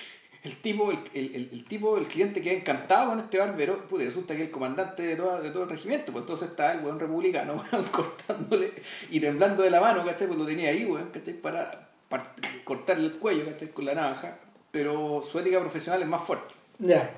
el 0.44 0.58
tipo, 0.62 0.92
el, 0.92 1.00
el, 1.14 1.50
el- 1.52 1.66
tipo, 1.66 1.98
el 1.98 2.06
cliente 2.08 2.42
queda 2.42 2.54
encantado 2.54 3.10
con 3.10 3.20
este 3.20 3.38
barbero, 3.40 3.88
puta, 3.88 4.04
resulta 4.04 4.36
que 4.36 4.44
el 4.44 4.52
comandante 4.52 5.04
de, 5.04 5.16
toda- 5.16 5.42
de 5.42 5.50
todo 5.52 5.64
el 5.64 5.70
regimiento, 5.70 6.12
pues 6.12 6.24
entonces 6.24 6.50
está 6.50 6.74
el 6.74 6.80
buen 6.82 7.00
republicano 7.00 7.54
weón, 7.72 7.86
cortándole 7.86 8.74
y 9.10 9.20
temblando 9.20 9.64
de 9.64 9.70
la 9.70 9.80
mano, 9.82 10.04
¿cachai? 10.06 10.28
Pues 10.28 10.38
lo 10.40 10.46
tenía 10.46 10.70
ahí, 10.70 10.86
weón, 10.86 11.10
¿cachai? 11.12 11.34
Para, 11.36 11.90
para 12.10 12.34
cortarle 12.66 13.08
el 13.08 13.18
cuello, 13.18 13.46
¿cachai? 13.46 13.70
Con 13.70 13.86
la 13.86 13.96
navaja, 13.96 14.38
pero 14.72 15.22
su 15.22 15.40
ética 15.40 15.60
profesional 15.60 16.02
es 16.02 16.08
más 16.08 16.22
fuerte. 16.22 16.54
Ya. 16.80 17.10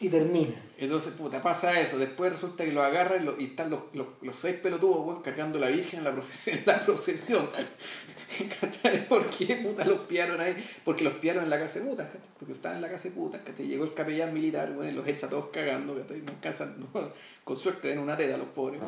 Y 0.00 0.08
termina. 0.08 0.54
Entonces, 0.76 1.12
puta, 1.14 1.42
pasa 1.42 1.80
eso. 1.80 1.98
Después 1.98 2.32
resulta 2.32 2.64
que 2.64 2.70
lo 2.70 2.82
agarran 2.84 3.22
y, 3.22 3.24
lo- 3.24 3.40
y 3.40 3.46
están 3.46 3.68
los, 3.70 3.80
los, 3.94 4.06
los 4.22 4.38
seis 4.38 4.56
pelotudos, 4.56 5.04
weón, 5.04 5.22
cargando 5.22 5.58
a 5.58 5.62
la 5.62 5.68
Virgen 5.70 5.98
en 5.98 6.04
la, 6.04 6.12
procesión, 6.12 6.58
en 6.58 6.64
la 6.66 6.78
procesión. 6.80 7.50
¿Cachai? 8.60 9.08
¿Por 9.08 9.26
qué 9.30 9.56
puta 9.56 9.84
los 9.84 10.00
pillaron 10.00 10.40
ahí? 10.40 10.54
Porque 10.84 11.02
los 11.02 11.14
pillaron 11.14 11.44
en 11.44 11.50
la 11.50 11.58
casa 11.58 11.80
de 11.80 11.86
putas, 11.86 12.06
¿cachai? 12.06 12.30
Porque 12.38 12.52
estaban 12.52 12.76
en 12.76 12.82
la 12.82 12.90
casa 12.90 13.08
de 13.08 13.14
putas, 13.14 13.40
¿cachai? 13.44 13.66
Llegó 13.66 13.84
el 13.84 13.94
capellán 13.94 14.32
militar, 14.32 14.70
weón, 14.76 14.90
y 14.90 14.92
los 14.92 15.08
echa 15.08 15.28
todos 15.28 15.48
cagando, 15.52 15.96
¿cachai? 15.96 16.20
No 16.22 16.30
alcanzan, 16.32 16.76
no, 16.94 17.12
con 17.42 17.56
suerte 17.56 17.88
den 17.88 17.98
una 17.98 18.16
teta 18.16 18.36
los 18.36 18.48
pobres. 18.48 18.80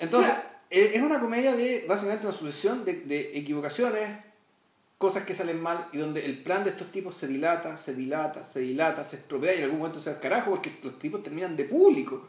Entonces, 0.00 0.32
eh, 0.70 0.92
es 0.94 1.02
una 1.02 1.20
comedia 1.20 1.54
de 1.54 1.84
básicamente 1.86 2.26
una 2.26 2.34
sucesión 2.36 2.84
de, 2.84 2.94
de 3.02 3.38
equivocaciones, 3.38 4.18
cosas 5.08 5.24
que 5.24 5.34
salen 5.34 5.60
mal 5.60 5.88
y 5.92 5.98
donde 5.98 6.24
el 6.24 6.42
plan 6.42 6.64
de 6.64 6.70
estos 6.70 6.90
tipos 6.90 7.14
se 7.14 7.26
dilata, 7.26 7.76
se 7.76 7.94
dilata, 7.94 8.42
se 8.44 8.60
dilata, 8.60 9.04
se 9.04 9.16
estropea 9.16 9.54
y 9.54 9.58
en 9.58 9.64
algún 9.64 9.78
momento 9.80 9.98
se 9.98 10.08
da 10.10 10.16
al 10.16 10.22
carajo 10.22 10.50
porque 10.50 10.72
los 10.82 10.98
tipos 10.98 11.22
terminan 11.22 11.56
de 11.56 11.64
público 11.64 12.26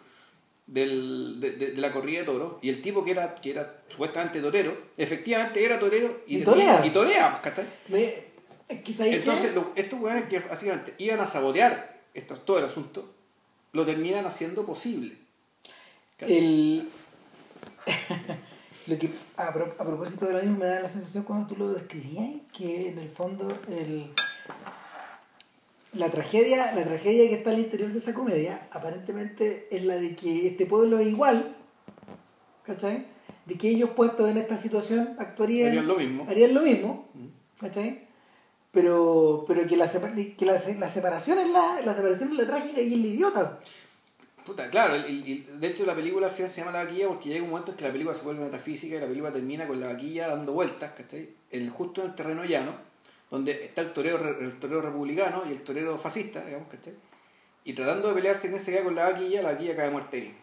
del, 0.68 1.38
de, 1.40 1.52
de- 1.52 1.72
de 1.72 1.82
la 1.82 1.92
corrida 1.92 2.20
de 2.20 2.26
toros 2.26 2.56
y 2.62 2.70
el 2.70 2.82
tipo 2.82 3.06
que 3.06 3.12
era, 3.12 3.34
que 3.36 3.52
era 3.52 3.82
supuestamente 3.88 4.42
torero, 4.42 4.76
efectivamente 4.98 5.64
era 5.64 5.80
torero 5.80 6.24
y, 6.28 6.40
Y 6.40 6.44
torea. 6.44 6.86
y 6.86 6.90
torea, 6.90 7.40
¿cachai? 7.42 7.66
Me, 7.88 8.26
es 8.68 8.82
que 8.82 8.94
¿sabes 8.94 9.12
qué? 9.14 9.18
Entonces, 9.20 9.56
lo- 9.56 9.72
estos 9.76 10.00
weones 10.02 10.26
que 10.28 10.40
básicamente 10.40 10.94
iban 10.98 11.20
a 11.22 11.26
sabotear 11.26 12.02
esto, 12.14 12.36
todo 12.36 12.58
el 12.60 12.66
asunto, 12.66 13.10
lo 13.74 13.86
terminan 13.86 14.26
haciendo 14.26 14.66
posible. 14.66 15.18
El... 16.20 16.90
lo 18.88 18.98
que, 19.00 19.10
a, 19.38 19.52
pro- 19.54 19.76
a 19.80 19.84
propósito 19.86 20.26
de 20.28 20.34
lo 20.34 20.40
mismo, 20.42 20.58
me 20.60 20.66
da 20.68 20.80
la 20.82 20.90
sensación 20.90 21.24
cuando 21.24 21.48
tú 21.48 21.56
lo 21.56 21.74
describías 21.74 22.30
que 22.56 22.90
en 22.90 23.00
el 23.00 23.10
fondo 23.10 23.48
el, 23.68 24.12
la, 25.94 26.10
tragedia, 26.10 26.74
la 26.76 26.84
tragedia 26.84 27.28
que 27.30 27.36
está 27.36 27.52
al 27.52 27.60
interior 27.60 27.92
de 27.92 27.98
esa 27.98 28.14
comedia 28.14 28.68
aparentemente 28.72 29.68
es 29.72 29.84
la 29.86 29.96
de 29.96 30.16
que 30.16 30.48
este 30.48 30.66
pueblo 30.66 31.00
es 31.00 31.08
igual, 31.08 31.56
¿cachai? 32.64 33.08
De 33.46 33.56
que 33.56 33.70
ellos 33.70 33.92
puestos 33.92 34.30
en 34.30 34.38
esta 34.38 34.58
situación 34.58 35.16
actuarían 35.20 35.70
Harían 35.70 35.88
lo 35.88 35.98
mismo. 35.98 36.26
harían 36.28 36.54
lo 36.54 36.62
mismo, 36.62 37.08
¿cachai? 37.60 38.06
Pero, 38.72 39.46
pero 39.48 39.66
que, 39.66 39.78
la, 39.78 39.88
que 39.90 40.46
la, 40.46 40.54
la 40.80 40.90
separación 40.90 41.38
es 41.40 41.50
la, 41.50 41.82
la 41.82 41.94
separación 41.96 42.32
es 42.32 42.38
la 42.38 42.46
trágica 42.46 42.82
y 42.82 42.94
el 42.94 43.06
idiota. 43.06 43.60
Puta, 44.46 44.70
claro, 44.70 44.96
el- 44.96 45.06
el- 45.06 45.48
el- 45.50 45.60
de 45.60 45.86
la 45.86 45.96
película 45.96 46.28
al 46.28 46.32
final 46.34 46.50
se 46.50 46.62
llama 46.62 46.72
La 46.72 46.84
Vaquilla 46.84 47.08
porque 47.08 47.30
llega 47.30 47.44
un 47.44 47.50
momento 47.50 47.72
en 47.72 47.78
que 47.78 47.84
la 47.84 47.92
película 47.92 48.14
se 48.14 48.24
vuelve 48.24 48.44
metafísica 48.46 48.96
y 48.96 49.00
la 49.00 49.08
película 49.08 49.32
termina 49.32 49.68
con 49.68 49.80
la 49.80 49.88
vaquilla 49.88 50.28
dando 50.28 50.54
vueltas, 50.54 50.92
¿cachai? 50.96 51.30
El, 51.50 51.70
justo 51.72 52.02
en 52.02 52.10
el 52.10 52.16
terreno 52.16 52.46
llano, 52.46 52.74
donde 53.32 53.66
está 53.66 53.82
el 53.82 53.92
torero, 53.92 54.18
re- 54.20 54.38
el 54.46 54.60
torero 54.60 54.82
republicano 54.82 55.44
y 55.48 55.52
el 55.52 55.64
torero 55.64 55.98
fascista, 55.98 56.46
digamos, 56.46 56.68
¿cachai? 56.70 56.94
Y 57.64 57.74
tratando 57.74 58.10
de 58.10 58.14
pelearse 58.14 58.48
en 58.48 58.54
ese 58.54 58.72
cae 58.76 58.84
con 58.84 58.94
la 58.94 59.10
vaquilla, 59.10 59.42
la 59.42 59.54
vaquilla 59.54 59.76
cae 59.76 59.90
muerta 59.90 60.16
ahí. 60.18 60.38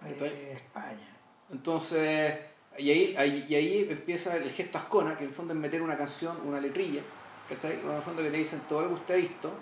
¿Cachai? 0.00 0.28
Eh, 0.28 0.52
España. 0.54 1.08
Entonces, 1.50 2.34
y 2.78 2.90
ahí, 2.90 3.14
ahí- 3.18 3.46
y 3.48 3.54
ahí 3.56 3.86
empieza 3.90 4.36
el 4.36 4.48
gesto 4.50 4.78
ascona, 4.78 5.16
que 5.16 5.24
en 5.24 5.30
el 5.30 5.34
fondo 5.34 5.52
es 5.54 5.58
meter 5.60 5.82
una 5.82 5.96
canción, 5.96 6.36
una 6.46 6.60
letrilla, 6.60 7.02
¿cachai? 7.48 7.80
En 7.80 7.90
el 7.90 8.02
fondo 8.02 8.22
que 8.22 8.30
te 8.30 8.36
dicen 8.36 8.60
todo 8.68 8.82
lo 8.82 8.88
que 8.88 8.94
usted 8.94 9.14
ha 9.14 9.18
visto, 9.18 9.52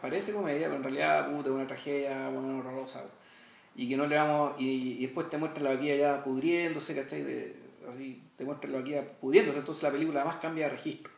parece 0.00 0.32
comedia, 0.32 0.66
pero 0.66 0.76
en 0.76 0.82
realidad, 0.82 1.30
puta, 1.30 1.50
una 1.50 1.66
tragedia, 1.66 2.28
bueno, 2.28 2.58
horrorosa, 2.58 3.04
y 3.74 3.88
que 3.88 3.96
no 3.96 4.06
le 4.06 4.16
vamos, 4.16 4.54
y, 4.58 4.94
y 4.98 5.02
después 5.06 5.28
te 5.30 5.38
muestra 5.38 5.62
la 5.62 5.70
vaquilla 5.70 5.96
ya 5.96 6.24
pudriéndose, 6.24 6.94
¿cachai? 6.94 7.22
De- 7.22 7.56
así, 7.88 8.22
te 8.36 8.44
muestra 8.44 8.70
la 8.70 8.78
vaquilla 8.78 9.02
pudriéndose, 9.20 9.58
entonces 9.58 9.82
la 9.82 9.90
película 9.92 10.20
además 10.20 10.38
cambia 10.40 10.66
de 10.66 10.72
registro, 10.72 11.12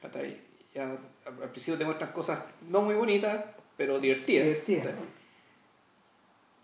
¿cachai? 0.00 0.40
Ya, 0.74 0.96
al 1.26 1.50
principio 1.50 1.78
te 1.78 1.84
muestran 1.84 2.12
cosas 2.12 2.40
no 2.68 2.82
muy 2.82 2.94
bonitas, 2.94 3.44
pero 3.76 3.98
divertidas. 3.98 4.44
Divertida. 4.46 4.94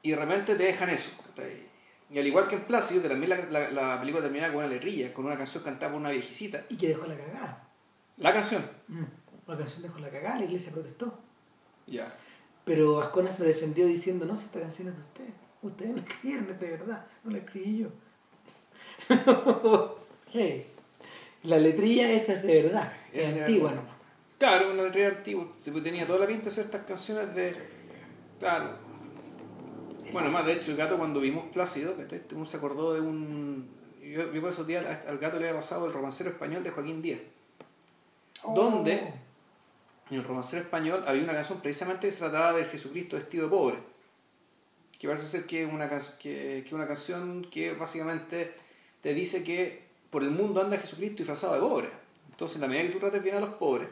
y 0.02 0.10
de 0.10 0.16
repente 0.16 0.54
te 0.54 0.64
dejan 0.64 0.88
eso. 0.90 1.10
¿cachai? 1.26 1.68
Y 2.10 2.18
al 2.18 2.26
igual 2.26 2.48
que 2.48 2.56
en 2.56 2.62
Plácido, 2.62 3.02
que 3.02 3.08
también 3.08 3.30
la, 3.30 3.36
la, 3.50 3.70
la 3.70 4.00
película 4.00 4.22
termina 4.24 4.48
con 4.48 4.56
una 4.58 4.66
letrilla, 4.66 5.12
con 5.14 5.26
una 5.26 5.36
canción 5.36 5.62
cantada 5.62 5.92
por 5.92 6.00
una 6.00 6.10
viejecita. 6.10 6.64
Y 6.68 6.76
que 6.76 6.88
dejó 6.88 7.06
la 7.06 7.16
cagada. 7.16 7.68
La 8.16 8.32
canción. 8.32 8.68
Mm. 8.88 9.04
La 9.50 9.58
canción 9.58 9.82
dejó 9.82 9.98
la 9.98 10.10
cagada, 10.10 10.38
la 10.38 10.44
iglesia 10.44 10.72
protestó. 10.72 11.18
Ya. 11.86 12.12
Pero 12.64 13.00
Ascona 13.00 13.32
se 13.32 13.44
defendió 13.44 13.86
diciendo, 13.86 14.26
no, 14.26 14.36
si 14.36 14.44
esta 14.46 14.60
canción 14.60 14.88
es 14.88 14.94
de 14.96 15.00
ustedes. 15.02 15.32
Ustedes 15.62 15.94
la 15.96 16.00
escribieron, 16.02 16.50
es 16.50 16.60
de 16.60 16.70
verdad. 16.70 17.06
No 17.24 17.30
la 17.32 17.38
escribí 17.38 17.78
yo. 17.78 17.88
Hey, 20.32 20.66
La 21.42 21.58
letrilla 21.58 22.12
esa 22.12 22.34
es 22.34 22.42
de 22.44 22.62
verdad. 22.62 22.92
Es, 23.12 23.18
Es 23.28 23.34
de 23.34 23.40
antigua 23.40 23.70
verdad. 23.70 23.82
nomás. 23.84 23.96
Claro, 24.38 24.70
una 24.72 24.82
letrilla 24.84 25.08
antigua. 25.08 25.48
Tenía 25.82 26.06
toda 26.06 26.20
la 26.20 26.26
pinta 26.26 26.44
de 26.44 26.48
hacer 26.50 26.64
estas 26.66 26.84
canciones 26.86 27.34
de. 27.34 27.56
Claro. 28.38 28.70
Bueno, 30.12 30.30
más 30.30 30.46
de 30.46 30.52
hecho, 30.54 30.70
el 30.70 30.76
gato 30.76 30.96
cuando 30.96 31.20
vimos 31.20 31.46
Plácido, 31.52 31.96
¿cachai? 31.96 32.22
uno 32.34 32.46
se 32.46 32.56
acordó 32.56 32.94
de 32.94 33.00
un. 33.00 33.68
Yo, 34.02 34.32
yo 34.32 34.40
por 34.40 34.50
esos 34.50 34.66
días 34.66 34.84
al 35.06 35.18
gato 35.18 35.38
le 35.38 35.48
había 35.48 35.58
pasado 35.60 35.86
el 35.86 35.92
romancero 35.92 36.30
español 36.30 36.62
de 36.62 36.70
Joaquín 36.70 37.02
Díaz. 37.02 37.20
¿Dónde? 38.54 39.12
En 40.10 40.16
el 40.16 40.24
romancero 40.24 40.62
español 40.62 41.04
había 41.06 41.22
una 41.22 41.32
canción 41.34 41.60
precisamente 41.60 42.06
que 42.08 42.12
se 42.12 42.18
trataba 42.20 42.52
del 42.54 42.66
Jesucristo 42.66 43.16
vestido 43.16 43.44
de 43.44 43.50
pobre. 43.50 43.76
Que 44.98 45.06
parece 45.06 45.26
ser 45.26 45.44
que 45.46 45.64
una, 45.64 45.88
que, 46.18 46.64
que 46.68 46.74
una 46.74 46.86
canción 46.86 47.46
que 47.50 47.72
básicamente 47.72 48.52
te 49.00 49.14
dice 49.14 49.42
que 49.44 49.82
por 50.10 50.22
el 50.22 50.30
mundo 50.30 50.60
anda 50.60 50.76
Jesucristo 50.78 51.18
disfrazado 51.18 51.54
de 51.54 51.60
pobre. 51.60 51.88
Entonces, 52.30 52.56
en 52.56 52.62
la 52.62 52.68
medida 52.68 52.84
que 52.88 52.90
tú 52.94 52.98
trates 52.98 53.22
bien 53.22 53.36
a 53.36 53.40
los 53.40 53.54
pobres, 53.54 53.88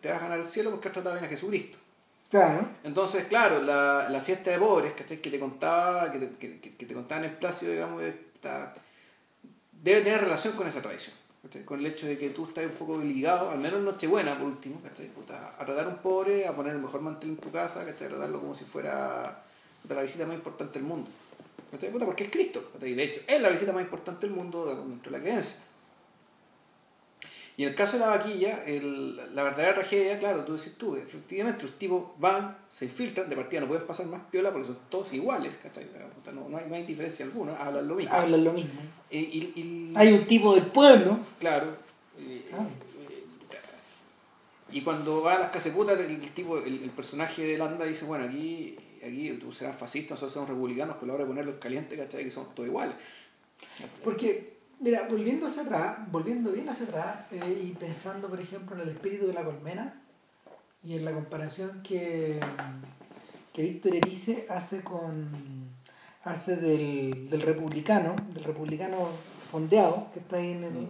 te- 0.00 0.08
vas 0.08 0.18
a 0.18 0.20
ganar 0.22 0.38
el 0.38 0.46
cielo 0.46 0.70
porque 0.70 0.88
has 0.88 0.94
tratado 0.94 1.14
bien 1.14 1.24
a 1.26 1.28
Jesucristo. 1.28 1.78
Claro. 2.30 2.68
Entonces, 2.84 3.24
claro, 3.26 3.62
la, 3.62 4.08
la 4.10 4.20
fiesta 4.20 4.50
de 4.50 4.58
pobres 4.58 4.92
¿cachai? 4.94 5.18
que 5.20 5.30
te 5.30 5.38
contaba, 5.38 6.10
que 6.10 6.18
te, 6.18 6.28
que, 6.36 6.60
que- 6.60 6.76
que 6.76 6.86
te 6.86 6.94
contaban 6.94 7.24
en 7.24 7.36
Plácido, 7.36 7.72
digamos, 7.72 8.02
está- 8.02 8.74
debe 9.72 10.00
tener 10.00 10.20
relación 10.22 10.54
con 10.54 10.66
esa 10.66 10.82
tradición. 10.82 11.14
Con 11.64 11.80
el 11.80 11.86
hecho 11.86 12.06
de 12.06 12.18
que 12.18 12.30
tú 12.30 12.46
estás 12.46 12.64
un 12.64 12.72
poco 12.72 12.98
ligado, 12.98 13.50
al 13.50 13.58
menos 13.58 13.78
en 13.78 13.84
Nochebuena, 13.84 14.36
por 14.36 14.48
último, 14.48 14.80
¿cachai? 14.82 15.06
Puta, 15.06 15.54
a 15.58 15.64
tratar 15.64 15.86
a 15.86 15.88
un 15.88 15.98
pobre, 15.98 16.46
a 16.46 16.54
poner 16.54 16.74
el 16.74 16.80
mejor 16.80 17.00
mantel 17.00 17.30
en 17.30 17.36
tu 17.36 17.50
casa, 17.50 17.86
¿cachai? 17.86 18.08
a 18.08 18.10
tratarlo 18.10 18.40
como 18.40 18.54
si 18.54 18.64
fuera 18.64 19.44
puta, 19.80 19.94
la 19.94 20.02
visita 20.02 20.26
más 20.26 20.34
importante 20.34 20.78
del 20.78 20.88
mundo. 20.88 21.08
¿cachai? 21.70 21.90
Puta, 21.90 22.04
porque 22.04 22.24
es 22.24 22.30
Cristo. 22.30 22.70
¿cachai? 22.72 22.90
Y 22.90 22.94
de 22.94 23.04
hecho, 23.04 23.20
es 23.26 23.40
la 23.40 23.48
visita 23.50 23.72
más 23.72 23.82
importante 23.82 24.26
del 24.26 24.34
mundo 24.34 24.66
dentro 24.66 25.12
de 25.12 25.18
la 25.18 25.22
creencia. 25.22 25.58
Y 27.58 27.64
en 27.64 27.70
el 27.70 27.74
caso 27.74 27.94
de 27.98 28.04
la 28.04 28.10
vaquilla, 28.10 28.62
el- 28.64 29.16
la 29.34 29.42
verdadera 29.42 29.74
tragedia, 29.74 30.16
claro, 30.20 30.44
tú 30.44 30.56
decís 30.56 30.76
tú, 30.78 30.94
efectivamente 30.94 31.64
los 31.64 31.72
tipos 31.76 32.04
van, 32.16 32.56
se 32.68 32.84
infiltran, 32.84 33.28
de 33.28 33.34
partida 33.34 33.60
no 33.60 33.66
pueden 33.66 33.84
pasar 33.84 34.06
más 34.06 34.22
piola 34.30 34.52
porque 34.52 34.68
son 34.68 34.78
todos 34.88 35.12
iguales, 35.12 35.58
No, 36.32 36.48
no, 36.48 36.56
hay, 36.56 36.66
no 36.68 36.74
hay 36.76 36.84
diferencia 36.84 37.24
alguna, 37.26 37.56
hablan 37.56 37.88
lo 37.88 37.96
mismo. 37.96 38.14
Hablan 38.14 38.44
lo 38.44 38.52
mismo. 38.52 38.80
Y, 39.10 39.18
y- 39.18 39.52
y- 39.56 39.92
Hay 39.96 40.12
un 40.12 40.24
tipo 40.26 40.54
del 40.54 40.66
pueblo. 40.66 41.18
Claro. 41.40 41.76
y- 42.18 42.42
Ah. 42.54 42.64
Y 44.70 44.82
cuando 44.82 45.22
va 45.22 45.34
a 45.34 45.38
las 45.38 45.50
caseputas, 45.50 45.98
el, 45.98 46.10
el 46.12 46.30
tipo, 46.32 46.58
el, 46.58 46.82
el 46.82 46.90
personaje 46.90 47.42
de 47.42 47.56
Landa 47.58 47.84
dice, 47.86 48.04
bueno, 48.04 48.24
aquí 48.26 48.76
aquí 49.04 49.30
tú 49.40 49.50
serás 49.52 49.74
fascista, 49.76 50.12
nosotros 50.14 50.32
somos 50.34 50.48
republicanos, 50.50 50.96
pero 51.00 51.12
ahora 51.12 51.24
ponerlo 51.26 51.52
en 51.52 51.58
caliente, 51.58 51.96
¿cachai? 51.96 52.24
Que 52.24 52.30
somos 52.30 52.54
todos 52.54 52.68
iguales. 52.68 52.94
Porque, 54.04 54.57
mira, 54.80 55.06
volviendo 55.08 55.46
hacia 55.46 55.62
atrás, 55.62 55.98
volviendo 56.10 56.50
bien 56.50 56.68
hacia 56.68 56.86
atrás 56.86 57.32
eh, 57.32 57.64
y 57.66 57.72
pensando, 57.72 58.28
por 58.28 58.40
ejemplo, 58.40 58.76
en 58.76 58.82
el 58.82 58.88
espíritu 58.90 59.26
de 59.26 59.34
la 59.34 59.44
colmena 59.44 60.02
y 60.84 60.96
en 60.96 61.04
la 61.04 61.12
comparación 61.12 61.82
que, 61.82 62.40
que 63.52 63.62
Víctor 63.62 63.94
Erice 63.96 64.46
hace 64.48 64.82
con 64.82 65.68
hace 66.24 66.56
del, 66.56 67.28
del 67.28 67.42
republicano, 67.42 68.14
del 68.34 68.44
republicano 68.44 69.08
fondeado 69.50 70.08
que 70.12 70.20
está 70.20 70.36
ahí 70.36 70.52
en 70.52 70.64
el, 70.64 70.88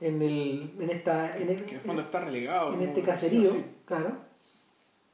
en 0.00 0.22
el, 0.22 0.72
en 0.80 0.90
esta, 0.90 1.36
en 1.36 1.50
el, 1.50 1.64
Que 1.64 1.70
en 1.70 1.76
el 1.76 1.80
fondo 1.80 2.02
está 2.02 2.20
relegado. 2.20 2.72
en 2.72 2.80
¿no? 2.80 2.84
este 2.86 3.02
caserío, 3.02 3.50
claro. 3.84 4.27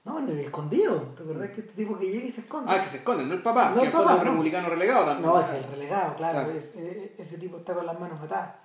No, 0.04 0.18
en 0.18 0.28
el 0.28 0.38
escondido. 0.40 1.00
¿Te 1.16 1.22
acordás 1.22 1.50
que 1.50 1.60
este 1.62 1.72
tipo 1.72 1.98
que 1.98 2.06
llega 2.10 2.26
y 2.26 2.30
se 2.30 2.42
esconde? 2.42 2.70
Ah, 2.70 2.80
que 2.82 2.88
se 2.88 2.98
esconden, 2.98 3.26
no 3.28 3.34
el 3.34 3.42
papá, 3.42 3.70
No 3.70 3.80
que 3.80 3.86
el 3.86 3.92
papá, 3.92 4.12
es 4.14 4.18
un 4.20 4.24
no. 4.26 4.30
republicano 4.32 4.68
relegado 4.68 5.04
también. 5.06 5.30
No, 5.30 5.40
es 5.40 5.48
el 5.50 5.64
relegado, 5.64 6.14
claro. 6.16 6.38
Claro. 6.44 6.50
es- 6.58 6.72
eh, 6.76 7.14
ese 7.18 7.38
tipo 7.38 7.56
está 7.56 7.74
con 7.74 7.86
las 7.86 7.98
manos 7.98 8.20
atadas. 8.20 8.56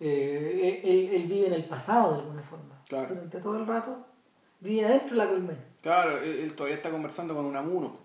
Eh, 0.00 0.80
él, 0.82 1.10
él 1.20 1.26
vive 1.28 1.46
en 1.46 1.52
el 1.52 1.64
pasado 1.66 2.14
de 2.14 2.20
alguna 2.22 2.42
forma. 2.42 2.74
Claro. 2.88 3.08
Durante 3.14 3.38
todo 3.40 3.56
el 3.58 3.66
rato 3.66 3.96
vive 4.60 4.84
adentro 4.84 5.10
de 5.10 5.16
la 5.24 5.28
colmena. 5.30 5.58
Claro, 5.80 6.18
él, 6.18 6.40
él 6.40 6.54
todavía 6.54 6.76
está 6.76 6.90
conversando 6.90 7.34
con 7.34 7.44
un 7.46 7.56
amuno. 7.56 7.96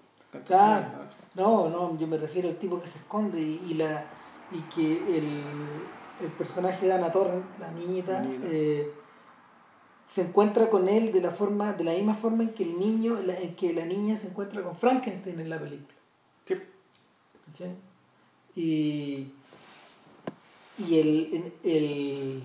Claro. 0.45 0.85
No, 1.33 1.69
no, 1.69 1.97
yo 1.97 2.05
me 2.05 2.17
refiero 2.17 2.47
al 2.49 2.57
tipo 2.57 2.79
que 2.79 2.87
se 2.87 2.99
esconde 2.99 3.39
y, 3.39 3.61
y 3.69 3.73
la 3.73 4.05
y 4.51 4.59
que 4.73 5.17
el, 5.17 5.43
el 6.21 6.31
personaje 6.37 6.85
de 6.85 6.93
Ana 6.93 7.11
Torren, 7.11 7.43
la 7.59 7.71
niñita, 7.71 8.19
Niñita. 8.21 8.47
eh, 8.49 8.91
se 10.07 10.21
encuentra 10.21 10.69
con 10.69 10.87
él 10.89 11.11
de 11.11 11.21
la 11.21 11.31
forma, 11.31 11.73
de 11.73 11.83
la 11.83 11.93
misma 11.93 12.15
forma 12.15 12.43
en 12.43 12.49
que 12.53 12.63
el 12.63 12.79
niño, 12.79 13.21
la- 13.21 13.37
en 13.39 13.55
que 13.55 13.73
la 13.73 13.85
niña 13.85 14.15
se 14.17 14.27
encuentra 14.27 14.63
con 14.63 14.75
Frankenstein 14.75 15.39
en 15.39 15.49
la 15.49 15.59
película. 15.59 15.93
Sí. 17.57 17.65
Y, 18.55 19.27
y 20.77 20.99
el, 20.99 21.29
en, 21.33 21.53
el- 21.63 22.43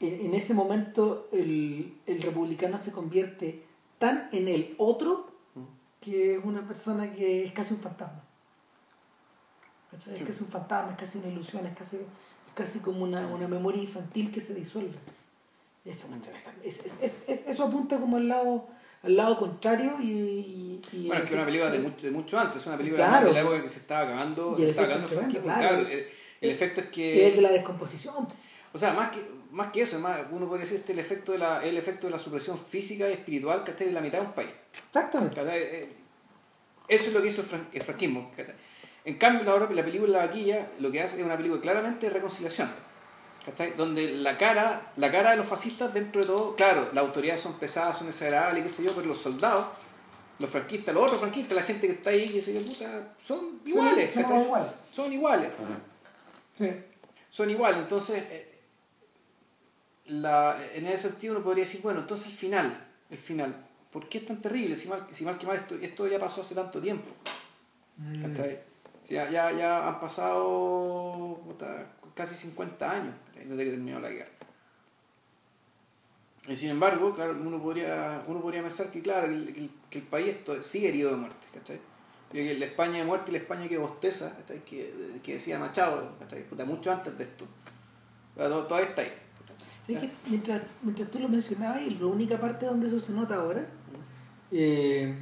en, 0.00 0.26
en 0.26 0.34
ese 0.34 0.52
momento 0.54 1.28
el, 1.32 1.96
el 2.06 2.20
republicano 2.22 2.76
se 2.78 2.92
convierte 2.92 3.62
tan 3.98 4.28
en 4.32 4.48
el 4.48 4.74
otro 4.78 5.30
que 6.00 6.34
es 6.36 6.44
una 6.44 6.60
persona 6.68 7.12
que 7.14 7.44
es 7.44 7.52
casi 7.52 7.74
un 7.74 7.80
fantasma. 7.80 8.22
Es 10.12 10.20
casi 10.28 10.44
un 10.44 10.50
fantasma, 10.50 10.92
es 10.92 10.98
casi 10.98 11.18
una 11.18 11.28
ilusión, 11.28 11.64
es 11.66 11.74
casi, 11.76 11.96
es 11.96 12.52
casi 12.54 12.80
como 12.80 13.02
una, 13.04 13.26
una 13.28 13.48
memoria 13.48 13.80
infantil 13.82 14.30
que 14.30 14.40
se 14.40 14.52
disuelve. 14.54 14.94
Y 15.86 15.90
esa 15.90 16.04
está- 16.36 16.52
es- 16.64 16.80
es- 16.80 16.98
es- 17.00 17.20
es- 17.28 17.46
eso 17.46 17.64
apunta 17.64 17.98
como 17.98 18.16
al 18.16 18.26
lado, 18.28 18.66
al 19.04 19.16
lado 19.16 19.38
contrario 19.38 19.94
y... 20.00 20.04
y- 20.06 20.82
y- 20.92 21.06
Bueno, 21.06 21.22
es 21.22 21.28
que 21.28 21.34
es 21.34 21.38
una 21.38 21.44
película 21.46 21.70
de 21.70 21.78
mucho, 21.78 22.06
de 22.06 22.10
mucho 22.12 22.38
antes, 22.38 22.60
es 22.60 22.66
una 22.66 22.76
película 22.76 23.06
Claro. 23.06 23.26
de 23.28 23.32
la 23.34 23.40
época 23.42 23.62
que 23.62 23.68
se 23.68 23.78
estaba 23.78 24.00
acabando, 24.00 24.52
Y 24.52 24.56
se 24.56 24.62
el 24.64 24.70
estaba 24.70 24.88
efecto 24.88 25.04
acabando 25.14 25.28
el 25.28 25.36
es 25.36 25.42
tremendo, 25.44 25.50
franquismo. 25.50 25.54
claro. 25.54 25.84
Claro, 25.84 25.88
el, 25.98 26.06
el 26.40 26.50
efecto 26.50 26.80
es 26.80 26.88
que 26.88 27.22
es 27.26 27.30
el 27.30 27.36
de 27.36 27.42
la 27.42 27.50
descomposición. 27.52 28.28
o 28.72 28.78
sea, 28.78 28.92
más 28.94 29.10
que, 29.10 29.24
más 29.52 29.70
que 29.70 29.82
eso, 29.82 30.00
más, 30.00 30.18
uno 30.32 30.48
podría 30.48 30.64
decir 30.64 30.78
este 30.80 30.92
el 30.92 30.98
efecto 30.98 31.32
de 31.32 31.38
la, 31.38 31.64
el 31.64 31.76
efecto 31.78 32.08
de 32.08 32.10
la 32.10 32.18
supresión 32.18 32.58
física 32.58 33.08
y 33.08 33.12
espiritual 33.12 33.62
que 33.62 33.72
de 33.72 33.92
la 33.92 34.00
mitad 34.00 34.18
de 34.18 34.26
un 34.26 34.32
país. 34.32 34.50
Exactamente. 34.88 35.40
Eh, 35.44 35.88
Eso 36.88 37.08
es 37.08 37.12
lo 37.14 37.22
que 37.22 37.28
hizo 37.28 37.42
el, 37.42 37.48
fran- 37.48 37.68
el 37.72 37.82
franquismo. 37.82 38.32
En 39.04 39.18
cambio, 39.18 39.44
la, 39.44 39.54
obra- 39.54 39.70
la 39.72 39.84
película 39.84 40.18
La 40.18 40.26
Vaquilla 40.26 40.66
lo 40.80 40.90
que 40.90 41.00
hace 41.00 41.18
es 41.20 41.24
una 41.24 41.36
película 41.36 41.60
claramente 41.60 42.06
de 42.08 42.12
reconciliación. 42.12 42.70
¿Cachai? 43.46 43.72
Donde 43.76 44.10
la 44.16 44.36
cara, 44.36 44.92
la 44.96 45.10
cara 45.10 45.30
de 45.30 45.36
los 45.38 45.46
fascistas, 45.46 45.94
dentro 45.94 46.20
de 46.20 46.26
todo, 46.26 46.54
claro, 46.56 46.90
las 46.92 47.02
autoridades 47.04 47.40
son 47.40 47.54
pesadas, 47.54 47.96
son 47.96 48.08
desagradables, 48.08 48.62
qué 48.62 48.68
sé 48.68 48.84
yo, 48.84 48.92
pero 48.94 49.06
los 49.06 49.18
soldados, 49.18 49.64
los 50.38 50.50
franquistas, 50.50 50.94
los 50.94 51.04
otros 51.04 51.20
franquistas, 51.20 51.56
la 51.56 51.62
gente 51.62 51.86
que 51.86 51.94
está 51.94 52.10
ahí, 52.10 52.28
qué 52.28 52.42
sé 52.42 52.52
yo, 52.54 52.60
puta, 52.60 53.14
son 53.24 53.60
iguales. 53.64 54.12
Son- 54.12 54.42
iguales. 54.42 54.72
Son 54.92 55.12
iguales. 55.12 55.50
Sí. 56.58 56.70
Son 57.30 57.48
iguales. 57.50 57.78
Entonces, 57.80 58.22
eh, 58.30 58.58
la, 60.06 60.56
en 60.74 60.86
ese 60.86 61.08
sentido 61.08 61.34
uno 61.34 61.44
podría 61.44 61.64
decir, 61.64 61.80
bueno, 61.82 62.00
entonces 62.00 62.26
el 62.28 62.32
final, 62.34 62.86
el 63.10 63.18
final, 63.18 63.54
¿por 63.92 64.08
qué 64.08 64.18
es 64.18 64.26
tan 64.26 64.40
terrible? 64.40 64.76
Si 64.76 64.88
mal, 64.88 65.06
si 65.10 65.24
mal 65.24 65.38
que 65.38 65.46
mal, 65.46 65.56
esto, 65.56 65.74
esto 65.80 66.06
ya 66.06 66.18
pasó 66.18 66.42
hace 66.42 66.54
tanto 66.54 66.80
tiempo. 66.80 67.10
Mm. 67.96 68.34
Ya, 69.08 69.30
ya, 69.30 69.52
ya 69.52 69.86
han 69.88 70.00
pasado 70.00 71.40
puta, 71.44 71.86
casi 72.14 72.34
50 72.34 72.90
años. 72.90 73.14
Desde 73.48 73.64
que 73.64 73.70
terminó 73.70 74.00
la 74.00 74.10
guerra. 74.10 74.30
Y 76.48 76.54
sin 76.54 76.70
embargo, 76.70 77.14
claro, 77.14 77.36
uno 77.40 77.60
podría, 77.60 78.22
uno 78.28 78.40
podría 78.40 78.62
pensar 78.62 78.90
que, 78.90 79.02
claro, 79.02 79.26
que 79.28 79.34
el, 79.34 79.70
que 79.90 79.98
el- 79.98 80.04
país 80.04 80.28
esto 80.28 80.62
sigue 80.62 80.88
herido 80.90 81.10
de 81.10 81.16
muerte, 81.16 81.46
¿cachai? 81.52 81.80
Que 82.30 82.54
la 82.54 82.66
España 82.66 82.98
de 82.98 83.04
muerte 83.04 83.30
y 83.30 83.32
la 83.32 83.38
España 83.38 83.68
que 83.68 83.78
bosteza, 83.78 84.36
¿cachai? 84.36 84.64
Que, 84.64 85.18
que 85.22 85.34
decía 85.34 85.58
Machado, 85.58 86.16
¿cachai? 86.20 86.44
Puta, 86.48 86.64
mucho 86.64 86.92
antes 86.92 87.16
de 87.18 87.24
esto. 87.24 87.46
To- 88.36 88.66
todavía 88.66 88.90
está 88.90 89.02
ahí. 89.02 89.12
¿Sabes 89.86 90.02
que 90.02 90.10
mientras, 90.28 90.62
mientras 90.82 91.10
tú 91.10 91.18
lo 91.18 91.28
mencionabas, 91.28 91.82
y 91.82 91.90
la 91.90 92.06
única 92.06 92.40
parte 92.40 92.66
donde 92.66 92.86
eso 92.88 93.00
se 93.00 93.12
nota 93.12 93.36
ahora, 93.36 93.66
eh, 94.52 95.14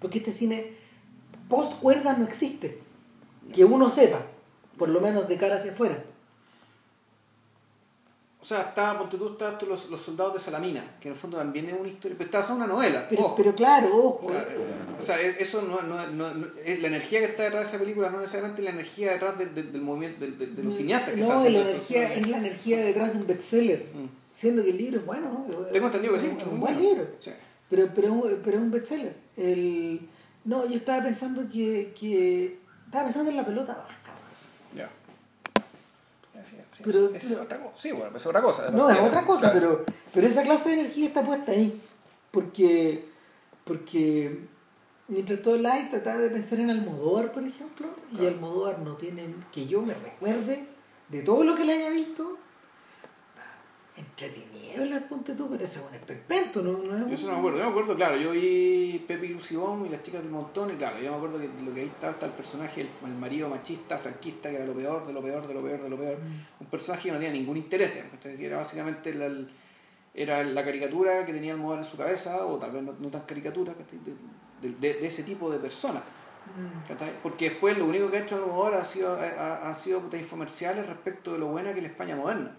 porque 0.00 0.18
este 0.18 0.30
cine 0.32 0.72
post 1.48 1.78
cuerda 1.80 2.12
no 2.16 2.24
existe, 2.24 2.80
que 3.52 3.64
uno 3.64 3.88
sepa, 3.90 4.22
por 4.76 4.88
lo 4.88 5.00
menos 5.00 5.26
de 5.28 5.36
cara 5.36 5.56
hacia 5.56 5.72
afuera. 5.72 6.04
O 8.40 8.44
sea, 8.44 8.60
está, 8.60 8.96
ponte 8.96 9.16
tú, 9.18 9.30
está 9.32 9.58
los, 9.66 9.90
los 9.90 10.00
soldados 10.00 10.34
de 10.34 10.38
Salamina, 10.38 10.82
que 11.00 11.08
en 11.08 11.14
el 11.14 11.20
fondo 11.20 11.36
también 11.38 11.68
es 11.68 11.74
una 11.78 11.88
historia, 11.88 12.16
pero 12.16 12.40
en 12.40 12.52
una 12.54 12.66
novela. 12.68 13.06
Pero, 13.08 13.24
ojo. 13.24 13.34
pero 13.36 13.52
claro, 13.54 13.88
ojo, 13.96 14.26
Claro, 14.28 14.48
eh, 14.48 14.56
o 14.96 15.02
sea, 15.02 15.20
e- 15.20 15.42
eso 15.42 15.60
no, 15.62 15.82
no, 15.82 16.06
no- 16.06 16.32
no- 16.34 16.46
es 16.64 16.80
la 16.80 16.86
energía 16.86 17.18
que 17.18 17.24
está 17.26 17.42
detrás 17.42 17.64
de 17.64 17.68
esa 17.70 17.78
película, 17.82 18.10
no 18.10 18.20
necesariamente 18.20 18.62
la 18.62 18.70
energía 18.70 19.10
detrás 19.12 19.36
de- 19.38 19.46
de- 19.46 19.64
del 19.64 19.82
movimiento, 19.82 20.24
de, 20.24 20.62
los 20.62 20.76
cineastas 20.76 21.14
que 21.14 21.20
no, 21.20 21.28
la 21.36 21.48
energía, 21.48 22.14
es 22.14 22.28
la 22.28 22.38
energía 22.38 22.78
detrás 22.84 23.12
de 23.12 23.18
un 23.18 23.26
bestseller, 23.26 23.86
Mm. 23.92 24.06
siendo 24.34 24.62
que 24.62 24.70
el 24.70 24.76
libro 24.78 25.00
es 25.00 25.06
bueno. 25.06 25.44
¿no? 25.48 25.54
Tengo 25.66 25.86
entendido 25.86 26.14
que 26.14 26.20
sí, 26.20 26.26
es 26.26 26.32
un 26.44 26.60
buen 26.60 26.76
bueno. 26.76 26.78
libro. 26.80 27.06
Sí. 27.18 27.32
Pero, 27.68 27.88
pero, 27.92 28.06
es 28.06 28.12
un- 28.14 28.40
pero 28.44 28.56
es 28.56 28.62
un 28.62 28.70
bestseller. 28.70 29.16
El... 29.36 30.08
No, 30.44 30.64
yo 30.66 30.76
estaba 30.76 31.02
pensando 31.02 31.42
que, 31.52 31.92
que. 31.98 32.58
Estaba 32.86 33.04
pensando 33.04 33.30
en 33.30 33.36
la 33.36 33.44
pelota 33.44 33.74
vasca. 33.74 34.07
Ya. 36.42 36.64
Pero- 36.84 37.14
es 37.14 37.24
pero- 37.28 37.42
otra 37.42 37.58
cosa. 37.58 37.74
Sí, 37.78 37.92
bueno, 37.92 38.16
es 38.16 38.26
otra 38.26 38.42
cosa. 38.42 38.70
No, 38.70 38.88
es 38.90 38.98
otra 39.00 39.24
cosa, 39.24 39.50
Claro. 39.52 39.84
pero, 39.84 39.96
pero 40.12 40.26
esa 40.26 40.42
clase 40.42 40.70
de 40.70 40.74
energía 40.80 41.06
está 41.08 41.22
puesta 41.22 41.52
ahí. 41.52 41.80
Porque, 42.30 43.04
porque 43.64 44.40
mientras 45.08 45.40
todo 45.42 45.54
el 45.56 45.62
light 45.62 45.90
trataba 45.90 46.18
de 46.18 46.30
pensar 46.30 46.60
en 46.60 46.70
Almodóvar, 46.70 47.32
por 47.32 47.42
ejemplo, 47.42 47.88
y 48.12 48.16
Claro. 48.16 48.34
Almodóvar 48.34 48.78
no 48.80 48.94
tiene, 48.96 49.34
que 49.52 49.66
yo 49.66 49.82
me 49.82 49.94
recuerde, 49.94 50.64
de 51.08 51.22
todo 51.22 51.44
lo 51.44 51.54
que 51.54 51.64
le 51.64 51.72
haya 51.74 51.90
visto, 51.90 52.36
entretenido 53.98 54.82
el 54.84 55.02
ponte 55.04 55.34
tú, 55.34 55.48
pero 55.50 55.64
ese 55.64 55.80
es 55.80 55.84
un 55.88 55.94
esperpento, 55.94 56.62
¿no? 56.62 56.72
no 56.78 56.92
es 56.94 57.00
Yo 57.00 57.06
un- 57.06 57.12
eso 57.12 57.26
no 57.26 57.32
me 57.32 57.38
acuerdo. 57.38 57.58
Yo 57.58 57.64
me 57.64 57.70
acuerdo, 57.70 57.96
claro, 57.96 58.16
yo 58.16 58.30
vi 58.32 59.04
Pepe 59.06 59.26
y 59.26 59.28
Lucibón 59.30 59.84
y 59.86 59.88
las 59.88 60.02
chicas 60.02 60.22
del 60.22 60.30
montón, 60.30 60.70
y 60.70 60.74
claro, 60.76 60.98
yo 61.00 61.10
me 61.10 61.16
acuerdo 61.16 61.38
que 61.40 61.48
lo 61.64 61.74
que 61.74 61.80
ahí 61.80 61.86
estaba 61.86 62.12
está 62.12 62.26
el 62.26 62.32
personaje, 62.32 62.82
el, 62.82 62.90
el 63.04 63.14
marido 63.14 63.48
machista, 63.48 63.98
franquista, 63.98 64.50
que 64.50 64.56
era 64.56 64.66
lo 64.66 64.74
peor, 64.74 65.06
de 65.06 65.12
lo 65.12 65.22
peor, 65.22 65.46
de 65.46 65.54
lo 65.54 65.62
peor, 65.62 65.82
de 65.82 65.90
lo 65.90 65.96
peor. 65.96 66.18
Mm. 66.18 66.62
Un 66.62 66.66
personaje 66.68 67.04
que 67.04 67.12
no 67.12 67.18
tenía 67.18 67.32
ningún 67.32 67.56
interés, 67.56 67.92
que 68.22 68.46
era 68.46 68.56
básicamente 68.58 69.12
la, 69.14 69.26
el- 69.26 69.48
era 70.14 70.42
la 70.42 70.64
caricatura 70.64 71.24
que 71.26 71.32
tenía 71.32 71.52
el 71.52 71.58
modo 71.58 71.76
en 71.78 71.84
su 71.84 71.96
cabeza, 71.96 72.44
o 72.46 72.58
tal 72.58 72.72
vez 72.72 72.82
no, 72.82 72.94
no 72.98 73.08
tan 73.10 73.22
caricatura, 73.22 73.74
de, 73.74 73.84
de- 74.68 74.74
de- 74.76 74.94
de 75.00 75.06
ese 75.06 75.22
tipo 75.22 75.50
de 75.50 75.58
personas. 75.58 76.02
Mm. 76.56 76.92
Porque 77.22 77.50
después 77.50 77.76
lo 77.76 77.84
único 77.84 78.10
que 78.10 78.16
ha 78.16 78.20
hecho 78.20 78.36
Almodóvar 78.36 78.74
ha 78.74 78.84
sido, 78.84 79.12
ha, 79.18 79.68
ha 79.68 79.74
sido 79.74 80.00
puta, 80.00 80.16
infomerciales 80.16 80.86
respecto 80.86 81.32
de 81.34 81.38
lo 81.38 81.48
buena 81.48 81.72
que 81.72 81.78
es 81.80 81.82
la 81.82 81.90
España 81.90 82.16
moderna. 82.16 82.56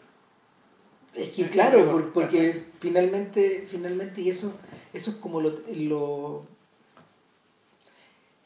Es 1.15 1.29
que 1.29 1.43
que 1.43 1.49
claro, 1.49 1.91
por- 1.91 2.13
porque 2.13 2.65
finalmente, 2.79 3.65
finalmente, 3.69 4.21
y 4.21 4.29
eso, 4.29 4.53
eso 4.93 5.11
es 5.11 5.17
como 5.17 5.41
lo, 5.41 5.59
lo, 5.73 5.97
o 6.35 6.45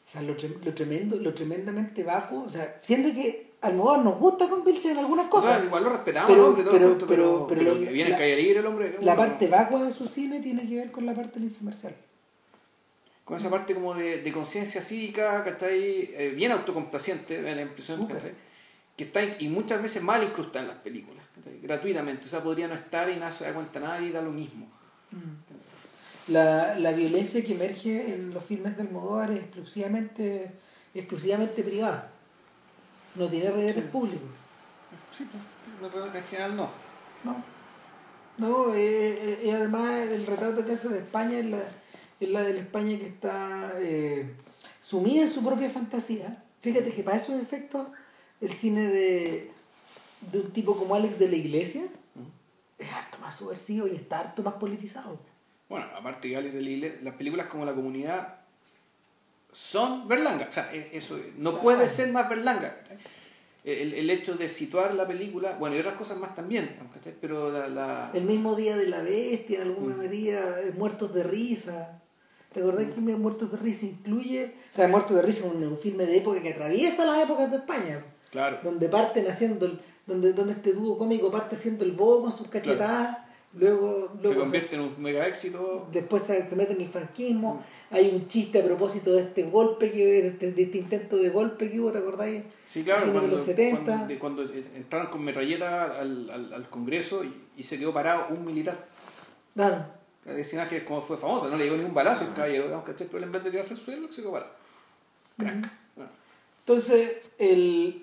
sea, 0.06 0.22
lo, 0.22 0.34
lo 0.64 0.74
tremendo, 0.74 1.16
lo 1.16 1.34
tremendamente 1.34 2.02
bajo, 2.02 2.42
o 2.44 2.50
sea, 2.50 2.78
siendo 2.82 3.12
que 3.12 3.52
Almodóvar 3.60 4.04
nos 4.04 4.18
gusta 4.18 4.46
convertirse 4.48 4.90
en 4.90 4.98
algunas 4.98 5.26
O 5.26 5.30
cosas, 5.30 5.56
sea, 5.56 5.64
igual 5.64 5.84
lo 5.84 5.90
respetamos, 5.90 6.30
Pero- 6.30 6.48
hombre, 6.48 6.64
todo 6.64 6.74
el 6.74 6.78
pero- 6.78 6.88
cuento, 6.90 7.06
pero, 7.06 7.46
pero- 7.46 7.60
pero 7.60 7.74
lo- 7.80 7.86
que 7.86 7.92
viene 7.92 8.10
la- 8.10 8.16
calle 8.18 8.36
libre 8.36 8.60
el 8.60 8.66
hombre. 8.66 8.92
la 9.00 9.12
uno- 9.12 9.16
parte 9.16 9.48
vacua 9.48 9.84
de 9.84 9.92
su 9.92 10.06
cine 10.06 10.40
tiene 10.40 10.68
que 10.68 10.76
ver 10.76 10.90
con 10.90 11.06
la 11.06 11.14
parte 11.14 11.34
del 11.40 11.44
infomercial. 11.48 11.94
con 13.24 13.38
esa 13.38 13.48
parte 13.48 13.72
como 13.74 13.94
de, 13.94 14.18
de 14.20 14.32
conciencia 14.32 14.82
cívica. 14.82 15.42
Eh, 15.62 16.34
bien 16.36 16.52
autocomplaciente, 16.52 17.38
me 17.38 17.48
da 17.50 17.56
la 17.56 17.62
impresión. 17.62 18.06
Que 18.98 19.04
está 19.04 19.24
y 19.24 19.48
muchas 19.48 19.80
veces 19.80 20.02
mal 20.02 20.22
incrustada 20.22 20.60
en 20.66 20.68
las 20.68 20.80
películas. 20.80 21.23
Gratuitamente. 21.62 22.26
O 22.26 22.28
sea, 22.28 22.42
podría 22.42 22.68
no 22.68 22.74
estar 22.74 23.08
y 23.10 23.16
nada 23.16 23.32
se 23.32 23.44
da 23.44 23.52
cuenta 23.52 23.80
nadie 23.80 24.08
y 24.08 24.12
da 24.12 24.22
lo 24.22 24.30
mismo. 24.30 24.66
La, 26.28 26.78
la 26.78 26.92
violencia 26.92 27.44
que 27.44 27.54
emerge 27.54 28.14
en 28.14 28.32
los 28.32 28.42
filmes 28.44 28.76
de 28.76 28.82
Almodóvar 28.82 29.30
es 29.30 29.40
exclusivamente, 29.40 30.52
exclusivamente 30.94 31.62
privada. 31.62 32.10
No 33.14 33.28
tiene 33.28 33.50
redes 33.50 33.74
Sí. 33.74 33.80
públicos. 33.82 34.28
Sí, 35.16 35.26
pues, 35.80 35.94
en 36.14 36.22
general 36.24 36.56
no. 36.56 36.70
No. 37.24 37.44
No, 38.36 38.74
eh, 38.74 38.78
eh, 38.78 39.42
y 39.44 39.50
además 39.50 39.92
el 40.00 40.26
retrato 40.26 40.64
que 40.64 40.72
hace 40.72 40.88
de 40.88 40.98
España 40.98 41.38
es 41.38 41.44
la, 41.44 41.62
es 42.18 42.28
la 42.28 42.42
de 42.42 42.54
la 42.54 42.60
España 42.60 42.98
que 42.98 43.06
está 43.06 43.72
eh, 43.76 44.34
sumida 44.80 45.22
en 45.22 45.28
su 45.28 45.44
propia 45.44 45.70
fantasía. 45.70 46.42
Fíjate 46.60 46.90
que 46.90 47.04
para 47.04 47.18
esos 47.18 47.40
efectos 47.40 47.86
el 48.40 48.52
cine 48.52 48.88
de, 48.88 49.52
de 50.32 50.40
un 50.40 50.50
tipo 50.52 50.76
como 50.76 50.94
Alex 50.94 51.18
de 51.18 51.28
la 51.28 51.36
Iglesia 51.36 51.82
es 52.78 52.92
harto 52.92 53.18
más 53.18 53.36
subversivo 53.36 53.86
y 53.86 53.94
está 53.96 54.20
harto 54.20 54.42
más 54.42 54.54
politizado. 54.54 55.18
Bueno, 55.68 55.86
aparte 55.96 56.28
de 56.28 56.36
Alex 56.36 56.54
de 56.54 56.60
la 56.60 56.70
Iglesia, 56.70 56.98
las 57.02 57.14
películas 57.14 57.46
como 57.46 57.64
La 57.64 57.74
Comunidad 57.74 58.36
son 59.52 60.08
Berlanga. 60.08 60.46
O 60.48 60.52
sea, 60.52 60.70
e- 60.72 60.90
eso 60.96 61.16
no 61.38 61.50
Claro. 61.50 61.62
puede 61.62 61.88
ser 61.88 62.12
más 62.12 62.28
Berlanga. 62.28 62.76
El, 63.64 63.94
el 63.94 64.10
hecho 64.10 64.34
de 64.34 64.48
situar 64.48 64.92
la 64.94 65.06
película, 65.06 65.56
bueno, 65.58 65.74
y 65.74 65.78
otras 65.78 65.94
cosas 65.94 66.18
más 66.18 66.34
también, 66.34 66.76
pero 67.20 67.50
la, 67.50 67.66
la- 67.68 68.10
El 68.12 68.24
mismo 68.24 68.54
día 68.56 68.76
de 68.76 68.86
la 68.88 69.00
bestia, 69.00 69.62
en 69.62 69.68
alguna 69.68 69.94
Mm. 69.94 69.98
medida, 70.00 70.60
eh, 70.60 70.72
Muertos 70.76 71.14
de 71.14 71.22
Risa. 71.22 72.00
¿Te 72.52 72.60
acordás 72.60 72.84
que 72.94 73.00
Muertos 73.00 73.50
de 73.50 73.56
Risa 73.56 73.86
incluye? 73.86 74.54
O 74.70 74.74
sea, 74.74 74.86
Muertos 74.86 75.16
de 75.16 75.22
Risa 75.22 75.46
es 75.46 75.52
un, 75.54 75.64
un 75.64 75.78
filme 75.78 76.04
de 76.04 76.18
época 76.18 76.42
que 76.42 76.50
atraviesa 76.52 77.04
las 77.06 77.22
épocas 77.24 77.50
de 77.50 77.56
España. 77.56 78.04
claro, 78.30 78.58
Donde 78.62 78.88
parten 78.88 79.26
haciendo, 79.28 79.64
el- 79.66 79.80
donde, 80.06 80.32
donde 80.32 80.52
este 80.54 80.72
dúo 80.72 80.96
cómico 80.98 81.30
parte 81.30 81.56
haciendo 81.56 81.84
el 81.84 81.92
bobo 81.92 82.22
con 82.22 82.32
sus 82.32 82.48
cachetadas, 82.48 83.18
luego, 83.54 84.10
se 84.16 84.22
luego 84.22 84.40
convierte 84.42 84.76
en 84.76 84.82
un 84.82 84.94
mega 84.98 85.26
éxito. 85.26 85.88
después 85.92 86.22
se, 86.22 86.48
se 86.48 86.56
mete 86.56 86.72
en 86.72 86.80
el 86.82 86.88
franquismo. 86.88 87.64
Hay 87.90 88.10
un 88.10 88.26
chiste 88.26 88.60
a 88.60 88.64
propósito 88.64 89.12
de 89.12 89.20
este 89.22 89.44
golpe, 89.44 89.90
que, 89.90 90.04
de, 90.04 90.26
este, 90.28 90.52
de 90.52 90.62
este 90.64 90.78
intento 90.78 91.16
de 91.16 91.28
golpe 91.28 91.70
que 91.70 91.78
hubo, 91.78 91.92
¿te 91.92 91.98
acordáis? 91.98 92.42
Sí, 92.64 92.82
claro, 92.82 93.06
de 93.06 93.12
cuando, 93.12 93.30
los 93.36 93.42
70. 93.46 93.84
cuando, 93.84 94.06
de- 94.08 94.18
cuando 94.18 94.42
entraron 94.74 95.06
con 95.08 95.22
metralleta 95.22 96.00
al, 96.00 96.28
al, 96.30 96.52
al 96.54 96.68
Congreso 96.70 97.22
y, 97.22 97.32
y 97.56 97.62
se 97.62 97.78
quedó 97.78 97.92
parado 97.92 98.34
un 98.34 98.44
militar. 98.44 98.86
Claro. 99.54 99.84
Esa 100.26 100.56
imagen 100.56 100.78
es 100.78 100.84
como 100.84 101.02
fue 101.02 101.16
famosa, 101.18 101.48
no 101.48 101.56
le 101.56 101.64
llegó 101.64 101.76
ningún 101.76 101.94
balazo 101.94 102.24
el 102.24 102.32
caballero, 102.32 102.64
digamos, 102.64 102.84
¿cachai? 102.86 103.06
pero 103.12 103.22
en 103.24 103.30
vez 103.30 103.44
de 103.44 103.50
tirarse 103.50 103.74
al 103.74 103.80
suelo, 103.80 104.10
se 104.10 104.22
quedó 104.22 104.32
parado. 104.32 104.52
Crack. 105.38 105.70
Entonces, 106.60 107.12
el, 107.38 108.02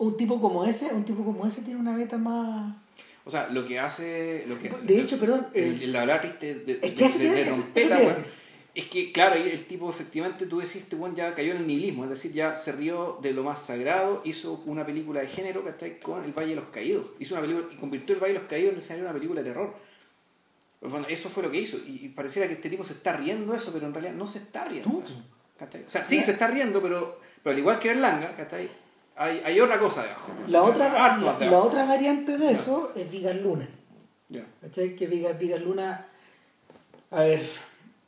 un 0.00 0.16
tipo 0.16 0.40
como 0.40 0.64
ese, 0.64 0.86
un 0.92 1.04
tipo 1.04 1.24
como 1.24 1.46
ese 1.46 1.62
tiene 1.62 1.78
una 1.80 1.94
beta 1.96 2.18
más... 2.18 2.74
O 3.24 3.30
sea, 3.30 3.48
lo 3.48 3.64
que 3.66 3.78
hace. 3.78 4.44
Lo 4.48 4.58
que, 4.58 4.70
De 4.70 4.98
hecho, 5.00 5.18
perdón, 5.20 5.46
El, 5.54 5.80
el- 5.82 5.94
hablar, 5.96 6.22
viste, 6.22 6.54
de, 6.54 6.80
Es 6.82 6.92
que 6.92 7.04
eso 7.04 7.18
de- 7.18 7.28
te- 7.28 7.34
de 7.34 7.40
eso- 7.42 7.50
eso 7.50 7.60
trompeta, 7.60 7.94
a 7.94 7.98
weón, 7.98 8.08
decir. 8.08 8.24
Es 8.74 8.86
que, 8.86 9.12
claro, 9.12 9.34
el 9.34 9.66
tipo 9.66 9.90
efectivamente, 9.90 10.46
tú 10.46 10.58
decís, 10.60 10.76
este 10.76 10.96
weón 10.96 11.14
ya 11.14 11.34
cayó 11.34 11.50
en 11.52 11.58
el 11.58 11.66
nihilismo, 11.66 12.04
es 12.04 12.10
decir, 12.10 12.32
ya 12.32 12.56
se 12.56 12.72
rió 12.72 13.18
de 13.20 13.32
lo 13.34 13.42
más 13.44 13.60
sagrado, 13.60 14.22
hizo 14.24 14.62
una 14.64 14.86
película 14.86 15.20
de 15.20 15.26
género, 15.28 15.62
¿cachai? 15.64 16.00
Con 16.00 16.24
El 16.24 16.32
Valle 16.32 16.50
de 16.50 16.56
los 16.56 16.64
Caídos. 16.70 17.06
Hizo 17.18 17.34
una 17.34 17.42
película 17.42 17.66
y 17.70 17.76
convirtió 17.76 18.14
El 18.14 18.20
Valle 18.22 18.32
de 18.34 18.38
los 18.40 18.48
Caídos 18.48 18.68
en 18.70 18.74
el 18.76 18.80
escenario 18.80 19.04
de 19.04 19.10
una 19.10 19.18
película 19.18 19.42
de 19.42 19.48
terror. 19.50 19.76
Bueno, 20.80 21.06
eso 21.08 21.28
fue 21.28 21.42
lo 21.42 21.50
que 21.50 21.58
hizo. 21.60 21.76
Y, 21.86 22.06
y 22.06 22.08
pareciera 22.08 22.48
que 22.48 22.54
este 22.54 22.70
tipo 22.70 22.84
se 22.84 22.94
está 22.94 23.12
riendo 23.16 23.52
de 23.52 23.58
eso, 23.58 23.70
pero 23.72 23.86
en 23.86 23.92
realidad 23.92 24.14
no 24.14 24.26
se 24.26 24.38
está 24.38 24.64
riendo. 24.64 24.98
de 24.98 25.04
eso, 25.04 25.22
¿cachai? 25.58 25.84
O 25.86 25.90
sea, 25.90 26.04
sí, 26.06 26.22
se 26.22 26.30
está 26.32 26.46
riendo, 26.46 26.80
pero, 26.80 27.20
pero 27.42 27.52
al 27.52 27.58
igual 27.58 27.78
que 27.78 27.88
Berlanga, 27.88 28.34
¿cachai? 28.34 28.70
Hay, 29.20 29.42
hay 29.44 29.60
otra 29.60 29.78
cosa 29.78 30.02
debajo. 30.02 30.32
La 30.48 30.62
otra, 30.62 30.88
la, 30.88 31.38
la 31.38 31.84
variante 31.84 32.38
de 32.38 32.52
eso 32.52 32.90
es 32.96 33.10
Vigas 33.10 33.36
Luna. 33.36 33.68
¿Cachai? 34.62 34.96
Que 34.96 35.06
Vigas, 35.06 35.38
Vigas 35.38 35.60
Luna, 35.60 36.06
a 37.10 37.22
ver, 37.24 37.46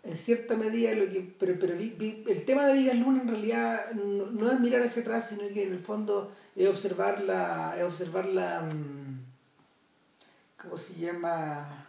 en 0.05 0.16
cierta 0.16 0.56
medida 0.56 0.94
lo 0.94 1.12
que... 1.12 1.20
Pero, 1.39 1.56
pero 1.60 1.74
el 1.74 2.44
tema 2.47 2.64
de 2.66 2.72
Vigas 2.72 2.97
Luna 2.97 3.20
en 3.20 3.28
realidad 3.28 3.90
no, 3.93 4.24
no 4.24 4.51
es 4.51 4.59
mirar 4.60 4.80
hacia 4.84 5.02
atrás, 5.02 5.28
sino 5.28 5.43
que 5.52 5.64
en 5.64 5.72
el 5.72 5.80
fondo 5.80 6.32
es 6.56 6.66
observar 6.66 7.20
la... 7.22 7.74
Es 7.76 7.84
observar 7.84 8.24
la 8.24 8.62
mm, 8.62 9.20
¿Cómo 10.62 10.78
se 10.78 10.94
llama? 10.94 11.89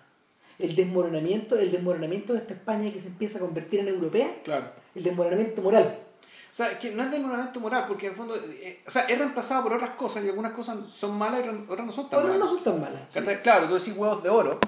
El 0.59 0.75
desmoronamiento, 0.75 1.57
el 1.57 1.71
desmoronamiento 1.71 2.33
de 2.33 2.39
esta 2.39 2.55
España 2.55 2.91
que 2.91 2.99
se 2.99 3.07
empieza 3.07 3.37
a 3.37 3.41
convertir 3.41 3.79
en 3.79 3.87
europea, 3.87 4.29
Claro. 4.43 4.71
el 4.95 5.03
desmoronamiento 5.03 5.61
moral. 5.61 5.97
O 6.53 6.55
sea, 6.55 6.77
que 6.77 6.91
no 6.91 7.01
es 7.01 7.09
desmoronamiento 7.09 7.59
moral, 7.59 7.85
porque 7.87 8.05
en 8.05 8.11
el 8.11 8.15
fondo, 8.15 8.35
eh, 8.35 8.83
o 8.85 8.91
sea, 8.91 9.05
es 9.07 9.17
reemplazado 9.17 9.63
por 9.63 9.73
otras 9.73 9.89
cosas 9.91 10.23
y 10.23 10.27
algunas 10.29 10.51
cosas 10.51 10.77
son 10.87 11.17
malas 11.17 11.39
y 11.43 11.49
otras- 11.49 11.63
otras 11.67 11.85
no 11.87 11.91
son 11.91 12.09
tan 12.11 12.19
Otras 12.19 12.33
no 12.37 12.39
malas. 12.45 12.53
son 12.55 12.63
tan 12.63 12.79
malas. 12.81 13.01
¿Cachai? 13.11 13.41
Claro, 13.41 13.67
tú 13.67 13.73
decís 13.73 13.95
huevos 13.97 14.21
de 14.21 14.29
oro. 14.29 14.59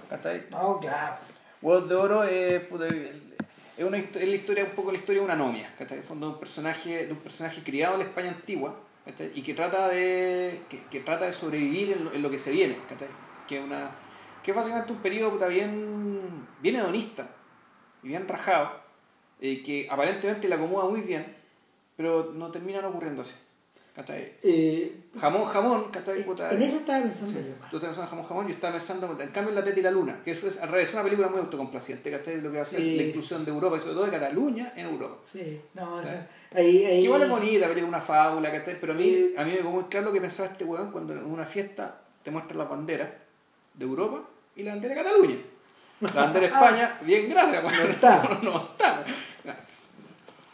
No, 0.50 0.80
claro. 0.80 1.16
Huevos 1.62 1.88
de 1.88 1.96
oro 1.96 2.24
es, 2.24 2.60
puta, 2.64 2.88
es, 2.88 3.86
una, 3.86 3.98
es 4.00 4.16
la 4.16 4.36
historia, 4.36 4.64
un 4.64 4.72
poco 4.72 4.92
la 4.92 4.98
historia 4.98 5.22
de 5.22 5.26
una 5.26 5.36
novia, 5.36 5.72
¿cachai? 5.78 5.98
En 5.98 6.02
el 6.02 6.08
fondo, 6.08 6.26
de 6.26 6.34
un 6.34 6.40
personaje, 6.40 7.06
de 7.06 7.12
un 7.14 7.20
personaje 7.20 7.62
criado 7.64 7.94
en 7.94 8.00
la 8.00 8.06
España 8.06 8.30
antigua, 8.30 8.76
¿cachai? 9.06 9.32
Y 9.36 9.44
que 9.44 9.54
trata 9.54 9.88
de, 9.90 10.62
que, 10.68 10.84
que 10.86 11.02
trata 11.02 11.26
de 11.26 11.34
sobrevivir 11.34 11.92
en 11.92 12.06
lo, 12.06 12.14
en 12.14 12.22
lo 12.24 12.32
que 12.32 12.40
se 12.40 12.52
viene, 12.52 12.78
¿cachai? 12.90 13.10
Que, 13.48 13.60
es 13.60 13.64
una, 13.64 13.92
que 14.42 14.50
es 14.50 14.58
básicamente 14.58 14.92
un 14.92 14.98
periodo 15.04 15.34
puta, 15.34 15.46
bien, 15.48 16.48
bien 16.64 16.78
hedonista 16.78 17.28
y 18.02 18.08
bien 18.08 18.28
rajado, 18.28 18.72
eh, 19.40 19.62
que 19.62 19.88
aparentemente 19.88 20.48
le 20.50 20.56
acomoda 20.56 20.86
muy 20.90 21.02
bien, 21.02 21.35
pero 21.96 22.32
no 22.34 22.52
terminan 22.52 22.86
ocurriendo 22.86 23.22
así. 23.22 23.36
¿cachai? 23.96 24.34
Eh, 24.44 25.04
Jamón, 25.22 25.46
jamón, 25.46 25.86
¿cachai? 25.90 26.22
Puta, 26.26 26.52
en 26.52 26.62
eso 26.62 26.76
estaba 26.80 27.02
pensando 27.02 27.32
Sí, 27.32 27.38
yo. 27.48 27.54
tú 27.72 27.78
estás 27.78 27.96
pensando 27.96 28.02
en 28.04 28.10
jamón 28.10 28.26
jamón, 28.26 28.48
yo 28.48 28.54
estaba 28.54 28.74
pensando 28.74 29.18
en 29.22 29.30
cambio 29.30 29.50
en 29.52 29.56
la 29.56 29.64
Teta 29.64 29.80
y 29.80 29.84
la 29.84 29.92
Luna, 29.92 30.20
que 30.22 30.32
eso 30.32 30.48
es 30.48 30.60
al 30.62 30.68
revés, 30.68 30.90
es 30.90 30.94
una 30.96 31.04
película 31.04 31.30
muy 31.30 31.40
autocomplaciente, 31.40 32.12
¿cachai? 32.12 32.42
Lo 32.42 32.50
que 32.52 32.58
va 32.58 32.64
a 32.64 32.66
ser 32.66 32.82
Sí. 32.82 32.98
la 32.98 33.04
inclusión 33.04 33.46
de 33.46 33.52
Europa 33.52 33.78
y 33.78 33.80
sobre 33.80 33.94
todo 33.94 34.04
de 34.06 34.12
Cataluña 34.12 34.74
en 34.76 34.88
Europa. 34.88 35.16
Sí, 35.32 35.62
no, 35.76 35.96
o 35.96 36.04
sea, 36.04 36.28
ahí, 36.54 36.84
ahí... 36.86 36.98
Que 36.98 37.02
igual 37.04 37.22
es 37.22 37.30
bonita, 37.30 37.68
película, 37.70 37.88
una 37.88 38.02
fábula, 38.02 38.52
¿cachai? 38.52 38.78
Pero 38.82 38.92
a 38.92 38.96
mí, 38.98 39.04
Sí. 39.04 39.34
a 39.38 39.46
mí 39.46 39.52
me 39.52 39.58
quedó 39.60 39.70
muy 39.72 39.84
claro 39.86 40.08
lo 40.08 40.12
que 40.12 40.20
pensaba 40.20 40.50
este 40.50 40.66
weón 40.66 40.92
cuando 40.92 41.14
en 41.14 41.24
una 41.24 41.46
fiesta 41.46 42.02
te 42.22 42.32
muestran 42.32 42.58
las 42.58 42.70
banderas 42.70 43.08
de 43.76 43.86
Europa 43.86 44.28
y 44.58 44.64
la 44.64 44.72
bandera 44.72 44.94
de 44.94 45.04
Cataluña. 45.04 45.36
La 46.02 46.12
bandera 46.12 46.48
de 46.48 46.54
España, 46.54 47.00
bien, 47.04 47.30
gracias, 47.30 47.64
weón. 47.64 47.78
No 47.88 47.92
está. 47.94 48.40
No, 48.44 48.70
está. 48.74 49.06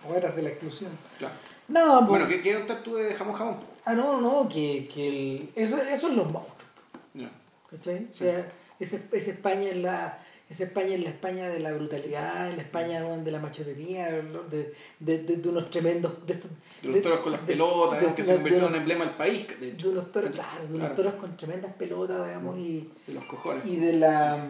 Ya, 0.04 0.10
Huetas 0.10 0.36
de 0.36 0.42
la 0.42 0.50
exclusión. 0.50 0.92
claro. 1.18 1.34
Pues... 1.68 2.08
Bueno, 2.08 2.28
¿qué, 2.28 2.42
qué 2.42 2.54
contar 2.56 2.84
tú 2.84 2.96
de 2.96 3.14
jamón 3.14 3.34
jamón? 3.36 3.58
Ah, 3.86 3.94
no, 3.94 4.20
no, 4.20 4.50
que, 4.50 4.90
que 4.94 5.08
el... 5.08 5.50
eso, 5.56 5.78
eso 5.82 6.10
es 6.10 6.16
los 6.16 6.30
monstruos. 6.32 6.70
Ya. 7.14 7.32
¿Cachai? 7.70 8.08
O 8.14 8.18
sea, 8.18 8.52
ese 8.80 9.06
España 9.12 9.70
es 9.70 9.78
la... 9.78 10.20
Esa 10.50 10.66
España 10.66 10.96
es 10.96 11.00
la 11.02 11.10
España 11.12 11.48
de 11.48 11.62
la 11.62 11.72
brutalidad, 11.72 12.54
la 12.54 12.62
España 12.62 13.06
weón, 13.06 13.24
de 13.24 13.32
la 13.32 13.40
machotería, 13.40 14.12
de, 14.12 14.74
de, 15.00 15.20
de, 15.24 15.38
de 15.38 15.48
unos 15.50 15.70
tremendos... 15.70 16.12
De, 16.28 16.34
De 16.34 16.90
los 16.90 17.02
toros 17.02 17.20
con 17.20 17.32
las 17.32 17.42
de- 17.48 17.54
pelotas, 17.54 18.02
de- 18.02 18.08
que 18.08 18.22
de- 18.22 18.24
se 18.28 18.34
convirtió 18.34 18.60
de- 18.60 18.66
en 18.68 18.72
un 18.74 18.80
emblema 18.80 19.06
del 19.06 19.14
país, 19.16 19.48
de 19.48 19.56
De 19.56 19.68
hecho. 19.70 19.92
unos 19.92 20.12
toros, 20.12 20.32
claro, 20.32 20.68
de 20.68 20.74
unos 20.76 20.90
Claro. 20.90 20.96
toros 20.96 21.14
con 21.14 21.38
tremendas 21.38 21.72
pelotas, 21.76 22.26
digamos, 22.28 22.58
y, 22.58 22.90
De 23.08 23.14
los 23.14 23.24
cojones. 23.24 23.66
y 23.66 23.78
de 23.78 23.94
la 23.94 24.46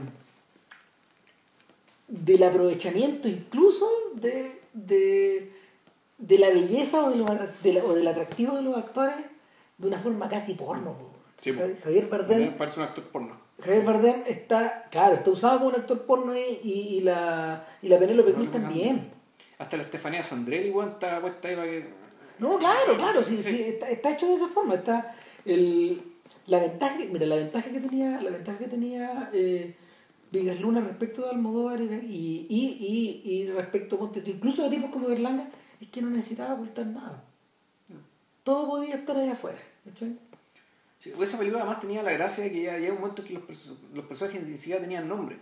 del 2.07 2.43
aprovechamiento 2.43 3.27
incluso 3.27 3.87
de, 4.15 4.59
de, 4.73 5.52
de 6.18 6.38
la 6.39 6.49
belleza 6.49 7.03
o, 7.03 7.10
de 7.11 7.23
atrac- 7.23 7.60
de 7.64 7.73
la- 7.73 7.84
o 7.84 7.93
del 7.93 8.07
atractivo 8.07 8.56
de 8.56 8.61
los 8.64 8.77
actores 8.77 9.15
de 9.77 9.88
una 9.88 9.98
forma 9.99 10.30
casi 10.30 10.53
porno. 10.53 10.93
po. 10.98 11.10
Sí. 11.38 11.53
Javier 11.84 12.07
Bardem, 12.07 12.53
parece 12.57 12.80
un 12.80 12.85
actor 12.85 13.03
porno. 13.06 13.39
Javier 13.64 13.84
Bardem 13.84 14.23
está, 14.27 14.88
claro, 14.91 15.15
está 15.15 15.30
usado 15.31 15.57
como 15.60 15.69
un 15.69 15.76
actor 15.76 16.02
porno 16.06 16.35
y, 16.35 16.39
y, 16.64 16.72
y 16.98 17.02
la, 17.02 17.65
y 17.81 17.88
la 17.89 17.98
Penélope 17.99 18.34
Cruz 18.34 18.52
también. 18.52 19.10
Hasta 19.57 19.77
la 19.77 19.84
Estefanía 19.84 20.23
Sandrelli, 20.23 20.69
weón, 20.72 20.89
está 20.91 21.19
puesta 21.22 21.48
ahí 21.48 21.56
para 21.56 21.68
que. 21.68 21.85
No, 22.39 22.57
claro, 22.57 22.98
claro, 22.98 23.22
sí, 23.23 23.38
Sí. 23.38 23.43
sí, 23.56 23.61
está, 23.64 23.89
está 23.89 24.14
hecho 24.14 24.27
de 24.27 24.34
esa 24.35 24.48
forma. 24.48 24.76
Está 24.76 25.15
el, 25.45 26.02
la 26.48 26.60
ventaja, 26.60 26.98
mira, 27.11 27.26
la 27.27 27.35
ventaja 27.35 27.69
que 27.69 27.80
tenía, 27.80 28.19
la 28.22 28.30
ventaja 28.31 28.57
que 28.57 28.68
tenía 28.68 29.30
eh, 29.34 29.76
Vigas 30.31 30.59
Luna 30.61 30.81
respecto 30.81 31.23
de 31.23 31.31
Almodóvar 31.31 31.81
era- 31.81 31.97
y, 31.97 32.47
y, 32.49 33.21
y, 33.25 33.31
y 33.31 33.51
respecto 33.51 33.97
tú, 33.97 34.11
incluso 34.25 34.63
de 34.63 34.69
tipos 34.75 34.89
como 34.89 35.07
Berlanga, 35.07 35.49
es 35.79 35.87
que 35.89 36.01
no 36.01 36.09
necesitaba 36.09 36.53
ocultar 36.55 36.85
nada. 36.87 37.23
Todo 38.43 38.67
podía 38.69 38.95
estar 38.95 39.15
allá 39.17 39.33
afuera. 39.33 39.57
Sí, 40.99 41.11
esa 41.19 41.37
película 41.37 41.61
además 41.63 41.79
tenía 41.79 42.03
la 42.03 42.11
gracia 42.11 42.43
de 42.43 42.51
que 42.51 42.61
ya 42.63 42.77
llega 42.77 42.93
un 42.93 43.01
momento 43.01 43.23
que 43.23 43.33
los, 43.33 43.43
perso- 43.43 43.75
los 43.93 44.05
personajes 44.05 44.43
ni 44.43 44.57
siquiera 44.57 44.79
tenían 44.81 45.07
nombre. 45.07 45.37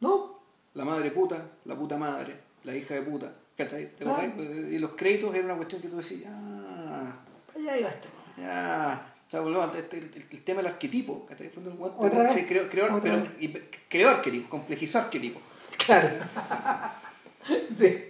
No, 0.00 0.38
La 0.74 0.84
madre 0.84 1.10
puta, 1.10 1.50
la 1.64 1.74
puta 1.76 1.96
madre, 1.96 2.36
la 2.64 2.76
hija 2.76 2.94
de 2.94 3.02
puta. 3.02 3.32
¿Cachai? 3.56 3.94
¿Te 3.96 4.04
acordás? 4.04 4.70
Y 4.70 4.78
los 4.78 4.92
créditos 4.92 5.34
era 5.34 5.44
una 5.46 5.56
cuestión 5.56 5.82
que 5.82 5.88
tú 5.88 5.96
decías, 5.96 6.30
ah, 6.32 7.16
allá 7.56 7.78
iba 7.78 7.88
este. 7.88 8.08
ya. 8.36 9.07
O 9.28 9.30
sea, 9.30 9.40
volvemos 9.40 9.70
al 9.70 9.76
el, 9.76 10.10
el- 10.30 10.42
tema 10.44 10.62
del 10.62 10.72
arquetipo. 10.72 11.26
Otra 11.26 11.36
te- 11.36 11.44
vez. 11.44 12.34
te 12.34 12.46
creó, 12.46 12.68
creó- 12.68 12.86
Otra 12.86 13.00
pero- 13.02 13.20
vez. 13.22 13.30
y- 13.40 13.52
creó 13.88 14.08
arquetipo, 14.08 14.48
complejizó 14.48 15.00
arquetipo. 15.00 15.40
Claro. 15.84 16.08
sí. 17.76 18.04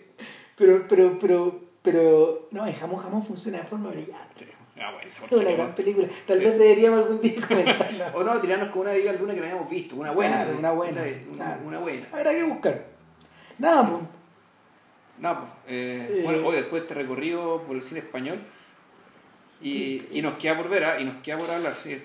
Pero, 0.57 0.87
pero, 0.89 1.19
pero, 1.19 1.61
pero, 1.83 2.49
no, 2.53 2.73
jamón 2.73 2.99
jamón 2.99 3.25
funciona 3.25 3.59
de 3.59 3.65
forma 3.65 3.91
brillante. 3.91 4.45
Sí. 4.45 4.81
Ah, 4.81 4.93
bueno, 4.93 5.09
Es 5.09 5.21
una 5.33 5.51
gran 5.51 5.75
película. 5.75 6.07
Tal 6.25 6.39
vez 6.39 6.57
deberíamos 6.57 7.01
algún 7.01 7.21
día 7.21 7.35
comentarla. 7.47 8.13
O 8.15 8.23
no, 8.23 8.41
tirarnos 8.41 8.69
con 8.69 8.83
una 8.83 8.93
diga 8.93 9.11
alguna 9.11 9.35
que 9.35 9.41
no 9.41 9.47
hayamos 9.47 9.69
visto, 9.69 9.97
una 9.97 10.13
buena. 10.13 10.47
Una 10.57 10.71
buena. 10.71 11.03
Una, 11.03 11.35
claro. 11.45 11.61
una 11.67 11.79
buena. 11.81 12.07
Habrá 12.13 12.31
que 12.33 12.43
buscar. 12.45 12.85
Nada, 13.59 13.89
pues. 13.91 14.03
No, 15.19 15.35
pues, 15.41 15.51
eh, 15.67 16.07
Eh. 16.19 16.21
bueno, 16.23 16.47
hoy 16.47 16.55
después 16.55 16.83
de 16.83 16.87
este 16.87 16.95
recorrido 16.95 17.63
por 17.65 17.75
el 17.75 17.83
cine 17.83 18.01
español 18.01 18.41
y, 19.61 19.73
Sí. 19.73 20.09
y 20.13 20.23
nos 20.23 20.35
queda 20.39 20.57
por 20.57 20.69
ver, 20.69 20.85
¿ah? 20.85 21.01
y 21.01 21.05
nos 21.05 21.17
queda 21.23 21.39
por 21.39 21.51
hablar, 21.51 21.73
sí. 21.73 22.01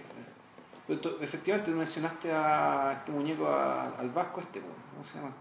Pero 0.88 1.00
tú- 1.00 1.16
efectivamente 1.22 1.72
tú 1.72 1.78
mencionaste 1.78 2.30
a 2.32 2.92
este 3.00 3.12
muñeco, 3.12 3.48
a- 3.48 3.98
al 3.98 4.10
vasco 4.10 4.42
este, 4.42 4.60
pues, 4.60 4.74
¿cómo 4.94 5.06
se 5.06 5.16
llama? 5.18 5.34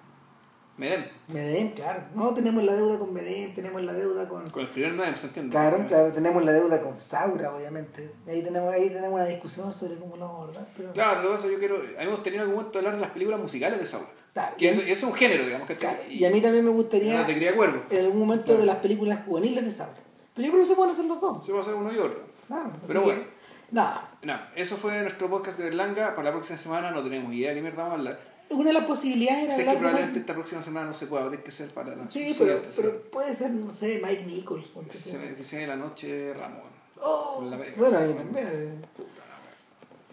Medem. 0.78 1.04
Medem, 1.28 1.72
claro. 1.74 2.02
No, 2.14 2.32
tenemos 2.32 2.64
la 2.64 2.72
deuda 2.74 2.98
con 2.98 3.12
Medem, 3.12 3.52
tenemos 3.52 3.82
la 3.82 3.92
deuda 3.92 4.26
con... 4.28 4.48
Con 4.50 4.62
el 4.62 4.68
primer 4.68 4.92
Medem, 4.94 5.14
¿se 5.16 5.26
entiende? 5.26 5.50
Claro, 5.50 5.84
claro, 5.86 6.12
tenemos 6.12 6.42
la 6.44 6.52
deuda 6.52 6.80
con 6.80 6.96
Saura, 6.96 7.54
obviamente. 7.54 8.10
Ahí 8.26 8.42
tenemos, 8.42 8.72
ahí 8.72 8.88
tenemos 8.88 9.12
una 9.12 9.26
discusión 9.26 9.70
sobre 9.72 9.96
cómo 9.96 10.16
lo 10.16 10.24
vamos 10.26 10.38
a 10.38 10.42
abordar. 10.44 10.68
Pero... 10.76 10.92
Claro, 10.92 11.22
lo 11.22 11.28
que 11.28 11.34
pasa 11.34 11.46
es 11.46 11.50
que 11.50 11.52
yo 11.52 11.58
quiero... 11.58 11.76
A 11.76 12.00
mí 12.00 12.06
me 12.06 12.12
gustaría 12.14 12.36
en 12.36 12.40
algún 12.40 12.56
momento 12.56 12.78
hablar 12.78 12.94
de 12.94 13.00
las 13.02 13.10
películas 13.10 13.40
musicales 13.40 13.78
de 13.80 13.86
Saura. 13.86 14.06
Claro, 14.32 14.56
Que 14.56 14.64
y, 14.64 14.68
eso, 14.68 14.80
eso 14.80 14.90
es 14.92 15.02
un 15.02 15.12
género, 15.14 15.44
digamos. 15.44 15.68
que 15.68 15.76
claro, 15.76 15.98
y 16.08 16.24
a 16.24 16.30
mí 16.30 16.40
también 16.40 16.64
me 16.64 16.70
gustaría 16.70 17.18
No 17.20 17.26
te 17.26 17.34
quería 17.34 17.50
acuerdo. 17.50 17.82
en 17.90 18.04
algún 18.04 18.18
momento 18.20 18.44
Claro. 18.46 18.60
de 18.60 18.66
las 18.66 18.76
películas 18.76 19.18
juveniles 19.26 19.64
de 19.64 19.72
Saura. 19.72 19.98
Pero 20.34 20.46
yo 20.46 20.52
creo 20.52 20.62
que 20.62 20.68
se 20.68 20.74
pueden 20.74 20.92
hacer 20.92 21.04
los 21.04 21.20
dos. 21.20 21.44
Se 21.44 21.56
a 21.56 21.60
hacer 21.60 21.74
uno 21.74 21.92
y 21.92 21.98
otro. 21.98 22.20
Claro, 22.46 22.70
Pero 22.86 23.00
que, 23.00 23.06
bueno. 23.06 23.22
Nada, 23.70 24.10
No, 24.22 24.38
eso 24.54 24.76
fue 24.76 25.00
nuestro 25.00 25.30
podcast 25.30 25.58
de 25.58 25.64
Berlanga. 25.64 26.10
Para 26.14 26.24
la 26.24 26.32
próxima 26.32 26.58
semana 26.58 26.90
no 26.90 27.02
tenemos 27.02 27.32
idea 27.32 27.50
de 27.50 27.56
qué 27.56 27.62
mierda 27.62 27.82
vamos 27.82 27.92
a 27.92 27.98
hablar. 27.98 28.20
una 28.50 28.68
de 28.68 28.72
las 28.74 28.84
posibilidades 28.84 29.44
era 29.44 29.52
Sé 29.56 29.64
que 29.64 29.70
hablar 29.70 29.74
de 29.74 29.80
probablemente 29.88 30.20
esta 30.20 30.34
próxima 30.34 30.62
semana 30.62 30.86
no 30.86 30.94
se 30.94 31.06
pueda, 31.06 31.28
tiene 31.28 31.42
que 31.42 31.50
ser 31.50 31.70
para 31.70 31.96
la 31.96 32.10
Sí, 32.10 32.36
pero, 32.38 33.02
puede 33.10 33.34
ser, 33.34 33.50
no 33.52 33.70
sé, 33.70 34.00
Mike 34.04 34.24
Nichols. 34.24 34.68
Que 34.68 34.80
tú. 34.82 34.92
se, 34.98 35.34
que 35.34 35.42
se 35.42 35.58
ve 35.58 35.66
la 35.66 35.76
noche 35.76 36.34
Ramón. 36.34 36.70
Oh, 37.00 37.36
Con 37.36 37.50
la 37.50 37.56
bueno, 37.76 37.98
a 37.98 38.00
mí 38.02 38.14
también. 38.14 38.48
eh. 38.50 38.74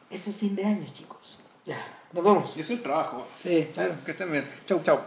Es 0.10 0.28
el 0.28 0.34
fin 0.34 0.56
de 0.56 0.66
año, 0.66 0.86
chicos. 0.92 1.40
Ya, 1.66 1.86
nos 2.14 2.24
vemos. 2.24 2.58
Y 2.58 2.62
eso 2.62 2.74
es 2.74 2.80
el 2.80 2.84
trabajo. 2.84 3.28
Sí, 3.44 3.70
claro. 3.74 3.94
Que 4.06 4.12
estén 4.12 4.32
bien. 4.32 4.48
Chau, 4.66 4.82
chau. 4.82 5.00